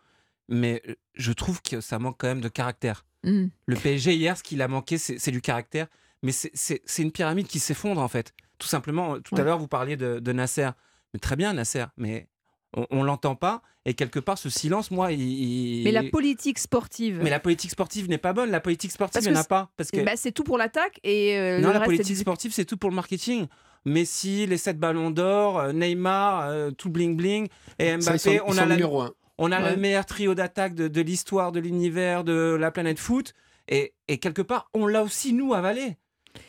[0.48, 3.06] mais euh, je trouve que ça manque quand même de caractère.
[3.30, 3.50] Mm.
[3.66, 5.88] Le PSG hier, ce qu'il a manqué, c'est du caractère,
[6.24, 8.34] mais c'est- une pyramide qui s'effondre en fait.
[8.60, 10.70] Tout simplement, tout à l'heure, vous parliez de, de Nasser.
[11.14, 12.28] Mais très bien, Nasser, mais
[12.76, 13.62] on, on l'entend pas.
[13.86, 15.22] Et quelque part, ce silence, moi, il.
[15.22, 17.20] il- Mais la politique sportive.
[17.24, 18.50] Mais la politique sportive n'est pas bonne.
[18.52, 19.70] La politique sportive, il n'y en a pas.
[19.78, 20.02] Parce que...
[20.02, 22.66] Bah, c'est tout pour l'attaque et euh, non, le la reste, politique du- sportive, c'est
[22.66, 23.48] tout pour le marketing.
[23.86, 27.48] Messi, les 7 ballons d'or, euh, Neymar, euh, tout bling bling,
[27.80, 28.16] et Ça, Mbappé.
[28.16, 29.04] ils sont- ils on sont a, la- numéro.
[29.38, 29.72] On a Ouais.
[29.72, 33.34] le meilleur trio d'attaque de, de l'histoire, de l'univers, de la planète foot.
[33.68, 35.98] Et, et quelque part, on l'a aussi, nous, avalé.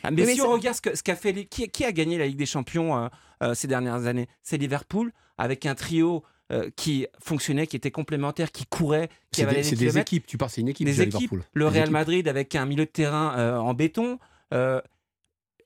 [0.02, 1.32] Ah, mais si on regarde ce qu'a fait.
[1.32, 3.08] les- Qui, qui a gagné la Ligue des Champions euh,
[3.42, 4.28] euh, ces dernières années?
[4.42, 9.42] C'est Liverpool, avec un trio euh, qui fonctionnait, qui était complémentaire, qui courait, qui C'est
[9.42, 10.26] avalait des, les équipes.
[10.26, 10.86] Tu pars, c'est une équipe.
[10.86, 11.14] des équipes.
[11.14, 11.42] Liverpool.
[11.54, 11.92] Le Des Real équipes.
[11.92, 14.18] Madrid avec un milieu de terrain en béton.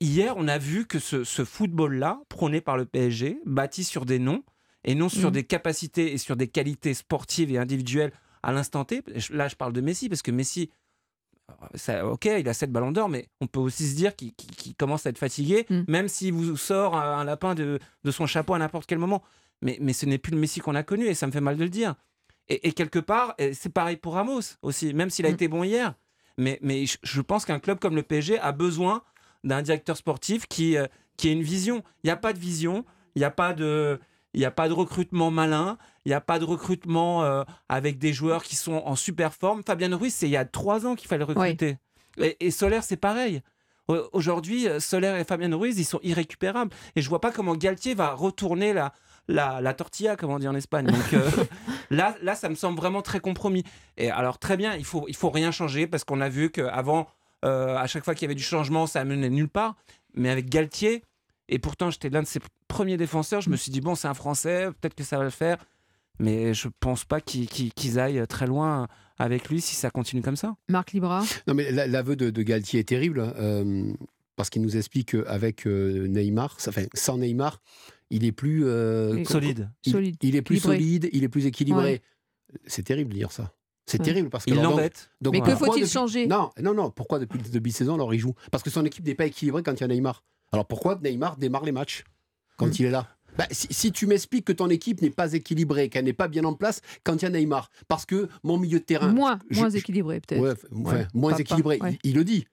[0.00, 4.18] Hier, on a vu que ce, ce football-là, prôné par le PSG, bâti sur des
[4.18, 4.42] noms
[4.84, 5.34] et non sur Mhm.
[5.34, 9.02] des capacités et sur des qualités sportives et individuelles à l'instant T.
[9.30, 10.70] Là, je parle de Messi parce que Messi,
[11.50, 14.32] euh, ça, ok, il a 7 ballons d'or, mais on peut aussi se dire qu'il
[14.78, 15.82] commence à être fatigué, Mm.
[15.88, 19.22] même s'il vous sort un, lapin de, de son chapeau à n'importe quel moment.
[19.60, 21.56] Mais, mais ce n'est plus le Messi qu'on a connu et ça me fait mal
[21.56, 21.94] de le dire.
[22.48, 25.34] Et, et quelque part, c'est pareil pour Ramos aussi, même s'il a Mm.
[25.34, 25.94] été bon hier.
[26.38, 26.58] Mais,
[27.02, 29.02] je pense qu'un club comme le PSG a besoin
[29.44, 30.86] d'un directeur sportif qui, euh,
[31.16, 31.84] qui ait une vision.
[32.02, 34.00] Il n'y a pas de vision, il n'y a pas de...
[34.34, 37.98] Il n'y a pas de recrutement malin, il n'y a pas de recrutement euh, avec
[37.98, 39.62] des joueurs qui sont en super forme.
[39.66, 41.78] Fabien Ruiz, c'est il y a trois ans qu'il fallait recruter.
[42.18, 43.42] Et, et Solaire, c'est pareil.
[43.88, 46.70] Au- Aujourd'hui, euh, Solaire et Fabien Ruiz, ils sont irrécupérables.
[46.96, 48.92] Et je vois pas comment Galtier va retourner la,
[49.28, 50.86] la, la tortilla, comme on dit en Espagne.
[50.86, 51.30] Donc euh,
[51.90, 53.64] là, là, ça me semble vraiment très compromis.
[53.98, 57.06] Et alors, très bien, il faut, il faut rien changer parce qu'on a vu qu'avant,
[57.44, 59.74] euh, à chaque fois qu'il y avait du changement, ça menait nulle part.
[60.14, 61.02] Mais avec Galtier,
[61.52, 64.14] et pourtant j'étais l'un de ses premiers défenseurs, je me suis dit, bon, c'est un
[64.14, 65.58] Français, peut-être que ça va le faire.
[66.18, 70.56] mais je pense pas qu'ils aillent très loin avec lui si ça continue comme ça.
[70.68, 73.20] Marc Libra Non, mais l'aveu de, Galtier est terrible.
[73.20, 73.92] Hein,
[74.34, 77.60] parce qu'il nous explique qu'avec Neymar, enfin, sans Neymar,
[78.08, 78.62] il est plus
[79.26, 79.70] solide.
[79.84, 82.02] Il, est plus solide, il est plus équilibré.
[82.66, 83.52] C'est terrible de dire ça.
[83.84, 85.10] C'est terrible parce que il l'embête.
[85.30, 86.26] Mais que faut-il changer?
[86.26, 86.90] Non, non, non.
[86.90, 88.34] Pourquoi depuis le début de saison, alors il joue?
[88.50, 90.24] Parce que son équipe n'est pas équilibrée quand il y a Neymar.
[90.52, 92.04] Alors pourquoi Neymar démarre les matchs
[92.56, 92.74] quand hmm.
[92.78, 93.08] il est là?
[93.36, 96.52] Bah, si, tu m'expliques que ton équipe n'est pas équilibrée, qu'elle n'est pas bien en
[96.52, 99.08] place quand il y a Neymar, parce que mon milieu de terrain.
[99.08, 100.66] Moins, moins équilibré peut-être.
[101.14, 102.46] moins équilibré, il, le dit.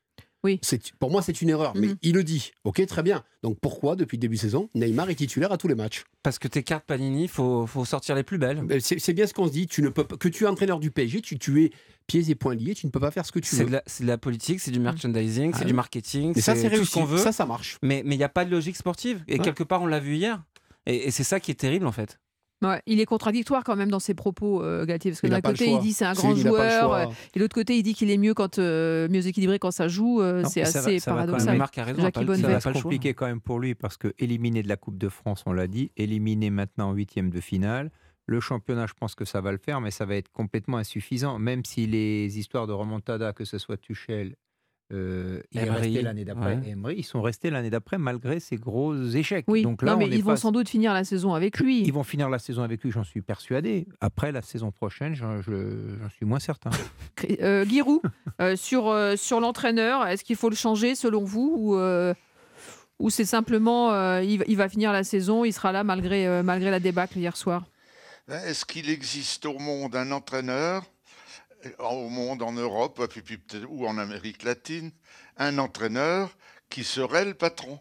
[0.44, 0.60] Oui.
[1.00, 2.52] Pour moi, c'est une erreur, mais il le dit.
[2.64, 3.24] Ok, très bien.
[3.44, 6.04] Donc pourquoi, depuis le début de saison, Neymar est titulaire à tous les matchs?
[6.24, 8.64] Parce que tes cartes Panini, il faut, faut, sortir les plus belles.
[8.82, 9.68] C'est bien ce qu'on se dit.
[9.68, 11.72] Tu ne peux que tu es entraîneur du PSG, tu, tu es
[12.08, 13.82] pieds et poings liés, tu ne peux pas faire ce que tu veux.
[13.86, 16.38] C'est de, la politique, c'est du merchandising, c'est ah du marketing.
[16.38, 17.18] Et ça, c'est tout ce qu'on veut.
[17.18, 17.78] Ça, ça marche.
[17.82, 19.24] Mais il n'y a pas de logique sportive.
[19.28, 20.44] Et quelque part, on l'a vu hier.
[20.86, 22.20] et c'est ça qui est terrible, en fait
[22.86, 25.80] il est contradictoire quand même dans ses propos, euh, Galtier, parce que d'un côté il
[25.80, 28.34] dit c'est un grand joueur, euh, et de l'autre côté il dit qu'il est mieux
[28.34, 30.22] quand euh, mieux équilibré quand ça joue.
[30.46, 31.58] c'est assez paradoxal.
[31.58, 34.68] Marc a raison, ça va se compliquer quand même pour lui parce que éliminer de
[34.68, 37.92] la Coupe de France, on l'a dit, éliminer maintenant en huitième de finale.
[38.26, 41.40] Le championnat, je pense que ça va le faire, mais ça va être complètement insuffisant,
[41.40, 44.36] même si les histoires de remontada, que ce soit Tuchel
[44.92, 46.60] euh, l'année d'après.
[46.98, 49.46] Ils sont restés l'année d'après malgré ses gros échecs.
[49.48, 51.84] Oui, Donc là, mais ils vont sans doute finir la saison avec lui.
[51.84, 53.88] Ils vont finir la saison avec lui, j'en suis persuadé.
[54.02, 55.42] Après la saison prochaine, j'en
[56.10, 56.72] suis moins certain.
[57.42, 58.02] euh, Giroud,
[58.42, 62.16] euh, sur, euh, sur l'entraîneur, est-ce qu'il faut le changer selon vous ou,
[63.00, 66.80] ou c'est simplement il, il, va finir la saison, il sera là malgré, malgré la
[66.80, 67.66] débâcle hier soir?
[68.28, 70.84] Est-ce qu'il existe au monde un entraîneur
[71.80, 73.02] au monde, en Europe,
[73.68, 74.92] ou en Amérique latine,
[75.38, 76.30] un entraîneur
[76.70, 77.80] qui serait le patron,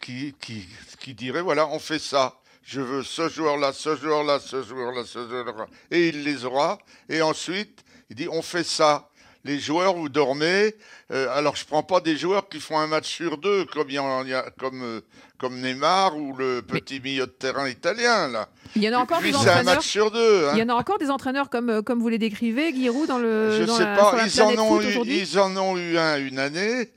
[0.00, 0.66] qui, qui,
[1.00, 5.26] qui dirait, voilà, on fait ça, je veux ce joueur-là, ce joueur-là, ce joueur-là, ce
[5.26, 6.78] joueur-là, et il les aura,
[7.08, 9.07] et ensuite, il dit, on fait ça
[9.44, 10.74] les joueurs, vous dormez.
[11.10, 13.88] Euh, alors, je ne prends pas des joueurs qui font un match sur deux, comme,
[13.88, 15.00] il y a, comme, euh,
[15.38, 18.28] comme Neymar ou le petit milieu de terrain italien.
[18.28, 18.48] Là.
[18.76, 19.58] Il y en a encore des entraîneurs.
[19.58, 20.48] un match sur deux.
[20.48, 20.52] Hein.
[20.54, 23.18] Il y en a encore des entraîneurs comme, euh, comme vous les décrivez, Giroud, dans
[23.18, 23.52] le.
[23.56, 24.14] Je ne sais pas.
[24.26, 26.90] ils, en ont eu, ils en ont eu un une année.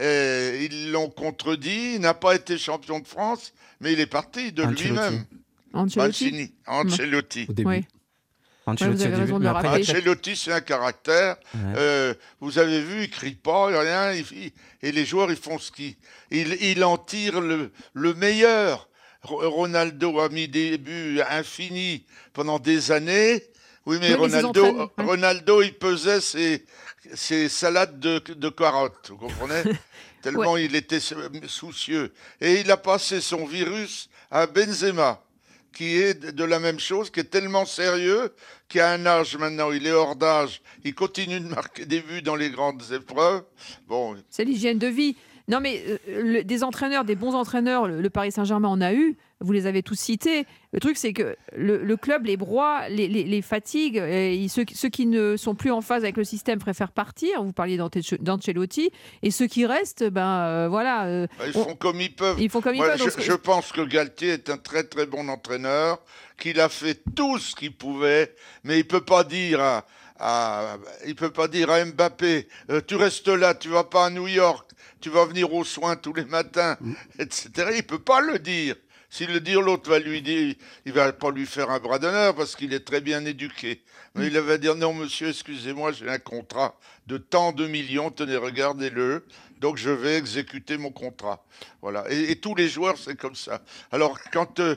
[0.00, 1.94] Et ils l'ont contredit.
[1.94, 5.24] Il n'a pas été champion de France, mais il est parti de lui-même.
[5.74, 6.54] Ancelotti.
[6.66, 7.46] Ancelotti.
[7.48, 7.84] Au début.
[8.66, 11.36] Ancelotti, c'est un caractère.
[11.76, 14.12] Euh, vous avez vu, il crie pas, rien.
[14.82, 15.96] et les joueurs, ils font ce qu'ils.
[16.30, 17.70] Il, en tire le,
[18.14, 18.88] meilleur.
[19.22, 23.42] Ronaldo a mis des buts infinis pendant des années.
[23.86, 29.62] Oui, mais Ronaldo, Ronaldo, il pesait ses, salades de, de, carottes, vous comprenez
[30.22, 31.00] Tellement il était
[31.46, 32.14] soucieux.
[32.40, 35.23] Et il a passé son virus à Benzema
[35.74, 38.32] qui est de la même chose, qui est tellement sérieux,
[38.68, 42.22] qui a un âge maintenant, il est hors d'âge, il continue de marquer des buts
[42.22, 43.44] dans les grandes épreuves.
[43.86, 44.16] Bon.
[44.30, 45.16] C'est l'hygiène de vie.
[45.46, 49.16] Non, mais euh, des entraîneurs, des bons entraîneurs, le, Paris Saint-Germain en a eu.
[49.40, 50.46] Vous les avez tous cités.
[50.72, 53.96] Le truc, c'est que le, club les broie, les, les, fatigue.
[53.96, 57.42] Et ceux, ceux, qui ne sont plus en phase avec le système préfèrent partir.
[57.42, 58.90] Vous parliez d'Ancelotti.
[59.22, 61.04] Et ceux qui restent, ben euh, voilà.
[61.04, 62.40] Euh, ils font comme ils peuvent.
[62.40, 62.96] Ils font comme ils peuvent.
[62.96, 66.00] Je, je, pense que Galtier est un très très bon entraîneur,
[66.38, 69.60] qu'il a fait tout ce qu'il pouvait, mais il peut pas dire.
[69.60, 69.84] À,
[71.06, 72.46] il peut pas dire à Mbappé,
[72.86, 74.70] tu restes là, tu vas pas à New York,
[75.04, 76.94] tu vas venir aux soins tous les matins, mm.
[77.18, 77.50] etc.
[77.76, 78.74] Il peut pas le dire.
[79.10, 80.54] S'il le dit, l'autre va lui dire,
[80.86, 83.82] il va pas lui faire un bras d'honneur parce qu'il est très bien éduqué.
[84.14, 88.36] Mais il va dire, non monsieur, excusez-moi, j'ai un contrat de tant de millions, tenez,
[88.36, 89.26] regardez-le.
[89.60, 91.44] Donc je vais exécuter mon contrat.
[91.82, 92.10] Voilà.
[92.10, 93.60] Et, tous les joueurs, c'est comme ça.
[93.92, 94.76] Alors quand euh,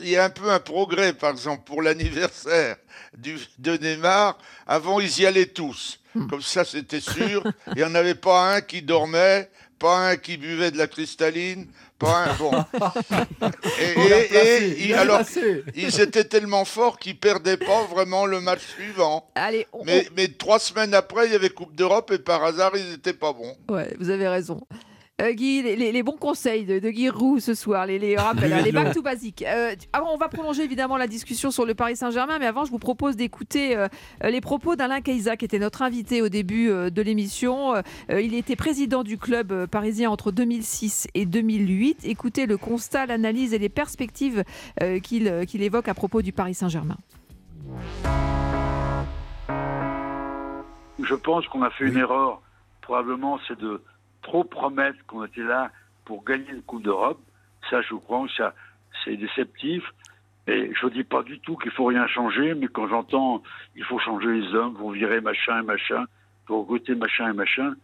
[0.00, 2.76] il y a un peu un progrès, par exemple, pour l'anniversaire
[3.16, 6.00] de Neymar, avant ils y allaient tous.
[6.14, 6.28] Hmm.
[6.28, 7.42] Comme ça, c'était sûr.
[7.68, 11.66] Il n'y en avait pas un qui dormait, pas un qui buvait de la cristalline,
[11.98, 12.34] pas un.
[12.34, 12.52] Bon.
[13.80, 15.22] et, alors,
[15.74, 19.28] ils étaient tellement forts qu'ils perdaient pas vraiment le match suivant.
[19.34, 22.90] Allez, mais, mais trois semaines après, il y avait Coupe d'Europe et par hasard, ils
[22.90, 23.56] n'étaient pas bons.
[23.68, 24.60] Ouais, vous avez raison.
[25.22, 28.92] Euh, Guy, les, bons conseils de, Guy Roux ce soir, les, les rappels, les back
[28.92, 29.42] to basique.
[29.48, 32.70] Euh, avant, on va prolonger évidemment la discussion sur le Paris Saint-Germain, mais avant, je
[32.70, 33.88] vous propose d'écouter euh,
[34.22, 37.74] les propos d'Alain Keiza, qui était notre invité au début de l'émission.
[38.10, 42.04] il était président du club parisien entre 2006 et 2008.
[42.04, 44.44] Écoutez le constat, l'analyse et les perspectives
[45.02, 46.98] qu'il évoque à propos du Paris Saint-Germain.
[51.02, 52.42] Je pense qu'on a fait une erreur.
[52.82, 53.80] Probablement, c'est de
[54.22, 55.70] trop promettre qu'on était là
[56.04, 57.20] pour gagner une Coupe d'Europe,
[57.70, 58.54] ça je crois que ça,
[59.04, 59.82] c'est déceptif.
[60.48, 63.42] Et je ne dis pas du tout qu'il faut rien changer, mais quand j'entends
[63.74, 66.04] il faut changer les hommes, vous virer machin et machin,
[66.46, 67.74] pour recruter machin et machin,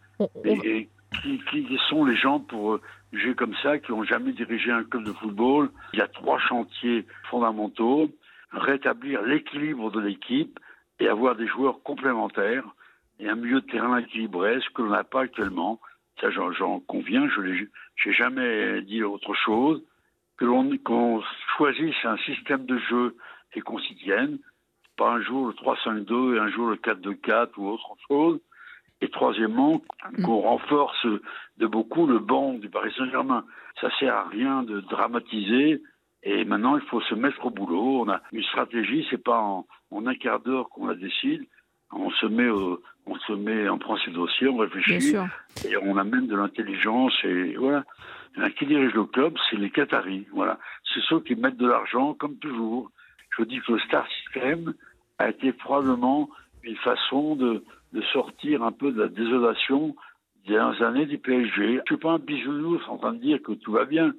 [0.44, 0.88] et,
[1.22, 2.78] qui, qui, sont les gens pour
[3.12, 5.70] juger comme ça, qui n'ont jamais dirigé un club de football?
[5.92, 8.08] Il y a trois chantiers fondamentaux
[8.52, 10.58] rétablir l'équilibre de l'équipe
[11.00, 12.64] et avoir des joueurs complémentaires
[13.18, 15.80] et un milieu de terrain équilibré, ce que l'on n'a pas actuellement.
[16.20, 19.82] Ça, j'en conviens, je n'ai jamais dit autre chose.
[20.36, 21.22] Que l'on qu'on
[21.56, 23.16] choisisse un système de jeu
[23.54, 24.38] et qu'on s'y tienne,
[24.96, 28.40] pas un jour le 3-5-2 et un jour le 4-2-4 ou autre chose.
[29.00, 29.82] Et troisièmement,
[30.24, 31.06] qu'on renforce
[31.58, 33.44] de beaucoup le banc du Paris Saint-Germain.
[33.80, 35.82] Ça sert à rien de dramatiser
[36.22, 38.02] et maintenant, il faut se mettre au boulot.
[38.02, 41.44] On a une stratégie, c'est pas en, un quart d'heure qu'on la décide.
[41.92, 45.14] On se met, on se met, on prend ses dossiers, on réfléchit,
[45.64, 47.12] et on amène de l'intelligence.
[47.24, 47.84] Et voilà.
[48.58, 50.26] qui dirige le club, c'est les Qataris.
[50.32, 50.58] Voilà.
[50.92, 52.90] C'est ceux qui mettent de l'argent, comme toujours.
[53.38, 54.74] Je dis que le Star System
[55.18, 56.28] a été probablement
[56.62, 59.96] une façon de, de sortir un peu de la désolation
[60.46, 61.76] des dernières années du PSG.
[61.76, 64.12] Je suis pas un bisounours en train de dire que tout va bien.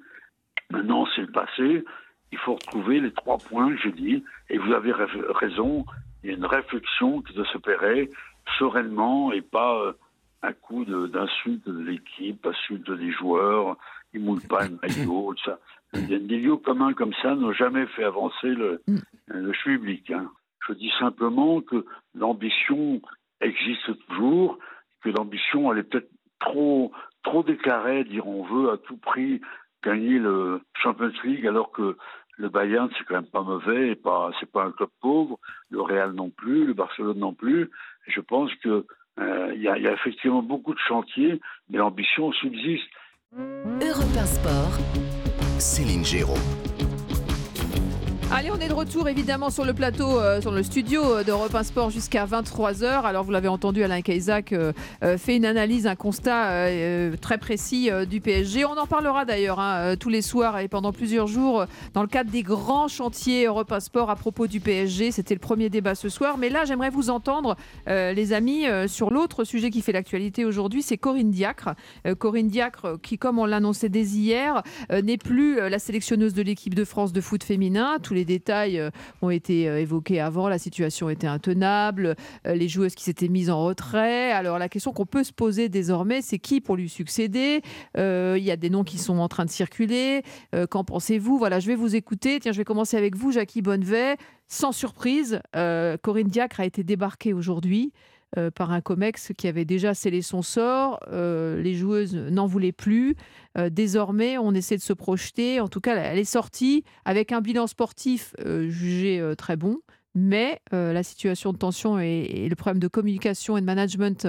[0.72, 1.84] Maintenant, c'est le passé.
[2.32, 4.24] Il faut retrouver les trois points que j'ai dit.
[4.50, 5.86] Et vous avez raison.
[6.24, 8.10] Il y a une réflexion qui doit s'opérer
[8.58, 9.94] sereinement et pas euh,
[10.42, 13.78] un coup d'insulte de, l'équipe, insulte des joueurs.
[14.14, 15.60] Ils ne moulent pas le maillot, ça.
[15.94, 18.98] Des lieux communs comme ça n'ont jamais fait avancer le, mm.
[19.28, 20.12] le public.
[20.12, 20.30] Hein.
[20.68, 21.86] Je dis simplement que
[22.16, 23.02] l'ambition
[23.42, 24.58] existe toujours,
[25.02, 26.92] que l'ambition, elle est peut-être trop,
[27.24, 29.42] trop déclarée, dire on veut à tout prix
[29.84, 31.98] gagner le Champions League alors que
[32.38, 35.40] le Bayern c'est quand même pas mauvais et pas c'est pas un club pauvre,
[35.70, 37.70] le Real non plus, le Barcelone non plus.
[38.08, 38.86] Je pense que
[39.20, 41.40] euh, il y, a effectivement beaucoup de chantiers,
[41.70, 42.90] mais l'ambition subsiste.
[43.38, 44.80] Europe Sport.
[45.60, 46.73] Céline Géraud.
[48.36, 51.54] Allez, on est de retour évidemment sur le plateau, euh, sur le studio euh, d'Europe
[51.54, 53.04] 1 Sport jusqu'à 23h.
[53.04, 54.74] Alors, vous l'avez entendu, Alain Caïsac euh,
[55.20, 56.68] fait une analyse, un constat
[57.22, 58.66] très précis du PSG.
[58.66, 62.32] On en parlera d'ailleurs hein, tous les soirs et pendant plusieurs jours dans le cadre
[62.32, 65.12] des grands chantiers Europe 1 Sport à propos du PSG.
[65.12, 66.40] C'était le premier débat ce soir.
[66.40, 67.56] Mais là, j'aimerais vous entendre,
[67.86, 71.76] les amis, sur l'autre sujet qui fait l'actualité aujourd'hui, c'est Corinne Diacre.
[72.18, 76.86] Corinne Diacre, qui, comme on l'annonçait dès hier, n'est plus la sélectionneuse de l'équipe de
[76.86, 77.98] France de foot féminin.
[78.02, 78.90] Tous les les détails euh,
[79.22, 80.48] ont été euh, évoqués avant.
[80.48, 82.16] La situation était intenable,
[82.48, 84.32] euh, les joueuses qui s'étaient mises en retrait.
[84.32, 87.62] Alors la question qu'on peut se poser désormais, c'est qui pour lui succéder?
[87.96, 90.24] Il y a des noms qui sont en train de circuler.
[90.70, 91.38] Qu'en pensez-vous?
[91.38, 92.40] Voilà, je vais vous écouter.
[92.40, 94.18] Tiens, je vais commencer avec vous, Jackie Bonnevet.
[94.48, 97.92] Sans surprise, Corinne Diacre a été débarquée aujourd'hui.
[98.38, 101.00] Euh, par un COMEX qui avait déjà scellé son sort.
[101.12, 103.16] Euh, les joueuses n'en voulaient plus.
[103.60, 105.60] Euh, désormais, on essaie de se projeter.
[105.60, 109.80] En tout cas, elle est sortie avec un bilan sportif jugé très bon.
[110.16, 114.28] Mais la situation de tension et, le problème de communication et de management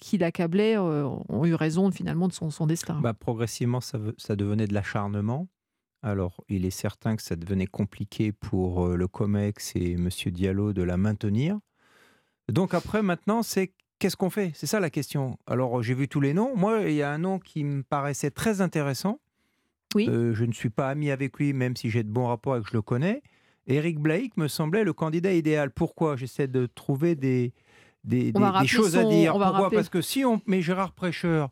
[0.00, 2.98] qui l'accablait ont eu raison finalement de son, destin.
[3.00, 5.48] Bah, progressivement, ça, ça devenait de l'acharnement.
[6.02, 10.08] Alors, il est certain que ça devenait compliqué pour le COMEX et M.
[10.26, 11.58] Diallo de la maintenir.
[12.48, 14.52] Donc après, maintenant, c'est qu'est-ce qu'on fait?
[14.54, 15.38] C'est ça la question.
[15.46, 16.56] Alors, j'ai vu tous les noms.
[16.56, 19.20] Moi, il y a un nom qui me paraissait très intéressant.
[19.94, 20.08] Oui.
[20.08, 22.60] Euh, je ne suis pas ami avec lui, même si j'ai de bons rapports et
[22.60, 23.22] que je le connais.
[23.66, 25.70] Eric Blake me semblait le candidat idéal.
[25.70, 26.16] Pourquoi?
[26.16, 27.52] J'essaie de trouver des,
[28.04, 28.32] des,
[28.66, 29.32] choses à dire.
[29.32, 29.70] Pourquoi?
[29.70, 31.48] Parce que si on met Gérard Prêcheur,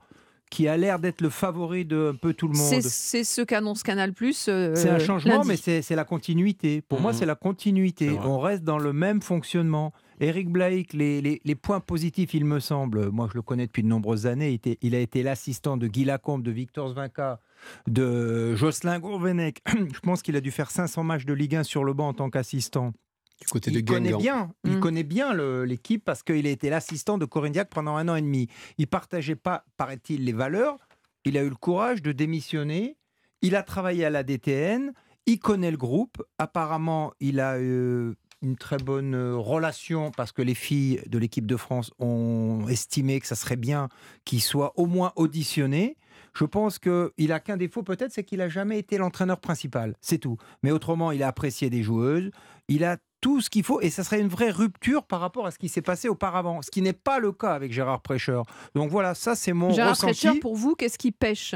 [0.50, 2.81] qui a l'air d'être le favori de un peu tout le monde.
[2.83, 4.47] C'est ce qu'annonce Canal Plus.
[4.49, 6.83] Euh, c'est un changement, mais c'est la continuité.
[6.83, 7.15] Pour moi, mmh.
[7.15, 8.10] c'est la continuité.
[8.25, 9.92] On reste dans le même fonctionnement.
[10.18, 14.26] Eric Blake, les, points positifs, il me semble, moi je le connais depuis de nombreuses
[14.26, 17.41] années, il, a été l'assistant de Guy Lacombe, de Victor Zvinka,
[17.86, 19.60] de Jocelyn Gourvenec.
[19.68, 22.15] je pense qu'il a dû faire 500 matchs de Ligue 1 sur le banc en
[22.15, 22.94] tant qu'assistant.
[23.40, 25.34] Du côté il de connaît bien, Il connaît bien
[25.65, 28.48] l'équipe parce qu'il a été l'assistant de Corinne Diac pendant un an et demi.
[28.78, 30.78] Il partageait pas, paraît-il, les valeurs.
[31.24, 32.97] Il a eu le courage de démissionner.
[33.42, 34.92] Il a travaillé à la DTN.
[35.26, 36.23] Il connaît le groupe.
[36.39, 41.47] Apparemment, il a euh, une très bonne euh, relation parce que les filles de l'équipe
[41.47, 43.89] de France ont estimé que ça serait bien
[44.24, 45.97] qu'il soit au moins auditionné.
[46.32, 49.94] Je pense qu'il a qu'un défaut peut-être, c'est qu'il n'a jamais été l'entraîneur principal.
[50.00, 50.36] C'est tout.
[50.62, 52.31] Mais autrement, il a apprécié des joueuses.
[52.68, 55.50] Il a tout ce qu'il faut et ça serait une vraie rupture par rapport à
[55.50, 58.44] ce qui s'est passé auparavant, ce qui n'est pas le cas avec Gérard Prêcheur.
[58.74, 60.12] Donc voilà, ça c'est mon Gérard ressenti.
[60.26, 61.54] Prêcheur, pour vous, qu'est-ce qui pêche?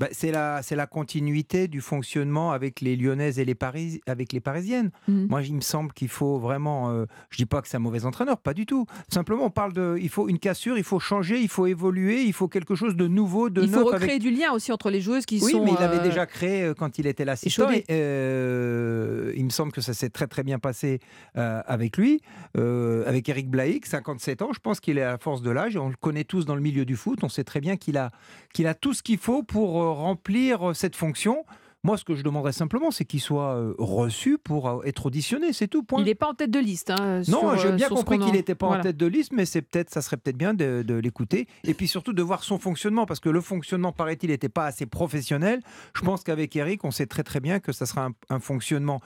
[0.00, 4.32] Bah, c'est la, c'est la continuité du fonctionnement avec les Lyonnaises et les, Paris, avec
[4.32, 4.90] les Parisiennes.
[5.06, 5.26] Mhm.
[5.28, 6.90] Moi, il me semble qu'il faut vraiment.
[6.90, 8.86] euh, je dis pas que c'est un mauvais entraîneur, pas du tout.
[9.12, 9.96] Simplement, on parle de.
[10.00, 13.06] Il faut une cassure, il faut changer, il faut évoluer, il faut quelque chose de
[13.06, 13.80] nouveau, de Il neuf.
[13.80, 15.64] faut recréer avec- du lien aussi entre les joueuses qui oui, sont.
[15.64, 17.76] mais il avait euh, déjà créé euh, quand il était échaudé.
[17.76, 21.00] et, euh, il me semble que ça s'est très très bien passé
[21.36, 22.20] euh, avec lui,
[22.56, 24.52] euh, avec Eric Blaïc, 57 ans.
[24.52, 25.76] Je pense qu'il est à la force de l'âge.
[25.76, 27.20] On le connaît tous dans le milieu du foot.
[27.22, 28.10] On sait très bien qu'il a,
[28.52, 31.44] qu'il a tout ce qu'il faut pour euh, remplir cette fonction.
[31.84, 35.82] Moi, ce que je demanderais simplement, c'est qu'il soit reçu pour être auditionné, c'est tout.
[35.82, 35.98] Point.
[35.98, 36.90] Il n'est pas en tête de liste.
[36.90, 38.82] hein, Non, j'ai bien compris qu'il n'était pas Voilà.
[38.82, 41.74] en tête de liste, mais c'est peut-être, ça serait peut-être bien de, de l'écouter et
[41.74, 45.60] puis surtout de voir son fonctionnement, parce que le fonctionnement, paraît-il, n'était pas assez professionnel.
[45.96, 49.00] Je pense qu'avec Eric, on sait très très bien que ça sera un, un fonctionnement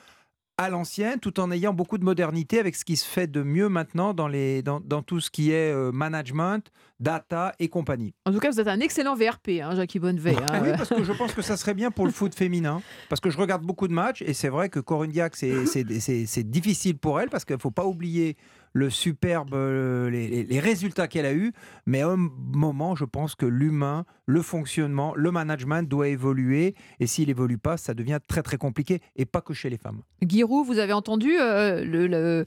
[0.59, 3.69] à l'ancienne, tout en ayant beaucoup de modernité avec ce qui se fait de mieux
[3.69, 8.15] maintenant dans, les, dans, dans tout ce qui est euh, management, data et compagnie.
[8.25, 10.35] En tout cas, vous êtes un excellent VRP, hein, Jackie Bonnevay.
[10.51, 10.61] hein.
[10.63, 12.81] Oui, parce que je pense que ça serait bien pour le foot féminin.
[13.11, 16.97] Parce que je regarde beaucoup de matchs et c'est vrai que Corinne Diac, c'est difficile
[16.97, 18.37] pour elle parce qu'il ne faut pas oublier
[18.73, 21.53] le superbe, euh, les, résultats qu'elle a eus.
[21.87, 26.75] Mais à un moment, je pense que l'humain, le fonctionnement, le management doit évoluer.
[27.01, 30.03] Et s'il évolue pas, ça devient très très compliqué et pas que chez les femmes.
[30.27, 32.45] Giroud, vous avez entendu euh, le,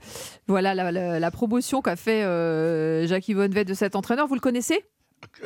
[0.47, 4.27] voilà, la, promotion qu'a fait euh, Bonnevay de cet entraîneur.
[4.27, 4.83] Vous le connaissez?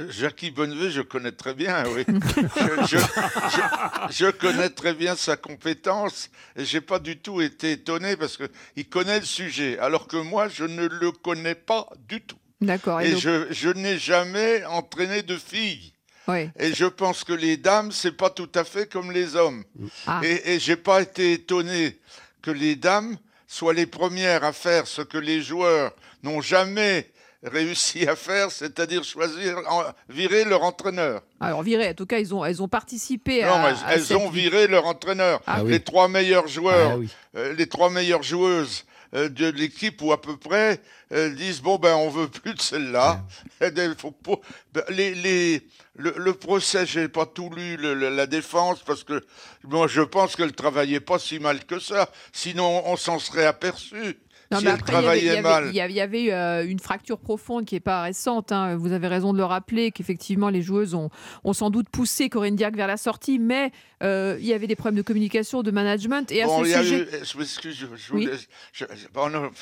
[0.09, 2.03] Jackie Bonnevay, je connais très bien, oui.
[2.07, 7.73] je, je- je- je connais très bien sa compétence et j'ai pas du tout été
[7.73, 12.21] étonné parce qu'il connaît le sujet, alors que moi, je ne le connais pas du
[12.21, 12.37] tout.
[12.61, 13.01] D'accord.
[13.01, 15.93] Et donc- je, je n'ai jamais entraîné de filles.
[16.27, 16.51] Ouais.
[16.57, 19.63] Et je pense que les dames, c'est pas tout à fait comme les hommes.
[20.07, 20.21] Ah.
[20.23, 21.99] Et, et j'ai pas été étonné
[22.41, 25.93] que les dames soient les premières à faire ce que les joueurs
[26.23, 27.11] n'ont jamais
[27.43, 31.21] réussi à faire, c'est-à-dire choisir, en- virer leur entraîneur.
[31.39, 33.69] Alors, viré, en tout cas, ils ont, elles ont participé Non, à.
[33.69, 35.41] elles, à elles cette ont viré leur entraîneur.
[35.45, 35.81] Ah les oui.
[35.83, 37.09] trois meilleurs joueurs, Ah oui.
[37.35, 40.79] euh, les trois meilleures joueuses euh, de l'équipe ou à peu près
[41.11, 43.21] euh, disent bon ben on veut plus de celle-là.
[43.59, 45.61] Ben, les, les-
[45.95, 49.23] le, le procès, j'ai pas tout lu le- le- la défense parce que
[49.63, 52.09] moi je pense qu'elle travaillait pas si mal que ça.
[52.31, 54.17] Sinon on s'en serait aperçu.
[54.53, 55.65] Non, si mais elle après, il y avait- travaillait il y avait, mal.
[55.69, 58.51] il y avait- il y avait eu euh, une fracture profonde qui n'est pas récente.
[58.51, 58.75] hein.
[58.77, 61.09] Vous avez raison de le rappeler, qu'effectivement, les joueuses ont,
[61.43, 63.71] ont sans doute poussé Corinne Diacre vers la sortie, mais
[64.03, 66.31] euh, il y avait des problèmes de communication, de management.
[66.31, 66.99] Et à Bon, ce sujet.
[67.01, 68.29] eu- je m'excuse, je, je Oui.
[68.73, 68.85] je-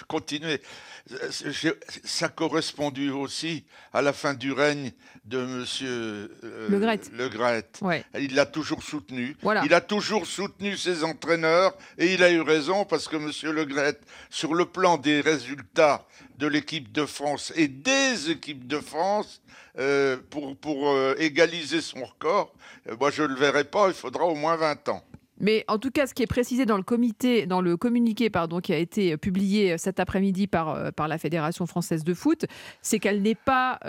[0.07, 0.61] continuez.
[1.11, 1.29] Euh,
[2.03, 3.63] ça correspondu aussi
[3.93, 4.91] à la fin du règne
[5.25, 6.99] de Monsieur euh, Le Gret.
[7.13, 7.65] Le Gret.
[7.81, 8.03] Ouais.
[8.19, 9.35] Il l'a toujours soutenu.
[9.41, 9.61] Voilà.
[9.65, 13.65] Il a toujours soutenu ses entraîneurs et il a eu raison parce que Monsieur Le
[13.65, 13.97] Gret,
[14.29, 16.05] sur le plan des résultats
[16.37, 19.41] de l'équipe de France et des équipes de France,
[19.79, 22.53] euh, pour, pour euh, égaliser son record,
[22.89, 25.01] euh, moi je ne le verrai pas, il faudra au moins 20 ans.
[25.39, 28.59] Mais en tout cas, ce qui est précisé dans le comité, dans le communiqué pardon,
[28.59, 32.45] qui a été publié cet après-midi par, par la Fédération française de foot,
[32.83, 33.79] c'est qu'elle n'est pas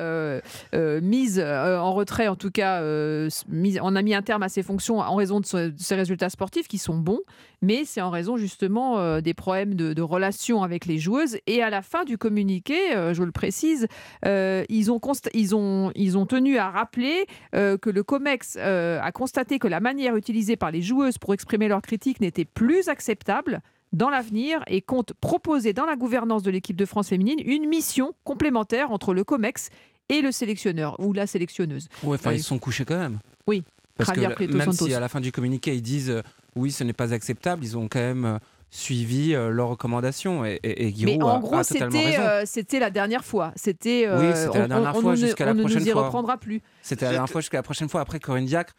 [0.73, 5.15] mise en retrait, en tout cas, on a mis un terme à ses fonctions en
[5.15, 7.21] raison de ses résultats sportifs qui sont bons,
[7.63, 11.39] mais c'est en raison justement euh, des problèmes de, de relations avec les joueuses.
[11.47, 13.87] Et à la fin du communiqué, euh, je le précise,
[14.27, 19.13] euh, ils, ont consta- ils, ont, ils ont tenu à rappeler que le COMEX a
[19.13, 23.61] constaté que la manière utilisée par les joueuses pour exprimer leurs critiques n'était plus acceptable
[23.93, 28.13] dans l'avenir et compte proposer dans la gouvernance de l'équipe de France féminine une mission
[28.25, 29.69] complémentaire entre le COMEX
[30.09, 31.89] et le sélectionneur ou la sélectionneuse.
[32.03, 33.19] Ouais, enfin, ils sont couchés quand même.
[33.47, 33.63] Oui,
[33.97, 34.87] Parce que Javier Prieto même Santos.
[34.87, 36.23] si à la fin du communiqué ils disent
[36.57, 38.39] oui, ce n'est pas acceptable, ils ont quand même euh,
[38.71, 40.45] suivi euh, leurs recommandations.
[40.45, 43.53] Et, et, et Mais Giroud en a- gros, c'était euh, c'était la dernière fois.
[43.57, 45.89] C'était euh, Oui, c'était la on- dernière on- fois jusqu'à la on ne prochaine nous
[45.89, 46.05] y fois.
[46.05, 46.61] reprendra plus.
[46.83, 48.01] C'était la dernière fois jusqu'à la prochaine fois.
[48.01, 48.75] Après, Corinne Diacre,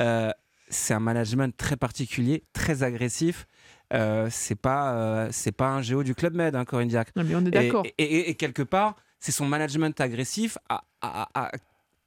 [0.00, 0.30] euh,
[0.68, 3.46] c'est un management très particulier, très agressif.
[3.92, 7.12] Euh, c'est pas euh, c'est pas un géo du club Med, hein, Corinne Diacre.
[7.14, 7.84] Non, mais on est Et- d'accord.
[7.98, 11.50] Et, et- et quelque part, c'est son management agressif à, à- à-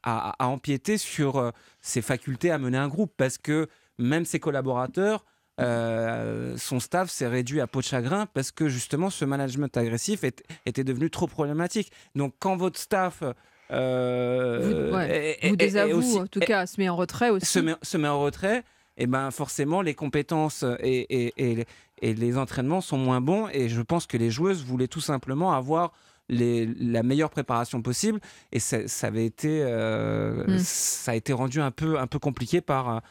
[0.03, 3.67] à- à empiéter sur euh, ses facultés à mener un groupe, parce que
[3.99, 5.23] même ses collaborateurs.
[5.61, 10.23] euh, son staff s'est réduit à peau de chagrin parce que justement ce management agressif
[10.23, 11.91] est- était devenu trop problématique.
[12.15, 13.23] Donc quand votre staff
[13.71, 16.79] euh, Vous, ouais, est- est- vous est- est désavoue, aussi- en tout est- cas, se
[16.79, 17.45] met en retrait aussi.
[17.45, 18.63] se met, se met en retrait,
[18.97, 21.65] et ben forcément les compétences et, et- et les-
[22.01, 23.47] et les entraînements sont moins bons.
[23.51, 25.91] Et je pense que les joueuses voulaient tout simplement avoir
[26.29, 28.19] les- la meilleure préparation possible.
[28.53, 30.59] Et ça, ça avait été, euh, Mm.
[30.59, 33.01] ça a été rendu un peu, un peu compliqué par,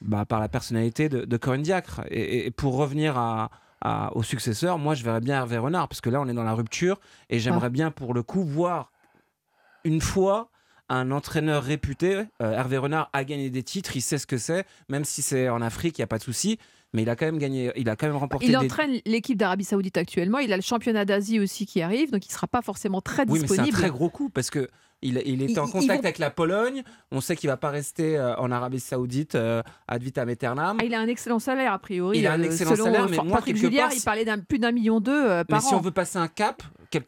[0.00, 2.02] bah, par la personnalité de, de Corinne Diacre.
[2.10, 3.50] Et, et pour revenir à,
[4.14, 6.52] au successeur, moi je verrais bien Hervé Renard, parce que là on est dans la
[6.52, 7.70] rupture, et j'aimerais ah.
[7.70, 8.92] bien pour le coup voir
[9.84, 10.50] une fois
[10.90, 12.24] un entraîneur réputé.
[12.42, 15.48] Euh, Hervé Renard a gagné des titres, il sait ce que c'est, même si c'est
[15.48, 16.58] en Afrique, il n'y a pas de souci.
[16.92, 18.46] Mais il a quand même gagné, il a quand même remporté.
[18.46, 20.38] Il entraîne l'équipe d'Arabie Saoudite actuellement.
[20.38, 23.24] Il a le championnat d'Asie aussi qui arrive, donc il ne sera pas forcément très
[23.26, 23.48] disponible.
[23.48, 24.68] Oui, mais c'est un très gros coup parce que
[25.02, 26.82] il, est en contact avec la Pologne.
[27.10, 30.78] On sait qu'il va pas rester euh, en Arabie Saoudite euh, ad vitam aeternam.
[30.80, 32.18] Ah, il a un excellent salaire a priori.
[32.18, 35.00] Il a un excellent salaire, mais moi Patrick Julliard, il parlait d'un plus d'un million
[35.00, 35.68] d'eux par mais an.
[35.68, 36.62] si on veut passer un cap,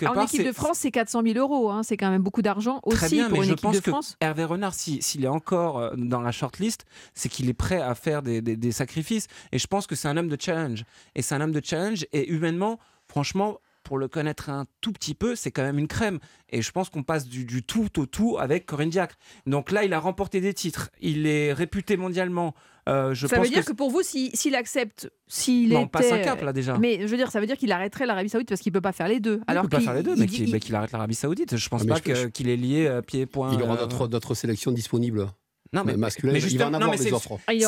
[0.07, 1.71] en équipe de France, c'est 400 000 euros.
[1.71, 1.83] Hein.
[1.83, 4.17] C'est quand même beaucoup d'argent aussi pour une je équipe pense de France.
[4.21, 7.95] Que Hervé Renard, s'il est encore euh, dans la shortlist, c'est qu'il est prêt à
[7.95, 9.27] faire des, des, sacrifices.
[9.51, 10.85] Et je pense que c'est un homme de challenge.
[11.15, 12.07] Et c'est un homme de challenge.
[12.13, 13.59] Et humainement, franchement,
[13.93, 16.19] pour le connaître un tout petit peu, c'est quand même une crème.
[16.49, 19.17] Et je pense qu'on passe du, tout au tout avec Corinne Diacre.
[19.45, 20.89] Donc là, il a remporté des titres.
[21.03, 22.55] Il est réputé mondialement.
[22.89, 25.77] Euh, je ça veut dire que, pour vous, s'il accepte, s'il est.
[25.77, 26.79] On passe un cap là déjà.
[26.79, 28.93] Mais je veux dire, ça veut dire qu'il arrêterait l'Arabie Saoudite parce qu'il peut pas
[28.93, 29.43] faire les deux.
[29.47, 31.55] Alors il peut pas faire les deux, mais qu'il arrête l'Arabie Saoudite.
[31.55, 33.53] Je pense ah, pas qu'il est lié euh, pied point.
[33.53, 35.29] Il aura euh, d'autres sélections disponibles.
[35.73, 37.39] Non, mais, masculin, il va en avoir des offres.
[37.47, 37.63] Ah, il,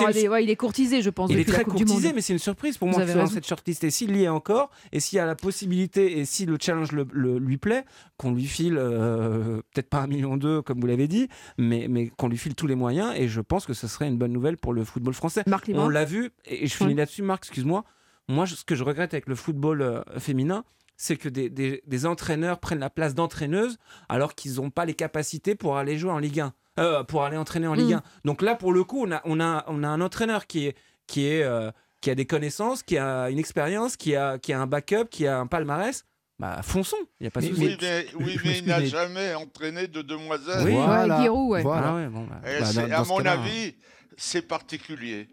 [0.51, 1.31] est courtisé, je pense.
[1.31, 3.83] Il est très courtisé, mais c'est une surprise pour moi que dans cette shortlist.
[3.85, 6.93] Et s'il y est encore, et s'il y a la possibilité, et si le challenge
[6.93, 7.85] le, lui plaît,
[8.19, 12.09] qu'on lui file euh, peut-être pas un million d'eux, comme vous l'avez dit, mais, mais
[12.09, 13.15] qu'on lui file tous les moyens.
[13.17, 15.43] Et je pense que ce serait une bonne nouvelle pour le football français.
[15.75, 17.85] On l'a vu, et je finis là-dessus, Marc, excuse-moi.
[18.29, 20.65] Moi, ce que je regrette avec le football euh, féminin,
[20.97, 25.55] c'est que des, des, entraîneurs prennent la place d'entraîneuses alors qu'ils n'ont pas les capacités
[25.55, 26.55] pour aller jouer en Ligue 1.
[26.81, 27.97] Euh, pour aller entraîner en Ligue 1.
[27.99, 28.03] Mm.
[28.25, 30.77] Donc là, pour le coup, on a, on a, on a un entraîneur qui est,
[31.07, 31.71] qui est, euh,
[32.01, 35.27] qui a des connaissances, qui a une expérience, qui a, qui a un backup, qui
[35.27, 36.05] a un palmarès.
[36.41, 37.61] Bah, fonçons, il n'y a pas de souci.
[37.61, 40.65] Oui, mais, oui, mais il n'a jamais entraîné de demoiselles.
[40.65, 41.33] Oui, voilà.
[41.33, 41.63] ouais.
[41.63, 41.87] Voilà.
[41.87, 42.41] Ah ouais bon, bah.
[42.43, 43.77] bah à mon avis,
[44.17, 45.29] c'est particulier.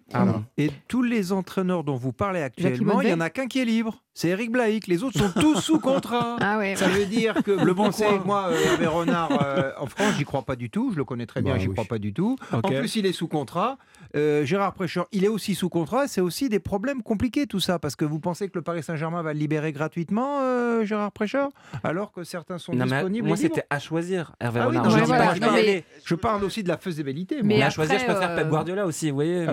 [0.58, 3.66] Et tous les entraîneurs dont vous parlez actuellement, il n'y en a qu'un qui est
[3.66, 4.04] libre.
[4.14, 4.88] C'est Eric Blaik.
[4.88, 6.38] Les autres sont tous sous contrat.
[6.42, 10.16] Ah ouais, ça veut dire que le bon c'est moi, euh, Renard, euh, en France,
[10.18, 10.92] j'y crois pas du tout.
[10.92, 12.36] Je le connais très bien, bah j'y crois pas du tout.
[12.52, 13.78] En plus, il est sous contrat.
[14.16, 16.08] Euh, Gérard Prêcheur, il est aussi sous contrat.
[16.08, 19.22] C'est aussi des problèmes compliqués tout ça, parce que vous pensez que le Paris Saint-Germain
[19.22, 21.50] va le libérer gratuitement, euh, Gérard Prêcheur,
[21.84, 23.28] alors que certains sont disponibles.
[23.28, 24.90] Moi, c'était à choisir, Hervé ah Renard.
[24.90, 27.42] je, je, parle aussi de la faisabilité.
[27.44, 29.46] Mais à choisir, je préfère Pep Guardiola aussi, vous voyez.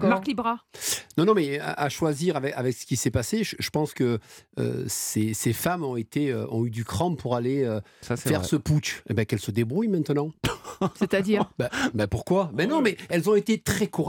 [0.00, 0.58] Marc Libra.
[1.18, 4.18] Non, non, mais à, choisir avec, avec ce qui s'est passé, je, pense que
[4.86, 8.56] ces, ces, femmes ont, été, euh, ont eu du cran pour aller euh, faire ce
[8.56, 9.02] putsch.
[9.08, 10.30] Eh ben, qu'elles se débrouillent maintenant.
[10.96, 12.50] C'est-à-dire ben, ben, Pourquoi?
[12.52, 14.05] Ben non, mais elles ont été très courageuses.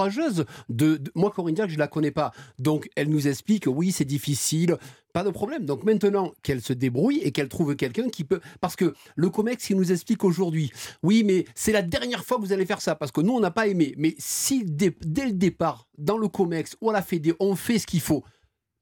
[0.69, 2.32] De, Moi, Corinne Diac, je ne la connais pas.
[2.59, 4.77] Donc, elle nous explique, oui, c'est difficile,
[5.17, 5.66] pas de problème.
[5.66, 8.40] Donc maintenant qu'elle se débrouille et qu'elle trouve quelqu'un qui peut...
[8.61, 12.43] Parce que le COMEX, il nous explique aujourd'hui, oui, mais c'est la dernière fois que
[12.43, 13.95] vous allez faire ça, parce que nous, on n'a pas aimé.
[13.98, 14.93] Mais si dès,
[15.26, 18.24] le départ, dans le COMEX ou à la Fédé, on fait ce qu'il faut,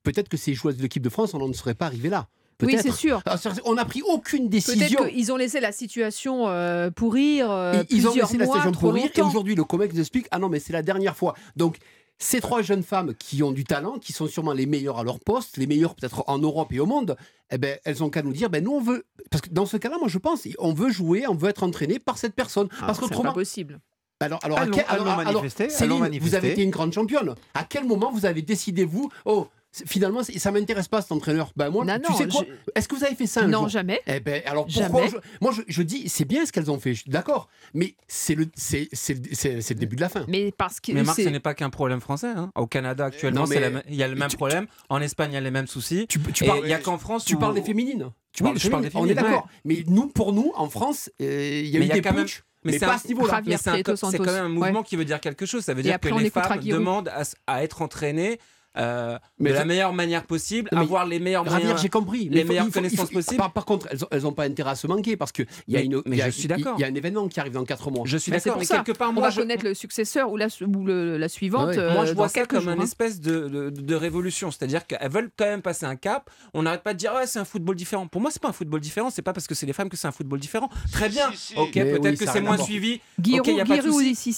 [0.04, 2.28] peut-être que ces joueurs de l'équipe de France, on n'en serait pas arrivé là.
[2.64, 3.22] Oui, c'est sûr.
[3.26, 5.00] Ah, on n'a pris aucune décision.
[5.00, 7.52] Peut-être qu'ils ont laissé la situation euh, pourrir.
[7.52, 9.10] Euh, ils ont laissé la situation pourrir.
[9.14, 11.36] Et aujourd'hui, le COMEX nous explique Ah non, mais c'est la dernière fois.
[11.56, 11.78] Donc,
[12.18, 15.20] ces trois jeunes femmes qui ont du talent, qui sont sûrement les meilleures à leur
[15.20, 17.18] poste, les meilleures peut-être en Europe et au monde,
[17.52, 19.06] eh ben, elles ont qu'à nous dire ben, nous, on veut.
[19.32, 22.00] Parce que dans ce cas-là, moi, je pense, on veut jouer, on veut être entraîné
[22.00, 22.70] par cette personne.
[22.80, 23.24] Ah, parce qu'autrement.
[23.24, 23.80] C'est pas possible.
[24.22, 27.36] Alors, alors, Céline, vous avez été une grande championne.
[27.54, 29.48] À quel moment vous avez décidé, vous, oh,
[29.86, 31.52] finalement, ça m'intéresse pas cet entraîneur.
[31.56, 32.44] Ben moi, tu sais quoi
[32.76, 34.02] Est-ce que vous avez fait ça un Non, jamais.
[34.08, 35.08] Eh ben, alors pourquoi
[35.42, 36.94] Moi, je, dis, c'est bien ce qu'elles ont fait.
[37.08, 40.26] D'accord, mais c'est le, c'est, le début de la fin.
[40.28, 40.92] Mais parce que.
[40.92, 42.28] Mais Marc, ce n'est pas qu'un problème français.
[42.36, 42.52] Hein.
[42.56, 44.68] Au Canada actuellement, il y a le même problème.
[44.90, 46.08] En Espagne, il y a les mêmes soucis.
[46.08, 47.26] Tu, il y a qu'en France.
[47.26, 48.12] Tu parles des féminines.
[48.32, 49.18] Tu parles, je parle des féminines.
[49.18, 49.48] On est d'accord.
[49.64, 52.28] Mais nous, pour nous, en France, euh, il y a eu des quand même
[52.66, 53.42] mais, pas à ce niveau-là.
[53.58, 55.64] c'est quand même un mouvement qui veut dire quelque chose.
[55.64, 57.12] Ça veut dire que les femmes demandent
[57.48, 58.40] à, être entraînées
[58.78, 63.10] euh, de la meilleure manière possible, avoir les meilleurs moyens, j'ai compris, les meilleures connaissances
[63.10, 63.44] possibles.
[63.54, 66.02] Par, contre, elles n'ont pas intérêt à se manquer parce que il y a une,
[66.06, 66.76] mais je suis d'accord.
[66.78, 68.04] Il y a un événement qui arrive dans 4 mois.
[68.06, 71.30] Je suis d'accord, mais quelque part, on va connaître le successeur ou la, ou la
[71.30, 71.76] suivante.
[71.78, 72.84] moi, je euh, vois ça comme une hein.
[72.84, 76.30] espèce de, de, révolution, c'est-à-dire qu'elles veulent quand même passer un cap.
[76.54, 78.08] On n'arrête pas de dire ouais, c'est un football différent.
[78.08, 79.10] Pour moi, c'est pas un football différent.
[79.10, 80.70] C'est pas parce que c'est les femmes que c'est un football différent.
[80.92, 81.30] Très bien.
[81.56, 83.02] Ok, peut-être que c'est moins suivi.
[83.20, 83.46] Guirou,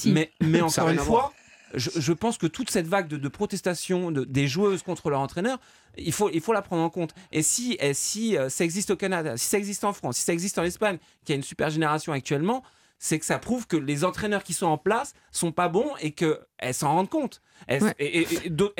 [0.06, 1.33] mais mais encore une fois
[1.74, 5.60] je, pense que toute cette vague de, protestation des joueuses contre leur entraîneur,
[5.98, 7.14] il faut, la prendre en compte.
[7.32, 10.24] Et si, et si euh, ça existe au Canada, si ça existe en France, si
[10.24, 12.64] ça existe en Espagne, qui a une super génération actuellement,
[13.00, 16.11] c'est que ça prouve que les entraîneurs qui sont en place sont pas bons et
[16.11, 17.42] qu'elles s'en rendent compte.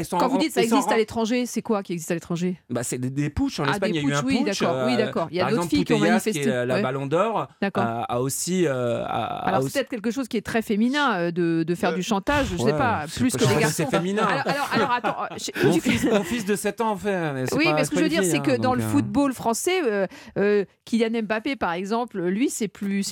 [0.10, 2.60] Quand vous dites ça existe à l'étranger, c'est quoi qui existe à l'étranger?
[2.70, 3.60] Bah, C'est des, des putschs.
[3.60, 4.60] En ah, Espagne, il y a eu un oui, putsch.
[4.60, 5.28] D'accord, oui, d'accord.
[5.32, 6.42] Il y a d'autres filles qui ont manifesté.
[6.42, 8.66] Qui est la, Ballon d'Or a, aussi.
[8.66, 12.04] Euh, alors, c'est peut-être quelque chose qui est très féminin euh, de, de faire du
[12.04, 13.74] chantage, je ne sais pas, plus que les garçons.
[13.78, 14.24] C'est féminin.
[14.24, 15.16] Alors, alors, attends.
[15.64, 17.46] Mon, fils, mon, fils, de 7 ans en fait.
[17.56, 20.08] Oui, mais ce que je veux dire, c'est que hein, dans le euh, football français,
[20.86, 23.04] Kylian Mbappé, par exemple, lui, c'est plus.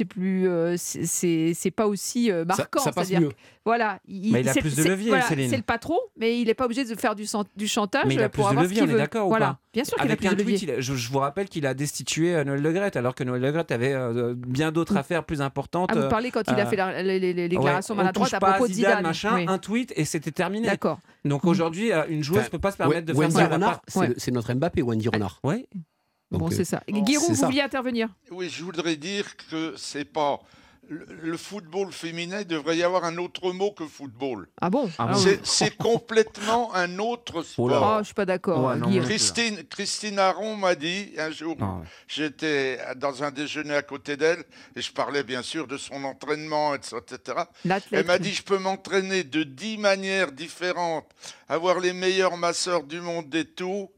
[1.04, 2.82] C'est pas aussi marquant.
[2.82, 3.32] Ça passe mieux.
[3.66, 4.00] Voilà.
[4.08, 5.50] Il a plus de levier, Céline.
[5.50, 7.26] C'est le patron, mais il n'est pas obligé de faire du,
[7.56, 8.06] du chantage.
[8.06, 9.46] Mais il a plus pour de levier, on est d'accord voilà.
[9.46, 11.66] ou pas Bien sûr qu'il a plus un de tweet, je, je, vous rappelle qu'il
[11.66, 15.90] a destitué Noël Le alors que Noël Le avait euh, bien d'autres affaires plus importantes.
[15.92, 18.68] Ah, vous parlez quand il a fait la, les, les, déclarations ouais, maladroites à propos
[18.68, 19.04] de Zidane.
[19.04, 19.46] Machin, oui.
[19.48, 20.68] Un tweet et c'était terminé.
[20.68, 21.00] D'accord.
[21.24, 24.32] Donc aujourd'hui, euh, une joueuse ne peut pas se permettre de Wendy faire Renard, c'est
[24.32, 25.40] notre Mbappé, Wendy Renard.
[25.44, 25.68] Oui.
[26.32, 26.82] Bon, c'est ça.
[26.88, 28.10] Guiraud, vous vouliez intervenir?
[28.32, 30.40] Oui, je voudrais dire que c'est pas
[30.90, 34.48] le, football féminin, il devrait y avoir un autre mot que football.
[34.62, 34.90] Ah bon?
[35.44, 37.96] C'est complètement un autre sport.
[37.98, 38.74] Oh, je suis pas d'accord.
[39.04, 44.44] Christine, Christine Aron m'a dit un jour, ah j'étais dans un déjeuner à côté d'elle
[44.76, 47.18] et je parlais bien sûr de son entraînement, etc.
[47.92, 51.08] Elle m'a dit je peux m'entraîner de dix manières différentes,
[51.48, 53.90] avoir les meilleurs masseurs du monde et tout.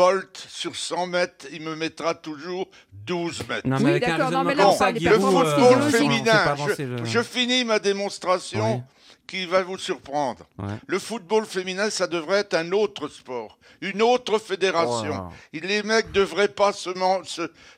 [0.00, 2.68] Bolt sur 100 mètres, il me mettra toujours
[3.04, 3.68] 12 mètres.
[3.68, 7.64] Non, mais oui, d'accord, non, mais là, on parle le football féminin, je, je, finis
[7.66, 8.76] ma démonstration.
[8.76, 8.82] Oui
[9.30, 10.44] qui va vous surprendre.
[10.88, 15.28] Le football féminin, ça devrait être un autre sport, une autre fédération.
[15.30, 16.90] Oh les mecs devraient pas se,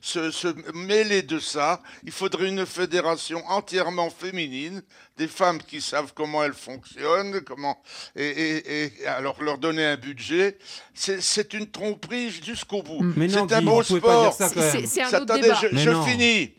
[0.01, 1.83] se, se, mêler de ça.
[2.05, 4.81] Il faudrait une fédération entièrement féminine,
[5.19, 7.83] des femmes qui savent comment elles fonctionnent, comment
[8.17, 10.57] et, et, alors leur donner un budget.
[10.95, 13.05] C'est une tromperie jusqu'au bout.
[13.29, 14.35] C'est un beau sport.
[14.35, 15.61] C'est un autre débat.
[15.61, 16.55] Je, je finis.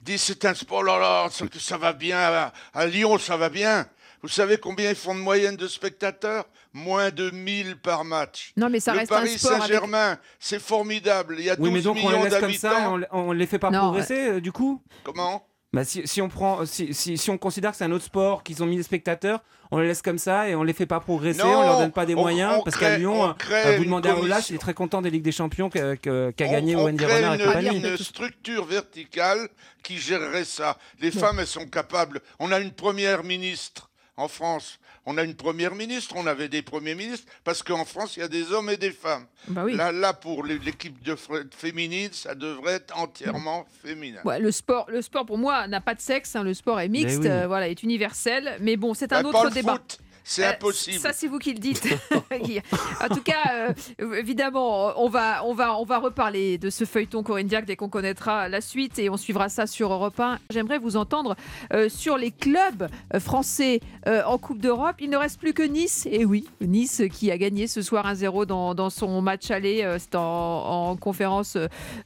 [0.00, 1.28] Dit c'est un sport, là, là,
[1.58, 2.50] ça va bien.
[2.72, 3.86] À Lyon, ça va bien.
[4.22, 6.44] Vous savez combien ils font de moyenne de spectateurs?
[6.72, 8.52] Moins de 1000 par match.
[8.56, 11.36] Non, mais ça le reste Paris un sport Saint-Germain, c'est formidable.
[11.38, 13.38] Il y a 12 oui, mais donc millions on les laisse comme ça, on, ne
[13.38, 14.82] les fait pas progresser, euh, du coup?
[15.04, 15.46] Comment?
[15.72, 18.42] Bah, si, si, on prend, si, si, si on considère que c'est un autre sport,
[18.42, 19.40] qu'ils ont mis des spectateurs,
[19.70, 22.06] on les laisse comme ça et on les fait pas progresser, on leur donne pas
[22.06, 22.60] des moyens.
[22.64, 25.32] parce qu'à Lyon, euh, vous demandez à Olas, il est très content des Ligues des
[25.32, 25.94] Champions qu'a
[26.32, 27.78] gagné Wendy Renard et compagnie.
[27.78, 29.48] une structure verticale
[29.84, 30.76] qui gérerait ça.
[31.00, 32.20] Les femmes, elles sont capables.
[32.40, 36.62] On a une première ministre en France, on a une première ministre, on avait des
[36.62, 39.26] premiers ministres, parce qu'en France, il y a des hommes et des femmes.
[39.48, 39.74] Bah oui.
[39.74, 41.16] là, là, pour l'équipe de
[41.50, 44.20] féminine, ça devrait être entièrement féminin.
[44.24, 46.36] Ouais, le, sport, le sport, pour moi, n'a pas de sexe.
[46.36, 48.56] Hein, le sport est mixte, euh, voilà, est universel.
[48.60, 49.78] Mais bon, c'est un bah, autre débat.
[50.24, 50.98] C'est euh, impossible.
[50.98, 51.86] Ça, c'est vous qui le dites.
[53.00, 57.22] en tout cas, euh, évidemment, on va, on, va, on va reparler de ce feuilleton
[57.22, 60.38] Corinne Diac dès qu'on connaîtra la suite et on suivra ça sur Europe 1.
[60.50, 61.36] J'aimerais vous entendre
[61.72, 64.96] euh, sur les clubs français en Coupe d'Europe.
[65.00, 66.06] Il ne reste plus que Nice.
[66.10, 69.86] Et oui, Nice qui a gagné ce soir 1-0 dans, dans, son match aller.
[69.98, 71.56] C'est en, conférence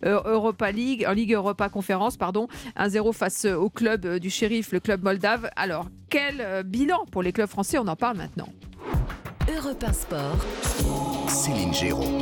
[0.02, 2.48] Europa League, en Ligue Europa Conférence, pardon.
[2.76, 5.50] 1-0 face au club du shérif, le club moldave.
[5.56, 7.78] Alors, quel bilan pour les clubs français?
[7.78, 8.48] On en parle maintenant.
[9.48, 10.44] Europe Sport.
[11.28, 12.18] Céline Géraud.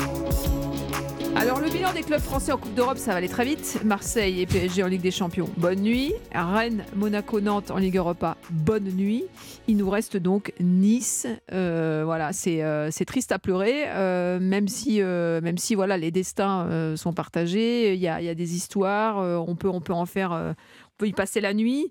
[1.35, 3.81] Alors le bilan des clubs français en Coupe d'Europe, ça va aller très vite.
[3.85, 6.13] Marseille et PSG en Ligue des Champions, bonne nuit.
[6.33, 9.25] Rennes, Monaco, Nantes en Ligue Europa, bonne nuit.
[9.67, 11.27] Il nous reste donc Nice.
[11.53, 16.11] Euh, voilà, c'est euh, c'est triste à pleurer, euh, même si même si voilà les
[16.11, 17.95] destins sont partagés.
[17.95, 19.17] Il y a, il y a des histoires.
[19.17, 20.55] on peut on peut en faire, on
[20.99, 21.91] peut y passer la nuit.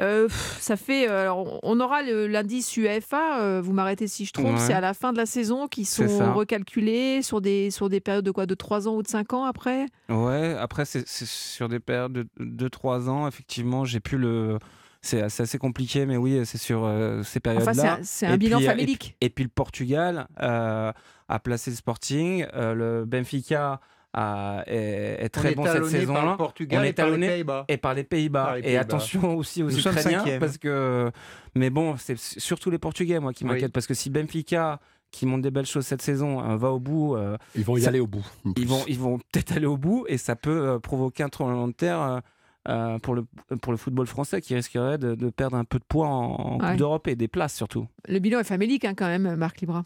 [0.00, 1.08] Euh, ça fait.
[1.10, 5.12] Euh, on aura l'indice UEFA, euh, vous m'arrêtez si je trompe, c'est à la fin
[5.12, 8.88] de la saison qui sont recalculés sur des, sur des périodes de quoi De 3
[8.88, 9.86] ans ou de 5 ans après?
[10.08, 14.58] Ouais, après, c'est sur des périodes de 2-3 ans, effectivement, j'ai pu le.
[15.04, 16.88] C'est assez compliqué, mais oui, c'est sur
[17.24, 17.72] ces périodes-là.
[17.72, 19.16] Enfin, c'est un, bilan famélique.
[19.20, 20.94] Et, puis le Portugal a
[21.42, 23.80] placé le Sporting, le Benfica
[24.14, 26.36] est, très bon cette saison-là.
[26.38, 28.56] On est talonné et par les Pays-Bas.
[28.62, 31.10] et attention aussi aux Ukrainiens parce que.
[31.54, 34.80] Mais bon, c'est surtout les Portugais moi qui m'inquiètent parce que si Benfica
[35.12, 37.14] qui monte des belles choses cette saison hein, va au bout.
[37.14, 38.26] Euh, ils vont y aller au bout.
[38.56, 41.68] Ils vont, ils vont peut-être aller au bout et ça peut euh, provoquer un tremblement
[41.68, 42.22] de terre.
[42.68, 43.24] Euh, pour, le,
[43.60, 47.08] pour le football français qui risquerait de, perdre un peu de poids en, Coupe d'Europe
[47.08, 47.88] et des places surtout.
[48.06, 49.84] Le bilan est famélique hein, quand même, Marc Libra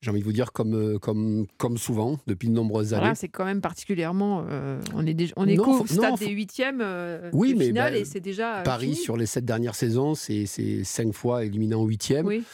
[0.00, 3.14] j'ai envie de vous dire, comme, euh, comme, comme souvent, depuis de nombreuses années.
[3.16, 4.44] c'est quand même particulièrement.
[4.48, 8.62] Euh, on est, on est qu'au stade des huitièmes euh, oui, mais et c'est déjà.
[8.64, 10.46] Paris, sur les sept dernières saisons, c'est
[10.84, 12.26] cinq fois éliminé en huitième.
[12.26, 12.44] Oui.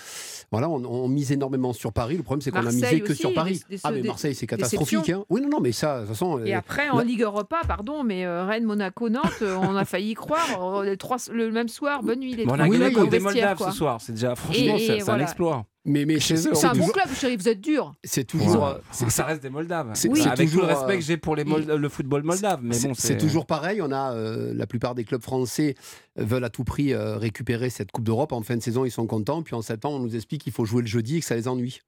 [0.50, 2.16] Voilà, on, mise énormément sur Paris.
[2.16, 3.62] Le problème, c'est qu'on a misé que sur Paris.
[3.82, 5.10] ah, mais Marseille, c'est catastrophique.
[5.10, 5.24] Hein.
[5.28, 6.42] Oui, non, non, mais ça, de toute façon.
[6.44, 10.82] Et après, en Ligue Europa, pardon, mais Rennes, Monaco, Nantes, on a failli y croire.
[10.82, 12.36] Les trois, le même soir, bonne nuit.
[12.36, 14.00] Les bon, on a gagné contre des Moldaves ce soir.
[14.00, 15.66] C'est déjà, franchement, c'est un exploit.
[15.86, 17.94] Mais, mais c'est un bon club, chérie, vous êtes dur.
[18.02, 18.78] C'est toujours.
[18.90, 19.92] Ça reste des Moldaves.
[20.08, 20.22] Oui.
[20.26, 22.60] Avec tout le respect que j'ai pour les le football moldave.
[22.62, 23.80] Mais bon, c'est toujours pareil.
[23.82, 25.74] On a la plupart des clubs français
[26.16, 28.32] veulent à tout prix récupérer cette Coupe d'Europe.
[28.32, 29.42] En fin de saison, ils sont contents.
[29.42, 31.48] Puis en septembre, on nous explique qu'il faut jouer le jeudi et que ça les
[31.48, 31.80] ennuie.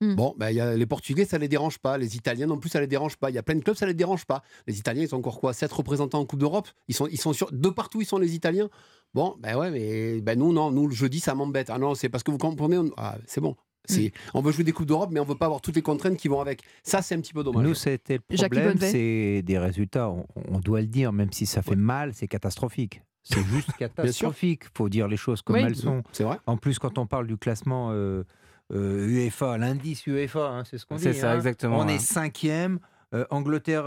[0.00, 0.14] Hmm.
[0.14, 1.98] Bon, ben, y a les Portugais, ça les dérange pas.
[1.98, 3.30] Les Italiens non plus, ça les dérange pas.
[3.30, 4.42] Il y a plein de clubs, ça les dérange pas.
[4.66, 6.68] Les Italiens, ils ont encore quoi 7 représentants en Coupe d'Europe?
[6.88, 8.70] Ils sont, ils sont sur, de partout, ils sont les Italiens.
[9.12, 11.68] Bon, ben ouais, mais ben nous, non, nous, le jeudi, ça m'embête.
[11.68, 13.56] Ah non, c'est parce que vous comprenez, ah, c'est bon.
[13.88, 14.06] Hmm.
[14.34, 16.28] On veut jouer des Coupes d'Europe, mais on veut pas avoir toutes les contraintes qui
[16.28, 16.62] vont avec.
[16.82, 17.66] Ça, c'est un petit peu dommage.
[17.66, 20.10] Nous, c'était le problème, c'est des résultats.
[20.10, 23.02] On, doit le dire, même si ça fait mal, c'est catastrophique.
[23.22, 24.62] C'est juste catastrophique.
[24.64, 26.02] Il faut dire les choses comme elles sont.
[26.12, 26.38] C'est vrai.
[26.46, 28.24] En plus, quand on parle du classement euh,
[28.70, 31.02] UEFA, l'indice UEFA, hein, c'est ce qu'on dit.
[31.02, 31.36] C'est ça, hein.
[31.36, 31.78] exactement.
[31.78, 32.78] On est cinquième.
[33.12, 33.86] Euh, Angleterre,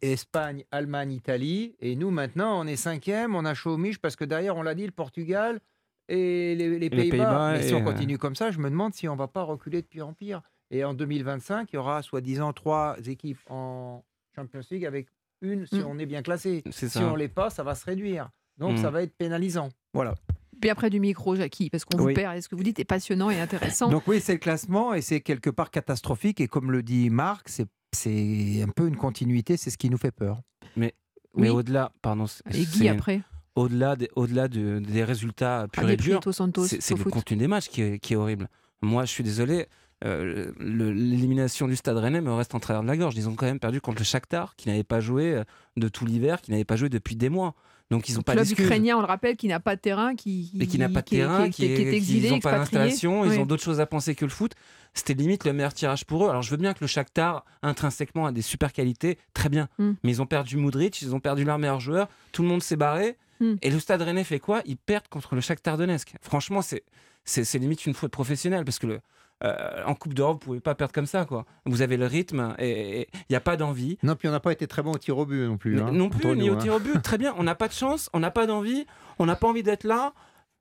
[0.00, 1.74] Espagne, Allemagne, Italie.
[1.80, 3.34] Et nous, maintenant, on est cinquième.
[3.34, 5.60] On a chaud au parce que derrière, on l'a dit, le Portugal
[6.08, 7.60] et les, Pays-Bas.
[7.60, 10.08] si on continue comme ça, je me demande si on va pas reculer de pire
[10.08, 10.42] en pire.
[10.70, 14.04] Et en 2025, il y aura soi-disant trois équipes en
[14.34, 15.08] Champions League avec
[15.40, 15.86] une si mm.
[15.86, 16.62] on est bien classé.
[16.70, 18.30] Si on l'est pas, ça va se réduire.
[18.58, 18.82] Donc mm.
[18.82, 19.70] ça va être pénalisant.
[19.94, 20.14] Voilà.
[20.60, 22.36] Puis après du micro, Jackie, parce qu'on vous perd.
[22.36, 23.88] Et ce que vous dites est passionnant et intéressant.
[23.88, 26.40] Donc oui, c'est le classement et c'est quelque part catastrophique.
[26.40, 27.48] Et comme le dit Marc,
[27.92, 29.56] c'est un peu une continuité.
[29.56, 30.40] C'est ce qui nous fait peur.
[30.76, 30.94] Mais,
[31.36, 32.26] mais au-delà, pardon.
[32.52, 33.22] Et Guy après
[33.58, 37.82] au-delà des, au-delà des résultats purs ah, et durs, c'est, le contenu des matchs qui
[37.82, 38.48] est, qui est horrible.
[38.82, 39.66] Moi, je suis désolé,
[40.04, 43.16] euh, l'élimination du Stade Rennais me reste en travers de la gorge.
[43.16, 45.44] Ils ont quand même perdu contre le Shakhtar, qui n'avait pas joué euh,
[45.76, 47.54] de tout l'hiver, qui n'avait pas joué depuis des mois.
[47.90, 50.50] Donc ils ont pas club ukrainien, on le rappelle, qui n'a pas de terrain, qui,
[50.50, 53.46] qui, qui n'a pas de terrain, qui, est, exilé, ils n'ont pas d'installation, ils ont
[53.46, 54.52] d'autres choses à penser que le foot.
[54.94, 56.28] C'était limite le meilleur tirage pour eux.
[56.28, 59.92] Alors je veux bien que le Shakhtar intrinsèquement a des super qualités, très bien, mm.
[60.02, 62.76] mais ils ont perdu Moudric, ils ont perdu leur meilleur joueur, tout le monde s'est
[62.76, 63.16] barré.
[63.40, 63.54] Mm.
[63.62, 64.62] Et le Stade Rennais fait quoi?
[64.66, 66.14] Ils perdent contre le Shakhtar Donetsk.
[66.20, 66.82] Franchement, c'est
[67.24, 69.00] c'est limite une faute professionnelle parce que le,
[69.44, 71.24] euh, en Coupe d'Europe, vous pouvez pas perdre comme ça.
[71.24, 71.44] Quoi.
[71.64, 73.98] Vous avez le rythme et il n'y a pas d'envie.
[74.02, 75.80] Non, puis on n'a pas été très bon au tir au but non plus.
[75.80, 76.58] Hein, non plus, ni au hein.
[76.58, 77.00] tir au but.
[77.02, 78.86] Très bien, on n'a pas de chance, on n'a pas d'envie,
[79.18, 80.12] on n'a pas envie d'être là.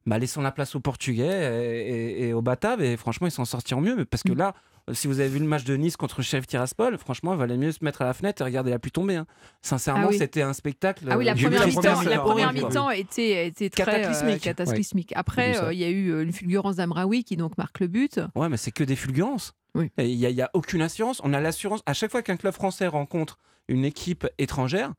[0.05, 3.81] Bah, laissons la place aux Portugais et, et, aux Bataves et franchement, ils s'en sortiront
[3.81, 4.05] mieux.
[4.05, 4.37] Parce que mm.
[4.37, 4.53] là,
[4.93, 7.71] si vous avez vu le match de Nice contre Chef Tiraspol, franchement, il valait mieux
[7.71, 9.15] se mettre à la fenêtre et regarder la pluie tomber.
[9.15, 9.27] Hein.
[9.61, 11.05] Sincèrement, ah c'était un spectacle.
[11.09, 15.11] Ah oui, la première mi-temps était, était très euh, cataclysmique.
[15.15, 18.21] Après, euh, il y a eu euh, une fulgurance d'Amraoui qui donc marque le but.
[18.35, 19.53] Ouais, mais c'est que des fulgurances.
[19.97, 21.21] Il n'y a, aucune assurance.
[21.23, 21.81] On a l'assurance.
[21.85, 24.93] À chaque fois qu'un club français rencontre une équipe étrangère,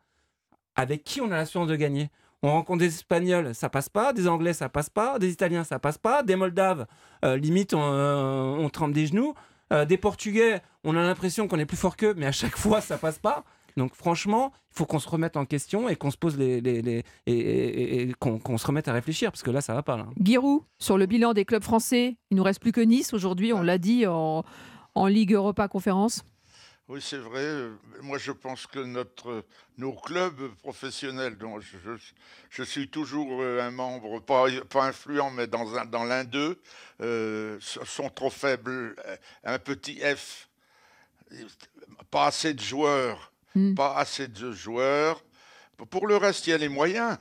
[0.76, 2.10] avec qui on a l'assurance de gagner?
[2.42, 5.81] On rencontre des Espagnols, ça passe pas, des Anglais, ça passe pas, des Italiens, ça
[5.81, 6.86] passe pas, des Moldaves,
[7.25, 9.34] limite, on, on trempe des genoux.
[9.73, 12.81] Euh, des Portugais, on a l'impression qu'on est plus fort qu'eux, mais à chaque fois,
[12.81, 13.45] ça passe pas.
[13.77, 18.13] Donc franchement, il faut qu'on se remette en question et qu'on se pose les, et,
[18.19, 19.97] qu'on se remette à réfléchir parce que là, ça va pas.
[19.97, 20.07] Là.
[20.21, 23.53] Giroud, sur le bilan des clubs français, il nous reste plus que Nice aujourd'hui.
[23.53, 24.43] On l'a dit en,
[24.95, 26.25] en Ligue Europa Conférence.
[26.89, 27.68] Oui, c'est vrai.
[28.00, 29.44] Moi, je pense que notre,
[29.76, 35.76] nos clubs professionnels, dont je, suis toujours euh, un membre, pas, pas influent, mais dans,
[35.76, 36.58] un, dans l'un d'eux,
[37.02, 38.97] euh, sont trop faibles.
[39.44, 40.49] Un petit F,
[42.10, 43.75] pas assez de joueurs, hmm.
[43.75, 45.23] pas assez de joueurs.
[45.91, 47.18] Pour le reste, il y a les moyens.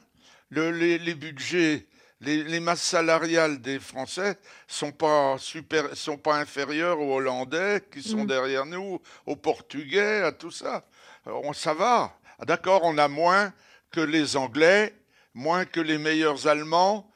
[0.50, 1.86] Le, les, les budgets
[2.22, 4.38] les, masses salariales des Français
[4.68, 8.28] sont pas super, sont pas inférieures aux Hollandais qui sont mm.
[8.28, 10.86] derrière nous, aux Portugais, à tout ça.
[11.26, 12.18] Alors, ça va.
[12.40, 13.54] Ah, d'accord, on a moins
[13.92, 14.96] que les Anglais,
[15.34, 17.10] moins que les meilleurs Allemands,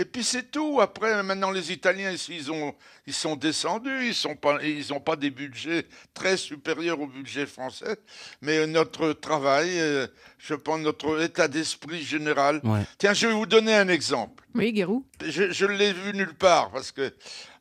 [0.00, 0.80] et puis c'est tout.
[0.80, 2.72] Après, maintenant, les Italiens, ils, ont,
[3.08, 4.12] ils sont descendus.
[4.12, 7.98] Ils n'ont pas, ils pas des budgets très supérieurs au budget français.
[8.40, 10.06] Mais notre travail, euh,
[10.38, 12.62] je pense, notre état d'esprit général.
[12.98, 14.44] Tiens, je vais vous donner un exemple.
[14.54, 15.04] Oui, Guérou.
[15.20, 17.12] Je, ne l'ai vu nulle part parce que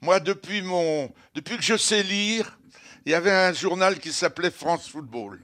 [0.02, 2.60] moi, depuis, mon, depuis que je sais lire,
[3.08, 5.42] il y avait un journal qui s'appelait France Football.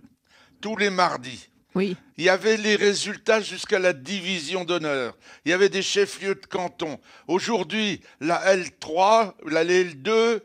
[0.62, 1.50] Tous les mardis.
[1.76, 1.98] Oui.
[2.18, 5.18] Il y avait les résultats jusqu'à la division d'honneur.
[5.46, 7.00] Il y avait des chefs-lieux de canton.
[7.28, 10.42] Aujourd'hui, la L3, la L2,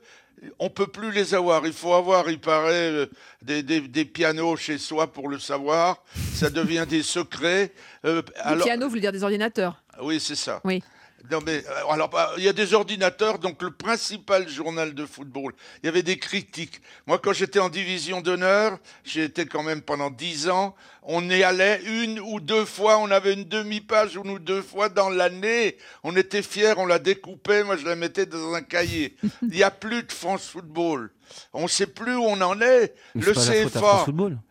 [0.59, 1.67] on peut plus les avoir.
[1.67, 3.07] Il faut avoir, il paraît, euh,
[3.43, 6.03] des, pianos chez soi pour le savoir.
[6.35, 7.73] Ça devient des secrets.
[8.05, 8.59] Euh, alors...
[8.59, 9.83] Des pianos, vous voulez dire des ordinateurs?
[10.01, 10.61] Oui, c'est ça.
[10.65, 10.83] Oui.
[11.31, 15.05] Non, mais euh, alors, bah, il y a des ordinateurs, donc le principal journal de
[15.05, 15.53] football.
[15.83, 16.81] Il y avait des critiques.
[17.07, 20.75] Moi, quand j'étais en division d'honneur, j'ai été quand même pendant dix ans.
[21.03, 24.89] On y allait une ou deux fois, on avait une demi-page une ou deux fois
[24.89, 25.77] dans l'année.
[26.05, 27.65] On était fiers, on la découpait.
[27.65, 29.17] Moi, je la mettais dans un cahier.
[29.43, 31.11] Il n'y a plus de France Football.
[31.53, 32.95] On ne sait plus où on en est.
[33.15, 34.07] le CFA.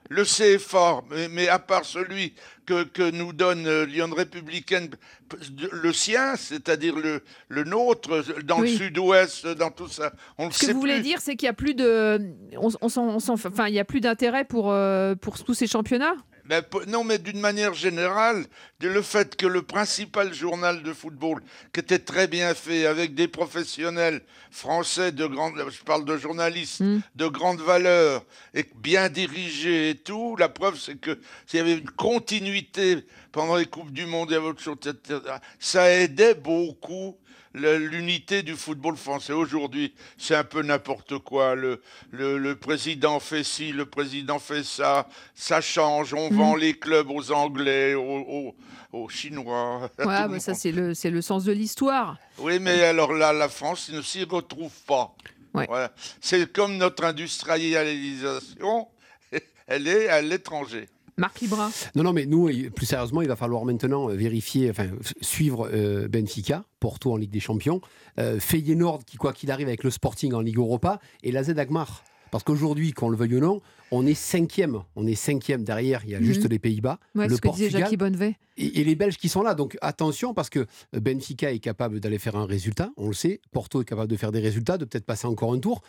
[0.09, 2.33] Le CFA, mais, mais, à part celui
[2.65, 4.89] que, que nous donne euh, Lyon Républicaine,
[5.49, 10.13] le sien, c'est-à-dire le, le nôtre, dans le sud-ouest, dans tout ça.
[10.37, 12.21] On Ce que vous voulez dire, c'est qu'il n'y a plus de,
[12.57, 16.15] on, on, enfin, il y a plus d'intérêt pour, euh, pour tous ces championnats?
[16.87, 18.45] Non, mais d'une manière générale,
[18.79, 21.41] le fait que le principal journal de football,
[21.73, 26.81] qui était très bien fait, avec des professionnels français de grande, je parle de journalistes,
[26.81, 26.99] hmm.
[27.15, 31.77] de grande valeur, et bien dirigés et tout, la preuve c'est que s'il y avait
[31.77, 34.77] une continuité pendant les Coupes du Monde et votre chose,
[35.59, 37.17] ça aidait beaucoup
[37.57, 41.55] l'unité du football français aujourd'hui, c'est un peu n'importe quoi.
[41.55, 46.59] Le, le, président fait ci, le président fait ça, ça change, on vend mhm.
[46.59, 48.55] les clubs aux Anglais, aux,
[48.91, 49.89] aux, Chinois.
[49.99, 52.17] Ouais, mais ça c'est le, le sens de l'histoire.
[52.39, 55.15] Oui, mais alors là, la France ne s'y retrouve pas.
[55.53, 55.91] Voilà.
[56.21, 58.87] C'est comme notre industrialisation,
[59.67, 60.87] elle est à l'étranger.
[61.19, 61.71] Marc Libra.
[61.95, 64.89] Non, non, mais nous, plus sérieusement, il va falloir maintenant euh, vérifier, enfin,
[65.19, 67.81] suivre euh, Benfica, Porto en Ligue des Champions,
[68.19, 71.57] euh, Feyenoord, qui, quoi qu'il arrive, avec le Sporting en Ligue Europa, et la Z
[71.57, 72.03] Agmar.
[72.29, 74.81] Parce qu'aujourd'hui, qu'on le veuille ou non, on est cinquième.
[74.95, 76.01] On est cinquième derrière.
[76.05, 76.49] Il y a juste mhm.
[76.49, 78.37] les Pays-Bas, le ce Portugal que Jackie Bonnevet.
[78.57, 79.53] Et, et, les Belges qui sont là.
[79.53, 82.89] Donc attention parce que Benfica est capable d'aller faire un résultat.
[82.97, 83.39] On le sait.
[83.51, 85.83] Porto est capable de faire des résultats, de peut-être passer encore un tour.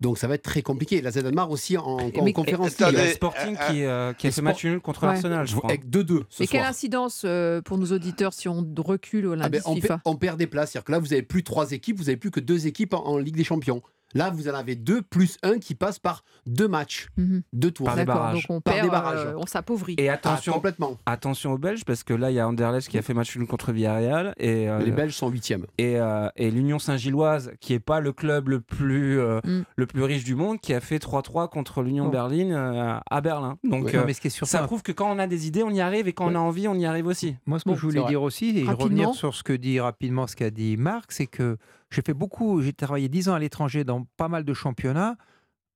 [0.00, 1.02] Donc ça va être très compliqué.
[1.02, 2.76] La ZNMAR aussi en, en conférence.
[2.78, 5.70] Il y a Sporting qui, euh, qui a fait match nul contre l'Arsenal, je crois.
[5.70, 6.22] Avec 2-2.
[6.40, 10.00] Et quelle incidence euh, pour nos auditeurs si on recule au ah ben, on, FIFA
[10.04, 10.72] on, perd des places.
[10.72, 13.18] C'est-à-dire que là, vous n'avez plus trois équipes, vous n'avez plus que deux équipes en
[13.18, 13.82] Ligue des Champions.
[14.14, 17.42] Là, vous en avez deux plus un qui passe par deux matchs, mhm.
[17.52, 17.86] deux tours.
[17.86, 18.46] Par des barrages.
[18.46, 19.26] Donc on par des barrages.
[19.26, 19.94] Euh, on s'appauvrit.
[19.98, 20.98] Et attention, ah, complètement.
[21.06, 23.46] attention aux Belges, parce que là, il y a Anderlecht qui a fait match nul
[23.46, 24.34] contre Villarreal.
[24.38, 25.66] Et, euh, les Belges sont huitièmes.
[25.78, 29.62] Et, euh, et l'Union Saint-Gilloise, qui n'est pas le club le plus, mm.
[29.76, 32.10] le plus riche du monde, qui a fait 3-3 contre l'Union oh.
[32.10, 33.58] Berlin à Berlin.
[33.64, 35.80] Donc mais ce qui est ça prouve que quand on a des idées, on y
[35.80, 37.36] arrive, et quand on a envie, on y arrive aussi.
[37.46, 40.36] Moi, ce que je voulais dire aussi, et revenir sur ce que dit rapidement ce
[40.36, 41.56] qu'a dit Marc, c'est que
[41.90, 45.16] j'ai fait beaucoup, j'ai travaillé 10 ans à l'étranger dans pas mal de championnats.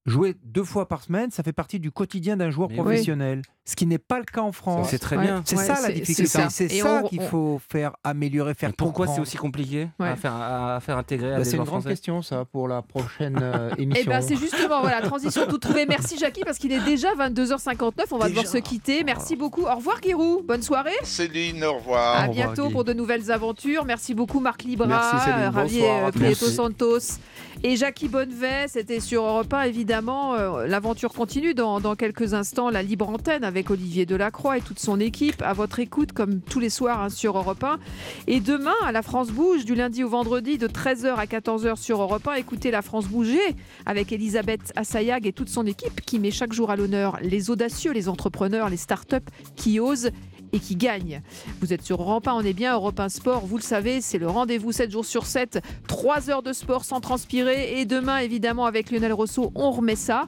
[0.06, 3.86] Jouer deux fois par semaine, ça fait partie du quotidien d'un joueur professionnel ce qui
[3.86, 4.88] n'est pas le cas en France.
[4.90, 5.42] C'est très bien.
[5.46, 6.38] C'est ça la difficulté.
[6.50, 10.98] C'est ça, qu'il faut faire améliorer, faire Pourquoi c'est aussi compliqué à, faire, à, faire,
[10.98, 14.10] intégrer à bah, C'est une grande question, ça, pour la prochaine euh, eh émission.
[14.10, 15.86] ben, c'est justement voilà, transition tout trouvé.
[15.86, 17.92] Merci Jackie, parce qu'il est déjà 22h59.
[18.10, 19.02] On va devoir se quitter.
[19.02, 19.62] Merci beaucoup.
[19.62, 20.42] Au revoir, Guirou.
[20.42, 20.90] Bonne soirée.
[21.02, 22.24] Céline, au revoir.
[22.24, 23.84] À bientôt pour de nouvelles aventures.
[23.86, 27.18] Merci beaucoup, Marc Libra, Merci, Javier Prieto Santos
[27.62, 28.68] et Jackie Bonnevet.
[28.68, 29.93] C'était sur Europe 1, évidemment.
[29.96, 32.68] Euh, l'aventure continue dans, dans quelques instants.
[32.68, 36.58] La libre antenne avec Olivier Delacroix et toute son équipe à votre écoute comme tous
[36.58, 37.78] les soirs hein, sur Europe 1.
[38.26, 42.02] Et demain, à la France Bouge, du lundi au vendredi de 13h à 14h sur
[42.02, 43.54] Europe 1, écoutez la France Bouger
[43.86, 47.92] avec Elisabeth Assayag et toute son équipe qui met chaque jour à l'honneur les audacieux,
[47.92, 49.22] les entrepreneurs, les start-up
[49.54, 50.10] qui osent
[50.54, 51.20] et qui gagnent.
[51.60, 54.18] Vous êtes sur Europe 1, on est bien, Europe 1 Sport, vous le savez, c'est
[54.18, 58.64] le rendez-vous 7 jours sur 7, 3 heures de sport sans transpirer et demain évidemment
[58.64, 60.22] avec Lionel Rousseau, on remet ça.